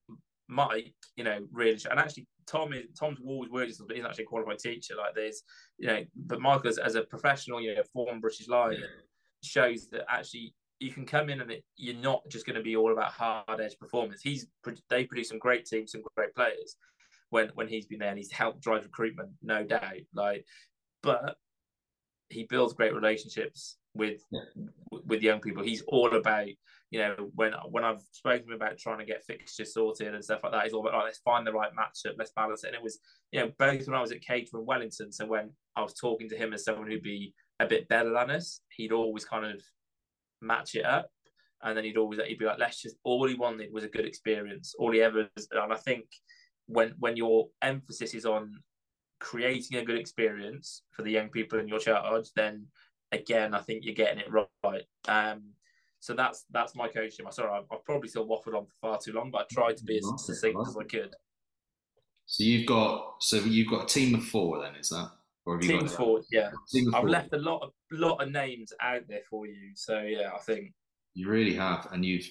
Mike, 0.48 0.94
you 1.16 1.24
know, 1.24 1.38
really, 1.52 1.78
and 1.90 1.98
actually 1.98 2.26
Tom 2.46 2.72
is 2.72 2.84
Tom's 2.98 3.18
always 3.26 3.50
worked 3.50 3.72
but 3.86 3.96
he's 3.96 4.04
actually 4.04 4.24
a 4.24 4.26
qualified 4.26 4.58
teacher. 4.58 4.94
Like 4.96 5.14
there's, 5.14 5.42
you 5.78 5.88
know, 5.88 6.04
but 6.14 6.40
Michael 6.40 6.68
as, 6.68 6.78
as 6.78 6.94
a 6.94 7.02
professional, 7.02 7.60
you 7.60 7.74
know, 7.74 7.82
former 7.92 8.18
British 8.20 8.48
Lion 8.48 8.82
shows 9.42 9.88
that 9.90 10.04
actually 10.08 10.54
you 10.78 10.90
can 10.90 11.06
come 11.06 11.30
in 11.30 11.40
and 11.40 11.50
it, 11.50 11.64
you're 11.76 11.94
not 11.94 12.22
just 12.28 12.44
going 12.44 12.56
to 12.56 12.62
be 12.62 12.76
all 12.76 12.92
about 12.92 13.12
hard 13.12 13.60
edge 13.60 13.78
performance. 13.78 14.20
He's 14.22 14.46
they 14.88 15.04
produce 15.04 15.28
some 15.28 15.38
great 15.38 15.64
teams, 15.64 15.92
some 15.92 16.02
great 16.16 16.34
players 16.34 16.76
when 17.30 17.50
when 17.54 17.68
he's 17.68 17.86
been 17.86 18.00
there, 18.00 18.08
and 18.08 18.18
he's 18.18 18.32
helped 18.32 18.60
drive 18.60 18.84
recruitment, 18.84 19.30
no 19.42 19.64
doubt. 19.64 20.02
Like, 20.14 20.44
but 21.02 21.36
he 22.28 22.44
builds 22.44 22.72
great 22.72 22.94
relationships 22.94 23.76
with 23.94 24.22
yeah. 24.30 24.40
with 25.06 25.22
young 25.22 25.40
people. 25.40 25.62
He's 25.62 25.82
all 25.82 26.14
about 26.14 26.48
you 26.92 26.98
know 26.98 27.14
when 27.34 27.54
when 27.70 27.84
I've 27.84 28.02
spoken 28.12 28.52
about 28.52 28.76
trying 28.76 28.98
to 28.98 29.06
get 29.06 29.24
fixtures 29.24 29.72
sorted 29.72 30.14
and 30.14 30.22
stuff 30.22 30.40
like 30.44 30.52
that. 30.52 30.70
All 30.74 30.80
about 30.80 30.92
like, 30.92 31.04
let's 31.04 31.20
find 31.20 31.46
the 31.46 31.52
right 31.52 31.70
matchup, 31.72 32.16
let's 32.18 32.32
balance 32.36 32.64
it. 32.64 32.68
And 32.68 32.76
it 32.76 32.82
was 32.82 32.98
you 33.32 33.40
know 33.40 33.50
both 33.58 33.86
when 33.86 33.96
I 33.96 34.02
was 34.02 34.12
at 34.12 34.20
Caterham 34.20 34.60
and 34.60 34.66
Wellington. 34.66 35.10
So 35.10 35.24
when 35.24 35.50
I 35.74 35.82
was 35.82 35.94
talking 35.94 36.28
to 36.28 36.36
him 36.36 36.52
as 36.52 36.64
someone 36.64 36.86
who'd 36.86 37.02
be 37.02 37.32
a 37.60 37.66
bit 37.66 37.88
better 37.88 38.12
than 38.12 38.30
us, 38.30 38.60
he'd 38.76 38.92
always 38.92 39.24
kind 39.24 39.46
of 39.46 39.62
match 40.42 40.74
it 40.74 40.84
up. 40.84 41.08
And 41.62 41.74
then 41.74 41.84
he'd 41.84 41.96
always 41.96 42.20
he'd 42.26 42.38
be 42.38 42.44
like, 42.44 42.58
let's 42.58 42.82
just 42.82 42.96
all 43.04 43.26
he 43.26 43.36
wanted 43.36 43.72
was 43.72 43.84
a 43.84 43.88
good 43.88 44.04
experience. 44.04 44.74
All 44.78 44.92
he 44.92 45.00
ever 45.00 45.30
and 45.52 45.72
I 45.72 45.76
think 45.76 46.04
when 46.66 46.92
when 46.98 47.16
your 47.16 47.48
emphasis 47.62 48.12
is 48.12 48.26
on 48.26 48.60
creating 49.18 49.78
a 49.78 49.84
good 49.84 49.98
experience 49.98 50.82
for 50.90 51.00
the 51.00 51.10
young 51.10 51.30
people 51.30 51.58
in 51.58 51.68
your 51.68 51.78
charge, 51.78 52.28
then 52.36 52.66
again 53.12 53.54
I 53.54 53.60
think 53.60 53.82
you're 53.82 53.94
getting 53.94 54.18
it 54.18 54.30
right. 54.30 54.84
Um, 55.08 55.54
so 56.02 56.14
that's 56.14 56.46
that's 56.50 56.74
my 56.74 56.88
coaching. 56.88 57.24
I'm 57.24 57.30
sorry, 57.30 57.52
I've, 57.52 57.64
I've, 57.70 57.84
probably 57.84 58.08
still 58.08 58.26
waffled 58.26 58.56
on 58.56 58.66
for 58.66 58.72
far 58.80 58.98
too 58.98 59.12
long, 59.12 59.30
but 59.30 59.42
I 59.42 59.54
tried 59.54 59.76
to 59.76 59.84
be 59.84 59.98
as 59.98 60.04
succinct 60.16 60.58
as 60.66 60.76
I 60.76 60.82
could. 60.82 61.14
So 62.26 62.42
you've 62.42 62.66
got 62.66 63.14
so 63.20 63.36
you've 63.36 63.70
got 63.70 63.84
a 63.84 63.86
team 63.86 64.16
of 64.16 64.24
four 64.24 64.60
then, 64.60 64.74
is 64.74 64.88
that? 64.88 65.12
Or 65.46 65.54
have 65.54 65.64
you 65.64 65.78
team 65.78 65.86
forward, 65.86 66.24
yeah. 66.32 66.50
Team 66.72 66.92
I've 66.92 67.04
left 67.04 67.32
a 67.34 67.38
lot 67.38 67.62
of 67.62 67.70
lot 67.92 68.20
of 68.20 68.32
names 68.32 68.72
out 68.80 69.02
there 69.08 69.20
for 69.30 69.46
you, 69.46 69.70
so 69.76 70.00
yeah, 70.00 70.32
I 70.34 70.38
think 70.38 70.72
you 71.14 71.28
really 71.28 71.54
have, 71.54 71.86
and 71.92 72.04
you've. 72.04 72.28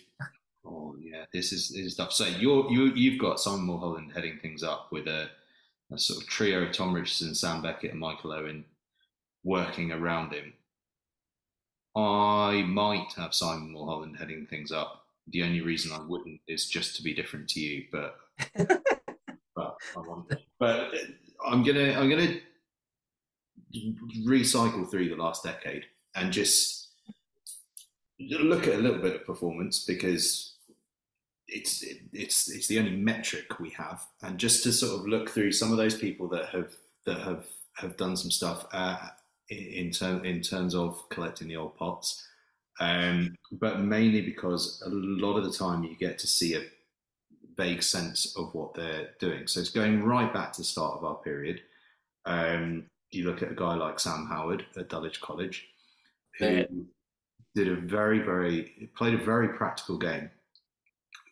Oh 0.65 0.95
yeah, 0.99 1.23
this 1.33 1.53
is 1.53 1.69
this 1.69 1.85
is 1.85 1.95
tough. 1.95 2.11
So 2.11 2.25
you're 2.25 2.69
you 2.69 2.93
you've 2.93 3.21
got 3.21 3.39
Simon 3.39 3.65
Mulholland 3.65 4.11
heading 4.13 4.37
things 4.41 4.63
up 4.63 4.89
with 4.91 5.07
a, 5.07 5.29
a 5.93 5.97
sort 5.97 6.21
of 6.21 6.27
trio 6.27 6.63
of 6.63 6.73
Tom 6.73 6.93
Richardson, 6.93 7.33
Sam 7.35 7.61
Beckett, 7.61 7.91
and 7.91 7.99
Michael 8.01 8.33
Owen 8.33 8.65
working 9.45 9.93
around 9.93 10.33
him. 10.33 10.53
I 11.95 12.63
might 12.67 13.13
have 13.17 13.33
Simon 13.33 13.71
Mulholland 13.71 14.17
heading 14.17 14.47
things 14.49 14.71
up. 14.71 15.05
The 15.27 15.43
only 15.43 15.61
reason 15.61 15.91
I 15.91 16.01
wouldn't 16.05 16.41
is 16.47 16.67
just 16.67 16.95
to 16.95 17.03
be 17.03 17.13
different 17.13 17.49
to 17.49 17.59
you, 17.59 17.85
but 17.91 18.17
but. 19.55 19.77
But 20.59 20.93
I'm 21.45 21.63
gonna 21.63 21.93
I'm 21.93 22.09
gonna 22.09 22.39
recycle 24.25 24.89
through 24.89 25.09
the 25.09 25.15
last 25.15 25.43
decade 25.43 25.85
and 26.15 26.31
just 26.31 26.89
look 28.19 28.67
at 28.67 28.75
a 28.75 28.81
little 28.81 29.01
bit 29.01 29.15
of 29.15 29.25
performance 29.25 29.83
because 29.83 30.55
it's 31.47 31.83
it's 32.13 32.49
it's 32.49 32.67
the 32.67 32.79
only 32.79 32.95
metric 32.95 33.59
we 33.59 33.69
have, 33.71 34.05
and 34.21 34.37
just 34.37 34.63
to 34.63 34.71
sort 34.71 34.99
of 34.99 35.07
look 35.07 35.29
through 35.29 35.51
some 35.51 35.71
of 35.71 35.77
those 35.77 35.97
people 35.97 36.27
that 36.29 36.49
have 36.49 36.71
that 37.05 37.19
have 37.19 37.45
have 37.75 37.97
done 37.97 38.15
some 38.15 38.31
stuff 38.31 38.65
uh, 38.71 39.09
in 39.51 39.91
term 39.91 40.23
in 40.23 40.41
terms 40.41 40.73
of 40.75 41.07
collecting 41.09 41.47
the 41.47 41.57
old 41.57 41.75
pots, 41.75 42.25
um, 42.79 43.35
but 43.51 43.81
mainly 43.81 44.21
because 44.21 44.81
a 44.85 44.89
lot 44.89 45.37
of 45.37 45.43
the 45.43 45.51
time 45.51 45.83
you 45.83 45.95
get 45.95 46.17
to 46.19 46.27
see 46.27 46.55
a 46.55 46.63
vague 47.57 47.83
sense 47.83 48.35
of 48.37 48.53
what 48.53 48.73
they're 48.73 49.09
doing. 49.19 49.47
So 49.47 49.59
it's 49.59 49.69
going 49.69 50.03
right 50.03 50.33
back 50.33 50.53
to 50.53 50.61
the 50.61 50.65
start 50.65 50.97
of 50.97 51.03
our 51.03 51.15
period. 51.15 51.61
Um, 52.25 52.85
you 53.11 53.25
look 53.25 53.43
at 53.43 53.51
a 53.51 53.55
guy 53.55 53.75
like 53.75 53.99
Sam 53.99 54.25
Howard 54.27 54.65
at 54.77 54.89
Dulwich 54.89 55.19
College, 55.19 55.67
who 56.39 56.45
yeah. 56.45 56.63
did 57.55 57.67
a 57.67 57.75
very, 57.75 58.19
very 58.19 58.89
played 58.95 59.15
a 59.15 59.23
very 59.23 59.49
practical 59.49 59.97
game, 59.97 60.29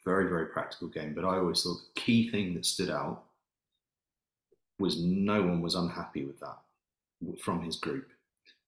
very, 0.03 0.28
very 0.28 0.47
practical 0.47 0.89
game. 0.89 1.13
But 1.13 1.24
I 1.24 1.38
always 1.38 1.63
thought 1.63 1.78
the 1.95 2.01
key 2.01 2.30
thing 2.30 2.53
that 2.55 2.65
stood 2.65 2.89
out 2.89 3.24
was 4.78 5.01
no 5.01 5.41
one 5.41 5.61
was 5.61 5.76
unhappy 5.76 6.26
with 6.26 6.39
that 6.41 6.57
from 7.41 7.63
his 7.63 7.76
group. 7.76 8.07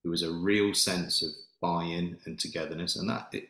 There 0.04 0.12
was 0.12 0.24
a 0.24 0.32
real 0.32 0.74
sense 0.74 1.22
of 1.22 1.30
buy-in 1.62 2.18
and 2.26 2.39
togetherness, 2.39 2.95
and 2.95 3.10
that 3.10 3.28
it, 3.34 3.49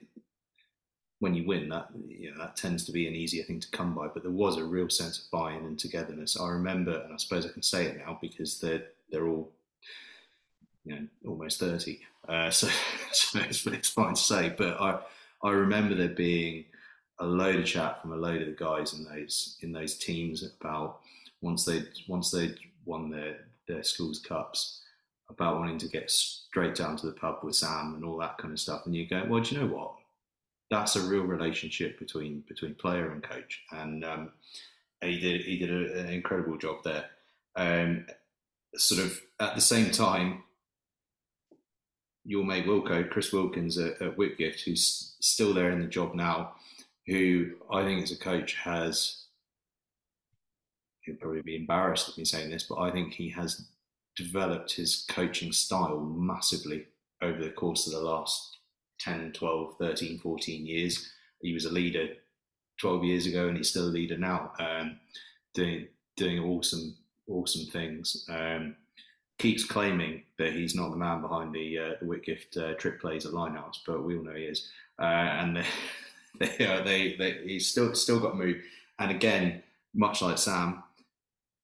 when 1.20 1.34
you 1.34 1.45
win, 1.45 1.70
that 1.70 1.88
you 2.08 2.32
know, 2.32 2.38
that 2.39 2.56
tends 2.56 2.86
to 2.86 2.91
be 2.91 3.08
an 3.08 3.16
easier 3.16 3.43
thing 3.43 3.60
to 3.60 3.72
come 3.72 3.93
by. 3.93 4.08
But 4.08 4.24
there 4.24 4.32
was 4.32 4.58
a 4.58 4.64
real 4.64 4.89
sense 4.89 5.20
of 5.20 5.32
buy-in 5.32 5.66
and 5.66 5.80
togetherness. 5.80 6.39
I 6.39 6.49
remember, 6.49 7.02
and 7.02 7.14
I 7.14 7.18
suppose 7.18 7.45
I 7.45 7.49
can 7.49 7.62
say 7.62 7.86
it 7.86 7.97
now 7.97 8.18
because 8.22 8.60
they're 8.60 8.84
they're 9.12 9.28
all 9.28 9.52
you 10.86 10.95
know 10.95 11.08
almost 11.28 11.60
30 11.60 11.99
uh, 12.28 12.49
so, 12.52 12.68
so 13.12 13.39
it's, 13.39 13.66
it's, 13.68 13.89
fine 13.89 14.14
to 14.14 14.22
say 14.22 14.54
but 14.58 14.80
i 14.82 14.99
i 15.43 15.52
remember 15.52 15.95
there 15.95 16.10
being 16.10 16.66
a 17.20 17.26
load 17.26 17.56
of 17.56 17.66
chat 17.66 18.02
from 18.02 18.14
a 18.14 18.16
load 18.16 18.41
of 18.41 18.47
the 18.47 18.64
guys 18.64 18.93
in 18.93 19.04
those 19.06 19.58
in 19.62 19.72
those 19.72 19.97
teams 19.97 20.43
about 20.60 20.99
once 21.41 21.66
they 21.66 21.84
once 22.08 22.32
they 22.32 22.56
won 22.86 23.10
their 23.10 23.38
their 23.68 23.84
schools 23.84 24.20
cups 24.20 24.82
about 25.32 25.60
wanting 25.60 25.78
to 25.80 25.88
get 25.88 26.10
straight 26.10 26.76
down 26.76 26.98
to 26.98 27.06
the 27.06 27.14
pub 27.14 27.40
with 27.44 27.56
sam 27.56 27.96
and 27.96 28.06
all 28.06 28.18
that 28.18 28.38
kind 28.38 28.54
of 28.54 28.60
stuff. 28.60 28.86
And 28.86 28.96
you 28.96 29.08
go 29.08 29.26
well 29.28 29.42
do 29.42 29.56
you 29.56 29.62
know 29.62 29.68
what? 29.68 29.96
That's 30.70 30.96
a 30.96 31.02
real 31.02 31.24
relationship 31.24 32.00
between 32.00 32.44
between 32.48 32.76
player 32.76 33.12
and 33.12 33.24
coach. 33.24 33.62
And 33.72 34.06
um, 34.06 34.32
he 35.02 35.20
did 35.20 35.42
he 35.42 35.58
did 35.58 35.70
a, 35.70 36.00
an 36.00 36.10
incredible 36.10 36.58
job 36.58 36.84
there. 36.84 37.06
Um, 37.56 38.06
sort 38.76 39.02
of 39.02 39.20
at 39.40 39.56
the 39.56 39.62
same 39.62 39.92
time, 39.92 40.44
your 42.24 42.46
mate 42.46 42.66
Wilco, 42.66 43.10
Chris 43.10 43.34
Wilkins 43.34 43.78
at, 43.78 44.02
at 44.02 44.18
Whitgift, 44.18 44.62
who's 44.62 45.16
still 45.20 45.54
there 45.54 45.72
in 45.72 45.82
the 45.82 45.88
job 45.88 46.14
now, 46.14 46.54
who 47.08 47.52
I 47.70 47.84
think 47.84 48.04
as 48.04 48.12
a 48.12 48.18
coach 48.18 48.56
has, 48.56 49.26
he'll 51.02 51.16
probably 51.16 51.42
be 51.42 51.56
embarrassed 51.56 52.10
of 52.10 52.18
me 52.18 52.26
saying 52.26 52.50
this, 52.50 52.64
but 52.64 52.80
I 52.80 52.92
think 52.92 53.14
he 53.14 53.30
has 53.30 53.66
developed 54.16 54.74
his 54.74 55.05
coaching 55.09 55.51
style 55.51 55.99
massively 55.99 56.86
over 57.22 57.43
the 57.43 57.51
course 57.51 57.88
of 57.88 57.93
the 57.93 58.01
last 58.01 58.57
10, 58.99 59.32
12, 59.34 59.76
13, 59.80 60.20
14 60.20 60.66
years. 60.66 61.12
He 61.41 61.53
was 61.53 61.66
a 61.66 61.72
leader 61.72 62.09
12 62.80 63.03
years 63.03 63.26
ago 63.26 63.47
and 63.47 63.57
he's 63.57 63.70
still 63.70 63.86
a 63.86 63.97
leader 63.97 64.18
now, 64.18 64.51
um, 64.59 64.99
doing, 65.53 65.88
doing 66.18 66.39
awesome 66.39 66.95
awesome 67.32 67.66
things. 67.68 68.26
Um, 68.30 68.76
keeps 69.39 69.64
claiming 69.64 70.24
that 70.38 70.53
he's 70.53 70.76
not 70.76 70.91
the 70.91 70.97
man 70.97 71.22
behind 71.22 71.53
the, 71.53 71.78
uh, 71.78 71.93
the 71.99 72.05
Whitgift 72.05 72.57
uh, 72.57 72.74
trick 72.76 73.01
plays 73.01 73.26
at 73.26 73.32
lineouts, 73.32 73.80
but 73.88 74.03
we 74.03 74.16
all 74.16 74.24
know 74.24 74.36
he 74.36 74.43
is. 74.43 74.70
Uh, 74.99 75.05
and 75.05 75.57
they, 76.39 76.47
they, 76.57 76.66
uh, 76.68 76.84
they, 76.84 77.16
they, 77.16 77.34
he's 77.43 77.68
still 77.68 77.95
still 77.95 78.20
got 78.20 78.38
move. 78.38 78.57
And 78.99 79.12
again, 79.12 79.64
much 79.93 80.22
like 80.22 80.38
Sam, 80.38 80.84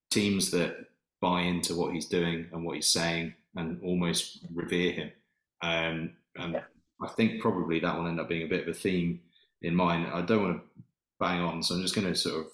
teams 0.09 0.49
that 0.51 0.87
buy 1.21 1.41
into 1.41 1.75
what 1.75 1.93
he's 1.93 2.05
doing 2.05 2.47
and 2.51 2.63
what 2.63 2.75
he's 2.75 2.89
saying 2.89 3.33
and 3.55 3.81
almost 3.83 4.45
revere 4.53 4.91
him. 4.91 5.11
Um, 5.61 6.11
and 6.35 6.53
yeah. 6.53 6.63
I 7.01 7.07
think 7.09 7.41
probably 7.41 7.79
that 7.79 7.97
will 7.97 8.07
end 8.07 8.19
up 8.19 8.29
being 8.29 8.43
a 8.43 8.49
bit 8.49 8.67
of 8.67 8.69
a 8.69 8.73
theme 8.73 9.21
in 9.61 9.75
mine. 9.75 10.05
I 10.05 10.21
don't 10.21 10.43
want 10.43 10.57
to 10.57 10.83
bang 11.19 11.41
on, 11.41 11.63
so 11.63 11.75
I'm 11.75 11.81
just 11.81 11.95
going 11.95 12.07
to 12.07 12.15
sort 12.15 12.45
of 12.45 12.51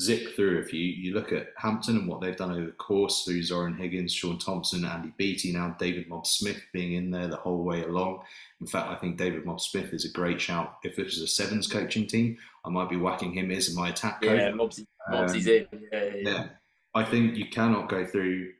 zip 0.00 0.34
through 0.34 0.60
If 0.60 0.70
few, 0.70 0.80
you 0.80 1.14
look 1.14 1.32
at 1.32 1.48
Hampton 1.58 1.98
and 1.98 2.08
what 2.08 2.20
they've 2.20 2.36
done 2.36 2.52
over 2.52 2.66
the 2.66 2.72
course 2.72 3.24
through 3.24 3.42
Zoran 3.42 3.76
Higgins, 3.76 4.12
Sean 4.12 4.38
Thompson, 4.38 4.84
Andy 4.84 5.12
Beattie, 5.18 5.52
now 5.52 5.76
David 5.78 6.08
Mobb 6.08 6.26
Smith 6.26 6.62
being 6.72 6.94
in 6.94 7.10
there 7.10 7.28
the 7.28 7.36
whole 7.36 7.62
way 7.62 7.82
along. 7.82 8.22
In 8.60 8.66
fact, 8.66 8.88
I 8.88 8.94
think 8.94 9.18
David 9.18 9.44
Mobb 9.44 9.60
Smith 9.60 9.92
is 9.92 10.06
a 10.06 10.12
great 10.12 10.40
shout. 10.40 10.76
If 10.82 10.96
this 10.96 11.06
was 11.06 11.20
a 11.20 11.26
sevens 11.26 11.66
coaching 11.66 12.06
team, 12.06 12.38
I 12.64 12.70
might 12.70 12.88
be 12.88 12.96
whacking 12.96 13.32
him 13.32 13.50
as 13.50 13.74
my 13.74 13.90
attack 13.90 14.22
coach. 14.22 14.38
Yeah, 14.38 14.50
Mobbsy's 14.52 14.86
um, 15.12 15.24
in. 15.36 15.66
Yeah, 15.92 16.04
yeah, 16.04 16.12
yeah. 16.16 16.46
I 16.94 17.04
think 17.04 17.36
you 17.36 17.48
cannot 17.48 17.88
go 17.88 18.04
through 18.04 18.50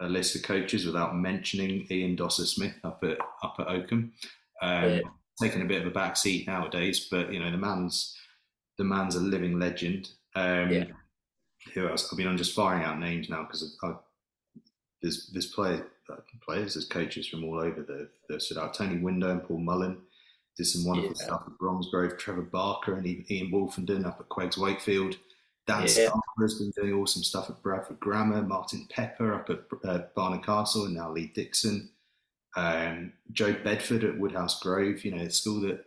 a 0.00 0.08
list 0.08 0.36
of 0.36 0.42
coaches 0.42 0.86
without 0.86 1.16
mentioning 1.16 1.86
Ian 1.90 2.16
Dosser 2.16 2.46
Smith 2.46 2.74
up 2.84 3.02
at 3.02 3.18
up 3.42 3.56
at 3.58 3.68
Oakham. 3.68 4.12
Um, 4.62 4.90
yeah. 4.90 5.00
Taking 5.40 5.62
a 5.62 5.66
bit 5.66 5.82
of 5.82 5.86
a 5.86 5.92
back 5.92 6.16
seat 6.16 6.46
nowadays, 6.46 7.08
but 7.10 7.32
you 7.32 7.40
know 7.40 7.50
the 7.50 7.56
man's 7.56 8.16
the 8.76 8.84
man's 8.84 9.16
a 9.16 9.20
living 9.20 9.58
legend. 9.58 10.10
Um, 10.34 10.70
yeah. 10.70 10.84
Who 11.74 11.88
else? 11.88 12.08
I 12.12 12.16
mean, 12.16 12.28
I'm 12.28 12.36
just 12.36 12.54
firing 12.54 12.84
out 12.84 12.98
names 12.98 13.28
now 13.28 13.42
because 13.42 13.76
there's 15.02 15.30
there's 15.32 15.52
uh, 15.58 15.80
players, 16.44 16.74
there's 16.74 16.86
coaches 16.86 17.28
from 17.28 17.44
all 17.44 17.60
over 17.60 17.82
that 17.82 18.08
that 18.28 18.42
stood 18.42 18.58
out. 18.58 18.74
Tony 18.74 18.98
Window 18.98 19.30
and 19.30 19.42
Paul 19.42 19.58
Mullen 19.58 19.98
did 20.56 20.66
some 20.66 20.84
wonderful 20.84 21.14
yeah. 21.18 21.26
stuff 21.26 21.42
at 21.46 21.58
Bromsgrove. 21.58 22.18
Trevor 22.18 22.42
Barker 22.42 22.94
and 22.94 23.06
Ian 23.30 23.52
Wolfenden 23.52 24.06
up 24.06 24.20
at 24.20 24.28
QEGS 24.28 24.58
Wakefield. 24.58 25.16
Dan 25.68 25.86
yeah. 25.96 26.08
has 26.40 26.54
been 26.54 26.72
doing 26.76 26.94
awesome 26.94 27.22
stuff 27.22 27.50
at 27.50 27.62
Bradford 27.62 28.00
Grammar. 28.00 28.42
Martin 28.42 28.88
Pepper 28.90 29.34
up 29.34 29.50
at 29.50 29.60
uh, 29.84 30.04
Barnard 30.16 30.44
Castle 30.44 30.86
and 30.86 30.94
now 30.94 31.12
Lee 31.12 31.30
Dixon. 31.34 31.90
Um, 32.56 33.12
Joe 33.32 33.52
Bedford 33.52 34.02
at 34.02 34.18
Woodhouse 34.18 34.60
Grove. 34.60 35.04
You 35.04 35.14
know, 35.14 35.22
a 35.22 35.30
school 35.30 35.60
that 35.60 35.84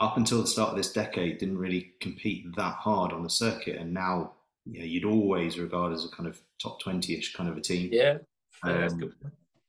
up 0.00 0.18
until 0.18 0.42
the 0.42 0.46
start 0.46 0.70
of 0.70 0.76
this 0.76 0.92
decade 0.92 1.38
didn't 1.38 1.56
really 1.56 1.92
compete 2.00 2.44
that 2.56 2.74
hard 2.74 3.12
on 3.12 3.22
the 3.22 3.30
circuit, 3.30 3.76
and 3.76 3.94
now 3.94 4.34
you 4.66 4.80
know, 4.80 4.84
you'd 4.84 5.06
always 5.06 5.58
regard 5.58 5.94
as 5.94 6.04
a 6.04 6.10
kind 6.10 6.28
of 6.28 6.38
top 6.62 6.78
twenty-ish 6.80 7.32
kind 7.34 7.48
of 7.48 7.56
a 7.56 7.62
team. 7.62 7.88
Yeah, 7.90 8.18
um, 8.64 9.12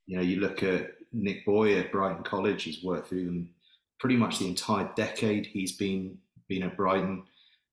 you 0.08 0.18
know, 0.18 0.24
you 0.24 0.42
look 0.42 0.62
at 0.62 0.92
Nick 1.14 1.46
Boy 1.46 1.80
at 1.80 1.92
Brighton 1.92 2.24
College. 2.24 2.64
He's 2.64 2.84
worked 2.84 3.08
through 3.08 3.26
them 3.26 3.50
pretty 3.98 4.18
much 4.18 4.40
the 4.40 4.48
entire 4.48 4.90
decade. 4.98 5.46
He's 5.46 5.72
been 5.72 6.18
been 6.50 6.64
at 6.64 6.76
Brighton. 6.76 7.24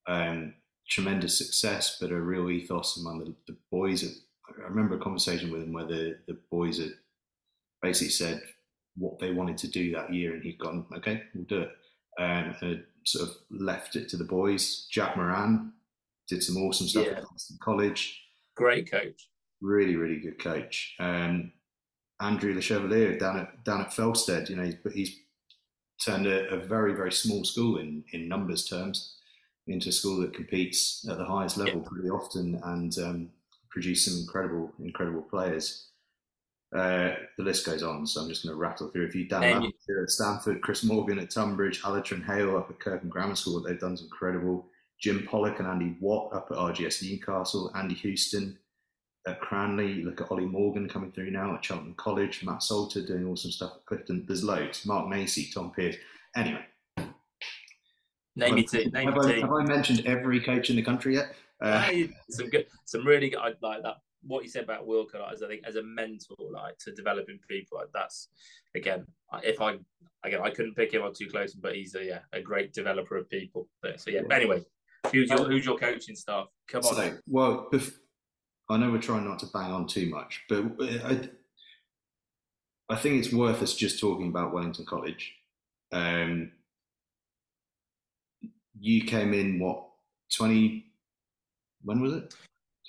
Um, 0.07 0.55
tremendous 0.93 1.39
success, 1.39 1.97
but 2.01 2.11
a 2.11 2.21
real 2.21 2.51
ethos 2.51 2.99
among 2.99 3.21
the, 3.21 3.35
the 3.47 3.57
boys. 3.71 4.05
I 4.49 4.69
remember 4.69 4.97
a 4.97 5.01
conversation 5.01 5.51
with 5.51 5.63
him 5.63 5.73
where 5.73 5.87
the, 5.87 6.19
the 6.27 6.39
boys 6.51 6.79
had 6.79 6.93
basically 7.81 8.11
said 8.11 8.43
what 8.97 9.19
they 9.19 9.33
wanted 9.33 9.59
to 9.59 9.69
do 9.69 9.93
that 9.93 10.13
year, 10.13 10.35
and 10.35 10.43
he'd 10.43 10.59
gone, 10.59 10.87
"Okay, 10.97 11.23
we'll 11.35 11.45
do 11.45 11.63
it." 11.63 11.73
um, 12.19 12.55
and 12.61 12.85
sort 13.05 13.29
of 13.29 13.37
left 13.51 13.97
it 13.97 14.09
to 14.11 14.17
the 14.17 14.25
boys. 14.25 14.87
Jack 14.91 15.17
Moran 15.17 15.73
did 16.29 16.43
some 16.43 16.57
awesome 16.57 16.87
stuff 16.87 17.07
yeah. 17.07 17.19
at 17.19 17.25
college. 17.61 18.23
Great 18.57 18.91
coach. 18.91 19.29
Really, 19.61 19.97
really 19.97 20.21
good 20.21 20.39
coach. 20.39 20.95
Um, 20.99 21.53
Andrew 22.21 22.55
Le 22.55 22.61
Chevalier 22.61 23.19
down 23.19 23.39
at 23.39 23.65
down 23.65 23.81
at 23.81 23.91
Felsted, 23.91 24.49
you 24.49 24.57
know, 24.57 24.65
he's, 24.65 24.77
he's 24.93 25.17
turned 26.05 26.27
a, 26.27 26.49
a, 26.51 26.57
very, 26.57 26.95
very 26.95 27.13
small 27.13 27.45
school 27.45 27.79
in, 27.79 28.05
in 28.13 28.29
numbers 28.29 28.69
terms 28.69 29.17
into 29.67 29.91
a 29.91 29.93
school 29.93 30.21
that 30.21 30.35
competes 30.35 31.07
at 31.09 31.19
the 31.19 31.25
highest 31.25 31.57
level 31.57 31.81
yeah. 31.83 31.89
pretty 31.89 32.11
often 32.11 32.61
and 32.65 32.99
um, 32.99 33.31
produce 33.71 34.05
some 34.05 34.21
incredible, 34.21 34.73
incredible 34.81 35.23
players. 35.23 35.89
Uh, 36.75 37.15
the 37.37 37.45
list 37.45 37.67
goes 37.67 37.83
on, 37.83 38.07
so 38.07 38.23
I'm 38.23 38.29
just 38.29 38.45
going 38.45 38.55
to 38.55 38.61
rattle 38.61 38.89
through 38.89 39.07
a 39.07 39.11
few. 39.11 39.29
Dan 39.29 39.65
at 39.65 40.11
Stamford, 40.11 40.63
Chris 40.63 40.83
Morgan 40.83 41.19
at 41.19 41.31
Tonbridge, 41.31 41.83
Alatrin 41.83 42.25
Hale 42.25 42.57
up 42.57 42.71
at 42.71 42.81
Kirkham 42.81 43.11
Grammar 43.11 43.35
School. 43.35 43.61
They've 43.61 43.79
done 43.79 43.97
some 43.97 44.07
incredible. 44.07 44.67
Jim 44.99 45.27
Pollock 45.29 45.59
and 45.59 45.69
Andy 45.69 45.97
Watt 46.01 46.33
up 46.33 46.49
at 46.51 46.57
RGS 46.57 47.03
Newcastle. 47.03 47.71
Andy 47.75 47.95
Houston 47.97 48.59
at 49.27 49.41
Cranleigh. 49.41 50.03
Look 50.05 50.21
at 50.21 50.31
Ollie 50.31 50.47
Morgan 50.47 50.89
coming 50.89 51.13
through 51.13 51.31
now 51.31 51.55
at 51.55 51.65
Cheltenham 51.65 51.95
College. 51.95 52.43
Matt 52.45 52.63
Salter 52.63 53.05
doing 53.05 53.27
awesome 53.27 53.51
stuff 53.51 53.73
at 53.77 53.87
Clifton. 53.87 54.25
There's 54.27 54.45
loads. 54.45 54.87
Mark 54.87 55.09
Macy, 55.09 55.51
Tom 55.53 55.73
Pearce. 55.73 55.97
Anyway. 56.37 56.65
Name 58.37 58.55
me 58.55 58.63
two. 58.65 58.91
Name 58.91 59.13
have, 59.13 59.19
I, 59.19 59.33
have 59.41 59.53
I 59.53 59.63
mentioned 59.65 60.07
every 60.07 60.41
coach 60.41 60.71
in 60.71 60.77
the 60.77 60.83
country 60.83 61.15
yet? 61.15 61.35
Uh, 61.61 61.91
some 62.31 62.49
good, 62.49 62.67
some 62.85 63.07
really 63.07 63.31
good. 63.31 63.39
I 63.39 63.53
like 63.61 63.83
that 63.83 63.97
what 64.25 64.45
you 64.45 64.49
said 64.49 64.65
about 64.65 64.87
Wilco, 64.87 65.15
like, 65.15 65.33
as 65.33 65.43
I 65.43 65.49
think 65.49 65.63
as 65.67 65.77
a 65.77 65.83
mentor, 65.83 66.37
like 66.51 66.79
to 66.79 66.93
developing 66.93 67.39
people, 67.49 67.79
like 67.79 67.89
that's 67.93 68.29
again, 68.75 69.07
if 69.43 69.61
I 69.61 69.79
again 70.25 70.41
I 70.43 70.51
couldn't 70.51 70.75
pick 70.75 70.93
him 70.93 71.03
up 71.03 71.15
too 71.15 71.29
close, 71.29 71.55
but 71.55 71.75
he's 71.75 71.95
a 71.95 72.05
yeah 72.05 72.21
a 72.33 72.41
great 72.41 72.73
developer 72.73 73.17
of 73.17 73.29
people. 73.29 73.69
So 73.97 74.11
yeah. 74.11 74.21
But 74.27 74.37
anyway, 74.37 74.65
who's 75.11 75.29
your 75.29 75.45
who's 75.45 75.65
your 75.65 75.79
coaching 75.79 76.15
staff? 76.15 76.47
Come 76.69 76.85
on. 76.85 76.95
So, 76.95 77.19
well, 77.27 77.71
I 78.69 78.77
know 78.77 78.91
we're 78.91 79.01
trying 79.01 79.25
not 79.25 79.39
to 79.41 79.47
bang 79.47 79.73
on 79.73 79.87
too 79.87 80.09
much, 80.09 80.43
but 80.49 80.65
I 80.81 81.29
I 82.89 82.97
think 82.97 83.25
it's 83.25 83.33
worth 83.33 83.63
us 83.63 83.75
just 83.75 83.99
talking 83.99 84.29
about 84.29 84.53
Wellington 84.53 84.87
College. 84.87 85.35
Um, 85.93 86.53
you 88.79 89.05
came 89.05 89.35
in 89.35 89.59
what 89.59 89.85
twenty? 90.35 90.87
When 91.85 92.01
was 92.01 92.15
it? 92.15 92.35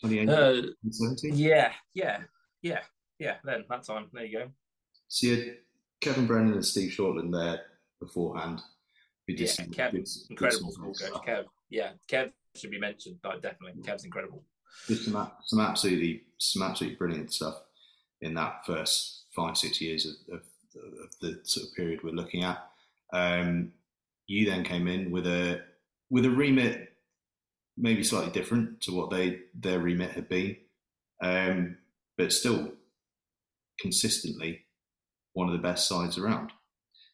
2018, 0.04 0.30
uh, 0.30 1.36
Yeah, 1.36 1.72
yeah, 1.94 2.20
yeah, 2.62 2.80
yeah. 3.20 3.36
Then 3.44 3.64
that 3.70 3.84
time, 3.84 4.08
there 4.14 4.26
you 4.26 4.40
go. 4.40 4.46
So 5.08 5.28
you 5.28 5.36
had 5.36 5.58
Kevin 6.02 6.28
Brennan 6.28 6.54
and 6.54 6.66
Steve 6.66 6.92
Shortland 6.92 7.32
there 7.32 7.62
beforehand. 8.00 8.62
Who 9.28 9.36
did 9.36 9.48
yeah, 9.58 9.66
Kev, 9.66 9.92
good, 9.92 10.08
incredible 10.30 10.72
school 10.72 10.94
coach. 10.94 11.26
Kev, 11.26 11.46
yeah, 11.70 11.92
Kev 12.10 12.32
should 12.56 12.72
be 12.72 12.80
mentioned. 12.80 13.18
Like, 13.24 13.42
definitely, 13.42 13.82
Kev's 13.82 14.04
incredible. 14.04 14.44
Just 14.88 15.06
some, 15.06 15.32
some 15.46 15.60
absolutely, 15.62 16.24
some 16.38 16.64
absolutely 16.64 16.98
brilliant 16.98 17.32
stuff 17.32 17.56
in 18.22 18.34
that 18.34 18.66
first 18.66 19.24
five, 19.34 19.58
six 19.58 19.80
years 19.80 20.06
of, 20.06 20.36
of, 20.36 20.42
of 21.04 21.20
the 21.22 21.40
sort 21.44 21.68
of 21.68 21.76
period 21.76 22.04
we're 22.04 22.12
looking 22.12 22.44
at. 22.44 22.68
Um, 23.14 23.72
you 24.28 24.50
then 24.50 24.64
came 24.64 24.88
in 24.88 25.12
with 25.12 25.28
a 25.28 25.62
with 26.14 26.26
a 26.26 26.30
remit 26.30 26.94
maybe 27.76 28.04
slightly 28.04 28.32
different 28.32 28.80
to 28.82 28.94
what 28.94 29.10
they 29.10 29.40
their 29.60 29.80
remit 29.80 30.12
had 30.12 30.30
been, 30.30 30.56
um, 31.24 31.76
but 32.20 32.32
still 32.32 32.72
consistently 33.80 34.62
one 35.34 35.48
of 35.48 35.54
the 35.54 35.68
best 35.68 35.88
sides 35.88 36.20
around. 36.20 36.52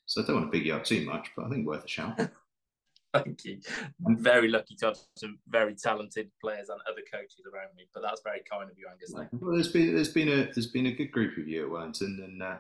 So 0.06 0.22
I 0.22 0.26
don't 0.26 0.36
want 0.36 0.52
to 0.52 0.58
big 0.58 0.68
you 0.68 0.76
up 0.76 0.84
too 0.84 1.06
much, 1.06 1.30
but 1.38 1.46
I 1.46 1.50
think 1.50 1.66
worth 1.66 1.86
a 1.86 1.88
shout. 1.88 2.20
Thank 3.14 3.46
you. 3.46 3.62
I'm 4.06 4.18
very 4.18 4.50
lucky 4.50 4.76
to 4.76 4.88
have 4.88 4.98
some 5.16 5.40
very 5.48 5.76
talented 5.76 6.30
players 6.42 6.68
and 6.68 6.82
other 6.92 7.02
coaches 7.10 7.46
around 7.52 7.70
me, 7.78 7.86
but 7.94 8.04
that's 8.04 8.22
very 8.22 8.42
kind 8.52 8.70
of 8.70 8.78
you, 8.78 8.86
Angus. 8.92 9.14
Well, 9.32 9.54
there's 9.54 9.72
been 9.72 9.96
there's 9.96 10.12
been 10.12 10.28
a 10.28 10.52
there's 10.54 10.68
been 10.68 10.88
a 10.88 10.92
good 10.92 11.14
group 11.14 11.38
of 11.38 11.48
you 11.48 11.64
at 11.64 11.72
Wellington, 11.72 12.20
and 12.22 12.44
uh, 12.44 12.58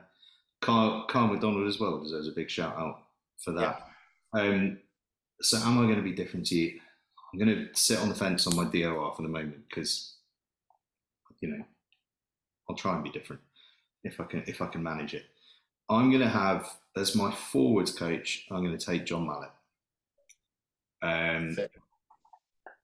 Carl, 0.61 1.05
Carl 1.09 1.27
McDonald 1.27 1.67
as 1.67 1.81
well 1.81 1.99
deserves 1.99 2.29
a 2.29 2.31
big 2.31 2.49
shout 2.49 2.77
out 2.77 3.03
for 3.43 3.51
that. 3.51 3.89
Yeah. 4.33 4.41
Um, 4.41 4.77
so, 5.41 5.57
am 5.57 5.79
I 5.79 5.83
going 5.83 5.95
to 5.95 6.01
be 6.01 6.13
different 6.13 6.45
to 6.47 6.55
you? 6.55 6.79
I'm 7.31 7.39
going 7.39 7.55
to 7.55 7.67
sit 7.73 7.99
on 7.99 8.09
the 8.09 8.15
fence 8.15 8.47
on 8.47 8.55
my 8.55 8.65
DOR 8.65 9.13
for 9.15 9.21
the 9.21 9.29
moment 9.29 9.67
because, 9.69 10.15
you 11.41 11.49
know, 11.49 11.63
I'll 12.69 12.75
try 12.75 12.95
and 12.95 13.03
be 13.03 13.11
different 13.11 13.41
if 14.03 14.19
I 14.19 14.25
can 14.25 14.43
if 14.47 14.61
I 14.61 14.67
can 14.67 14.83
manage 14.83 15.13
it. 15.13 15.25
I'm 15.89 16.09
going 16.09 16.21
to 16.21 16.29
have 16.29 16.69
as 16.95 17.15
my 17.15 17.31
forwards 17.31 17.91
coach. 17.91 18.45
I'm 18.51 18.63
going 18.63 18.77
to 18.77 18.85
take 18.85 19.05
John 19.05 19.27
Mallett. 19.27 19.51
Um, 21.01 21.57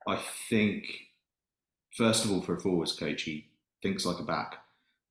I 0.08 0.20
think 0.50 0.86
first 1.96 2.26
of 2.26 2.32
all, 2.32 2.42
for 2.42 2.56
a 2.56 2.60
forwards 2.60 2.94
coach, 2.94 3.24
he 3.24 3.48
thinks 3.82 4.06
like 4.06 4.20
a 4.20 4.24
back, 4.24 4.58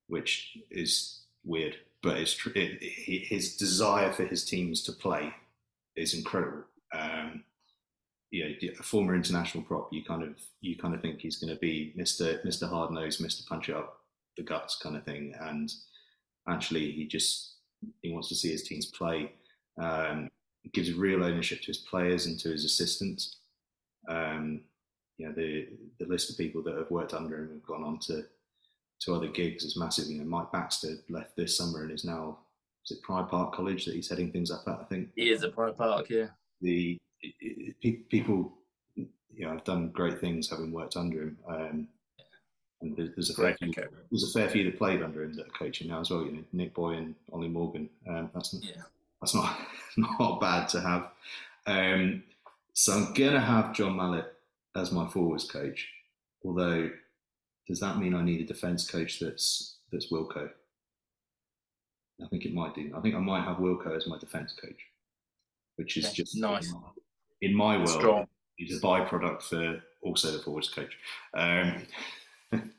which 0.07 0.57
is 0.71 1.21
weird, 1.43 1.75
but 2.01 2.17
it's 2.17 2.33
tr- 2.33 2.49
it, 2.49 2.77
it, 2.81 3.27
his 3.27 3.55
desire 3.55 4.11
for 4.11 4.25
his 4.25 4.45
teams 4.45 4.81
to 4.83 4.91
play 4.91 5.33
is 5.95 6.13
incredible. 6.13 6.63
Um, 6.95 7.43
you 8.31 8.43
know, 8.43 8.73
a 8.79 8.83
former 8.83 9.15
international 9.15 9.63
prop, 9.63 9.89
you 9.91 10.03
kind 10.03 10.23
of 10.23 10.35
you 10.61 10.75
kind 10.77 10.93
of 10.93 11.01
think 11.01 11.19
he's 11.19 11.37
going 11.37 11.53
to 11.53 11.59
be 11.59 11.93
Mister 11.95 12.41
Mister 12.43 12.67
Hard 12.67 12.91
Nose, 12.91 13.19
Mister 13.19 13.43
Punch 13.47 13.69
Up 13.69 13.99
the 14.37 14.43
guts 14.43 14.77
kind 14.81 14.97
of 14.97 15.03
thing, 15.03 15.33
and 15.39 15.71
actually 16.47 16.91
he 16.91 17.07
just 17.07 17.55
he 18.01 18.11
wants 18.11 18.29
to 18.29 18.35
see 18.35 18.51
his 18.51 18.63
teams 18.63 18.87
play. 18.87 19.31
Um, 19.81 20.29
gives 20.73 20.91
real 20.93 21.23
ownership 21.23 21.61
to 21.61 21.67
his 21.67 21.77
players 21.77 22.25
and 22.25 22.39
to 22.39 22.49
his 22.49 22.65
assistants. 22.65 23.37
Um, 24.09 24.61
you 25.17 25.27
know, 25.27 25.33
the 25.33 25.67
the 25.99 26.05
list 26.05 26.29
of 26.29 26.37
people 26.37 26.61
that 26.63 26.77
have 26.77 26.91
worked 26.91 27.13
under 27.13 27.37
him 27.37 27.49
have 27.49 27.65
gone 27.65 27.83
on 27.83 27.99
to 27.99 28.25
to 29.01 29.13
other 29.13 29.27
gigs 29.27 29.63
is 29.63 29.77
massive. 29.77 30.07
You 30.07 30.19
know, 30.19 30.25
Mike 30.25 30.51
Baxter 30.51 30.95
left 31.09 31.35
this 31.35 31.57
summer 31.57 31.83
and 31.83 31.91
is 31.91 32.03
now 32.03 32.39
is 32.85 32.97
it 32.97 33.03
Prior 33.03 33.23
Park 33.23 33.53
College 33.53 33.85
that 33.85 33.95
he's 33.95 34.09
heading 34.09 34.31
things 34.31 34.51
up 34.51 34.63
at. 34.67 34.79
I 34.79 34.83
think 34.85 35.09
he 35.15 35.29
is 35.29 35.43
at 35.43 35.53
Pride 35.53 35.77
Park. 35.77 36.09
Yeah. 36.09 36.27
The 36.61 36.99
people, 38.09 38.53
you 38.95 39.07
know, 39.39 39.51
have 39.51 39.63
done 39.63 39.89
great 39.89 40.19
things 40.19 40.49
having 40.49 40.71
worked 40.71 40.97
under 40.97 41.23
him. 41.23 41.37
Um, 41.47 41.87
and 42.81 42.95
there's 43.15 43.29
a 43.29 43.33
fair 43.33 43.55
few, 43.55 43.73
there's 44.11 44.35
a 44.35 44.39
fair 44.39 44.49
few 44.49 44.63
that 44.65 44.77
played 44.77 45.01
under 45.01 45.23
him 45.23 45.33
that 45.35 45.47
are 45.47 45.57
coaching 45.57 45.87
now 45.87 46.01
as 46.01 46.09
well. 46.09 46.23
You 46.23 46.31
know, 46.33 46.43
Nick 46.53 46.73
Boy 46.73 46.93
and 46.93 47.15
Ollie 47.31 47.47
Morgan. 47.47 47.89
Um, 48.07 48.29
that's 48.33 48.53
yeah. 48.53 48.81
that's 49.21 49.33
not 49.33 49.57
not 49.97 50.41
bad 50.41 50.67
to 50.69 50.81
have. 50.81 51.11
Um, 51.67 52.23
so 52.73 52.93
I'm 52.93 53.13
gonna 53.13 53.39
have 53.39 53.73
John 53.73 53.95
Mallett 53.95 54.33
as 54.75 54.91
my 54.91 55.07
forwards 55.07 55.45
coach. 55.45 55.89
Although, 56.43 56.91
does 57.67 57.79
that 57.79 57.97
mean 57.97 58.13
I 58.13 58.23
need 58.23 58.41
a 58.41 58.45
defence 58.45 58.89
coach 58.89 59.19
that's 59.19 59.77
that's 59.91 60.11
Wilco? 60.11 60.49
I 62.23 62.27
think 62.27 62.45
it 62.45 62.53
might 62.53 62.75
do. 62.75 62.93
I 62.95 63.01
think 63.01 63.15
I 63.15 63.19
might 63.19 63.43
have 63.43 63.57
Wilco 63.57 63.95
as 63.95 64.07
my 64.07 64.17
defence 64.17 64.53
coach, 64.53 64.79
which 65.77 65.97
is 65.97 66.11
just 66.13 66.37
nice 66.37 66.73
in 67.41 67.53
my 67.53 67.77
world. 67.77 67.89
Strong. 67.89 68.27
He's 68.55 68.77
a 68.77 68.81
byproduct 68.81 69.43
for 69.43 69.81
also 70.01 70.31
the 70.31 70.39
forwards 70.39 70.69
coach. 70.69 70.97
Um, 71.33 71.85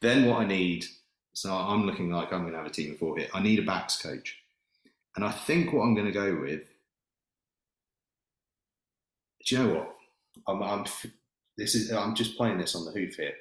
then 0.00 0.26
what 0.26 0.40
I 0.40 0.46
need, 0.46 0.84
so 1.32 1.52
I'm 1.52 1.86
looking 1.86 2.10
like 2.10 2.32
I'm 2.32 2.42
going 2.42 2.52
to 2.52 2.58
have 2.58 2.66
a 2.66 2.70
team 2.70 2.92
of 2.92 2.98
four 2.98 3.16
here. 3.16 3.28
I 3.32 3.40
need 3.40 3.58
a 3.58 3.62
backs 3.62 4.00
coach, 4.00 4.36
and 5.16 5.24
I 5.24 5.30
think 5.30 5.72
what 5.72 5.82
I'm 5.82 5.94
going 5.94 6.06
to 6.06 6.12
go 6.12 6.38
with. 6.40 6.62
Do 9.46 9.56
you 9.56 9.62
know 9.62 9.74
what? 9.74 9.94
I'm, 10.46 10.62
I'm 10.62 10.84
this 11.56 11.74
is 11.74 11.90
I'm 11.92 12.14
just 12.14 12.36
playing 12.36 12.58
this 12.58 12.74
on 12.74 12.84
the 12.84 12.92
hoof 12.92 13.14
here, 13.16 13.32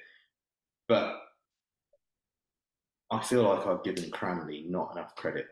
but 0.87 1.17
I 3.11 3.21
feel 3.21 3.43
like 3.43 3.65
I've 3.65 3.83
given 3.83 4.11
Cranleigh 4.11 4.69
not 4.69 4.91
enough 4.93 5.15
credit 5.15 5.47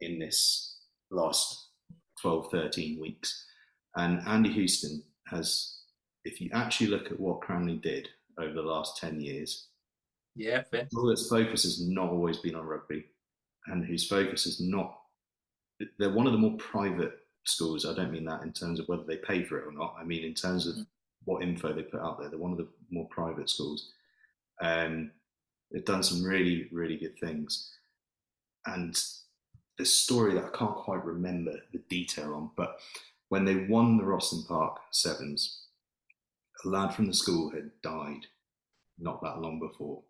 in 0.00 0.18
this 0.18 0.78
last 1.10 1.63
12, 2.24 2.50
13 2.50 3.00
weeks. 3.00 3.44
And 3.96 4.26
Andy 4.26 4.50
Houston 4.50 5.02
has, 5.28 5.82
if 6.24 6.40
you 6.40 6.50
actually 6.54 6.86
look 6.86 7.10
at 7.10 7.20
what 7.20 7.42
Cranleigh 7.42 7.80
did 7.82 8.08
over 8.38 8.54
the 8.54 8.62
last 8.62 8.96
10 8.98 9.20
years, 9.20 9.68
yeah, 10.34 10.62
fair. 10.62 10.88
Well, 10.92 11.10
its 11.10 11.28
focus 11.28 11.62
has 11.62 11.86
not 11.86 12.08
always 12.08 12.38
been 12.38 12.56
on 12.56 12.66
rugby, 12.66 13.04
and 13.66 13.84
whose 13.84 14.08
focus 14.08 14.46
is 14.46 14.60
not. 14.60 14.98
They're 15.98 16.12
one 16.12 16.26
of 16.26 16.32
the 16.32 16.38
more 16.38 16.56
private 16.56 17.12
schools. 17.44 17.86
I 17.86 17.94
don't 17.94 18.10
mean 18.10 18.24
that 18.24 18.42
in 18.42 18.52
terms 18.52 18.80
of 18.80 18.88
whether 18.88 19.04
they 19.04 19.18
pay 19.18 19.44
for 19.44 19.58
it 19.58 19.66
or 19.68 19.72
not. 19.72 19.94
I 19.96 20.02
mean 20.02 20.24
in 20.24 20.34
terms 20.34 20.66
of 20.66 20.74
mm 20.74 20.86
what 21.24 21.42
info 21.42 21.72
they 21.72 21.82
put 21.82 22.00
out 22.00 22.18
there. 22.18 22.28
They're 22.28 22.38
one 22.38 22.52
of 22.52 22.58
the 22.58 22.68
more 22.90 23.08
private 23.08 23.48
schools. 23.48 23.92
Um, 24.62 25.10
they've 25.72 25.84
done 25.84 26.02
some 26.02 26.22
really, 26.22 26.68
really 26.70 26.96
good 26.96 27.18
things. 27.18 27.72
And 28.66 28.96
the 29.78 29.84
story 29.84 30.34
that 30.34 30.44
I 30.44 30.56
can't 30.56 30.76
quite 30.76 31.04
remember 31.04 31.52
the 31.72 31.80
detail 31.88 32.34
on, 32.34 32.50
but 32.56 32.78
when 33.28 33.44
they 33.44 33.66
won 33.66 33.96
the 33.96 34.04
Rosslyn 34.04 34.46
Park 34.46 34.78
Sevens, 34.90 35.62
a 36.64 36.68
lad 36.68 36.94
from 36.94 37.06
the 37.06 37.14
school 37.14 37.50
had 37.50 37.70
died 37.82 38.26
not 38.98 39.22
that 39.22 39.40
long 39.40 39.58
before. 39.58 40.02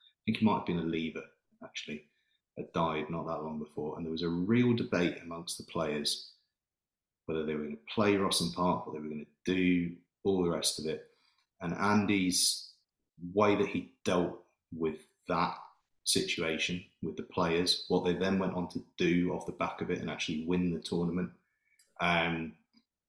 I 0.00 0.20
think 0.26 0.38
he 0.38 0.44
might 0.44 0.58
have 0.58 0.66
been 0.66 0.78
a 0.78 0.82
leaver, 0.82 1.24
actually, 1.64 2.04
had 2.56 2.72
died 2.72 3.10
not 3.10 3.26
that 3.26 3.42
long 3.42 3.58
before. 3.58 3.96
And 3.96 4.04
there 4.04 4.12
was 4.12 4.22
a 4.22 4.28
real 4.28 4.74
debate 4.74 5.16
amongst 5.22 5.58
the 5.58 5.64
players 5.64 6.32
whether 7.26 7.44
they 7.44 7.52
were 7.54 7.64
going 7.64 7.76
to 7.76 7.94
play 7.94 8.14
Rosslyn 8.14 8.54
Park, 8.54 8.86
what 8.86 8.94
they 8.94 9.00
were 9.00 9.08
going 9.08 9.26
to 9.44 9.54
do, 9.54 9.92
all 10.24 10.42
the 10.42 10.50
rest 10.50 10.78
of 10.78 10.86
it. 10.86 11.08
And 11.60 11.74
Andy's 11.74 12.70
way 13.34 13.54
that 13.54 13.66
he 13.66 13.92
dealt 14.02 14.38
with 14.74 14.96
that 15.28 15.54
situation 16.04 16.82
with 17.02 17.16
the 17.16 17.22
players, 17.22 17.84
what 17.88 18.04
they 18.04 18.12
then 18.12 18.38
went 18.38 18.54
on 18.54 18.68
to 18.68 18.82
do 18.96 19.32
off 19.32 19.46
the 19.46 19.52
back 19.52 19.80
of 19.80 19.90
it 19.90 20.00
and 20.00 20.10
actually 20.10 20.44
win 20.46 20.72
the 20.72 20.80
tournament. 20.80 21.30
Um, 22.00 22.54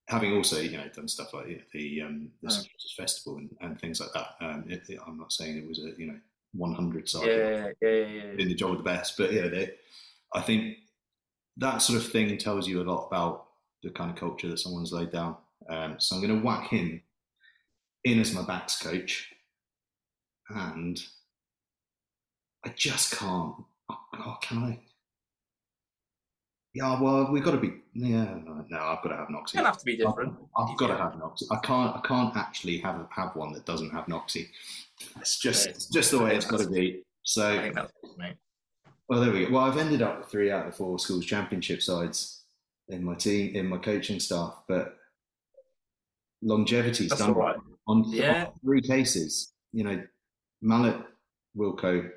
having 0.07 0.33
also, 0.35 0.59
you 0.59 0.77
know, 0.77 0.87
done 0.93 1.07
stuff 1.07 1.33
like 1.33 1.67
the 1.71 2.01
um, 2.01 2.31
the 2.41 2.51
oh. 2.51 2.63
festival 2.97 3.37
and, 3.37 3.55
and, 3.61 3.79
things 3.79 3.99
like 3.99 4.11
that. 4.13 4.35
Um, 4.41 4.65
it, 4.67 4.83
it, 4.89 4.99
I'm 5.05 5.17
not 5.17 5.31
saying 5.31 5.57
it 5.57 5.67
was 5.67 5.79
a 5.79 5.91
you 5.97 6.07
know 6.07 6.19
100 6.53 7.07
side 7.07 7.27
yeah, 7.27 7.37
yeah, 7.37 7.71
yeah, 7.81 7.89
yeah, 7.89 8.23
in 8.37 8.47
the 8.47 8.55
job 8.55 8.71
of 8.71 8.77
the 8.77 8.83
best, 8.83 9.17
but 9.17 9.31
yeah, 9.31 9.47
they, 9.47 9.71
I 10.33 10.41
think 10.41 10.77
that 11.57 11.81
sort 11.81 11.99
of 11.99 12.11
thing 12.11 12.35
tells 12.37 12.67
you 12.67 12.81
a 12.81 12.83
lot 12.83 13.07
about 13.07 13.45
the 13.83 13.91
kind 13.91 14.09
of 14.09 14.15
culture 14.15 14.47
that 14.47 14.59
someone's 14.59 14.91
laid 14.91 15.11
down. 15.11 15.37
Um, 15.69 15.95
so 15.99 16.15
I'm 16.15 16.21
going 16.21 16.39
to 16.39 16.45
whack 16.45 16.69
him 16.69 17.01
in 18.03 18.19
as 18.19 18.33
my 18.33 18.43
backs 18.43 18.81
coach, 18.81 19.31
and 20.49 20.99
I 22.65 22.73
just 22.75 23.15
can't. 23.17 23.55
Oh, 24.15 24.37
can 24.41 24.63
I? 24.63 24.79
Yeah, 26.73 27.01
well, 27.01 27.31
we've 27.31 27.43
got 27.43 27.51
to 27.51 27.57
be. 27.57 27.73
Yeah, 27.93 28.25
no, 28.45 28.65
no 28.69 28.77
I've 28.77 29.01
got 29.01 29.09
to 29.09 29.15
have 29.15 29.27
Noxie. 29.29 29.55
It'll 29.55 29.65
have 29.65 29.79
to 29.79 29.85
be 29.85 29.97
different. 29.97 30.35
I've, 30.55 30.69
I've 30.69 30.77
got 30.77 30.87
to 30.87 30.97
have 30.97 31.13
Noxie. 31.13 31.45
I 31.51 31.57
can't. 31.57 31.95
I 31.95 32.01
can't 32.07 32.35
actually 32.37 32.77
have 32.79 32.95
a, 32.95 33.07
have 33.11 33.35
one 33.35 33.53
that 33.53 33.65
doesn't 33.65 33.89
have 33.89 34.05
Noxie. 34.05 34.47
It's 35.19 35.39
just 35.39 35.67
it's 35.67 35.87
just 35.87 36.11
the 36.11 36.19
way 36.19 36.35
it's 36.35 36.45
got 36.45 36.59
to 36.59 36.69
be. 36.69 37.01
So, 37.23 37.49
I 37.49 37.61
think 37.61 37.75
that's 37.75 37.91
well, 39.09 39.21
there 39.21 39.33
we 39.33 39.45
go. 39.45 39.51
Well, 39.51 39.63
I've 39.63 39.77
ended 39.77 40.03
up 40.03 40.19
with 40.19 40.27
three 40.27 40.51
out 40.51 40.67
of 40.67 40.71
the 40.71 40.77
four 40.77 40.99
schools 40.99 41.25
championship 41.25 41.81
sides 41.81 42.43
in 42.89 43.03
my 43.03 43.15
team, 43.15 43.55
in 43.55 43.65
my 43.65 43.77
coaching 43.77 44.19
staff, 44.19 44.53
but 44.67 44.97
longevity's 46.43 47.09
That's 47.09 47.21
done 47.21 47.33
right. 47.33 47.55
on, 47.87 48.03
yeah. 48.07 48.45
on 48.45 48.53
three 48.63 48.81
cases. 48.81 49.51
You 49.73 49.83
know, 49.83 50.03
Mallett, 50.61 50.97
Wilco, 51.57 52.11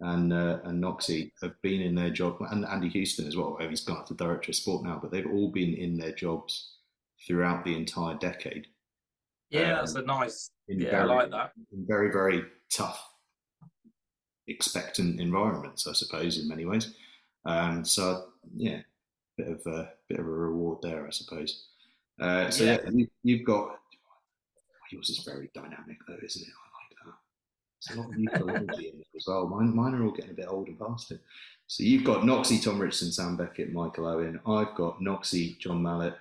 and 0.00 0.32
uh, 0.32 0.58
and 0.64 0.82
Noxie 0.82 1.32
have 1.42 1.60
been 1.62 1.80
in 1.80 1.94
their 1.94 2.10
job, 2.10 2.36
and 2.50 2.64
Andy 2.64 2.88
Houston 2.90 3.26
as 3.26 3.36
well. 3.36 3.58
He's 3.60 3.80
gone 3.80 3.98
up 3.98 4.06
to 4.06 4.14
director 4.14 4.50
of 4.50 4.56
sport 4.56 4.84
now, 4.84 4.98
but 5.00 5.10
they've 5.10 5.26
all 5.26 5.50
been 5.50 5.74
in 5.74 5.96
their 5.96 6.12
jobs 6.12 6.76
throughout 7.26 7.64
the 7.64 7.76
entire 7.76 8.14
decade. 8.16 8.68
Yeah, 9.50 9.72
um, 9.72 9.76
that's 9.78 9.94
a 9.94 10.02
nice. 10.02 10.50
Yeah, 10.68 10.90
very, 10.90 11.02
I 11.02 11.04
like 11.04 11.30
that. 11.30 11.52
In 11.72 11.86
very 11.86 12.12
very 12.12 12.44
tough, 12.70 13.12
expectant 14.46 15.20
environments, 15.20 15.86
I 15.86 15.92
suppose, 15.92 16.38
in 16.38 16.48
many 16.48 16.64
ways. 16.64 16.94
Um, 17.44 17.84
so 17.84 18.26
yeah, 18.54 18.80
bit 19.36 19.48
of 19.48 19.66
a 19.66 19.90
bit 20.08 20.20
of 20.20 20.26
a 20.26 20.30
reward 20.30 20.78
there, 20.82 21.06
I 21.06 21.10
suppose. 21.10 21.66
Uh, 22.20 22.50
so 22.50 22.64
yeah, 22.64 22.78
yeah 22.90 23.06
you, 23.22 23.36
have 23.38 23.46
got 23.46 23.78
yours 24.90 25.08
is 25.08 25.24
very 25.24 25.50
dynamic 25.54 25.98
though, 26.06 26.18
isn't 26.22 26.42
it? 26.42 26.54
It's 27.78 27.94
a 27.94 28.00
lot 28.00 28.10
of 28.10 28.18
youthful 28.18 28.48
in 28.50 29.04
as 29.16 29.24
well. 29.26 29.46
Mine, 29.46 29.74
mine 29.74 29.94
are 29.94 30.04
all 30.04 30.10
getting 30.10 30.32
a 30.32 30.34
bit 30.34 30.48
old 30.48 30.66
and 30.68 30.78
past 30.78 31.12
it. 31.12 31.20
So 31.68 31.84
you've 31.84 32.04
got 32.04 32.22
Noxie, 32.22 32.62
Tom 32.62 32.80
Richardson, 32.80 33.12
Sam 33.12 33.36
Beckett, 33.36 33.72
Michael 33.72 34.06
Owen. 34.06 34.40
I've 34.46 34.74
got 34.74 35.00
Noxie, 35.00 35.58
John 35.58 35.82
Mallett, 35.82 36.14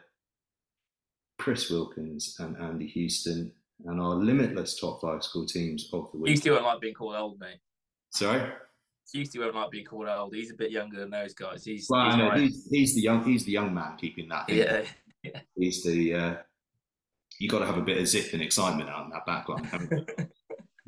Chris 1.39 1.69
Wilkins, 1.69 2.35
and 2.39 2.57
Andy 2.57 2.87
Houston, 2.87 3.51
and 3.85 3.99
our 3.99 4.15
limitless 4.15 4.79
top 4.79 5.01
five 5.01 5.23
school 5.23 5.45
teams 5.45 5.89
of 5.93 6.11
the 6.11 6.19
week. 6.19 6.31
You 6.31 6.35
still 6.37 6.55
don't 6.55 6.65
like 6.65 6.81
being 6.81 6.93
called 6.93 7.15
old, 7.15 7.39
mate. 7.39 7.59
Sorry. 8.11 8.51
Houston 9.13 9.41
won't 9.41 9.55
like 9.55 9.71
being 9.71 9.85
called 9.85 10.07
old. 10.07 10.35
He's 10.35 10.51
a 10.51 10.55
bit 10.55 10.69
younger 10.69 10.99
than 10.99 11.09
those 11.09 11.33
guys. 11.33 11.63
He's 11.63 11.87
well, 11.89 12.05
he's, 12.05 12.17
no, 12.17 12.31
he's, 12.31 12.67
he's, 12.69 12.95
the 12.95 13.01
young 13.01 13.23
he's 13.23 13.45
the 13.45 13.53
young 13.53 13.73
man 13.73 13.95
keeping 13.97 14.27
that. 14.29 14.49
Yeah, 14.49 14.83
yeah. 15.23 15.39
He's 15.55 15.83
the 15.83 16.13
uh, 16.13 16.35
you 17.39 17.47
got 17.47 17.59
to 17.59 17.65
have 17.65 17.77
a 17.77 17.81
bit 17.81 17.97
of 17.97 18.07
zip 18.07 18.33
and 18.33 18.41
excitement 18.41 18.89
out 18.89 19.05
in 19.05 19.11
that 19.11 19.25
backline, 19.25 19.91
you? 20.17 20.25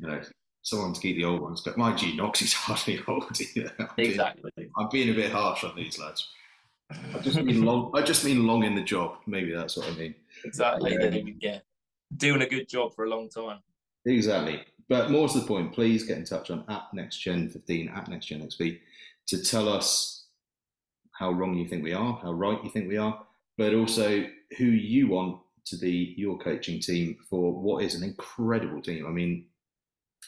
know, 0.00 0.20
someone 0.62 0.92
to 0.92 1.00
keep 1.00 1.16
the 1.16 1.24
old 1.24 1.40
ones. 1.40 1.62
But 1.64 1.78
my 1.78 1.94
G 1.94 2.10
you, 2.10 2.22
Noxie's 2.22 2.52
hardly 2.54 3.00
old 3.06 3.38
either. 3.40 3.72
I'm 3.78 3.88
exactly. 3.96 4.50
Being, 4.56 4.70
I'm 4.78 4.88
being 4.90 5.10
a 5.10 5.14
bit 5.14 5.32
harsh 5.32 5.64
on 5.64 5.76
these 5.76 5.98
lads. 5.98 6.28
I 6.90 7.18
just 7.20 7.36
mean 7.42 7.62
long. 7.62 7.92
I 7.94 8.02
just 8.02 8.24
mean 8.24 8.46
long 8.46 8.64
in 8.64 8.74
the 8.74 8.82
job. 8.82 9.16
Maybe 9.26 9.52
that's 9.52 9.76
what 9.76 9.88
I 9.88 9.92
mean. 9.92 10.14
Exactly. 10.44 10.96
Um, 10.96 11.36
yeah, 11.40 11.58
doing 12.16 12.42
a 12.42 12.48
good 12.48 12.68
job 12.68 12.94
for 12.94 13.04
a 13.04 13.08
long 13.08 13.28
time. 13.28 13.60
Exactly. 14.06 14.62
But 14.88 15.10
more 15.10 15.28
to 15.28 15.40
the 15.40 15.46
point, 15.46 15.72
please 15.72 16.04
get 16.04 16.18
in 16.18 16.24
touch 16.24 16.50
on 16.50 16.64
at 16.68 16.82
nextgen15 16.94 17.96
at 17.96 18.06
nextgenxv 18.06 18.80
to 19.28 19.42
tell 19.42 19.68
us 19.68 20.24
how 21.12 21.30
wrong 21.30 21.54
you 21.54 21.68
think 21.68 21.84
we 21.84 21.92
are, 21.92 22.18
how 22.22 22.32
right 22.32 22.58
you 22.64 22.70
think 22.70 22.88
we 22.88 22.96
are, 22.96 23.24
but 23.56 23.74
also 23.74 24.24
who 24.58 24.64
you 24.64 25.06
want 25.06 25.38
to 25.66 25.76
be 25.76 26.14
your 26.16 26.38
coaching 26.38 26.80
team 26.80 27.16
for 27.28 27.52
what 27.52 27.84
is 27.84 27.94
an 27.94 28.02
incredible 28.02 28.82
team. 28.82 29.06
I 29.06 29.10
mean, 29.10 29.46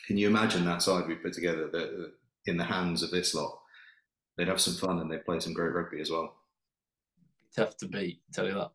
can 0.06 0.16
you 0.16 0.26
imagine 0.26 0.64
that 0.64 0.82
side 0.82 1.06
we 1.06 1.14
put 1.14 1.32
together 1.32 1.68
that 1.68 2.04
uh, 2.04 2.08
in 2.46 2.56
the 2.56 2.64
hands 2.64 3.02
of 3.02 3.10
this 3.10 3.34
lot? 3.34 3.58
They'd 4.36 4.48
have 4.48 4.60
some 4.60 4.74
fun 4.74 5.00
and 5.00 5.10
they'd 5.10 5.24
play 5.24 5.40
some 5.40 5.52
great 5.52 5.72
rugby 5.72 6.00
as 6.00 6.10
well. 6.10 6.34
Tough 7.54 7.76
to 7.78 7.88
beat, 7.88 8.20
tell 8.32 8.46
you 8.46 8.54
that. 8.54 8.70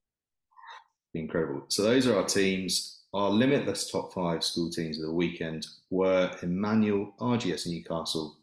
Incredible. 1.13 1.65
So 1.69 1.81
those 1.83 2.05
are 2.07 2.15
our 2.15 2.25
teams. 2.25 3.01
Our 3.13 3.29
limitless 3.29 3.89
top 3.89 4.13
five 4.13 4.43
school 4.43 4.69
teams 4.69 4.99
of 4.99 5.05
the 5.05 5.13
weekend 5.13 5.65
were 5.89 6.31
Emanuel, 6.43 7.13
RGS 7.19 7.67
Newcastle, 7.67 8.37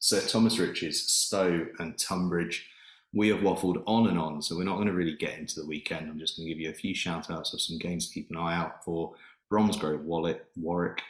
Sir 0.00 0.20
Thomas 0.20 0.58
Rich's, 0.58 1.10
Stowe, 1.10 1.66
and 1.78 1.96
Tonbridge 1.98 2.68
we 3.14 3.28
have 3.28 3.40
waffled 3.40 3.82
on 3.86 4.08
and 4.08 4.18
on, 4.18 4.40
so 4.40 4.56
we're 4.56 4.64
not 4.64 4.76
going 4.76 4.86
to 4.86 4.94
really 4.94 5.16
get 5.16 5.38
into 5.38 5.60
the 5.60 5.66
weekend. 5.66 6.08
I'm 6.08 6.18
just 6.18 6.36
going 6.36 6.46
to 6.46 6.54
give 6.54 6.60
you 6.60 6.70
a 6.70 6.74
few 6.74 6.94
shout 6.94 7.30
outs 7.30 7.52
of 7.52 7.60
some 7.60 7.78
games 7.78 8.08
to 8.08 8.14
keep 8.14 8.30
an 8.30 8.38
eye 8.38 8.56
out 8.56 8.82
for 8.84 9.14
Bromsgrove, 9.50 10.02
Wallet, 10.02 10.46
Warwick, 10.56 11.02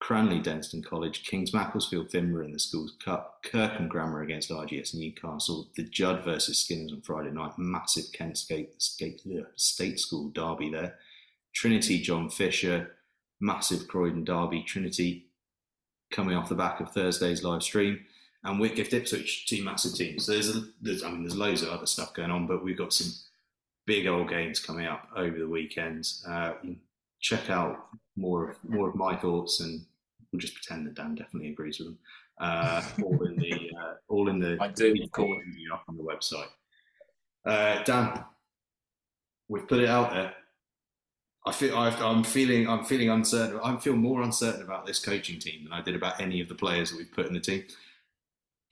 Cranleigh, 0.00 0.42
Denstone 0.42 0.84
College, 0.84 1.24
Kings 1.24 1.52
Macclesfield, 1.52 2.10
Finborough 2.10 2.46
in 2.46 2.52
the 2.52 2.58
Schools 2.58 2.94
Cup, 3.04 3.42
Kirkham 3.44 3.86
Grammar 3.86 4.22
against 4.22 4.50
RGS 4.50 4.94
Newcastle, 4.94 5.68
the 5.76 5.84
Judd 5.84 6.24
versus 6.24 6.58
Skinners 6.58 6.92
on 6.92 7.02
Friday 7.02 7.30
night, 7.30 7.52
massive 7.58 8.10
Kent 8.12 8.38
State, 8.38 8.80
State, 8.80 9.20
State 9.56 10.00
School 10.00 10.30
derby 10.30 10.70
there, 10.70 10.96
Trinity, 11.54 12.00
John 12.00 12.30
Fisher, 12.30 12.96
massive 13.40 13.88
Croydon 13.88 14.24
derby, 14.24 14.62
Trinity 14.62 15.26
coming 16.10 16.36
off 16.36 16.48
the 16.48 16.54
back 16.54 16.80
of 16.80 16.90
Thursday's 16.90 17.44
live 17.44 17.62
stream 17.62 18.00
and 18.44 18.58
Whitgift 18.58 18.92
Ipswich, 18.92 19.46
two 19.46 19.62
massive 19.62 19.94
teams. 19.94 20.26
There's, 20.26 20.56
a, 20.56 20.64
there's, 20.80 21.02
I 21.02 21.10
mean, 21.10 21.22
there's 21.22 21.36
loads 21.36 21.62
of 21.62 21.68
other 21.68 21.86
stuff 21.86 22.14
going 22.14 22.30
on, 22.30 22.46
but 22.46 22.64
we've 22.64 22.78
got 22.78 22.92
some 22.92 23.12
big 23.86 24.06
old 24.06 24.28
games 24.28 24.60
coming 24.60 24.86
up 24.86 25.08
over 25.14 25.38
the 25.38 25.48
weekend. 25.48 26.08
Uh, 26.26 26.52
check 27.20 27.50
out 27.50 27.86
more 28.16 28.50
of 28.50 28.56
more 28.66 28.88
of 28.88 28.94
my 28.94 29.14
thoughts, 29.14 29.60
and 29.60 29.84
we'll 30.32 30.40
just 30.40 30.54
pretend 30.54 30.86
that 30.86 30.94
Dan 30.94 31.14
definitely 31.14 31.50
agrees 31.50 31.78
with 31.78 31.88
them. 31.88 31.98
Uh, 32.40 32.82
all 33.02 33.26
in 33.26 33.36
the 33.36 33.70
uh, 33.78 33.94
all 34.08 34.28
in 34.28 34.38
the 34.38 34.56
I 34.60 34.68
do, 34.68 34.94
of 35.02 35.10
course. 35.10 35.44
up 35.72 35.84
on 35.88 35.96
the 35.96 36.02
website. 36.02 36.48
Uh, 37.44 37.82
Dan, 37.84 38.24
we've 39.48 39.66
put 39.66 39.80
it 39.80 39.88
out 39.88 40.12
there. 40.12 40.34
I 41.46 41.52
feel 41.52 41.76
i 41.76 41.88
am 41.88 42.22
feeling 42.22 42.68
I'm 42.68 42.84
feeling 42.84 43.08
uncertain. 43.08 43.58
I 43.62 43.76
feel 43.78 43.96
more 43.96 44.22
uncertain 44.22 44.62
about 44.62 44.86
this 44.86 44.98
coaching 44.98 45.38
team 45.38 45.64
than 45.64 45.72
I 45.72 45.80
did 45.80 45.94
about 45.94 46.20
any 46.20 46.40
of 46.40 46.48
the 46.48 46.54
players 46.54 46.90
that 46.90 46.98
we've 46.98 47.12
put 47.12 47.26
in 47.26 47.34
the 47.34 47.40
team. 47.40 47.64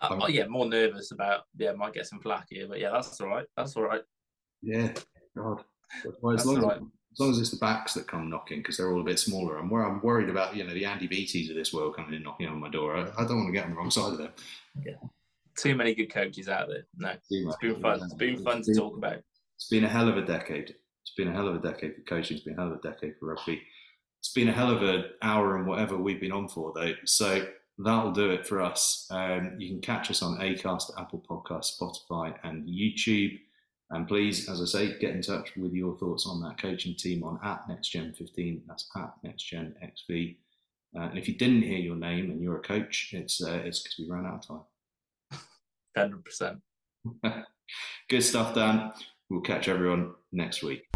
Uh, 0.01 0.19
oh, 0.23 0.29
yeah, 0.29 0.47
more 0.47 0.67
nervous 0.67 1.11
about 1.11 1.43
yeah, 1.57 1.73
might 1.73 1.95
get 1.95 2.07
some 2.07 2.21
flack 2.21 2.47
here, 2.51 2.69
but 2.69 2.79
yeah, 2.79 2.91
that's 2.91 3.21
all 3.21 3.29
right. 3.29 3.47
That's 3.57 3.75
all 3.77 3.85
right. 3.85 4.03
Yeah, 4.63 4.93
God. 5.37 5.65
Well, 6.21 6.35
as, 6.35 6.45
long 6.45 6.71
as, 6.71 6.79
as 7.19 7.21
long 7.21 7.31
as 7.31 7.39
it's 7.41 7.51
the 7.51 7.57
backs 7.57 7.95
that 7.95 8.07
come 8.07 8.31
knocking, 8.31 8.59
because 8.59 8.77
they're 8.77 8.93
all 8.93 9.01
a 9.01 9.05
bit 9.05 9.19
smaller. 9.19 9.59
I'm 9.59 9.69
where 9.69 9.83
I'm 9.83 10.01
worried 10.03 10.29
about 10.29 10.55
you 10.55 10.63
know 10.63 10.73
the 10.73 10.85
Andy 10.85 11.09
Beatties 11.09 11.51
of 11.51 11.57
this 11.57 11.73
world 11.73 11.97
coming 11.97 12.15
in 12.15 12.23
knocking 12.23 12.47
on 12.47 12.61
my 12.61 12.69
door. 12.69 12.97
I, 12.97 13.11
I 13.19 13.27
don't 13.27 13.39
want 13.39 13.49
to 13.49 13.53
get 13.53 13.65
on 13.65 13.71
the 13.71 13.77
wrong 13.77 13.91
side 13.91 14.13
of 14.13 14.19
them. 14.19 14.31
Yeah, 14.85 14.95
too 15.57 15.75
many 15.75 15.97
good 15.97 16.13
coaches 16.13 16.49
out 16.49 16.69
there. 16.69 16.87
No, 16.97 17.11
it's 17.29 17.57
been 17.57 17.81
fun. 17.81 18.01
It's 18.05 18.15
been 18.15 18.45
fun 18.45 18.63
to 18.63 18.75
talk 18.75 18.97
about. 18.97 19.17
It's 19.57 19.69
been 19.69 19.85
a 19.85 19.89
hell 19.89 20.09
of 20.09 20.17
a 20.17 20.23
decade. 20.23 20.77
It's 21.03 21.15
been 21.17 21.27
a 21.27 21.33
hell 21.33 21.49
of 21.49 21.57
a 21.57 21.59
decade 21.59 21.97
for 21.97 22.03
coaching. 22.03 22.37
It's 22.37 22.45
been 22.45 22.55
a 22.55 22.61
hell 22.61 22.73
of 22.73 22.79
a 22.79 22.83
decade 22.83 23.15
for 23.19 23.35
rugby. 23.35 23.61
It's 24.21 24.33
been 24.33 24.49
a 24.49 24.53
hell 24.53 24.71
of 24.71 24.83
an 24.83 25.07
hour 25.21 25.57
and 25.57 25.67
whatever 25.67 25.97
we've 25.97 26.21
been 26.21 26.31
on 26.33 26.49
for 26.49 26.73
though. 26.75 26.93
So 27.05 27.49
that'll 27.79 28.13
do 28.13 28.31
it 28.31 28.47
for 28.47 28.61
us. 28.61 29.09
Um, 29.11 29.57
you 29.59 29.71
can 29.71 29.81
catch 29.81 30.11
us 30.11 30.23
on 30.23 30.39
Acast, 30.39 30.91
Apple 30.97 31.25
Podcast, 31.29 31.81
Spotify, 31.81 32.35
and 32.45 32.69
YouTube. 32.69 33.39
And 33.91 34.07
please, 34.07 34.49
as 34.49 34.61
I 34.61 34.67
say, 34.67 34.99
get 34.99 35.15
in 35.15 35.23
touch 35.23 35.57
with 35.57 35.73
your 35.73 35.97
thoughts 35.97 36.27
on 36.27 36.43
that 36.43 36.59
coaching 36.59 36.95
team 36.95 37.25
on 37.25 37.39
at 37.43 37.67
NextGen15. 37.69 38.63
That's 38.67 38.89
at 38.97 39.15
NextGenXV. 39.25 40.37
Uh, 40.97 41.01
and 41.01 41.19
if 41.19 41.29
you 41.29 41.35
didn't 41.37 41.63
hear 41.63 41.79
your 41.79 41.97
name 41.97 42.31
and 42.31 42.43
you're 42.43 42.59
a 42.59 42.63
coach, 42.63 43.11
it's 43.13 43.43
uh, 43.43 43.61
it's 43.65 43.83
because 43.83 43.99
we 43.99 44.09
ran 44.09 44.27
out 44.27 44.45
of 44.45 44.47
time. 44.47 45.41
Hundred 45.97 46.25
percent. 46.25 46.61
Good 48.09 48.23
stuff, 48.23 48.55
Dan. 48.55 48.93
We'll 49.29 49.41
catch 49.41 49.69
everyone 49.69 50.15
next 50.33 50.63
week. 50.63 50.87